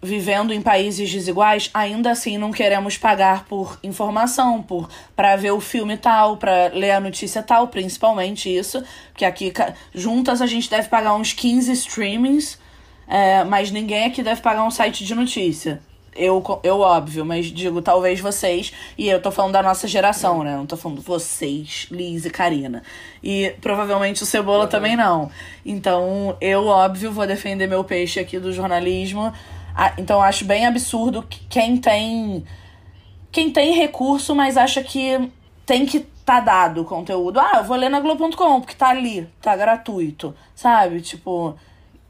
vivendo 0.02 0.52
em 0.52 0.60
países 0.60 1.08
desiguais, 1.08 1.70
ainda 1.72 2.10
assim 2.10 2.36
não 2.36 2.50
queremos 2.50 2.98
pagar 2.98 3.44
por 3.44 3.78
informação, 3.80 4.60
por 4.60 4.90
para 5.14 5.36
ver 5.36 5.52
o 5.52 5.60
filme 5.60 5.96
tal, 5.96 6.36
para 6.36 6.66
ler 6.74 6.90
a 6.90 6.98
notícia 6.98 7.44
tal, 7.44 7.68
principalmente 7.68 8.52
isso, 8.52 8.82
porque 9.12 9.24
aqui 9.24 9.52
juntas 9.94 10.42
a 10.42 10.46
gente 10.46 10.68
deve 10.68 10.88
pagar 10.88 11.14
uns 11.14 11.32
15 11.32 11.70
streamings, 11.70 12.58
é, 13.06 13.44
mas 13.44 13.70
ninguém 13.70 14.06
aqui 14.06 14.20
deve 14.20 14.40
pagar 14.40 14.64
um 14.64 14.70
site 14.70 15.04
de 15.04 15.14
notícia. 15.14 15.80
Eu, 16.14 16.42
eu, 16.62 16.80
óbvio, 16.80 17.24
mas 17.24 17.46
digo, 17.46 17.80
talvez 17.80 18.20
vocês, 18.20 18.72
e 18.98 19.08
eu 19.08 19.20
tô 19.20 19.30
falando 19.30 19.52
da 19.52 19.62
nossa 19.62 19.88
geração, 19.88 20.44
né? 20.44 20.54
Não 20.54 20.66
tô 20.66 20.76
falando 20.76 21.00
vocês, 21.00 21.86
Liz 21.90 22.26
e 22.26 22.30
Karina. 22.30 22.82
E 23.22 23.54
provavelmente 23.62 24.22
o 24.22 24.26
Cebola 24.26 24.66
também 24.66 24.94
não. 24.94 25.30
Então, 25.64 26.36
eu, 26.40 26.66
óbvio, 26.66 27.10
vou 27.10 27.26
defender 27.26 27.66
meu 27.66 27.82
peixe 27.82 28.20
aqui 28.20 28.38
do 28.38 28.52
jornalismo. 28.52 29.32
Ah, 29.74 29.94
Então, 29.96 30.18
eu 30.18 30.22
acho 30.22 30.44
bem 30.44 30.66
absurdo 30.66 31.22
que 31.22 31.40
quem 31.48 31.78
tem. 31.78 32.44
Quem 33.30 33.50
tem 33.50 33.72
recurso, 33.72 34.34
mas 34.34 34.58
acha 34.58 34.82
que 34.82 35.30
tem 35.64 35.86
que 35.86 36.00
tá 36.26 36.40
dado 36.40 36.82
o 36.82 36.84
conteúdo. 36.84 37.40
Ah, 37.40 37.58
eu 37.58 37.64
vou 37.64 37.76
ler 37.76 37.88
na 37.88 38.00
Globo.com, 38.00 38.60
porque 38.60 38.74
tá 38.74 38.88
ali, 38.88 39.26
tá 39.40 39.56
gratuito. 39.56 40.34
Sabe? 40.54 41.00
Tipo. 41.00 41.56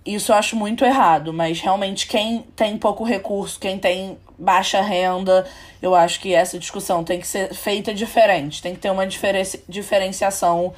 Isso 0.04 0.32
eu 0.32 0.36
acho 0.36 0.56
muito 0.56 0.84
errado, 0.84 1.32
mas 1.32 1.60
realmente 1.60 2.08
quem 2.08 2.42
tem 2.56 2.76
pouco 2.76 3.04
recurso, 3.04 3.60
quem 3.60 3.78
tem 3.78 4.18
baixa 4.36 4.80
renda, 4.80 5.46
eu 5.80 5.94
acho 5.94 6.18
que 6.18 6.34
essa 6.34 6.58
discussão 6.58 7.04
tem 7.04 7.20
que 7.20 7.26
ser 7.26 7.54
feita 7.54 7.94
diferente, 7.94 8.60
tem 8.60 8.74
que 8.74 8.80
ter 8.80 8.90
uma 8.90 9.06
diferenci- 9.06 9.62
diferenciação 9.68 10.72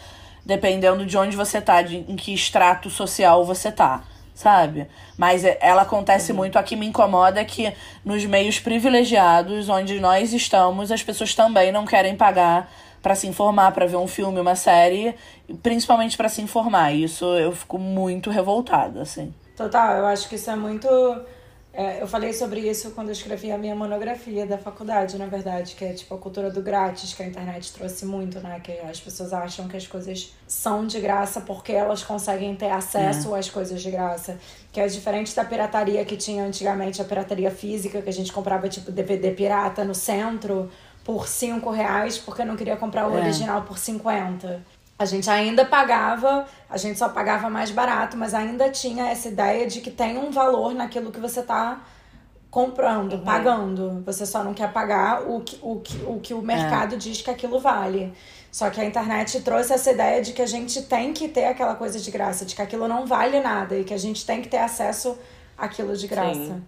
dependendo 0.45 1.07
de 1.07 1.16
onde 1.16 1.37
você 1.37 1.59
tá, 1.59 1.81
de, 1.81 1.97
em 2.07 2.16
que 2.16 2.35
extrato 2.35 2.91
social 2.91 3.47
você 3.47 3.72
tá, 3.72 4.05
sabe? 4.35 4.87
Mas 5.16 5.43
é- 5.43 5.57
ela 5.59 5.83
acontece 5.83 6.35
muito, 6.35 6.59
a 6.59 6.62
que 6.62 6.77
me 6.77 6.85
incomoda 6.87 7.41
é 7.41 7.45
que 7.47 7.72
nos 8.05 8.27
meios 8.27 8.61
privilegiados, 8.61 9.70
onde 9.70 9.99
nós 10.01 10.35
estamos, 10.35 10.93
as 10.93 11.03
pessoas 11.03 11.35
também 11.35 11.72
não 11.72 11.87
querem 11.87 12.14
pagar 12.14 12.70
pra 13.05 13.14
se 13.14 13.26
informar, 13.26 13.70
pra 13.72 13.84
ver 13.84 13.96
um 13.96 14.07
filme, 14.09 14.40
uma 14.40 14.57
série, 14.57 15.14
principalmente 15.62 16.16
pra 16.16 16.26
se 16.30 16.40
informar. 16.40 16.90
Isso 16.94 17.26
eu 17.36 17.52
fico 17.52 17.78
muito 17.78 18.30
revoltada, 18.30 19.02
assim. 19.02 19.32
Total, 19.55 19.98
eu 19.98 20.07
acho 20.07 20.26
que 20.26 20.36
isso 20.36 20.50
é 20.50 20.57
muito. 20.57 20.88
é, 21.74 22.00
eu 22.00 22.07
falei 22.09 22.32
sobre 22.32 22.61
isso 22.61 22.92
quando 22.92 23.09
eu 23.09 23.12
escrevi 23.12 23.52
a 23.52 23.59
minha 23.59 23.74
monografia 23.74 24.46
da 24.46 24.57
faculdade, 24.57 25.18
na 25.18 25.26
verdade, 25.26 25.74
que 25.74 25.84
é 25.84 25.92
tipo 25.92 26.14
a 26.14 26.18
cultura 26.18 26.50
do 26.50 26.62
grátis, 26.62 27.12
que 27.12 27.22
a 27.22 27.26
internet 27.26 27.74
trouxe 27.74 28.07
muito, 28.07 28.40
né? 28.40 28.59
Que 28.64 28.72
as 28.80 28.98
pessoas 28.98 29.34
acham 29.34 29.68
que 29.68 29.76
as 29.76 29.86
coisas 29.86 30.32
são 30.46 30.86
de 30.86 30.98
graça 30.98 31.42
porque 31.42 31.72
elas 31.72 32.02
conseguem 32.02 32.57
ter 32.57 32.70
acesso 32.70 33.34
às 33.34 33.50
coisas 33.50 33.82
de 33.82 33.90
graça. 33.90 34.38
Que 34.72 34.80
é 34.80 34.86
diferente 34.86 35.36
da 35.36 35.44
pirataria 35.44 36.02
que 36.07 36.16
tinha 36.16 36.42
antigamente, 36.42 37.02
a 37.02 37.05
pirataria 37.05 37.50
física, 37.50 38.00
que 38.00 38.09
a 38.09 38.12
gente 38.12 38.32
comprava 38.32 38.66
tipo 38.66 38.90
DVD 38.90 39.30
pirata 39.32 39.84
no 39.84 39.94
centro 39.94 40.70
por 41.05 41.28
5 41.28 41.70
reais 41.70 42.18
porque 42.18 42.44
não 42.44 42.57
queria 42.57 42.76
comprar 42.76 43.07
o 43.09 43.16
É. 43.16 43.20
original 43.20 43.62
por 43.62 43.78
50. 43.78 44.62
A 44.98 45.05
gente 45.05 45.28
ainda 45.28 45.64
pagava, 45.64 46.46
a 46.70 46.76
gente 46.76 46.98
só 46.98 47.09
pagava 47.09 47.50
mais 47.50 47.70
barato, 47.70 48.16
mas 48.16 48.32
ainda 48.32 48.70
tinha 48.70 49.09
essa 49.11 49.28
ideia 49.28 49.66
de 49.66 49.80
que 49.80 49.90
tem 49.90 50.16
um 50.16 50.30
valor 50.30 50.72
naquilo 50.74 51.11
que 51.11 51.20
você 51.20 51.42
tá 51.42 51.80
comprando, 52.50 53.18
pagando. 53.18 54.02
Você 54.07 54.24
só 54.24 54.44
não 54.44 54.55
quer 54.55 54.72
pagar 54.72 55.22
o 55.28 55.40
que 55.40 55.59
o, 55.61 55.80
que, 55.80 56.02
o, 56.07 56.20
que 56.20 56.34
o 56.34 56.40
mercado 56.40 56.96
diz 56.96 57.20
que 57.20 57.30
aquilo 57.30 57.59
vale. 57.59 58.12
Só 58.52 58.70
que 58.70 58.80
a 58.80 58.84
internet 58.84 59.40
trouxe 59.40 59.72
essa 59.72 59.90
ideia 59.90 60.22
de 60.22 60.32
que 60.32 60.40
a 60.40 60.46
gente 60.46 60.82
tem 60.82 61.12
que 61.12 61.26
ter 61.28 61.46
aquela 61.46 61.74
coisa 61.74 61.98
de 61.98 62.09
graça, 62.12 62.44
de 62.44 62.55
que 62.55 62.62
aquilo 62.62 62.86
não 62.86 63.05
vale 63.05 63.40
nada 63.40 63.76
e 63.76 63.82
que 63.82 63.92
a 63.92 63.98
gente 63.98 64.24
tem 64.24 64.40
que 64.40 64.48
ter 64.48 64.59
acesso 64.59 65.18
àquilo 65.59 65.96
de 65.96 66.07
graça. 66.07 66.34
Sim. 66.34 66.62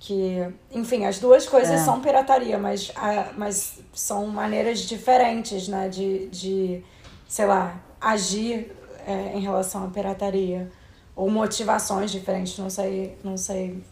Que, 0.00 0.48
enfim, 0.72 1.04
as 1.04 1.18
duas 1.18 1.46
coisas 1.46 1.78
É. 1.78 1.84
são 1.84 2.00
pirataria, 2.00 2.58
mas, 2.58 2.90
ah, 2.96 3.28
mas 3.36 3.80
são 3.92 4.26
maneiras 4.26 4.80
diferentes, 4.80 5.68
né? 5.68 5.88
De, 5.88 6.26
de 6.28 6.82
sei 7.28 7.46
lá, 7.46 7.78
agir 8.00 8.72
é, 9.06 9.36
em 9.36 9.40
relação 9.40 9.84
à 9.84 9.88
pirataria. 9.88 10.70
Ou 11.14 11.30
motivações 11.30 12.10
diferentes, 12.10 12.56
não 12.56 12.70
sei, 12.70 13.16
não 13.22 13.36
sei 13.36 13.82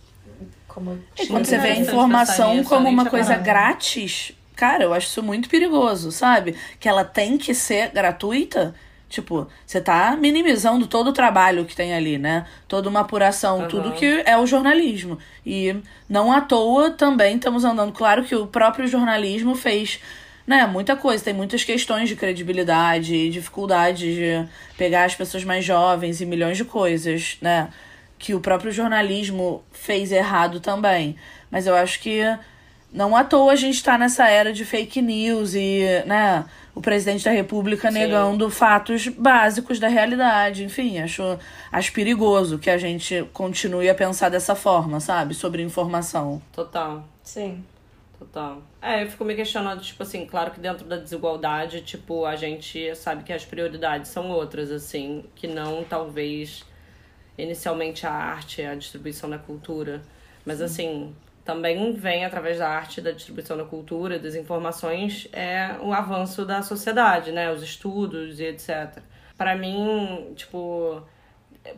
como. 0.67 0.99
E 1.19 1.27
quando 1.27 1.45
você 1.45 1.59
vê 1.59 1.73
a 1.73 1.75
pensar 1.77 1.93
informação 1.93 2.65
como 2.65 2.89
uma 2.89 3.05
coisa 3.05 3.37
grátis, 3.37 4.33
cara, 4.57 4.85
eu 4.85 4.95
acho 4.95 5.09
isso 5.09 5.23
muito 5.23 5.49
perigoso, 5.49 6.11
sabe? 6.11 6.57
Que 6.81 6.89
ela 6.89 7.05
tem 7.05 7.37
que 7.37 7.55
ser 7.55 7.91
gratuita. 7.91 8.75
Tipo, 9.09 9.49
você 9.65 9.81
tá 9.81 10.17
minimizando 10.21 10.87
todo 10.87 11.09
o 11.09 11.13
trabalho 11.13 11.65
que 11.65 11.75
tem 11.75 11.95
ali, 11.95 12.19
né? 12.19 12.47
Toda 12.67 12.89
uma 12.91 13.01
apuração, 13.01 13.61
Aham. 13.61 13.69
tudo 13.69 13.93
que 13.93 14.23
é 14.27 14.37
o 14.37 14.47
jornalismo. 14.47 15.19
E 15.47 15.75
não 16.09 16.31
à 16.31 16.43
toa 16.43 16.91
também 16.91 17.37
estamos 17.37 17.65
andando. 17.65 17.93
Claro 17.93 18.23
que 18.25 18.35
o 18.35 18.47
próprio 18.47 18.87
jornalismo 18.87 19.55
fez 19.55 19.99
né, 20.47 20.67
muita 20.67 20.95
coisa. 20.95 21.25
Tem 21.25 21.33
muitas 21.33 21.65
questões 21.65 22.09
de 22.09 22.17
credibilidade, 22.17 23.31
dificuldade 23.31 24.15
de 24.15 24.49
pegar 24.77 25.05
as 25.05 25.15
pessoas 25.15 25.43
mais 25.43 25.65
jovens 25.65 26.21
e 26.21 26.27
milhões 26.27 26.59
de 26.59 26.65
coisas, 26.67 27.39
né? 27.41 27.69
Que 28.19 28.35
o 28.35 28.41
próprio 28.41 28.71
jornalismo 28.71 29.63
fez 29.73 30.13
errado 30.13 30.61
também. 30.61 31.17
Mas 31.51 31.67
eu 31.67 31.75
acho 31.75 31.99
que 32.01 32.21
não 32.93 33.17
à 33.17 33.25
toa 33.25 33.53
a 33.53 33.57
gente 33.57 33.83
tá 33.83 33.97
nessa 33.97 34.29
era 34.29 34.53
de 34.53 34.65
fake 34.65 35.01
news 35.01 35.55
e, 35.55 35.81
né, 36.07 36.45
o 36.79 36.81
presidente 36.81 37.25
da 37.25 37.33
república 37.33 37.91
Sim. 37.91 37.99
negando 37.99 38.49
fatos 38.49 39.09
básicos 39.09 39.81
da 39.81 39.89
realidade. 39.89 40.63
Enfim, 40.63 41.01
acho, 41.01 41.37
acho 41.73 41.93
perigoso 41.93 42.57
que 42.57 42.71
a 42.71 42.79
gente 42.79 43.29
continue 43.33 43.89
a 43.91 43.95
pensar 43.95 44.29
dessa 44.29 44.55
forma, 44.55 45.01
sabe? 45.01 45.35
Sobre 45.35 45.61
informação. 45.61 46.41
Total. 46.53 47.05
Sim. 47.21 47.65
Total. 48.17 48.63
É, 48.81 49.03
eu 49.03 49.11
fico 49.11 49.25
me 49.25 49.35
questionando, 49.35 49.81
tipo 49.81 50.03
assim, 50.03 50.25
claro 50.25 50.53
que 50.53 50.61
dentro 50.61 50.85
da 50.87 50.97
desigualdade, 50.97 51.81
tipo, 51.83 52.25
a 52.25 52.37
gente 52.37 52.95
sabe 52.95 53.25
que 53.25 53.33
as 53.33 53.45
prioridades 53.45 54.11
são 54.11 54.31
outras, 54.31 54.71
assim, 54.71 55.25
que 55.35 55.49
não 55.49 55.83
talvez 55.83 56.65
inicialmente 57.37 58.07
a 58.07 58.13
arte, 58.13 58.63
a 58.63 58.77
distribuição 58.77 59.29
da 59.29 59.39
cultura. 59.39 60.01
Mas 60.45 60.61
assim, 60.61 61.13
também 61.49 61.95
vem 61.95 62.27
através 62.27 62.59
da 62.59 62.69
arte, 62.69 63.01
da 63.01 63.11
distribuição 63.11 63.57
da 63.57 63.65
cultura, 63.65 64.19
das 64.19 64.35
informações, 64.35 65.27
é 65.33 65.77
o 65.81 65.95
avanço 65.95 66.45
da 66.45 66.61
sociedade, 66.61 67.33
né? 67.33 67.51
Os 67.51 67.63
estudos 67.63 68.39
e 68.39 68.45
etc. 68.45 68.99
Para 69.35 69.57
mim, 69.57 70.35
tipo, 70.37 71.03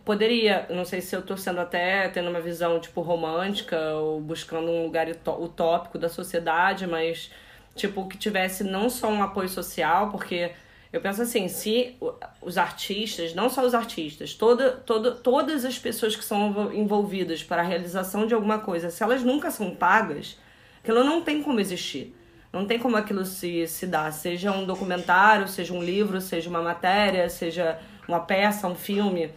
poderia, 0.05 0.66
não 0.70 0.84
sei 0.84 1.01
se 1.01 1.14
eu 1.14 1.22
tô 1.22 1.36
sendo 1.36 1.60
até 1.60 2.09
tendo 2.09 2.30
uma 2.30 2.40
visão 2.40 2.80
tipo 2.80 3.01
romântica 3.01 3.78
ou 3.94 4.20
buscando 4.20 4.68
um 4.68 4.86
lugar 4.86 5.06
utópico 5.09 5.97
da 5.97 6.09
sociedade, 6.09 6.84
mas 6.84 7.30
tipo 7.76 8.09
que 8.09 8.18
tivesse 8.18 8.64
não 8.64 8.90
só 8.90 9.09
um 9.09 9.22
apoio 9.22 9.48
social, 9.48 10.10
porque 10.10 10.51
eu 10.92 11.00
penso 11.00 11.22
assim, 11.22 11.46
se 11.46 11.96
os 12.42 12.58
artistas, 12.58 13.32
não 13.34 13.48
só 13.48 13.64
os 13.64 13.74
artistas, 13.74 14.34
toda, 14.34 14.72
toda, 14.72 15.12
todas 15.12 15.64
as 15.64 15.78
pessoas 15.78 16.16
que 16.16 16.24
são 16.24 16.72
envolvidas 16.72 17.44
para 17.44 17.62
a 17.62 17.64
realização 17.64 18.26
de 18.26 18.34
alguma 18.34 18.58
coisa, 18.58 18.90
se 18.90 19.02
elas 19.02 19.22
nunca 19.22 19.52
são 19.52 19.74
pagas, 19.74 20.36
aquilo 20.82 21.04
não 21.04 21.22
tem 21.22 21.42
como 21.42 21.60
existir. 21.60 22.16
Não 22.52 22.66
tem 22.66 22.80
como 22.80 22.96
aquilo 22.96 23.24
se, 23.24 23.68
se 23.68 23.86
dar, 23.86 24.12
seja 24.12 24.50
um 24.50 24.66
documentário, 24.66 25.46
seja 25.46 25.72
um 25.72 25.80
livro, 25.80 26.20
seja 26.20 26.50
uma 26.50 26.60
matéria, 26.60 27.30
seja 27.30 27.78
uma 28.08 28.18
peça, 28.18 28.66
um 28.66 28.74
filme. 28.74 29.30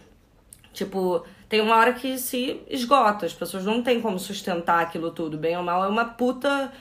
Tipo, 0.72 1.24
tem 1.48 1.60
uma 1.60 1.76
hora 1.76 1.92
que 1.92 2.18
se 2.18 2.60
esgota, 2.68 3.24
as 3.24 3.32
pessoas 3.32 3.64
não 3.64 3.80
têm 3.80 4.00
como 4.00 4.18
sustentar 4.18 4.80
aquilo 4.80 5.12
tudo. 5.12 5.38
Bem 5.38 5.56
ou 5.56 5.62
mal, 5.62 5.84
é 5.84 5.86
uma 5.86 6.04
puta 6.04 6.72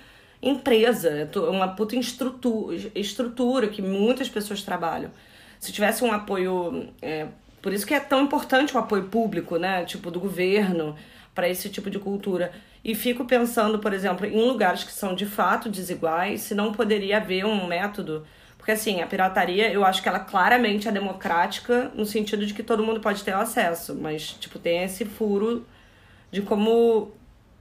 empresa, 0.44 1.10
é 1.10 1.40
uma 1.49 1.70
puta 1.70 1.95
estrutura, 1.95 3.68
que 3.68 3.82
muitas 3.82 4.30
pessoas 4.30 4.61
trabalham. 4.61 5.11
Se 5.60 5.72
tivesse 5.72 6.03
um 6.03 6.11
apoio. 6.11 6.90
É, 7.02 7.28
por 7.61 7.72
isso 7.72 7.88
que 7.88 7.94
é 7.94 7.99
tão 7.99 8.24
importante 8.24 8.76
o 8.76 8.78
apoio 8.78 9.03
público, 9.03 9.57
né? 9.57 9.86
Tipo, 9.86 10.11
do 10.11 10.20
governo, 10.20 10.95
para 11.34 11.48
esse 11.48 11.70
tipo 11.70 11.90
de 11.90 11.98
cultura. 11.98 12.52
E 12.84 12.94
fico 12.94 13.24
pensando, 13.24 13.80
por 13.80 13.94
exemplo, 13.94 14.26
em 14.26 14.45
lugares 14.45 14.84
que 14.84 14.91
são 14.91 15.15
de 15.15 15.26
fato 15.26 15.70
desiguais, 15.70 16.41
se 16.41 16.53
não 16.53 16.74
poderia 16.74 17.18
haver 17.18 17.45
um 17.45 17.65
método. 17.65 18.26
Porque, 18.57 18.72
assim, 18.72 19.02
a 19.02 19.07
pirataria, 19.07 19.72
eu 19.72 19.86
acho 19.86 20.02
que 20.02 20.10
ela 20.10 20.20
claramente 20.20 20.88
é 20.88 20.91
democrática, 20.91 21.91
no 21.95 22.06
sentido 22.06 22.45
de 22.45 22.53
que 22.53 22.64
todo 22.64 22.84
mundo 22.84 22.99
pode 22.99 23.24
ter 23.24 23.34
acesso, 23.34 23.95
mas, 23.95 24.38
tipo, 24.40 24.60
tem 24.60 24.84
esse 24.84 25.06
furo 25.06 25.65
de 26.32 26.41
como 26.41 27.11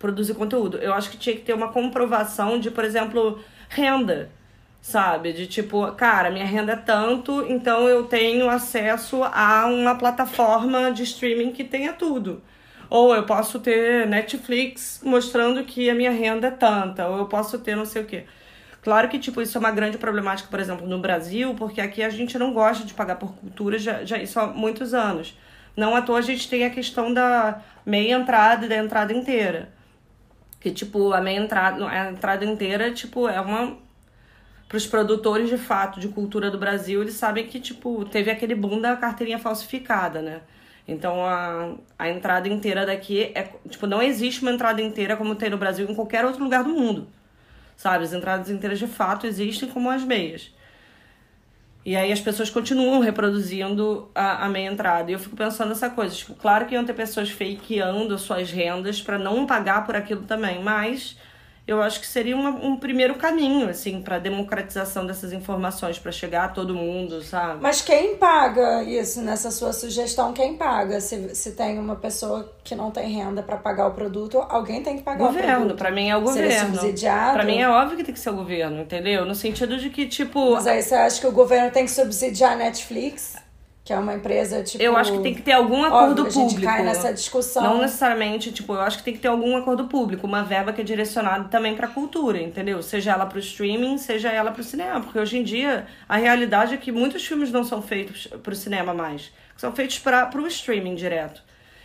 produzir 0.03 0.35
conteúdo. 0.35 0.77
Eu 0.79 0.93
acho 0.93 1.09
que 1.11 1.17
tinha 1.17 1.37
que 1.37 1.43
ter 1.43 1.55
uma 1.55 1.69
comprovação 1.69 2.59
de, 2.59 2.71
por 2.71 2.85
exemplo, 2.85 3.39
renda, 3.69 4.31
sabe? 4.83 5.33
De 5.33 5.47
tipo, 5.47 5.91
cara, 5.93 6.31
minha 6.31 6.45
renda 6.45 6.73
é 6.73 6.77
tanto, 6.77 7.47
então 7.49 7.89
eu 7.89 8.05
tenho 8.05 8.51
acesso 8.51 9.23
a 9.23 9.67
uma 9.67 9.95
plataforma 9.95 10.91
de 10.91 11.05
streaming 11.05 11.53
que 11.53 11.63
tenha 11.63 11.93
tudo. 11.93 12.43
Ou 12.91 13.15
eu 13.15 13.23
posso 13.25 13.61
ter 13.61 14.07
Netflix 14.07 15.01
mostrando 15.05 15.65
que 15.65 15.89
a 15.89 15.95
minha 15.95 16.11
renda 16.11 16.49
é 16.49 16.51
tanta, 16.51 17.07
ou 17.09 17.19
eu 17.19 17.27
posso 17.27 17.59
ter 17.61 17.77
não 17.77 17.87
sei 17.87 18.03
o 18.03 18.05
quê. 18.05 18.25
Claro 18.83 19.09
que, 19.09 19.19
tipo, 19.19 19.41
isso 19.41 19.57
é 19.57 19.61
uma 19.61 19.71
grande 19.71 19.97
problemática, 19.97 20.49
por 20.51 20.59
exemplo, 20.59 20.87
no 20.87 20.99
Brasil, 20.99 21.55
porque 21.55 21.81
aqui 21.81 22.03
a 22.03 22.11
gente 22.11 22.37
não 22.37 22.53
gosta 22.53 22.85
de 22.85 22.93
pagar 22.93 23.15
por 23.17 23.33
cultura 23.37 23.79
já, 23.79 24.05
já 24.05 24.19
isso 24.19 24.41
há 24.41 24.49
muitos 24.49 24.93
anos. 24.93 25.39
Não 25.77 25.95
à 25.95 26.03
toa 26.03 26.19
a 26.19 26.23
gente 26.23 26.49
tem 26.49 26.65
a 26.65 26.71
questão 26.71 27.15
da 27.15 27.63
meia 27.87 28.15
entrada 28.17 28.67
e 28.67 28.69
da 28.69 28.77
entrada 28.77 29.13
inteira. 29.13 29.71
Que, 30.63 30.71
tipo, 30.71 31.13
a 31.13 31.21
meia 31.21 31.41
entrada, 31.41 31.89
a 31.89 32.11
entrada 32.11 32.45
inteira, 32.45 32.93
tipo, 32.93 33.29
é 33.29 33.41
uma. 33.41 33.77
Para 34.69 34.77
os 34.77 34.87
produtores 34.87 35.51
de 35.51 35.59
fato 35.59 35.99
de 35.99 36.09
cultura 36.09 36.51
do 36.51 36.57
Brasil, 36.57 37.03
eles 37.03 37.15
sabem 37.15 37.47
que, 37.49 37.59
tipo, 37.59 38.05
teve 38.05 38.31
aquele 38.31 38.55
boom 38.55 38.81
da 38.81 38.97
carteirinha 38.97 39.41
falsificada, 39.41 40.23
né? 40.23 40.41
Então 40.87 41.25
a, 41.27 41.75
a 41.99 42.09
entrada 42.09 42.49
inteira 42.49 42.87
daqui 42.87 43.33
é. 43.35 43.51
Tipo, 43.69 43.89
não 43.89 44.01
existe 44.01 44.43
uma 44.43 44.53
entrada 44.53 44.81
inteira 44.81 45.17
como 45.17 45.35
tem 45.35 45.51
no 45.51 45.59
Brasil 45.59 45.85
em 45.91 45.95
qualquer 45.95 46.25
outro 46.25 46.45
lugar 46.45 46.63
do 46.63 46.71
mundo. 46.71 47.09
Sabe? 47.77 48.05
As 48.05 48.13
entradas 48.13 48.49
inteiras 48.49 48.79
de 48.79 48.87
fato 48.87 49.27
existem 49.27 49.69
como 49.69 49.91
as 49.91 50.05
meias. 50.05 50.53
E 51.85 51.97
aí 51.97 52.13
as 52.13 52.21
pessoas 52.21 52.51
continuam 52.51 53.01
reproduzindo 53.03 54.11
a, 54.15 54.47
a 54.47 54.49
meia 54.49 54.71
entrada. 54.71 55.11
E 55.11 55.15
eu 55.15 55.19
fico 55.19 55.37
pensando 55.37 55.71
nessa 55.71 55.91
coisa. 55.91 56.15
Tipo, 56.15 56.35
claro 56.35 56.67
que 56.67 56.75
iam 56.75 56.85
ter 56.85 56.95
pessoas 56.95 57.31
fakeando 57.31 58.17
suas 58.19 58.51
rendas 58.51 59.01
para 59.01 59.19
não 59.19 59.47
pagar 59.47 59.85
por 59.85 59.97
aquilo 59.97 60.23
também, 60.23 60.63
mas 60.63 61.17
eu 61.67 61.81
acho 61.81 62.01
que 62.01 62.07
seria 62.07 62.37
uma, 62.37 62.51
um 62.51 62.77
primeiro 62.77 63.15
caminho, 63.15 63.69
assim, 63.69 64.03
para 64.03 64.19
democratização 64.19 65.07
dessas 65.07 65.33
informações, 65.33 65.99
para 65.99 66.11
chegar 66.11 66.45
a 66.45 66.49
todo 66.49 66.75
mundo, 66.75 67.23
sabe? 67.23 67.61
Mas 67.63 67.81
quem 67.81 68.17
paga 68.17 68.83
isso 68.83 69.23
nessa 69.23 69.51
sua 69.51 69.73
sugestão? 69.73 70.33
Quem 70.33 70.57
paga? 70.57 71.01
Se, 71.01 71.35
se 71.37 71.53
tem 71.53 71.79
uma 71.79 71.95
pessoa 71.95 72.53
que 72.65 72.75
não 72.75 72.91
tem 72.91 73.09
renda 73.13 73.43
para 73.43 73.57
pagar 73.57 73.87
o 73.87 73.93
produto, 73.93 74.39
alguém 74.49 74.83
tem 74.83 74.97
que 74.97 75.03
pagar 75.05 75.25
governo, 75.25 75.53
o 75.53 75.57
produto. 75.59 75.79
Para 75.79 75.91
mim 75.93 76.09
é 76.09 76.17
o 76.17 76.21
governo. 76.21 76.51
Ser 76.51 76.67
subsidiado. 76.67 77.35
Para 77.35 77.45
mim 77.45 77.59
é 77.59 77.69
óbvio 77.69 77.97
que 77.97 78.05
tem 78.05 78.15
que 78.15 78.21
ser 78.21 78.31
o 78.31 78.37
governo, 78.37 78.81
entendeu? 78.83 79.25
No 79.25 79.35
sentido 79.35 79.79
de 79.79 79.89
que, 79.89 80.07
tipo. 80.07 80.55
Mas 80.55 80.67
aí 80.67 80.83
você 80.83 80.95
acha 80.97 81.21
que 81.21 81.27
o 81.27 81.33
governo 81.33 81.71
tem 81.71 81.85
que 81.85 81.91
subsidiar 81.93 82.53
a 82.53 82.57
Netflix? 82.57 83.37
Que 83.85 83.93
é 83.93 83.99
uma 83.99 84.15
empresa, 84.15 84.63
tipo. 84.63 84.83
Eu 84.83 84.97
acho 84.97 85.13
que 85.13 85.19
tem 85.23 85.35
que 85.35 85.43
ter 85.43 85.53
algum 85.53 85.83
acordo 85.83 86.23
óbvio, 86.23 86.33
público. 86.33 86.39
A 86.39 86.49
gente 86.51 86.65
cai 86.65 86.85
nessa 86.85 87.13
discussão. 87.13 87.63
Não 87.63 87.81
necessariamente, 87.81 88.53
tipo, 88.53 88.75
eu 88.75 88.81
acho 88.81 88.99
que 88.99 89.05
tem 89.05 89.15
que 89.15 89.19
ter 89.19 89.27
algum 89.27 89.57
acordo 89.57 89.89
público, 89.89 90.25
uma 90.25 90.45
verba 90.45 90.73
que 90.73 90.81
é 90.81 90.85
direcionada 90.85 91.49
também 91.49 91.75
pra 91.75 91.89
cultura, 91.89 92.41
entendeu? 92.41 92.81
Seja 92.81 93.11
ela 93.11 93.27
pro 93.27 93.41
streaming, 93.41 93.99
seja 93.99 94.31
ela 94.31 94.53
pro 94.53 94.63
cinema. 94.63 95.01
Porque 95.01 95.19
hoje 95.19 95.37
em 95.37 95.43
dia 95.43 95.87
a 96.09 96.17
realidade 96.17 96.75
é 96.75 96.77
que 96.77 96.93
muitos 96.93 97.27
filmes 97.27 97.51
não 97.51 97.65
são 97.65 97.83
feitos 97.83 98.29
pro 98.43 98.55
cinema 98.55 98.95
mais. 98.95 99.33
São 99.57 99.73
feitos 99.73 99.99
para 99.99 100.27
pro 100.27 100.47
streaming 100.47 100.95
direto. 100.95 101.43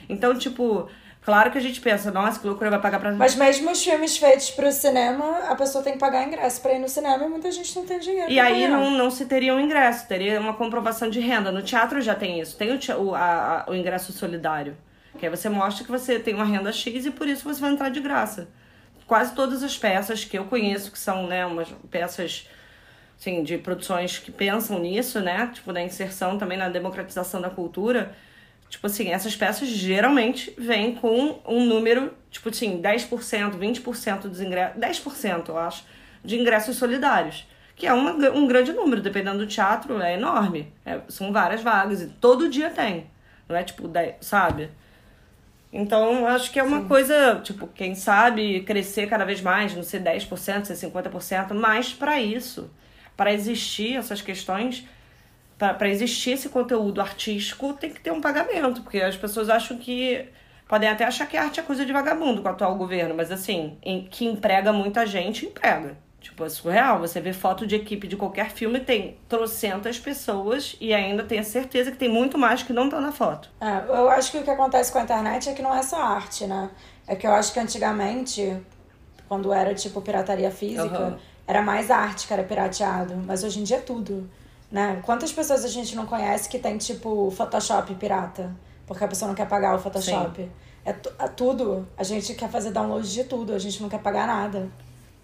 Então, 0.07 0.37
tipo, 0.37 0.87
Claro 1.27 1.51
que 1.51 1.57
a 1.57 1.61
gente 1.61 1.81
pensa, 1.81 2.09
nossa, 2.09 2.39
que 2.39 2.47
loucura 2.47 2.69
vai 2.69 2.79
pagar 2.79 3.01
pra. 3.01 3.11
Mas 3.11 3.35
mesmo 3.35 3.69
os 3.69 3.83
filmes 3.83 4.15
feitos 4.15 4.49
pro 4.49 4.71
cinema, 4.71 5.39
a 5.49 5.55
pessoa 5.57 5.83
tem 5.83 5.91
que 5.91 5.99
pagar 5.99 6.25
ingresso 6.25 6.61
pra 6.61 6.71
ir 6.71 6.79
no 6.79 6.87
cinema 6.87 7.25
e 7.25 7.27
muita 7.27 7.51
gente 7.51 7.75
não 7.75 7.85
tem 7.85 7.99
dinheiro. 7.99 8.31
E 8.31 8.39
aí 8.39 8.65
não, 8.65 8.89
não 8.91 9.11
se 9.11 9.25
teria 9.25 9.53
um 9.53 9.59
ingresso, 9.59 10.07
teria 10.07 10.39
uma 10.39 10.53
comprovação 10.53 11.09
de 11.09 11.19
renda. 11.19 11.51
No 11.51 11.61
teatro 11.61 11.99
já 11.99 12.15
tem 12.15 12.39
isso, 12.39 12.55
tem 12.55 12.71
o, 12.71 12.79
o, 13.01 13.13
a, 13.13 13.65
o 13.67 13.75
ingresso 13.75 14.13
solidário. 14.13 14.77
Que 15.19 15.25
aí 15.25 15.29
você 15.29 15.49
mostra 15.49 15.83
que 15.83 15.91
você 15.91 16.17
tem 16.17 16.33
uma 16.33 16.45
renda 16.45 16.71
X 16.71 17.05
e 17.05 17.11
por 17.11 17.27
isso 17.27 17.43
você 17.43 17.59
vai 17.59 17.71
entrar 17.71 17.89
de 17.89 17.99
graça. 17.99 18.47
Quase 19.05 19.35
todas 19.35 19.61
as 19.63 19.77
peças 19.77 20.23
que 20.23 20.37
eu 20.37 20.45
conheço, 20.45 20.93
que 20.93 20.97
são 20.97 21.27
né, 21.27 21.45
umas 21.45 21.67
peças 21.91 22.47
assim, 23.19 23.43
de 23.43 23.57
produções 23.57 24.17
que 24.17 24.31
pensam 24.31 24.79
nisso, 24.79 25.19
né? 25.19 25.51
Tipo, 25.53 25.73
na 25.73 25.81
inserção 25.81 26.37
também 26.37 26.57
na 26.57 26.69
democratização 26.69 27.41
da 27.41 27.49
cultura 27.49 28.15
Tipo 28.69 28.87
assim, 28.87 29.09
essas 29.09 29.35
peças 29.35 29.69
geralmente 29.69 30.53
vêm 30.57 30.95
com 30.95 31.39
um 31.47 31.65
número, 31.65 32.13
tipo 32.29 32.49
assim, 32.49 32.81
10%, 32.81 33.57
20% 33.57 34.21
dos 34.21 34.41
ingressos, 34.41 34.79
10% 34.79 35.49
eu 35.49 35.57
acho, 35.57 35.85
de 36.23 36.37
ingressos 36.37 36.75
solidários. 36.75 37.47
Que 37.75 37.87
é 37.87 37.93
uma, 37.93 38.11
um 38.31 38.47
grande 38.47 38.73
número, 38.73 39.01
dependendo 39.01 39.39
do 39.39 39.47
teatro, 39.47 40.01
é 40.01 40.15
enorme. 40.15 40.73
É, 40.85 40.99
são 41.07 41.31
várias 41.31 41.61
vagas 41.61 42.01
e 42.01 42.07
todo 42.07 42.49
dia 42.49 42.69
tem. 42.69 43.05
Não 43.47 43.55
é 43.55 43.63
tipo, 43.63 43.87
10, 43.87 44.15
sabe? 44.21 44.69
Então, 45.71 46.25
acho 46.25 46.51
que 46.51 46.59
é 46.59 46.63
uma 46.63 46.81
Sim. 46.81 46.87
coisa, 46.87 47.41
tipo, 47.43 47.67
quem 47.67 47.93
sabe 47.93 48.61
crescer 48.61 49.07
cada 49.07 49.25
vez 49.25 49.41
mais, 49.41 49.75
não 49.75 49.83
ser 49.83 50.01
10%, 50.01 50.65
ser 50.65 50.73
50%, 50.73 51.53
mas 51.53 51.93
para 51.93 52.19
isso, 52.19 52.69
para 53.15 53.33
existir 53.33 53.95
essas 53.95 54.21
questões, 54.21 54.85
para 55.57 55.89
existir 55.89 56.31
esse 56.31 56.49
conteúdo 56.49 57.01
artístico, 57.01 57.73
tem 57.73 57.89
que 57.89 57.99
ter 57.99 58.11
um 58.11 58.21
pagamento, 58.21 58.81
porque 58.81 59.01
as 59.01 59.17
pessoas 59.17 59.49
acham 59.49 59.77
que. 59.77 60.25
Podem 60.67 60.89
até 60.89 61.05
achar 61.05 61.25
que 61.25 61.37
a 61.37 61.43
arte 61.43 61.61
é 61.61 61.63
coisa 61.63 61.85
de 61.85 61.93
vagabundo 61.93 62.41
com 62.41 62.47
o 62.49 62.51
atual 62.51 62.75
governo, 62.75 63.15
mas 63.15 63.31
assim, 63.31 63.77
em, 63.81 64.03
que 64.03 64.25
emprega 64.25 64.73
muita 64.73 65.05
gente, 65.05 65.45
emprega. 65.45 65.97
Tipo, 66.19 66.43
é 66.43 66.49
surreal. 66.49 66.99
Você 66.99 67.21
vê 67.21 67.31
foto 67.31 67.65
de 67.65 67.75
equipe 67.75 68.05
de 68.05 68.17
qualquer 68.17 68.49
filme, 68.49 68.81
tem 68.81 69.17
trocentas 69.29 69.97
pessoas 69.97 70.75
e 70.81 70.93
ainda 70.93 71.23
tem 71.23 71.39
a 71.39 71.43
certeza 71.43 71.89
que 71.89 71.97
tem 71.97 72.09
muito 72.09 72.37
mais 72.37 72.63
que 72.63 72.73
não 72.73 72.85
estão 72.85 72.99
na 72.99 73.13
foto. 73.13 73.49
É, 73.61 73.83
eu 73.87 74.09
acho 74.09 74.31
que 74.31 74.39
o 74.39 74.43
que 74.43 74.49
acontece 74.49 74.91
com 74.91 74.99
a 74.99 75.03
internet 75.03 75.47
é 75.47 75.53
que 75.53 75.61
não 75.61 75.73
é 75.73 75.81
só 75.81 76.01
arte, 76.01 76.45
né? 76.45 76.69
É 77.07 77.15
que 77.15 77.25
eu 77.25 77.31
acho 77.31 77.53
que 77.53 77.59
antigamente, 77.61 78.57
quando 79.29 79.53
era 79.53 79.73
tipo 79.73 80.01
pirataria 80.01 80.51
física, 80.51 80.99
uhum. 80.99 81.17
era 81.47 81.61
mais 81.61 81.89
arte 81.89 82.27
que 82.27 82.33
era 82.33 82.43
pirateado. 82.43 83.15
Mas 83.25 83.45
hoje 83.45 83.61
em 83.61 83.63
dia 83.63 83.77
é 83.77 83.81
tudo. 83.81 84.29
Né? 84.69 85.01
Quantas 85.03 85.31
pessoas 85.31 85.63
a 85.63 85.69
gente 85.69 85.95
não 85.95 86.05
conhece 86.05 86.49
que 86.49 86.59
tem, 86.59 86.77
tipo, 86.77 87.31
Photoshop 87.31 87.93
pirata? 87.95 88.53
Porque 88.85 89.03
a 89.03 89.07
pessoa 89.07 89.27
não 89.27 89.35
quer 89.35 89.47
pagar 89.47 89.75
o 89.75 89.79
Photoshop. 89.79 90.49
É, 90.85 90.89
é, 90.91 91.27
tudo. 91.27 91.87
A 91.97 92.03
gente 92.03 92.33
quer 92.33 92.49
fazer 92.49 92.71
download 92.71 93.11
de 93.11 93.23
tudo, 93.25 93.53
a 93.53 93.59
gente 93.59 93.81
não 93.81 93.89
quer 93.89 93.99
pagar 93.99 94.27
nada. 94.27 94.69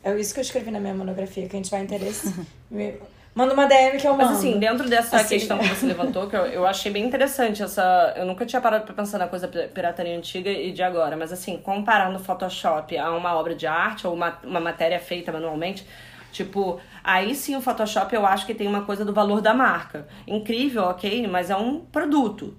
É 0.03 0.13
isso 0.17 0.33
que 0.33 0.39
eu 0.39 0.43
escrevi 0.43 0.71
na 0.71 0.79
minha 0.79 0.93
monografia. 0.93 1.47
Quem 1.47 1.61
tiver 1.61 1.81
interesse, 1.81 2.33
me... 2.69 2.95
manda 3.33 3.53
uma 3.53 3.65
DM 3.65 3.97
que 3.97 4.05
eu 4.05 4.11
mando. 4.11 4.31
Mas 4.31 4.39
assim, 4.39 4.59
dentro 4.59 4.89
dessa 4.89 5.15
assim. 5.15 5.37
questão 5.37 5.57
que 5.57 5.67
você 5.67 5.85
levantou, 5.85 6.27
que 6.27 6.35
eu, 6.35 6.45
eu 6.45 6.65
achei 6.65 6.91
bem 6.91 7.05
interessante 7.05 7.63
essa. 7.63 8.13
Eu 8.17 8.25
nunca 8.25 8.45
tinha 8.45 8.61
parado 8.61 8.85
pra 8.85 8.93
pensar 8.93 9.17
na 9.17 9.27
coisa 9.27 9.47
pirataria 9.47 10.17
antiga 10.17 10.49
e 10.49 10.73
de 10.73 10.83
agora. 10.83 11.15
Mas 11.15 11.31
assim, 11.31 11.57
comparando 11.57 12.17
o 12.17 12.21
Photoshop 12.21 12.97
a 12.97 13.11
uma 13.11 13.33
obra 13.33 13.55
de 13.55 13.65
arte 13.65 14.05
ou 14.05 14.13
uma, 14.13 14.37
uma 14.43 14.59
matéria 14.59 14.99
feita 14.99 15.31
manualmente 15.31 15.85
Tipo, 16.33 16.81
aí 17.03 17.35
sim 17.35 17.55
o 17.55 17.61
Photoshop 17.61 18.13
eu 18.15 18.25
acho 18.25 18.45
que 18.45 18.53
tem 18.53 18.67
uma 18.67 18.81
coisa 18.81 19.03
do 19.03 19.13
valor 19.13 19.41
da 19.41 19.53
marca. 19.53 20.07
Incrível, 20.27 20.83
ok, 20.83 21.27
mas 21.27 21.49
é 21.49 21.55
um 21.55 21.79
produto. 21.79 22.55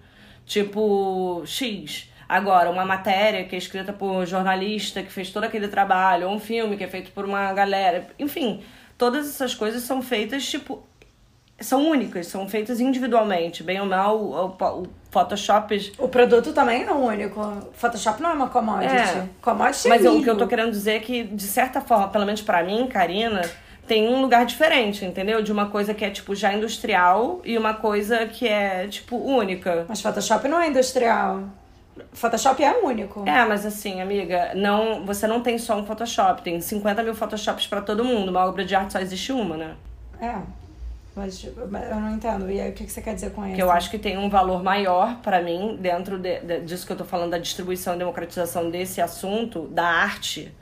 Tipo, 0.47 1.43
X. 1.47 2.11
Agora, 2.29 2.71
uma 2.71 2.85
matéria 2.85 3.45
que 3.45 3.55
é 3.55 3.59
escrita 3.59 3.93
por 3.93 4.25
jornalista 4.27 5.03
que 5.03 5.11
fez 5.13 5.31
todo 5.31 5.45
aquele 5.45 5.69
trabalho, 5.69 6.29
ou 6.29 6.35
um 6.35 6.41
filme 6.41 6.77
que 6.77 6.85
é 6.85 6.89
feito 6.89 7.11
por 7.13 7.25
uma 7.25 7.53
galera, 7.53 8.07
enfim, 8.19 8.63
todas 8.97 9.29
essas 9.29 9.55
coisas 9.55 9.83
são 9.83 10.01
feitas, 10.03 10.45
tipo, 10.47 10.83
são 11.61 11.89
únicas, 11.89 12.27
são 12.27 12.49
feitas 12.49 12.81
individualmente. 12.81 13.63
Bem 13.63 13.81
ou 13.81 13.87
mal, 13.87 14.19
o, 14.19 14.47
o 14.83 14.87
Photoshop. 15.11 15.93
O 15.99 16.09
produto 16.09 16.53
também 16.53 16.83
é 16.85 16.93
único. 16.93 17.41
Photoshop 17.75 18.21
não 18.23 18.31
é 18.31 18.33
uma 18.35 18.49
commodity. 18.49 18.95
É. 18.95 19.29
Commodity 19.43 19.87
é 19.87 19.91
Mas 19.91 20.05
eu- 20.05 20.17
o 20.19 20.23
que 20.23 20.29
eu 20.31 20.37
tô 20.37 20.47
querendo 20.47 20.71
dizer 20.71 20.93
é 20.97 21.01
que, 21.01 21.25
de 21.25 21.45
certa 21.45 21.81
forma, 21.81 22.09
pelo 22.09 22.25
menos 22.27 22.43
pra 22.43 22.63
mim, 22.63 22.87
Karina, 22.87 23.43
tem 23.87 24.09
um 24.09 24.21
lugar 24.21 24.45
diferente, 24.47 25.05
entendeu? 25.05 25.43
De 25.43 25.53
uma 25.53 25.69
coisa 25.71 25.93
que 25.95 26.05
é, 26.05 26.11
tipo, 26.11 26.35
já 26.35 26.53
industrial 26.53 27.41
e 27.45 27.57
uma 27.59 27.75
coisa 27.75 28.27
que 28.27 28.47
é, 28.49 28.87
tipo, 28.89 29.17
única. 29.17 29.85
Mas 29.89 30.01
Photoshop 30.01 30.47
não 30.49 30.61
é 30.61 30.69
industrial. 30.69 31.43
Photoshop 32.13 32.63
é 32.63 32.73
único. 32.83 33.23
É, 33.29 33.45
mas 33.45 33.65
assim, 33.65 34.01
amiga, 34.01 34.53
não, 34.55 35.05
você 35.07 35.27
não 35.27 35.41
tem 35.41 35.59
só 35.59 35.77
um 35.79 35.87
Photoshop, 35.87 36.43
tem 36.43 36.61
50 36.61 37.03
mil 37.03 37.15
Photoshops 37.15 37.67
pra 37.67 37.81
todo 37.81 38.05
mundo. 38.05 38.31
Uma 38.31 38.45
obra 38.47 38.65
de 38.65 38.75
arte 38.75 38.93
só 38.93 38.99
existe 39.01 39.31
uma, 39.33 39.57
né? 39.57 39.75
É. 40.21 40.35
Mas 41.17 41.47
mas 41.71 41.89
eu 41.89 41.97
não 42.01 42.11
entendo. 42.13 42.51
E 42.51 42.61
aí, 42.61 42.71
o 42.71 42.73
que 42.73 42.89
você 42.91 43.01
quer 43.01 43.15
dizer 43.15 43.31
com 43.31 43.47
isso? 43.47 43.55
Que 43.55 43.63
eu 43.63 43.71
acho 43.71 43.89
que 43.89 43.99
tem 43.99 44.19
um 44.19 44.29
valor 44.29 44.65
maior 44.65 45.17
pra 45.23 45.41
mim 45.41 45.79
dentro 45.81 46.19
de- 46.19 46.41
de- 46.41 46.61
disso 46.63 46.85
que 46.85 46.93
eu 46.93 46.97
tô 46.97 47.05
falando 47.05 47.31
da 47.31 47.39
distribuição 47.39 47.95
e 47.95 47.99
democratização 47.99 48.69
desse 48.69 49.01
assunto, 49.01 49.69
da 49.69 49.87
arte. 49.87 50.53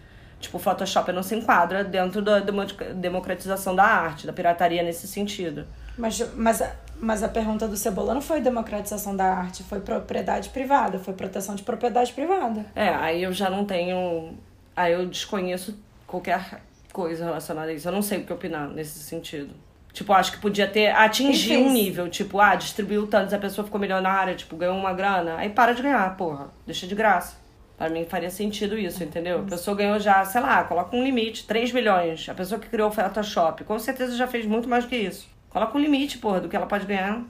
Tipo, 0.42 0.58
o 0.58 0.60
Photoshop 0.60 1.10
não 1.12 1.22
se 1.22 1.34
enquadra 1.34 1.82
dentro 1.82 2.20
da 2.20 2.40
demo- 2.40 2.66
democratização 2.94 3.74
da 3.74 3.84
arte, 3.84 4.26
da 4.26 4.32
pirataria 4.32 4.82
nesse 4.82 5.06
sentido. 5.08 5.64
Mas, 5.96 6.20
mas, 6.34 6.62
mas 7.00 7.22
a 7.22 7.28
pergunta 7.28 7.66
do 7.68 7.76
Cebola 7.76 8.12
não 8.14 8.20
foi 8.20 8.40
democratização 8.40 9.14
da 9.16 9.24
arte, 9.24 9.62
foi 9.62 9.80
propriedade 9.80 10.48
privada, 10.50 10.98
foi 10.98 11.14
proteção 11.14 11.54
de 11.54 11.62
propriedade 11.62 12.12
privada. 12.12 12.66
É, 12.74 12.88
aí 12.88 13.22
eu 13.22 13.32
já 13.32 13.48
não 13.48 13.64
tenho. 13.64 14.34
Aí 14.74 14.92
eu 14.92 15.06
desconheço 15.06 15.78
qualquer 16.06 16.60
coisa 16.92 17.24
relacionada 17.24 17.70
a 17.70 17.74
isso. 17.74 17.88
Eu 17.88 17.92
não 17.92 18.02
sei 18.02 18.18
o 18.18 18.24
que 18.24 18.32
opinar 18.32 18.68
nesse 18.68 18.98
sentido. 18.98 19.54
Tipo, 19.92 20.14
acho 20.14 20.32
que 20.32 20.38
podia 20.38 20.66
ter. 20.66 20.88
atingir 20.88 21.58
um 21.58 21.70
nível. 21.70 22.08
Tipo, 22.08 22.40
ah, 22.40 22.54
distribuiu 22.54 23.06
tantos, 23.06 23.34
a 23.34 23.38
pessoa 23.38 23.64
ficou 23.64 23.78
milionária, 23.78 24.34
tipo, 24.34 24.56
ganhou 24.56 24.74
uma 24.76 24.92
grana. 24.94 25.36
Aí 25.36 25.50
para 25.50 25.72
de 25.74 25.82
ganhar, 25.82 26.16
porra. 26.16 26.48
Deixa 26.66 26.86
de 26.86 26.94
graça. 26.94 27.36
Pra 27.82 27.90
mim 27.90 28.04
faria 28.08 28.30
sentido 28.30 28.78
isso, 28.78 29.02
entendeu? 29.02 29.40
A 29.40 29.42
pessoa 29.42 29.76
ganhou 29.76 29.98
já, 29.98 30.24
sei 30.24 30.40
lá, 30.40 30.62
coloca 30.62 30.94
um 30.94 31.02
limite, 31.02 31.44
3 31.48 31.72
milhões. 31.72 32.28
A 32.28 32.32
pessoa 32.32 32.60
que 32.60 32.68
criou 32.68 32.88
o 32.88 32.92
Photoshop, 32.92 33.64
com 33.64 33.76
certeza 33.76 34.16
já 34.16 34.28
fez 34.28 34.46
muito 34.46 34.68
mais 34.68 34.84
que 34.86 34.94
isso. 34.94 35.26
Coloca 35.50 35.76
um 35.76 35.80
limite, 35.80 36.18
porra, 36.18 36.38
do 36.42 36.48
que 36.48 36.54
ela 36.54 36.66
pode 36.66 36.86
ganhar. 36.86 37.20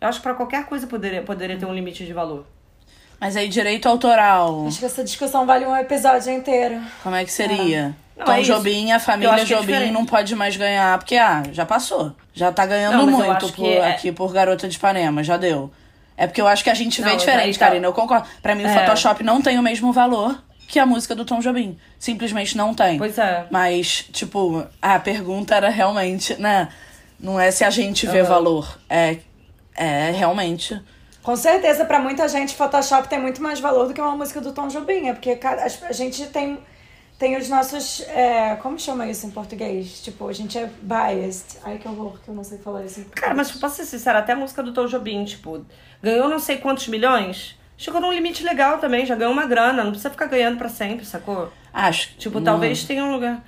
Eu 0.00 0.08
acho 0.08 0.20
que 0.20 0.22
pra 0.22 0.34
qualquer 0.34 0.66
coisa 0.66 0.86
poderia, 0.86 1.22
poderia 1.22 1.56
ter 1.58 1.66
um 1.66 1.74
limite 1.74 2.06
de 2.06 2.12
valor. 2.12 2.46
Mas 3.20 3.36
aí, 3.36 3.48
direito 3.48 3.88
autoral, 3.88 4.64
Acho 4.68 4.78
que 4.78 4.84
essa 4.84 5.02
discussão 5.02 5.44
vale 5.44 5.66
um 5.66 5.76
episódio 5.76 6.32
inteiro. 6.32 6.80
como 7.02 7.16
é 7.16 7.24
que 7.24 7.32
seria? 7.32 7.96
Não, 8.16 8.26
Tom 8.26 8.32
é. 8.34 8.42
Jobim, 8.42 8.92
a 8.92 9.00
família 9.00 9.40
é 9.42 9.44
Jobim 9.44 9.66
diferente. 9.66 9.92
não 9.92 10.06
pode 10.06 10.36
mais 10.36 10.56
ganhar, 10.56 10.96
porque, 10.98 11.16
ah, 11.16 11.42
já 11.50 11.66
passou. 11.66 12.12
Já 12.32 12.52
tá 12.52 12.64
ganhando 12.64 12.98
Não, 12.98 13.06
muito 13.06 13.52
por- 13.54 13.66
é- 13.66 13.90
aqui 13.90 14.12
por 14.12 14.32
Garota 14.32 14.68
de 14.68 14.76
Ipanema, 14.76 15.24
já 15.24 15.36
deu. 15.36 15.72
É 16.16 16.26
porque 16.26 16.40
eu 16.40 16.46
acho 16.46 16.62
que 16.62 16.70
a 16.70 16.74
gente 16.74 17.00
Não, 17.02 17.10
vê 17.10 17.16
diferente, 17.16 17.58
tá. 17.58 17.66
Karina, 17.66 17.86
eu 17.86 17.92
concordo. 17.92 18.26
Pra 18.42 18.54
mim, 18.54 18.64
o 18.64 18.68
É. 18.68 18.74
Photoshop 18.80 19.22
não 19.24 19.42
tem 19.42 19.58
o 19.58 19.62
mesmo 19.62 19.92
valor 19.92 20.40
que 20.68 20.78
a 20.78 20.86
música 20.86 21.14
do 21.14 21.24
Tom 21.24 21.40
Jobim. 21.40 21.76
Simplesmente 21.98 22.56
não 22.56 22.72
tem. 22.74 22.98
Pois 22.98 23.18
é. 23.18 23.46
Mas, 23.50 24.08
tipo, 24.12 24.64
a 24.80 24.98
pergunta 24.98 25.54
era 25.54 25.68
realmente, 25.68 26.34
né? 26.40 26.68
Não 27.18 27.38
é 27.38 27.50
se 27.50 27.64
a 27.64 27.70
gente 27.70 28.06
vê 28.06 28.20
Aham. 28.20 28.28
valor. 28.28 28.78
É, 28.88 29.18
é 29.76 30.10
realmente. 30.10 30.80
Com 31.22 31.36
certeza, 31.36 31.84
pra 31.86 31.98
muita 31.98 32.28
gente, 32.28 32.54
Photoshop 32.54 33.08
tem 33.08 33.18
muito 33.20 33.42
mais 33.42 33.58
valor 33.58 33.88
do 33.88 33.94
que 33.94 34.00
uma 34.00 34.14
música 34.16 34.40
do 34.40 34.52
Tom 34.52 34.68
Jobim. 34.68 35.08
É 35.08 35.12
porque 35.14 35.38
a 35.42 35.92
gente 35.92 36.26
tem, 36.26 36.58
tem 37.18 37.36
os 37.36 37.48
nossos. 37.48 38.00
é, 38.08 38.56
como 38.56 38.78
chama 38.78 39.06
isso 39.06 39.26
em 39.26 39.30
português? 39.30 40.00
Tipo, 40.02 40.28
a 40.28 40.32
gente 40.32 40.58
é 40.58 40.68
biased. 40.82 41.58
Ai, 41.64 41.78
que 41.78 41.86
horror, 41.88 42.18
que 42.22 42.28
eu 42.28 42.34
não 42.34 42.44
sei 42.44 42.58
falar 42.58 42.84
isso. 42.84 43.04
Cara, 43.14 43.34
mas 43.34 43.50
posso 43.52 43.76
ser 43.76 43.84
sincera, 43.86 44.18
até 44.18 44.32
a 44.32 44.36
música 44.36 44.62
do 44.62 44.72
Tom 44.72 44.86
Jobim, 44.86 45.24
tipo, 45.24 45.64
ganhou 46.02 46.28
não 46.28 46.38
sei 46.38 46.56
quantos 46.58 46.88
milhões, 46.88 47.56
chegou 47.76 48.00
num 48.00 48.12
limite 48.12 48.42
legal 48.42 48.78
também, 48.78 49.06
já 49.06 49.14
ganhou 49.14 49.32
uma 49.32 49.46
grana, 49.46 49.82
não 49.84 49.90
precisa 49.90 50.10
ficar 50.10 50.26
ganhando 50.26 50.58
pra 50.58 50.68
sempre, 50.68 51.04
sacou? 51.06 51.52
Acho. 51.72 52.10
Tipo, 52.18 52.38
não- 52.38 52.44
talvez 52.44 52.84
tenha 52.84 53.04
um 53.04 53.12
lugar. 53.12 53.42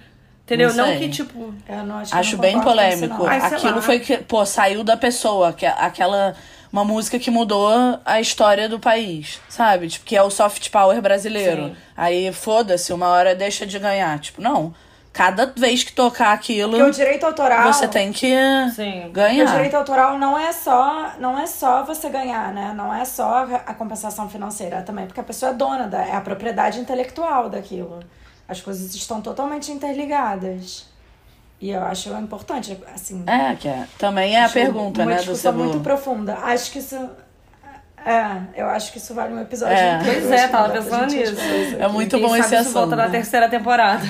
Entendeu? 0.44 0.72
Não 0.74 0.86
Não, 0.86 0.96
que, 0.98 1.08
tipo. 1.08 1.52
Eu 1.68 1.82
não 1.84 1.98
acho 1.98 2.14
Acho 2.14 2.32
não 2.34 2.40
bem 2.40 2.54
isso, 2.54 2.62
polêmico. 2.62 3.18
não. 3.18 3.26
Ai, 3.26 3.38
Aquilo 3.40 3.74
lá. 3.74 3.82
foi 3.82 3.98
que, 3.98 4.16
pô, 4.18 4.46
saiu 4.46 4.84
da 4.84 4.96
pessoa, 4.96 5.52
que 5.52 5.66
aquela 5.66 6.36
uma 6.76 6.84
música 6.84 7.18
que 7.18 7.30
mudou 7.30 7.70
a 8.04 8.20
história 8.20 8.68
do 8.68 8.78
país, 8.78 9.40
sabe? 9.48 9.88
Tipo, 9.88 10.04
que 10.04 10.14
é 10.14 10.22
o 10.22 10.30
soft 10.30 10.70
power 10.70 11.00
brasileiro. 11.00 11.68
Sim. 11.68 11.76
Aí 11.96 12.30
foda-se, 12.34 12.92
uma 12.92 13.08
hora 13.08 13.34
deixa 13.34 13.66
de 13.66 13.78
ganhar. 13.78 14.18
Tipo, 14.18 14.42
não. 14.42 14.74
Cada 15.10 15.46
vez 15.56 15.82
que 15.82 15.92
tocar 15.92 16.34
aquilo, 16.34 16.72
Porque 16.72 16.90
o 16.90 16.92
direito 16.92 17.24
autoral. 17.24 17.72
você 17.72 17.88
tem 17.88 18.12
que 18.12 18.36
Sim. 18.74 18.92
Porque 18.92 19.06
o 19.08 19.12
ganhar. 19.12 19.46
direito 19.46 19.74
autoral 19.74 20.18
não 20.18 20.38
é 20.38 20.52
só 20.52 21.12
não 21.18 21.38
é 21.38 21.46
só 21.46 21.82
você 21.82 22.10
ganhar, 22.10 22.52
né? 22.52 22.74
Não 22.76 22.92
é 22.92 23.02
só 23.06 23.46
a 23.64 23.72
compensação 23.72 24.28
financeira 24.28 24.82
também, 24.82 25.06
porque 25.06 25.18
a 25.20 25.24
pessoa 25.24 25.52
é 25.52 25.54
dona 25.54 25.86
da 25.88 26.04
é 26.04 26.14
a 26.14 26.20
propriedade 26.20 26.78
intelectual 26.78 27.48
daquilo. 27.48 28.00
As 28.46 28.60
coisas 28.60 28.94
estão 28.94 29.22
totalmente 29.22 29.72
interligadas. 29.72 30.84
E 31.60 31.70
eu 31.70 31.82
acho 31.84 32.10
importante, 32.18 32.78
assim. 32.94 33.24
É, 33.26 33.54
que 33.56 33.66
é. 33.68 33.86
Também 33.98 34.36
é 34.36 34.44
a 34.44 34.48
pergunta, 34.48 35.00
uma 35.02 35.10
né, 35.10 35.16
do 35.16 35.18
discussão 35.20 35.52
Cebola. 35.52 35.68
muito 35.70 35.82
profunda. 35.82 36.34
Acho 36.34 36.70
que 36.70 36.78
isso 36.78 36.96
é, 38.04 38.40
eu 38.54 38.68
acho 38.68 38.92
que 38.92 38.98
isso 38.98 39.14
vale 39.14 39.34
um 39.34 39.40
episódio 39.40 39.74
É. 39.74 39.96
inteiro. 39.98 40.20
Pois 40.20 40.30
é, 40.32 40.48
tava 40.48 40.72
pensando 40.72 41.06
nisso. 41.12 41.40
É 41.40 41.82
aqui. 41.84 41.92
muito 41.92 42.16
Quem 42.16 42.26
bom 42.26 42.36
esse 42.36 42.54
isso 42.54 42.70
volta 42.72 42.78
assunto. 42.80 42.96
na 42.96 43.10
terceira 43.10 43.48
temporada. 43.48 44.04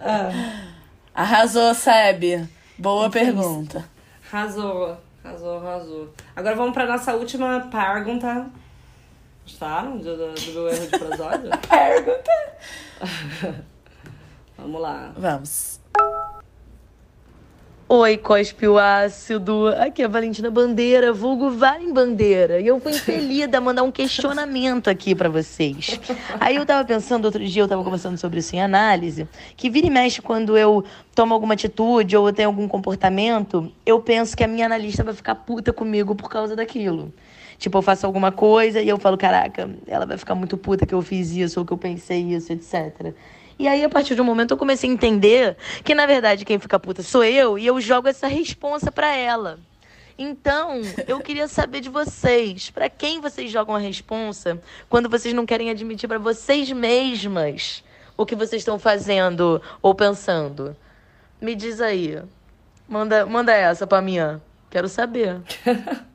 É. 0.00 0.64
Arrasou, 1.14 1.74
Seb. 1.74 2.48
Boa 2.78 3.10
pergunta. 3.10 3.84
Arrasou, 4.32 4.96
arrasou, 5.22 5.58
arrasou. 5.58 6.14
Agora 6.34 6.56
vamos 6.56 6.72
pra 6.72 6.86
nossa 6.86 7.14
última 7.14 7.60
pergunta. 7.70 8.46
Gostaram 9.44 9.98
do, 9.98 10.16
do, 10.16 10.32
do 10.34 10.52
meu 10.54 10.68
erro 10.68 10.86
de 10.86 10.98
prosódia? 10.98 11.50
Pergunta. 11.68 12.32
Vamos 14.56 14.80
lá. 14.80 15.12
Vamos. 15.18 15.80
Oi, 17.96 18.16
cospe 18.16 18.66
o 18.66 18.76
ácido. 18.76 19.68
Aqui 19.78 20.02
é 20.02 20.06
a 20.06 20.08
Valentina 20.08 20.50
Bandeira, 20.50 21.12
vulgo 21.12 21.48
Valen 21.48 21.92
Bandeira. 21.92 22.60
E 22.60 22.66
eu 22.66 22.80
fui 22.80 22.90
impelida 22.90 23.58
a 23.58 23.60
mandar 23.60 23.84
um 23.84 23.92
questionamento 23.92 24.90
aqui 24.90 25.14
pra 25.14 25.28
vocês. 25.28 26.00
Aí 26.40 26.56
eu 26.56 26.66
tava 26.66 26.84
pensando, 26.84 27.26
outro 27.26 27.46
dia 27.46 27.62
eu 27.62 27.68
tava 27.68 27.84
conversando 27.84 28.18
sobre 28.18 28.40
isso 28.40 28.56
em 28.56 28.60
análise, 28.60 29.28
que 29.56 29.70
vira 29.70 29.86
e 29.86 29.90
mexe 29.90 30.20
quando 30.20 30.58
eu 30.58 30.84
tomo 31.14 31.32
alguma 31.34 31.54
atitude 31.54 32.16
ou 32.16 32.26
eu 32.26 32.32
tenho 32.32 32.48
algum 32.48 32.66
comportamento, 32.66 33.70
eu 33.86 34.00
penso 34.00 34.36
que 34.36 34.42
a 34.42 34.48
minha 34.48 34.66
analista 34.66 35.04
vai 35.04 35.14
ficar 35.14 35.36
puta 35.36 35.72
comigo 35.72 36.16
por 36.16 36.28
causa 36.28 36.56
daquilo. 36.56 37.14
Tipo, 37.58 37.78
eu 37.78 37.82
faço 37.82 38.04
alguma 38.06 38.32
coisa 38.32 38.82
e 38.82 38.88
eu 38.88 38.98
falo, 38.98 39.16
caraca, 39.16 39.70
ela 39.86 40.04
vai 40.04 40.18
ficar 40.18 40.34
muito 40.34 40.56
puta 40.56 40.84
que 40.84 40.92
eu 40.92 41.00
fiz 41.00 41.30
isso 41.30 41.60
ou 41.60 41.64
que 41.64 41.72
eu 41.72 41.78
pensei 41.78 42.22
isso, 42.22 42.52
etc. 42.52 43.14
E 43.58 43.68
aí, 43.68 43.84
a 43.84 43.88
partir 43.88 44.14
de 44.14 44.20
um 44.20 44.24
momento, 44.24 44.52
eu 44.52 44.56
comecei 44.56 44.88
a 44.88 44.92
entender 44.92 45.56
que, 45.84 45.94
na 45.94 46.06
verdade, 46.06 46.44
quem 46.44 46.58
fica 46.58 46.78
puta 46.78 47.02
sou 47.02 47.24
eu 47.24 47.58
e 47.58 47.66
eu 47.66 47.80
jogo 47.80 48.08
essa 48.08 48.26
responsa 48.26 48.90
pra 48.90 49.14
ela. 49.14 49.58
Então, 50.18 50.80
eu 51.08 51.20
queria 51.20 51.48
saber 51.48 51.80
de 51.80 51.88
vocês, 51.88 52.70
pra 52.70 52.88
quem 52.88 53.20
vocês 53.20 53.50
jogam 53.50 53.74
a 53.74 53.78
responsa 53.78 54.60
quando 54.88 55.08
vocês 55.08 55.34
não 55.34 55.44
querem 55.44 55.70
admitir 55.70 56.08
pra 56.08 56.18
vocês 56.18 56.70
mesmas 56.70 57.82
o 58.16 58.24
que 58.24 58.36
vocês 58.36 58.60
estão 58.60 58.78
fazendo 58.78 59.60
ou 59.82 59.94
pensando? 59.94 60.76
Me 61.40 61.54
diz 61.54 61.80
aí. 61.80 62.22
Manda, 62.88 63.26
manda 63.26 63.52
essa 63.52 63.86
pra 63.86 64.00
mim. 64.00 64.18
Quero 64.70 64.88
saber. 64.88 65.40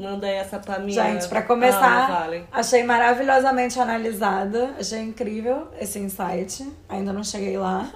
Manda 0.00 0.26
essa 0.28 0.58
pra 0.58 0.78
mim. 0.78 0.92
Gente, 0.92 1.28
pra 1.28 1.42
começar, 1.42 2.04
Ah, 2.08 2.20
vale. 2.20 2.44
achei 2.50 2.82
maravilhosamente 2.82 3.78
analisada. 3.78 4.74
Achei 4.78 5.00
incrível 5.00 5.68
esse 5.80 5.98
insight. 5.98 6.66
Ainda 6.88 7.12
não 7.12 7.22
cheguei 7.22 7.58
lá 7.58 7.90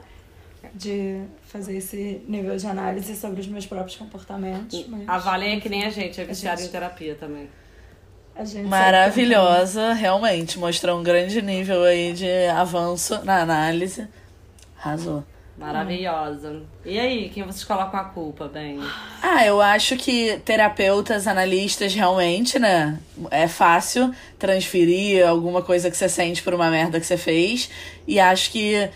de 0.74 1.22
fazer 1.46 1.76
esse 1.76 2.22
nível 2.28 2.56
de 2.56 2.66
análise 2.66 3.14
sobre 3.16 3.40
os 3.40 3.46
meus 3.46 3.64
próprios 3.66 3.96
comportamentos. 3.96 4.86
Mas 4.88 5.08
A 5.08 5.18
Valen 5.18 5.56
é 5.56 5.60
que 5.60 5.68
nem 5.68 5.84
a 5.84 5.90
gente, 5.90 6.20
é 6.20 6.24
viciada 6.24 6.56
gente- 6.58 6.68
em 6.68 6.72
terapia 6.72 7.14
também. 7.14 7.48
a 8.36 8.44
gente 8.44 8.66
Maravilhosa, 8.68 9.92
realmente. 9.92 10.58
Mostrou 10.58 10.98
um 10.98 11.02
grande 11.02 11.40
nível 11.40 11.84
aí 11.84 12.12
de 12.12 12.28
avanço 12.48 13.24
na 13.24 13.40
análise. 13.40 14.06
Arrasou. 14.82 15.24
Maravilhosa. 15.56 16.62
E 16.84 16.98
aí, 16.98 17.28
quem 17.28 17.44
vocês 17.44 17.62
colocam 17.62 17.98
a 18.00 18.04
culpa, 18.04 18.48
bem? 18.48 18.80
Ah, 19.22 19.46
eu 19.46 19.60
acho 19.60 19.96
que 19.96 20.40
terapeutas, 20.44 21.28
analistas, 21.28 21.94
realmente, 21.94 22.58
né? 22.58 22.98
É 23.30 23.46
fácil 23.46 24.12
transferir 24.38 25.26
alguma 25.26 25.62
coisa 25.62 25.90
que 25.90 25.96
você 25.96 26.08
sente 26.08 26.42
por 26.42 26.54
uma 26.54 26.70
merda 26.70 26.98
que 26.98 27.06
você 27.06 27.16
fez. 27.16 27.70
E 28.06 28.18
acho 28.18 28.50
que. 28.50 28.88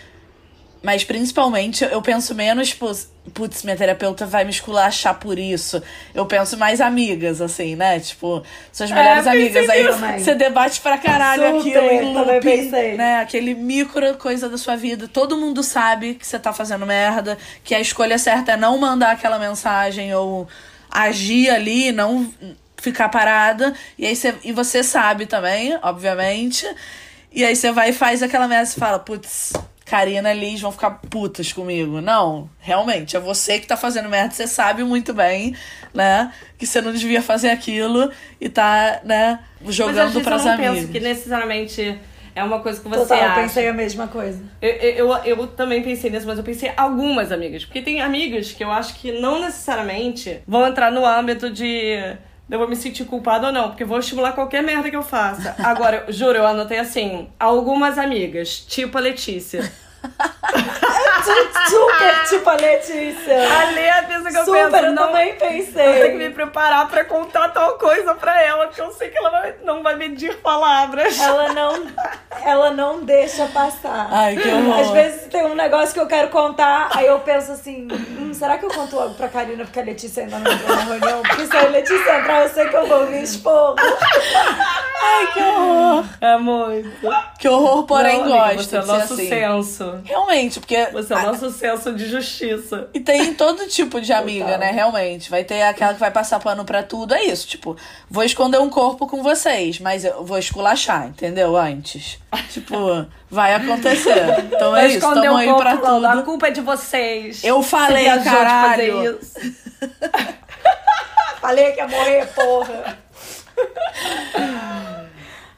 Mas 0.89 1.05
principalmente 1.05 1.85
eu 1.85 2.01
penso 2.01 2.35
menos, 2.35 2.69
tipo, 2.71 2.91
putz, 3.35 3.63
minha 3.63 3.77
terapeuta 3.77 4.25
vai 4.25 4.43
me 4.43 4.51
esculachar 4.51 5.17
por 5.17 5.39
isso. 5.39 5.83
Eu 6.15 6.25
penso 6.25 6.57
mais 6.57 6.81
amigas, 6.81 7.43
assim, 7.43 7.77
né? 7.77 8.01
Tipo, 8.01 8.43
suas 8.73 8.91
melhores 8.91 9.27
É, 9.27 9.31
amigas. 9.31 9.69
Aí 9.69 9.87
também. 9.87 10.19
você 10.19 10.35
debate 10.35 10.81
pra 10.81 10.97
caralho 10.97 11.59
Super, 11.59 11.77
aquilo 11.77 11.91
em 11.91 12.15
também 12.15 12.35
looping, 12.37 12.41
pensei. 12.41 12.97
né? 12.97 13.21
Aquele 13.21 13.53
micro 13.55 14.15
coisa 14.15 14.49
da 14.49 14.57
sua 14.57 14.77
vida. 14.77 15.07
Todo 15.07 15.37
mundo 15.37 15.63
sabe 15.63 16.15
que 16.15 16.27
você 16.27 16.39
tá 16.39 16.55
fazendo 16.55 16.87
merda, 16.87 17.37
que 17.63 17.75
a 17.75 17.81
escolha 17.81 18.17
certa 18.17 18.53
é 18.53 18.57
não 18.57 18.79
mandar 18.79 19.11
aquela 19.11 19.39
mensagem 19.39 20.15
ou 20.15 20.49
agir 20.91 21.51
ali, 21.51 21.93
não 21.93 22.33
ficar 22.79 23.11
parada. 23.11 23.75
E 23.99 24.07
aí 24.07 24.17
você, 24.17 24.35
e 24.43 24.53
você 24.53 24.83
sabe 24.83 25.27
também, 25.27 25.79
obviamente. 25.83 26.67
E 27.31 27.45
aí 27.45 27.55
você 27.55 27.71
vai 27.73 27.91
e 27.91 27.93
faz 27.93 28.23
aquela 28.23 28.49
merda 28.49 28.71
e 28.71 28.81
fala, 28.81 28.99
putz, 28.99 29.53
Karina 29.89 30.33
e 30.35 30.39
Liz 30.39 30.61
vão 30.61 30.71
ficar 30.71 30.91
putas 30.91 31.53
comigo. 31.53 32.01
Não, 32.01 32.49
realmente, 32.61 33.17
é 33.17 33.21
você 33.21 33.59
que 33.59 33.67
tá 33.67 33.77
fazendo 33.77 34.09
merda, 34.09 34.35
você 34.35 34.47
sabe 34.47 34.85
muito 34.85 35.15
bem, 35.15 35.55
né? 35.95 36.33
Que 36.59 36.67
você 36.67 36.81
não 36.81 36.93
devia 36.93 37.23
fazer 37.23 37.51
aquilo 37.51 38.11
e 38.41 38.49
tá, 38.49 39.01
né, 39.05 39.41
Mas 39.61 39.75
jogando 39.75 40.21
pras 40.21 40.43
eu 40.43 40.49
não 40.49 40.55
amigas. 40.55 40.75
penso 40.81 40.93
que 40.93 41.01
necessariamente 41.01 41.99
é 42.35 42.45
uma 42.45 42.61
coisa 42.61 42.81
que 42.81 42.89
você 42.89 43.01
Total, 43.01 43.19
eu 43.19 43.25
acha. 43.31 43.41
pensei 43.41 43.69
a 43.69 43.73
mesma 43.73 44.07
coisa. 44.07 44.41
Eu, 44.61 44.71
eu, 44.71 45.09
eu, 45.09 45.25
eu 45.25 45.47
também 45.49 45.83
pensei 45.83 46.11
nisso, 46.11 46.27
mas 46.27 46.39
eu 46.39 46.45
pensei 46.45 46.71
algumas 46.77 47.33
amigas. 47.33 47.65
Porque 47.65 47.81
tem 47.83 48.01
amigas 48.01 48.53
que 48.53 48.63
eu 48.63 48.71
acho 48.71 48.95
que 48.95 49.11
não 49.21 49.41
necessariamente 49.41 50.41
vão 50.47 50.67
entrar 50.67 50.93
no 50.93 51.05
âmbito 51.05 51.51
de 51.51 52.17
eu 52.51 52.59
vou 52.59 52.69
me 52.69 52.77
sentir 52.77 53.05
culpada 53.05 53.49
ou 53.49 53.53
não, 53.53 53.69
porque 53.69 53.85
vou 53.85 53.99
estimular 53.99 54.33
qualquer 54.33 54.63
merda 54.63 54.89
que 54.89 54.97
eu 54.97 55.03
faça. 55.03 55.55
Agora, 55.59 56.07
juro, 56.13 56.39
eu 56.39 56.47
anotei 56.47 56.79
assim, 56.79 57.29
algumas 57.39 57.99
amigas, 57.99 58.59
tipo 58.61 58.97
a 58.97 59.01
Letícia. 59.01 59.71
Super 61.69 62.25
tipo 62.29 62.49
a 62.49 62.55
Letícia. 62.55 63.59
Ali 63.61 63.81
é 63.81 63.99
a 63.99 64.03
pessoa 64.05 64.31
que 64.31 64.37
eu 64.39 64.45
Super, 64.45 64.71
penso, 64.71 64.85
eu 64.87 64.93
não, 64.93 65.07
também 65.09 65.29
eu 65.31 65.37
tenho 65.39 65.67
pensei. 65.67 66.11
que 66.11 66.17
me 66.17 66.31
preparar 66.31 66.89
pra 66.89 67.05
contar 67.05 67.49
tal 67.49 67.73
coisa 67.79 68.15
pra 68.15 68.43
ela, 68.43 68.67
porque 68.67 68.81
eu 68.81 68.91
sei 68.93 69.11
que 69.11 69.19
ela 69.19 69.31
vai- 69.31 69.55
não 69.65 69.83
vai 69.83 69.97
medir 69.97 70.37
palavras. 70.39 71.19
Ela 71.21 71.53
não, 71.53 71.87
ela 72.45 72.71
não 72.71 73.01
deixa 73.05 73.47
passar. 73.49 74.09
Ai, 74.11 74.37
que 74.37 74.49
horror. 74.49 74.81
Às 74.81 74.91
vezes 74.91 75.27
tem 75.27 75.45
um 75.45 75.55
negócio 75.55 75.93
que 75.95 76.01
eu 76.01 76.07
quero 76.07 76.29
contar, 76.29 76.89
aí 76.95 77.07
eu 77.07 77.19
penso 77.21 77.53
assim, 77.53 77.87
hum, 77.91 78.33
será 78.33 78.57
que 78.57 78.65
eu 78.65 78.71
conto 78.71 78.97
logo 78.97 79.15
pra 79.15 79.29
Karina 79.29 79.65
porque 79.65 79.81
a 79.81 79.85
Letícia 79.85 80.23
ainda 80.25 80.39
não 80.39 80.51
entrou 80.53 80.77
na 80.77 80.83
reunião? 80.85 81.23
Porque 81.23 81.47
se 81.47 81.57
a 81.57 81.63
Letícia 81.69 82.19
entrar, 82.21 82.43
eu 82.45 82.49
sei 82.49 82.69
que 82.69 82.77
eu 82.77 82.87
vou 82.87 83.07
me 83.07 83.23
expor. 83.23 83.75
Ai, 85.01 85.27
que 85.33 85.41
horror. 85.43 86.05
É 86.21 86.37
muito. 86.39 86.89
Que 87.39 87.49
horror, 87.49 87.85
porém 87.85 88.25
Não, 88.25 88.43
amiga, 88.43 88.63
Você 88.63 88.77
é 88.77 88.83
nosso 88.83 89.15
assim. 89.15 89.29
senso. 89.29 89.98
Realmente, 90.05 90.61
porque 90.61 90.87
Você 90.93 91.13
é 91.13 91.17
o 91.17 91.23
nosso 91.23 91.51
senso 91.51 91.93
de 91.95 92.07
justiça. 92.09 92.89
E 92.95 93.01
tem 93.01 93.35
todo 93.35 93.67
tipo 93.69 94.01
de 94.01 94.13
amiga, 94.13 94.57
né? 94.59 94.71
Realmente. 94.71 95.31
Vai 95.31 95.45
ter 95.45 95.63
aquela 95.63 95.95
que 95.95 96.01
vai 96.01 96.11
passar 96.11 96.39
pano 96.41 96.65
pra 96.65 96.83
tudo. 96.83 97.15
É 97.15 97.23
isso. 97.25 97.47
Tipo, 97.47 97.77
vou 98.11 98.23
esconder 98.25 98.59
um 98.59 98.71
corpo 98.71 99.07
com 99.07 99.23
vocês, 99.23 99.79
mas 99.81 100.05
eu 100.05 100.25
vou 100.25 100.39
esculachar, 100.39 101.07
entendeu? 101.09 101.57
Antes. 101.57 102.19
Tipo, 102.51 103.07
vai 103.31 103.55
acontecer. 103.55 104.45
Então 104.53 104.77
é 104.77 104.89
isso. 104.89 105.01
Tamo 105.01 105.23
um 105.23 105.37
aí 105.37 105.55
pra 105.55 105.75
não, 105.77 106.05
A 106.05 106.13
tudo. 106.13 106.25
culpa 106.25 106.49
é 106.49 106.51
de 106.51 106.61
vocês. 106.61 107.43
Eu 107.45 107.63
falei, 107.63 108.09
Você 108.11 108.25
caralho. 108.25 109.19
fazer 109.19 109.19
isso. 109.21 109.59
Falei 111.41 111.73
que 111.73 111.79
ia 111.79 111.89
morrer, 111.89 112.27
porra. 112.35 112.99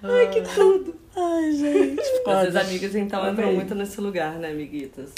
Ai, 0.02 0.26
que 0.28 0.40
tudo. 0.42 0.99
Ai, 1.20 1.52
gente. 1.52 2.02
Mas 2.26 2.36
as 2.38 2.46
foda. 2.46 2.60
amigas, 2.60 2.94
então, 2.94 3.20
Amei. 3.20 3.32
entram 3.32 3.52
muito 3.54 3.74
nesse 3.74 4.00
lugar, 4.00 4.32
né, 4.34 4.48
amiguitas? 4.50 5.10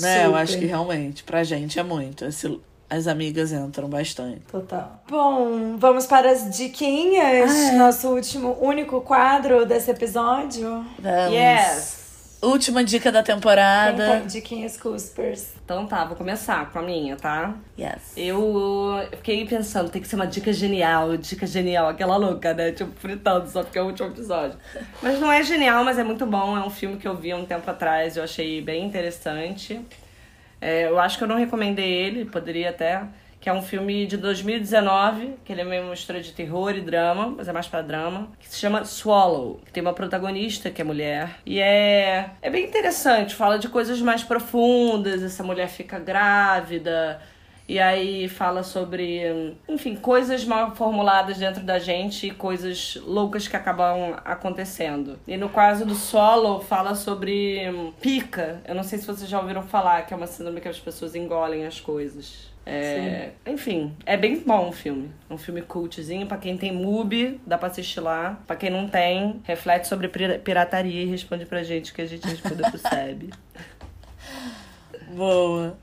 Né, 0.00 0.22
eu 0.22 0.30
Super. 0.30 0.38
acho 0.42 0.58
que 0.58 0.64
realmente, 0.66 1.22
pra 1.24 1.44
gente 1.44 1.78
é 1.78 1.82
muito. 1.82 2.24
Esse- 2.24 2.58
as 2.90 3.06
amigas 3.06 3.52
entram 3.52 3.88
bastante. 3.88 4.40
Total. 4.50 5.02
Bom, 5.08 5.76
vamos 5.78 6.06
para 6.06 6.30
as 6.30 6.56
diquinhas. 6.56 7.50
Ah, 7.50 7.68
é. 7.68 7.72
Nosso 7.76 8.08
último, 8.08 8.56
único 8.60 9.00
quadro 9.00 9.64
desse 9.64 9.90
episódio. 9.90 10.84
Vamos. 10.98 11.32
Yes! 11.34 12.03
Última 12.44 12.84
dica 12.84 13.10
da 13.10 13.22
temporada. 13.22 14.18
tem 14.18 14.26
diquinhas 14.26 14.76
Cuspers? 14.76 15.52
Então 15.64 15.86
tá, 15.86 16.04
vou 16.04 16.16
começar 16.16 16.70
com 16.70 16.78
a 16.78 16.82
minha, 16.82 17.16
tá? 17.16 17.54
Yes. 17.78 18.12
Eu 18.16 19.06
fiquei 19.12 19.46
pensando, 19.46 19.90
tem 19.90 20.00
que 20.00 20.08
ser 20.08 20.16
uma 20.16 20.26
dica 20.26 20.52
genial, 20.52 21.16
dica 21.16 21.46
genial, 21.46 21.88
aquela 21.88 22.16
louca, 22.16 22.52
né? 22.52 22.72
Tipo, 22.72 22.92
fritando 22.98 23.48
só 23.48 23.62
porque 23.62 23.78
é 23.78 23.82
o 23.82 23.86
último 23.86 24.08
episódio. 24.08 24.58
Mas 25.02 25.18
não 25.18 25.32
é 25.32 25.42
genial, 25.42 25.84
mas 25.84 25.98
é 25.98 26.04
muito 26.04 26.26
bom. 26.26 26.56
É 26.56 26.64
um 26.64 26.70
filme 26.70 26.96
que 26.96 27.08
eu 27.08 27.16
vi 27.16 27.32
há 27.32 27.36
um 27.36 27.46
tempo 27.46 27.68
atrás, 27.70 28.16
eu 28.16 28.24
achei 28.24 28.60
bem 28.60 28.84
interessante. 28.84 29.80
É, 30.60 30.88
eu 30.88 30.98
acho 30.98 31.18
que 31.18 31.24
eu 31.24 31.28
não 31.28 31.36
recomendei 31.36 31.90
ele, 31.90 32.24
poderia 32.24 32.70
até. 32.70 33.02
Que 33.44 33.50
é 33.50 33.52
um 33.52 33.60
filme 33.60 34.06
de 34.06 34.16
2019, 34.16 35.34
que 35.44 35.52
ele 35.52 35.60
é 35.60 35.64
meio 35.64 35.84
mistura 35.84 36.18
de 36.22 36.32
terror 36.32 36.74
e 36.74 36.80
drama, 36.80 37.34
mas 37.36 37.46
é 37.46 37.52
mais 37.52 37.66
pra 37.66 37.82
drama, 37.82 38.30
que 38.40 38.48
se 38.48 38.58
chama 38.58 38.86
Swallow, 38.86 39.60
que 39.66 39.70
tem 39.70 39.82
uma 39.82 39.92
protagonista 39.92 40.70
que 40.70 40.80
é 40.80 40.84
mulher. 40.84 41.40
E 41.44 41.60
é, 41.60 42.30
é 42.40 42.48
bem 42.48 42.64
interessante, 42.64 43.34
fala 43.34 43.58
de 43.58 43.68
coisas 43.68 44.00
mais 44.00 44.22
profundas, 44.22 45.22
essa 45.22 45.44
mulher 45.44 45.68
fica 45.68 45.98
grávida, 45.98 47.20
e 47.68 47.78
aí 47.78 48.30
fala 48.30 48.62
sobre, 48.62 49.54
enfim, 49.68 49.94
coisas 49.94 50.42
mal 50.46 50.74
formuladas 50.74 51.36
dentro 51.36 51.62
da 51.62 51.78
gente 51.78 52.28
e 52.28 52.30
coisas 52.30 52.98
loucas 53.04 53.46
que 53.46 53.56
acabam 53.56 54.16
acontecendo. 54.24 55.18
E 55.26 55.36
no 55.36 55.50
caso 55.50 55.84
do 55.84 55.94
solo, 55.94 56.60
fala 56.60 56.94
sobre 56.94 57.68
hum, 57.68 57.92
pica. 58.00 58.62
Eu 58.66 58.74
não 58.74 58.82
sei 58.82 58.98
se 58.98 59.06
vocês 59.06 59.28
já 59.28 59.38
ouviram 59.38 59.62
falar, 59.62 60.06
que 60.06 60.14
é 60.14 60.16
uma 60.16 60.26
síndrome 60.26 60.62
que 60.62 60.68
as 60.68 60.80
pessoas 60.80 61.14
engolem 61.14 61.66
as 61.66 61.78
coisas. 61.78 62.53
É, 62.66 63.30
enfim, 63.46 63.94
é 64.06 64.16
bem 64.16 64.38
bom 64.40 64.70
o 64.70 64.72
filme. 64.72 65.10
Um 65.30 65.36
filme 65.36 65.60
cultzinho. 65.62 66.26
Pra 66.26 66.38
quem 66.38 66.56
tem 66.56 66.72
MUBI, 66.72 67.40
dá 67.46 67.58
pra 67.58 67.68
assistir 67.68 68.00
lá. 68.00 68.38
Pra 68.46 68.56
quem 68.56 68.70
não 68.70 68.88
tem, 68.88 69.40
reflete 69.44 69.86
sobre 69.86 70.08
pira- 70.08 70.38
pirataria 70.38 71.02
e 71.02 71.06
responde 71.06 71.44
pra 71.44 71.62
gente 71.62 71.92
que 71.92 72.00
a 72.02 72.06
gente 72.06 72.26
responde 72.26 72.62
pro 72.62 72.78
SEB. 72.88 73.30
Boa. 75.14 75.76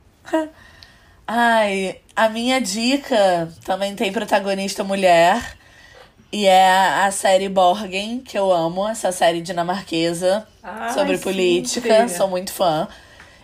Ai, 1.28 2.00
a 2.16 2.30
minha 2.30 2.60
dica 2.60 3.50
também 3.64 3.96
tem 3.96 4.12
protagonista 4.12 4.84
mulher. 4.84 5.58
E 6.34 6.46
é 6.46 6.70
a 7.04 7.12
série 7.12 7.50
Borgen, 7.50 8.20
que 8.20 8.38
eu 8.38 8.52
amo, 8.54 8.88
essa 8.88 9.12
série 9.12 9.42
dinamarquesa 9.42 10.48
Ai, 10.64 10.94
sobre 10.94 11.18
sim, 11.18 11.24
política. 11.24 11.82
filha. 11.82 12.08
Sou 12.08 12.28
muito 12.30 12.54
fã. 12.54 12.88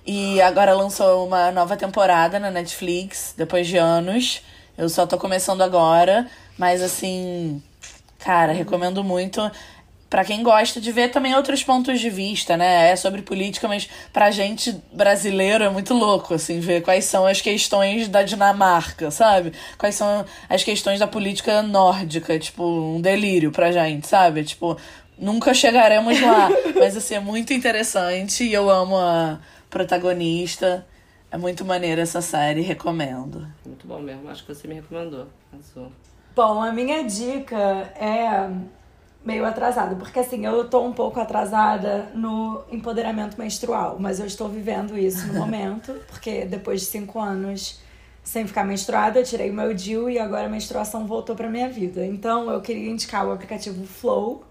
E 0.08 0.42
agora 0.42 0.74
lançou 0.74 1.28
uma 1.28 1.52
nova 1.52 1.76
temporada 1.76 2.40
na 2.40 2.50
Netflix, 2.50 3.34
depois 3.36 3.68
de 3.68 3.76
anos. 3.76 4.42
Eu 4.78 4.88
só 4.88 5.06
tô 5.06 5.18
começando 5.18 5.62
agora, 5.62 6.26
mas 6.58 6.82
assim, 6.82 7.62
cara, 8.18 8.54
recomendo 8.54 9.04
muito. 9.04 9.52
Pra 10.10 10.24
quem 10.24 10.42
gosta 10.42 10.80
de 10.80 10.90
ver 10.94 11.10
também 11.10 11.36
outros 11.36 11.62
pontos 11.62 12.00
de 12.00 12.10
vista, 12.10 12.56
né? 12.56 12.90
É 12.90 12.96
sobre 12.96 13.22
política, 13.22 13.68
mas 13.68 13.90
pra 14.14 14.32
gente 14.32 14.82
brasileiro 14.94 15.66
é 15.66 15.70
muito 15.70 15.94
louco, 15.94 16.36
assim, 16.36 16.62
ver 16.62 16.82
quais 16.82 17.04
são 17.04 17.28
as 17.28 17.42
questões 17.42 18.08
da 18.08 18.24
Dinamarca, 18.24 19.12
sabe? 19.12 19.52
Quais 19.78 19.96
são 19.96 20.24
as 20.48 20.64
questões 20.64 21.02
da 21.02 21.08
política 21.08 21.62
nórdica, 21.62 22.40
tipo, 22.40 22.64
um 22.64 23.02
delírio 23.02 23.52
pra 23.52 23.74
gente, 23.74 24.08
sabe? 24.08 24.46
Tipo, 24.46 24.78
nunca 25.20 25.54
chegaremos 25.54 26.18
lá, 26.22 26.48
mas 26.80 26.96
assim, 26.96 27.16
é 27.16 27.20
muito 27.20 27.52
interessante 27.52 28.46
e 28.46 28.54
eu 28.54 28.70
amo 28.70 28.96
a 28.98 29.38
protagonista. 29.70 30.86
É 31.30 31.38
muito 31.38 31.66
maneira 31.66 32.02
essa 32.02 32.22
série, 32.22 32.62
recomendo. 32.62 33.46
Muito 33.66 33.86
bom 33.86 34.00
mesmo, 34.00 34.30
acho 34.30 34.46
que 34.46 34.54
você 34.54 34.68
me 34.68 34.76
recomendou. 34.76 35.28
Arrasou. 35.52 35.92
Bom, 36.36 36.62
a 36.62 36.72
minha 36.72 37.04
dica 37.04 37.58
é 38.00 38.50
meio 39.26 39.46
atrasada, 39.46 39.96
porque 39.96 40.20
assim, 40.20 40.46
eu 40.46 40.70
tô 40.70 40.82
um 40.82 40.94
pouco 40.94 41.20
atrasada 41.20 42.10
no 42.14 42.64
empoderamento 42.72 43.38
menstrual, 43.38 43.98
mas 44.00 44.22
eu 44.22 44.26
estou 44.26 44.48
vivendo 44.48 44.98
isso 44.98 45.28
no 45.28 45.34
momento, 45.40 45.94
porque 46.08 46.46
depois 46.46 46.82
de 46.82 46.88
cinco 46.88 47.20
anos 47.20 47.82
sem 48.24 48.46
ficar 48.46 48.66
menstruada, 48.66 49.20
eu 49.20 49.24
tirei 49.24 49.50
o 49.50 49.54
meu 49.54 49.74
DIU 49.74 50.10
e 50.10 50.20
agora 50.20 50.48
a 50.48 50.50
menstruação 50.50 51.08
voltou 51.08 51.34
pra 51.34 51.50
minha 51.50 51.70
vida. 51.70 52.06
Então 52.06 52.52
eu 52.52 52.62
queria 52.62 52.90
indicar 52.90 53.26
o 53.26 53.32
aplicativo 53.32 53.86
Flow, 53.86 54.44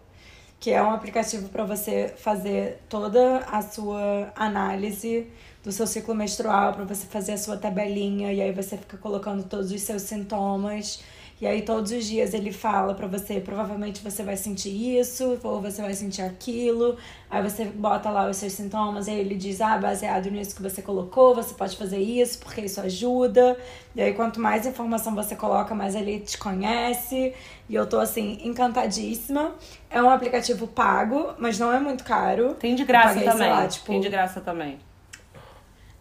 que 0.66 0.72
é 0.72 0.82
um 0.82 0.90
aplicativo 0.90 1.48
para 1.48 1.62
você 1.62 2.12
fazer 2.16 2.80
toda 2.88 3.38
a 3.52 3.62
sua 3.62 4.32
análise 4.34 5.28
do 5.66 5.72
seu 5.72 5.84
ciclo 5.84 6.14
menstrual, 6.14 6.74
para 6.74 6.84
você 6.84 7.06
fazer 7.06 7.32
a 7.32 7.36
sua 7.36 7.56
tabelinha 7.56 8.32
e 8.32 8.40
aí 8.40 8.52
você 8.52 8.76
fica 8.76 8.96
colocando 8.96 9.42
todos 9.42 9.72
os 9.72 9.82
seus 9.82 10.02
sintomas. 10.02 11.02
E 11.40 11.46
aí 11.46 11.62
todos 11.62 11.90
os 11.90 12.06
dias 12.06 12.32
ele 12.32 12.52
fala 12.52 12.94
pra 12.94 13.08
você, 13.08 13.40
provavelmente 13.40 14.00
você 14.00 14.22
vai 14.22 14.36
sentir 14.36 14.70
isso, 14.98 15.38
ou 15.42 15.60
você 15.60 15.82
vai 15.82 15.92
sentir 15.92 16.22
aquilo. 16.22 16.96
Aí 17.28 17.42
você 17.42 17.64
bota 17.64 18.08
lá 18.10 18.30
os 18.30 18.36
seus 18.36 18.52
sintomas, 18.52 19.08
e 19.08 19.10
aí 19.10 19.18
ele 19.18 19.34
diz: 19.34 19.60
"Ah, 19.60 19.76
baseado 19.76 20.30
nisso 20.30 20.54
que 20.54 20.62
você 20.62 20.80
colocou, 20.80 21.34
você 21.34 21.52
pode 21.52 21.76
fazer 21.76 21.98
isso, 21.98 22.38
porque 22.38 22.60
isso 22.62 22.80
ajuda". 22.80 23.58
E 23.94 24.00
aí 24.00 24.14
quanto 24.14 24.40
mais 24.40 24.64
informação 24.66 25.14
você 25.16 25.34
coloca, 25.34 25.74
mais 25.74 25.96
ele 25.96 26.20
te 26.20 26.38
conhece. 26.38 27.34
E 27.68 27.74
eu 27.74 27.86
tô 27.86 27.98
assim 27.98 28.38
encantadíssima. 28.44 29.56
É 29.90 30.00
um 30.00 30.08
aplicativo 30.08 30.68
pago, 30.68 31.34
mas 31.38 31.58
não 31.58 31.72
é 31.72 31.80
muito 31.80 32.04
caro. 32.04 32.54
Tem 32.54 32.74
de 32.76 32.84
graça 32.84 33.08
paguei, 33.08 33.24
também. 33.24 33.50
lá, 33.50 33.66
tipo, 33.66 33.86
Tem 33.86 34.00
de 34.00 34.08
graça 34.08 34.40
também. 34.40 34.85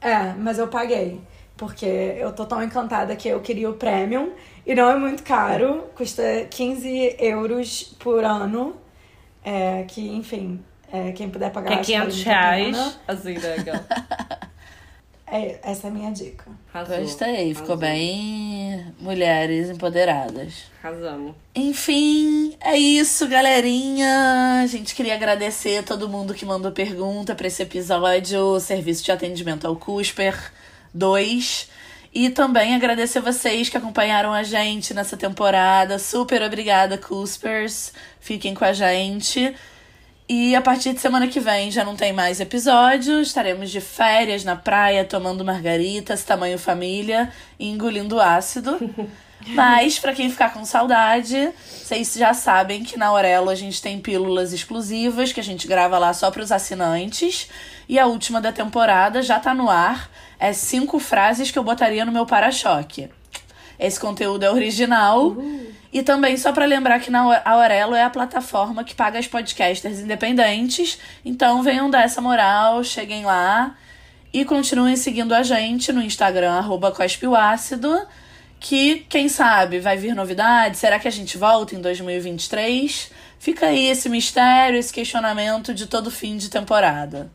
É, 0.06 0.34
mas 0.38 0.60
eu 0.60 0.68
paguei. 0.68 1.20
Porque 1.58 1.86
eu 1.86 2.32
tô 2.32 2.46
tão 2.46 2.62
encantada 2.62 3.16
que 3.16 3.28
eu 3.28 3.40
queria 3.40 3.68
o 3.70 3.74
premium. 3.74 4.34
E 4.68 4.76
não 4.76 4.92
é 4.92 4.96
muito 4.96 5.24
caro. 5.24 5.86
Custa 5.96 6.22
15 6.50 7.16
euros 7.18 7.96
por 7.98 8.24
ano. 8.24 8.76
É, 9.44 9.84
que, 9.88 10.08
enfim, 10.16 10.64
é, 10.92 11.12
quem 11.12 11.28
puder 11.30 11.52
pagar. 11.52 11.82
Que 11.82 11.94
é 11.94 11.98
acho 11.98 11.98
que 11.98 11.98
vale 11.98 12.12
500 12.12 12.16
muito 12.16 12.30
a 12.30 12.42
reais. 12.42 13.00
Assim, 13.08 13.34
né. 13.34 13.86
É, 15.28 15.60
essa 15.64 15.88
é 15.88 15.90
a 15.90 15.94
minha 15.94 16.12
dica. 16.12 16.46
Arrasou. 16.74 16.98
Gostei, 17.00 17.54
ficou 17.56 17.74
Arrasou. 17.74 17.78
bem 17.78 18.94
mulheres 19.00 19.70
empoderadas. 19.70 20.66
Arrasamos. 20.84 21.34
Enfim, 21.56 22.56
é 22.62 22.78
isso, 22.78 23.28
galerinha. 23.28 24.62
A 24.64 24.68
gente 24.68 24.94
queria 24.94 25.16
agradecer 25.16 25.80
a 25.80 25.84
todo 25.84 26.08
mundo 26.08 26.34
que 26.34 26.46
mandou 26.46 26.72
pergunta 26.72 27.34
para 27.34 27.48
esse 27.48 27.64
episódio, 27.64 28.40
o 28.40 28.60
Serviço 28.60 29.04
de 29.04 29.12
Atendimento 29.12 29.66
ao 29.66 29.76
Cusper 29.76 30.38
2. 30.94 31.70
E 32.14 32.30
também 32.30 32.74
agradecer 32.76 33.20
vocês 33.20 33.68
que 33.68 33.76
acompanharam 33.76 34.32
a 34.32 34.42
gente 34.44 34.94
nessa 34.94 35.18
temporada. 35.18 36.00
Super 36.00 36.44
obrigada, 36.44 36.98
Cuspers. 36.98 37.92
Fiquem 38.22 38.54
com 38.54 38.64
a 38.64 38.72
gente. 38.72 39.54
E 40.28 40.56
a 40.56 40.62
partir 40.62 40.94
de 40.94 41.00
semana 41.00 41.28
que 41.28 41.40
vem 41.40 41.70
já 41.70 41.86
não 41.86 41.96
tem 41.96 42.12
mais 42.12 42.40
episódio. 42.40 43.22
Estaremos 43.22 43.70
de 43.70 43.80
férias 43.80 44.44
na 44.44 44.56
praia, 44.56 45.06
tomando 45.06 45.46
margaritas, 45.46 46.24
tamanho 46.24 46.58
família 46.58 47.32
e 47.60 47.70
engolindo 47.70 48.20
ácido. 48.20 48.80
Mas, 49.50 50.00
pra 50.00 50.14
quem 50.14 50.28
ficar 50.32 50.52
com 50.52 50.66
saudade, 50.66 51.52
vocês 51.68 52.16
já 52.16 52.34
sabem 52.34 52.84
que 52.84 52.98
na 52.98 53.08
Aurelo 53.08 53.52
a 53.52 53.56
gente 53.56 53.80
tem 53.80 54.00
pílulas 54.00 54.52
exclusivas 54.52 55.32
que 55.32 55.40
a 55.40 55.44
gente 55.44 55.68
grava 55.68 56.00
lá 56.00 56.12
só 56.12 56.32
pros 56.32 56.52
assinantes. 56.52 57.48
E 57.88 58.00
a 58.00 58.08
última 58.08 58.42
da 58.42 58.52
temporada 58.52 59.22
já 59.22 59.40
tá 59.40 59.54
no 59.54 59.70
ar. 59.70 60.10
É 60.40 60.52
cinco 60.54 60.98
frases 60.98 61.52
que 61.52 61.60
eu 61.60 61.64
botaria 61.64 62.04
no 62.04 62.12
meu 62.12 62.26
para-choque. 62.26 63.10
Esse 63.78 64.00
conteúdo 64.00 64.44
é 64.44 64.50
original. 64.50 65.36
E 65.96 66.04
também, 66.04 66.36
só 66.36 66.52
pra 66.52 66.66
lembrar 66.66 67.00
que 67.00 67.10
na 67.10 67.38
a 67.38 67.52
Aurelo 67.52 67.96
é 67.96 68.04
a 68.04 68.10
plataforma 68.10 68.84
que 68.84 68.94
paga 68.94 69.18
as 69.18 69.28
podcasters 69.28 70.00
independentes. 70.00 71.00
Então 71.24 71.64
venham 71.64 71.90
dar 71.90 72.04
essa 72.04 72.20
moral, 72.20 72.84
cheguem 72.84 73.24
lá. 73.24 73.78
E 74.34 74.44
continuem 74.44 74.98
seguindo 74.98 75.34
a 75.34 75.42
gente 75.42 75.94
no 75.94 76.02
Instagram, 76.02 76.52
arroba 76.52 76.94
Ácido. 77.40 77.98
Que, 78.60 79.06
quem 79.08 79.30
sabe, 79.30 79.80
vai 79.80 79.96
vir 79.96 80.14
novidade? 80.14 80.76
Será 80.76 81.00
que 81.00 81.08
a 81.08 81.12
gente 81.12 81.38
volta 81.38 81.74
em 81.76 81.80
2023? 81.80 83.10
Fica 83.40 83.68
aí 83.68 83.88
esse 83.88 84.10
mistério, 84.10 84.78
esse 84.78 84.92
questionamento 84.92 85.74
de 85.74 85.88
todo 85.88 86.12
fim 86.12 86.36
de 86.36 86.50
temporada. 86.50 87.32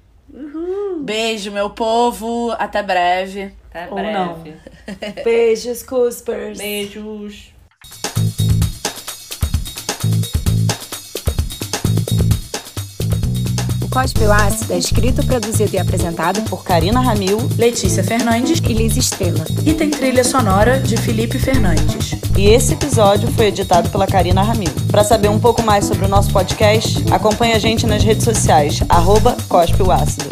Beijo, 1.00 1.50
meu 1.50 1.70
povo. 1.70 2.54
Até 2.58 2.82
breve. 2.82 3.54
Até 3.70 3.88
Ou 3.88 3.94
breve. 3.94 4.12
não. 4.12 4.44
Beijos, 5.24 5.82
Cuspers. 5.82 6.58
Beijos. 6.58 7.49
O 13.92 13.98
Ácido 13.98 14.72
é 14.72 14.78
escrito, 14.78 15.26
produzido 15.26 15.74
e 15.74 15.78
apresentado 15.78 16.40
Por 16.42 16.62
Karina 16.62 17.00
Ramil, 17.00 17.38
Letícia 17.58 18.04
Fernandes 18.04 18.60
e 18.68 18.72
Liz 18.72 18.96
Estrela. 18.96 19.44
e 19.66 19.74
tem 19.74 19.90
trilha 19.90 20.22
sonora 20.22 20.78
de 20.78 20.96
Felipe 20.96 21.40
Fernandes. 21.40 22.14
E 22.38 22.46
esse 22.46 22.74
episódio 22.74 23.28
foi 23.32 23.46
editado 23.46 23.90
pela 23.90 24.06
Karina 24.06 24.42
Ramil. 24.42 24.70
Para 24.92 25.02
saber 25.02 25.28
um 25.28 25.40
pouco 25.40 25.60
mais 25.62 25.86
sobre 25.86 26.04
o 26.04 26.08
nosso 26.08 26.30
podcast, 26.30 27.04
acompanhe 27.10 27.52
a 27.54 27.58
gente 27.58 27.84
nas 27.84 28.04
redes 28.04 28.22
sociais, 28.24 28.80
arroba 28.88 29.36
Cospe 29.48 29.82
o 29.82 29.90
Ácido. 29.90 30.26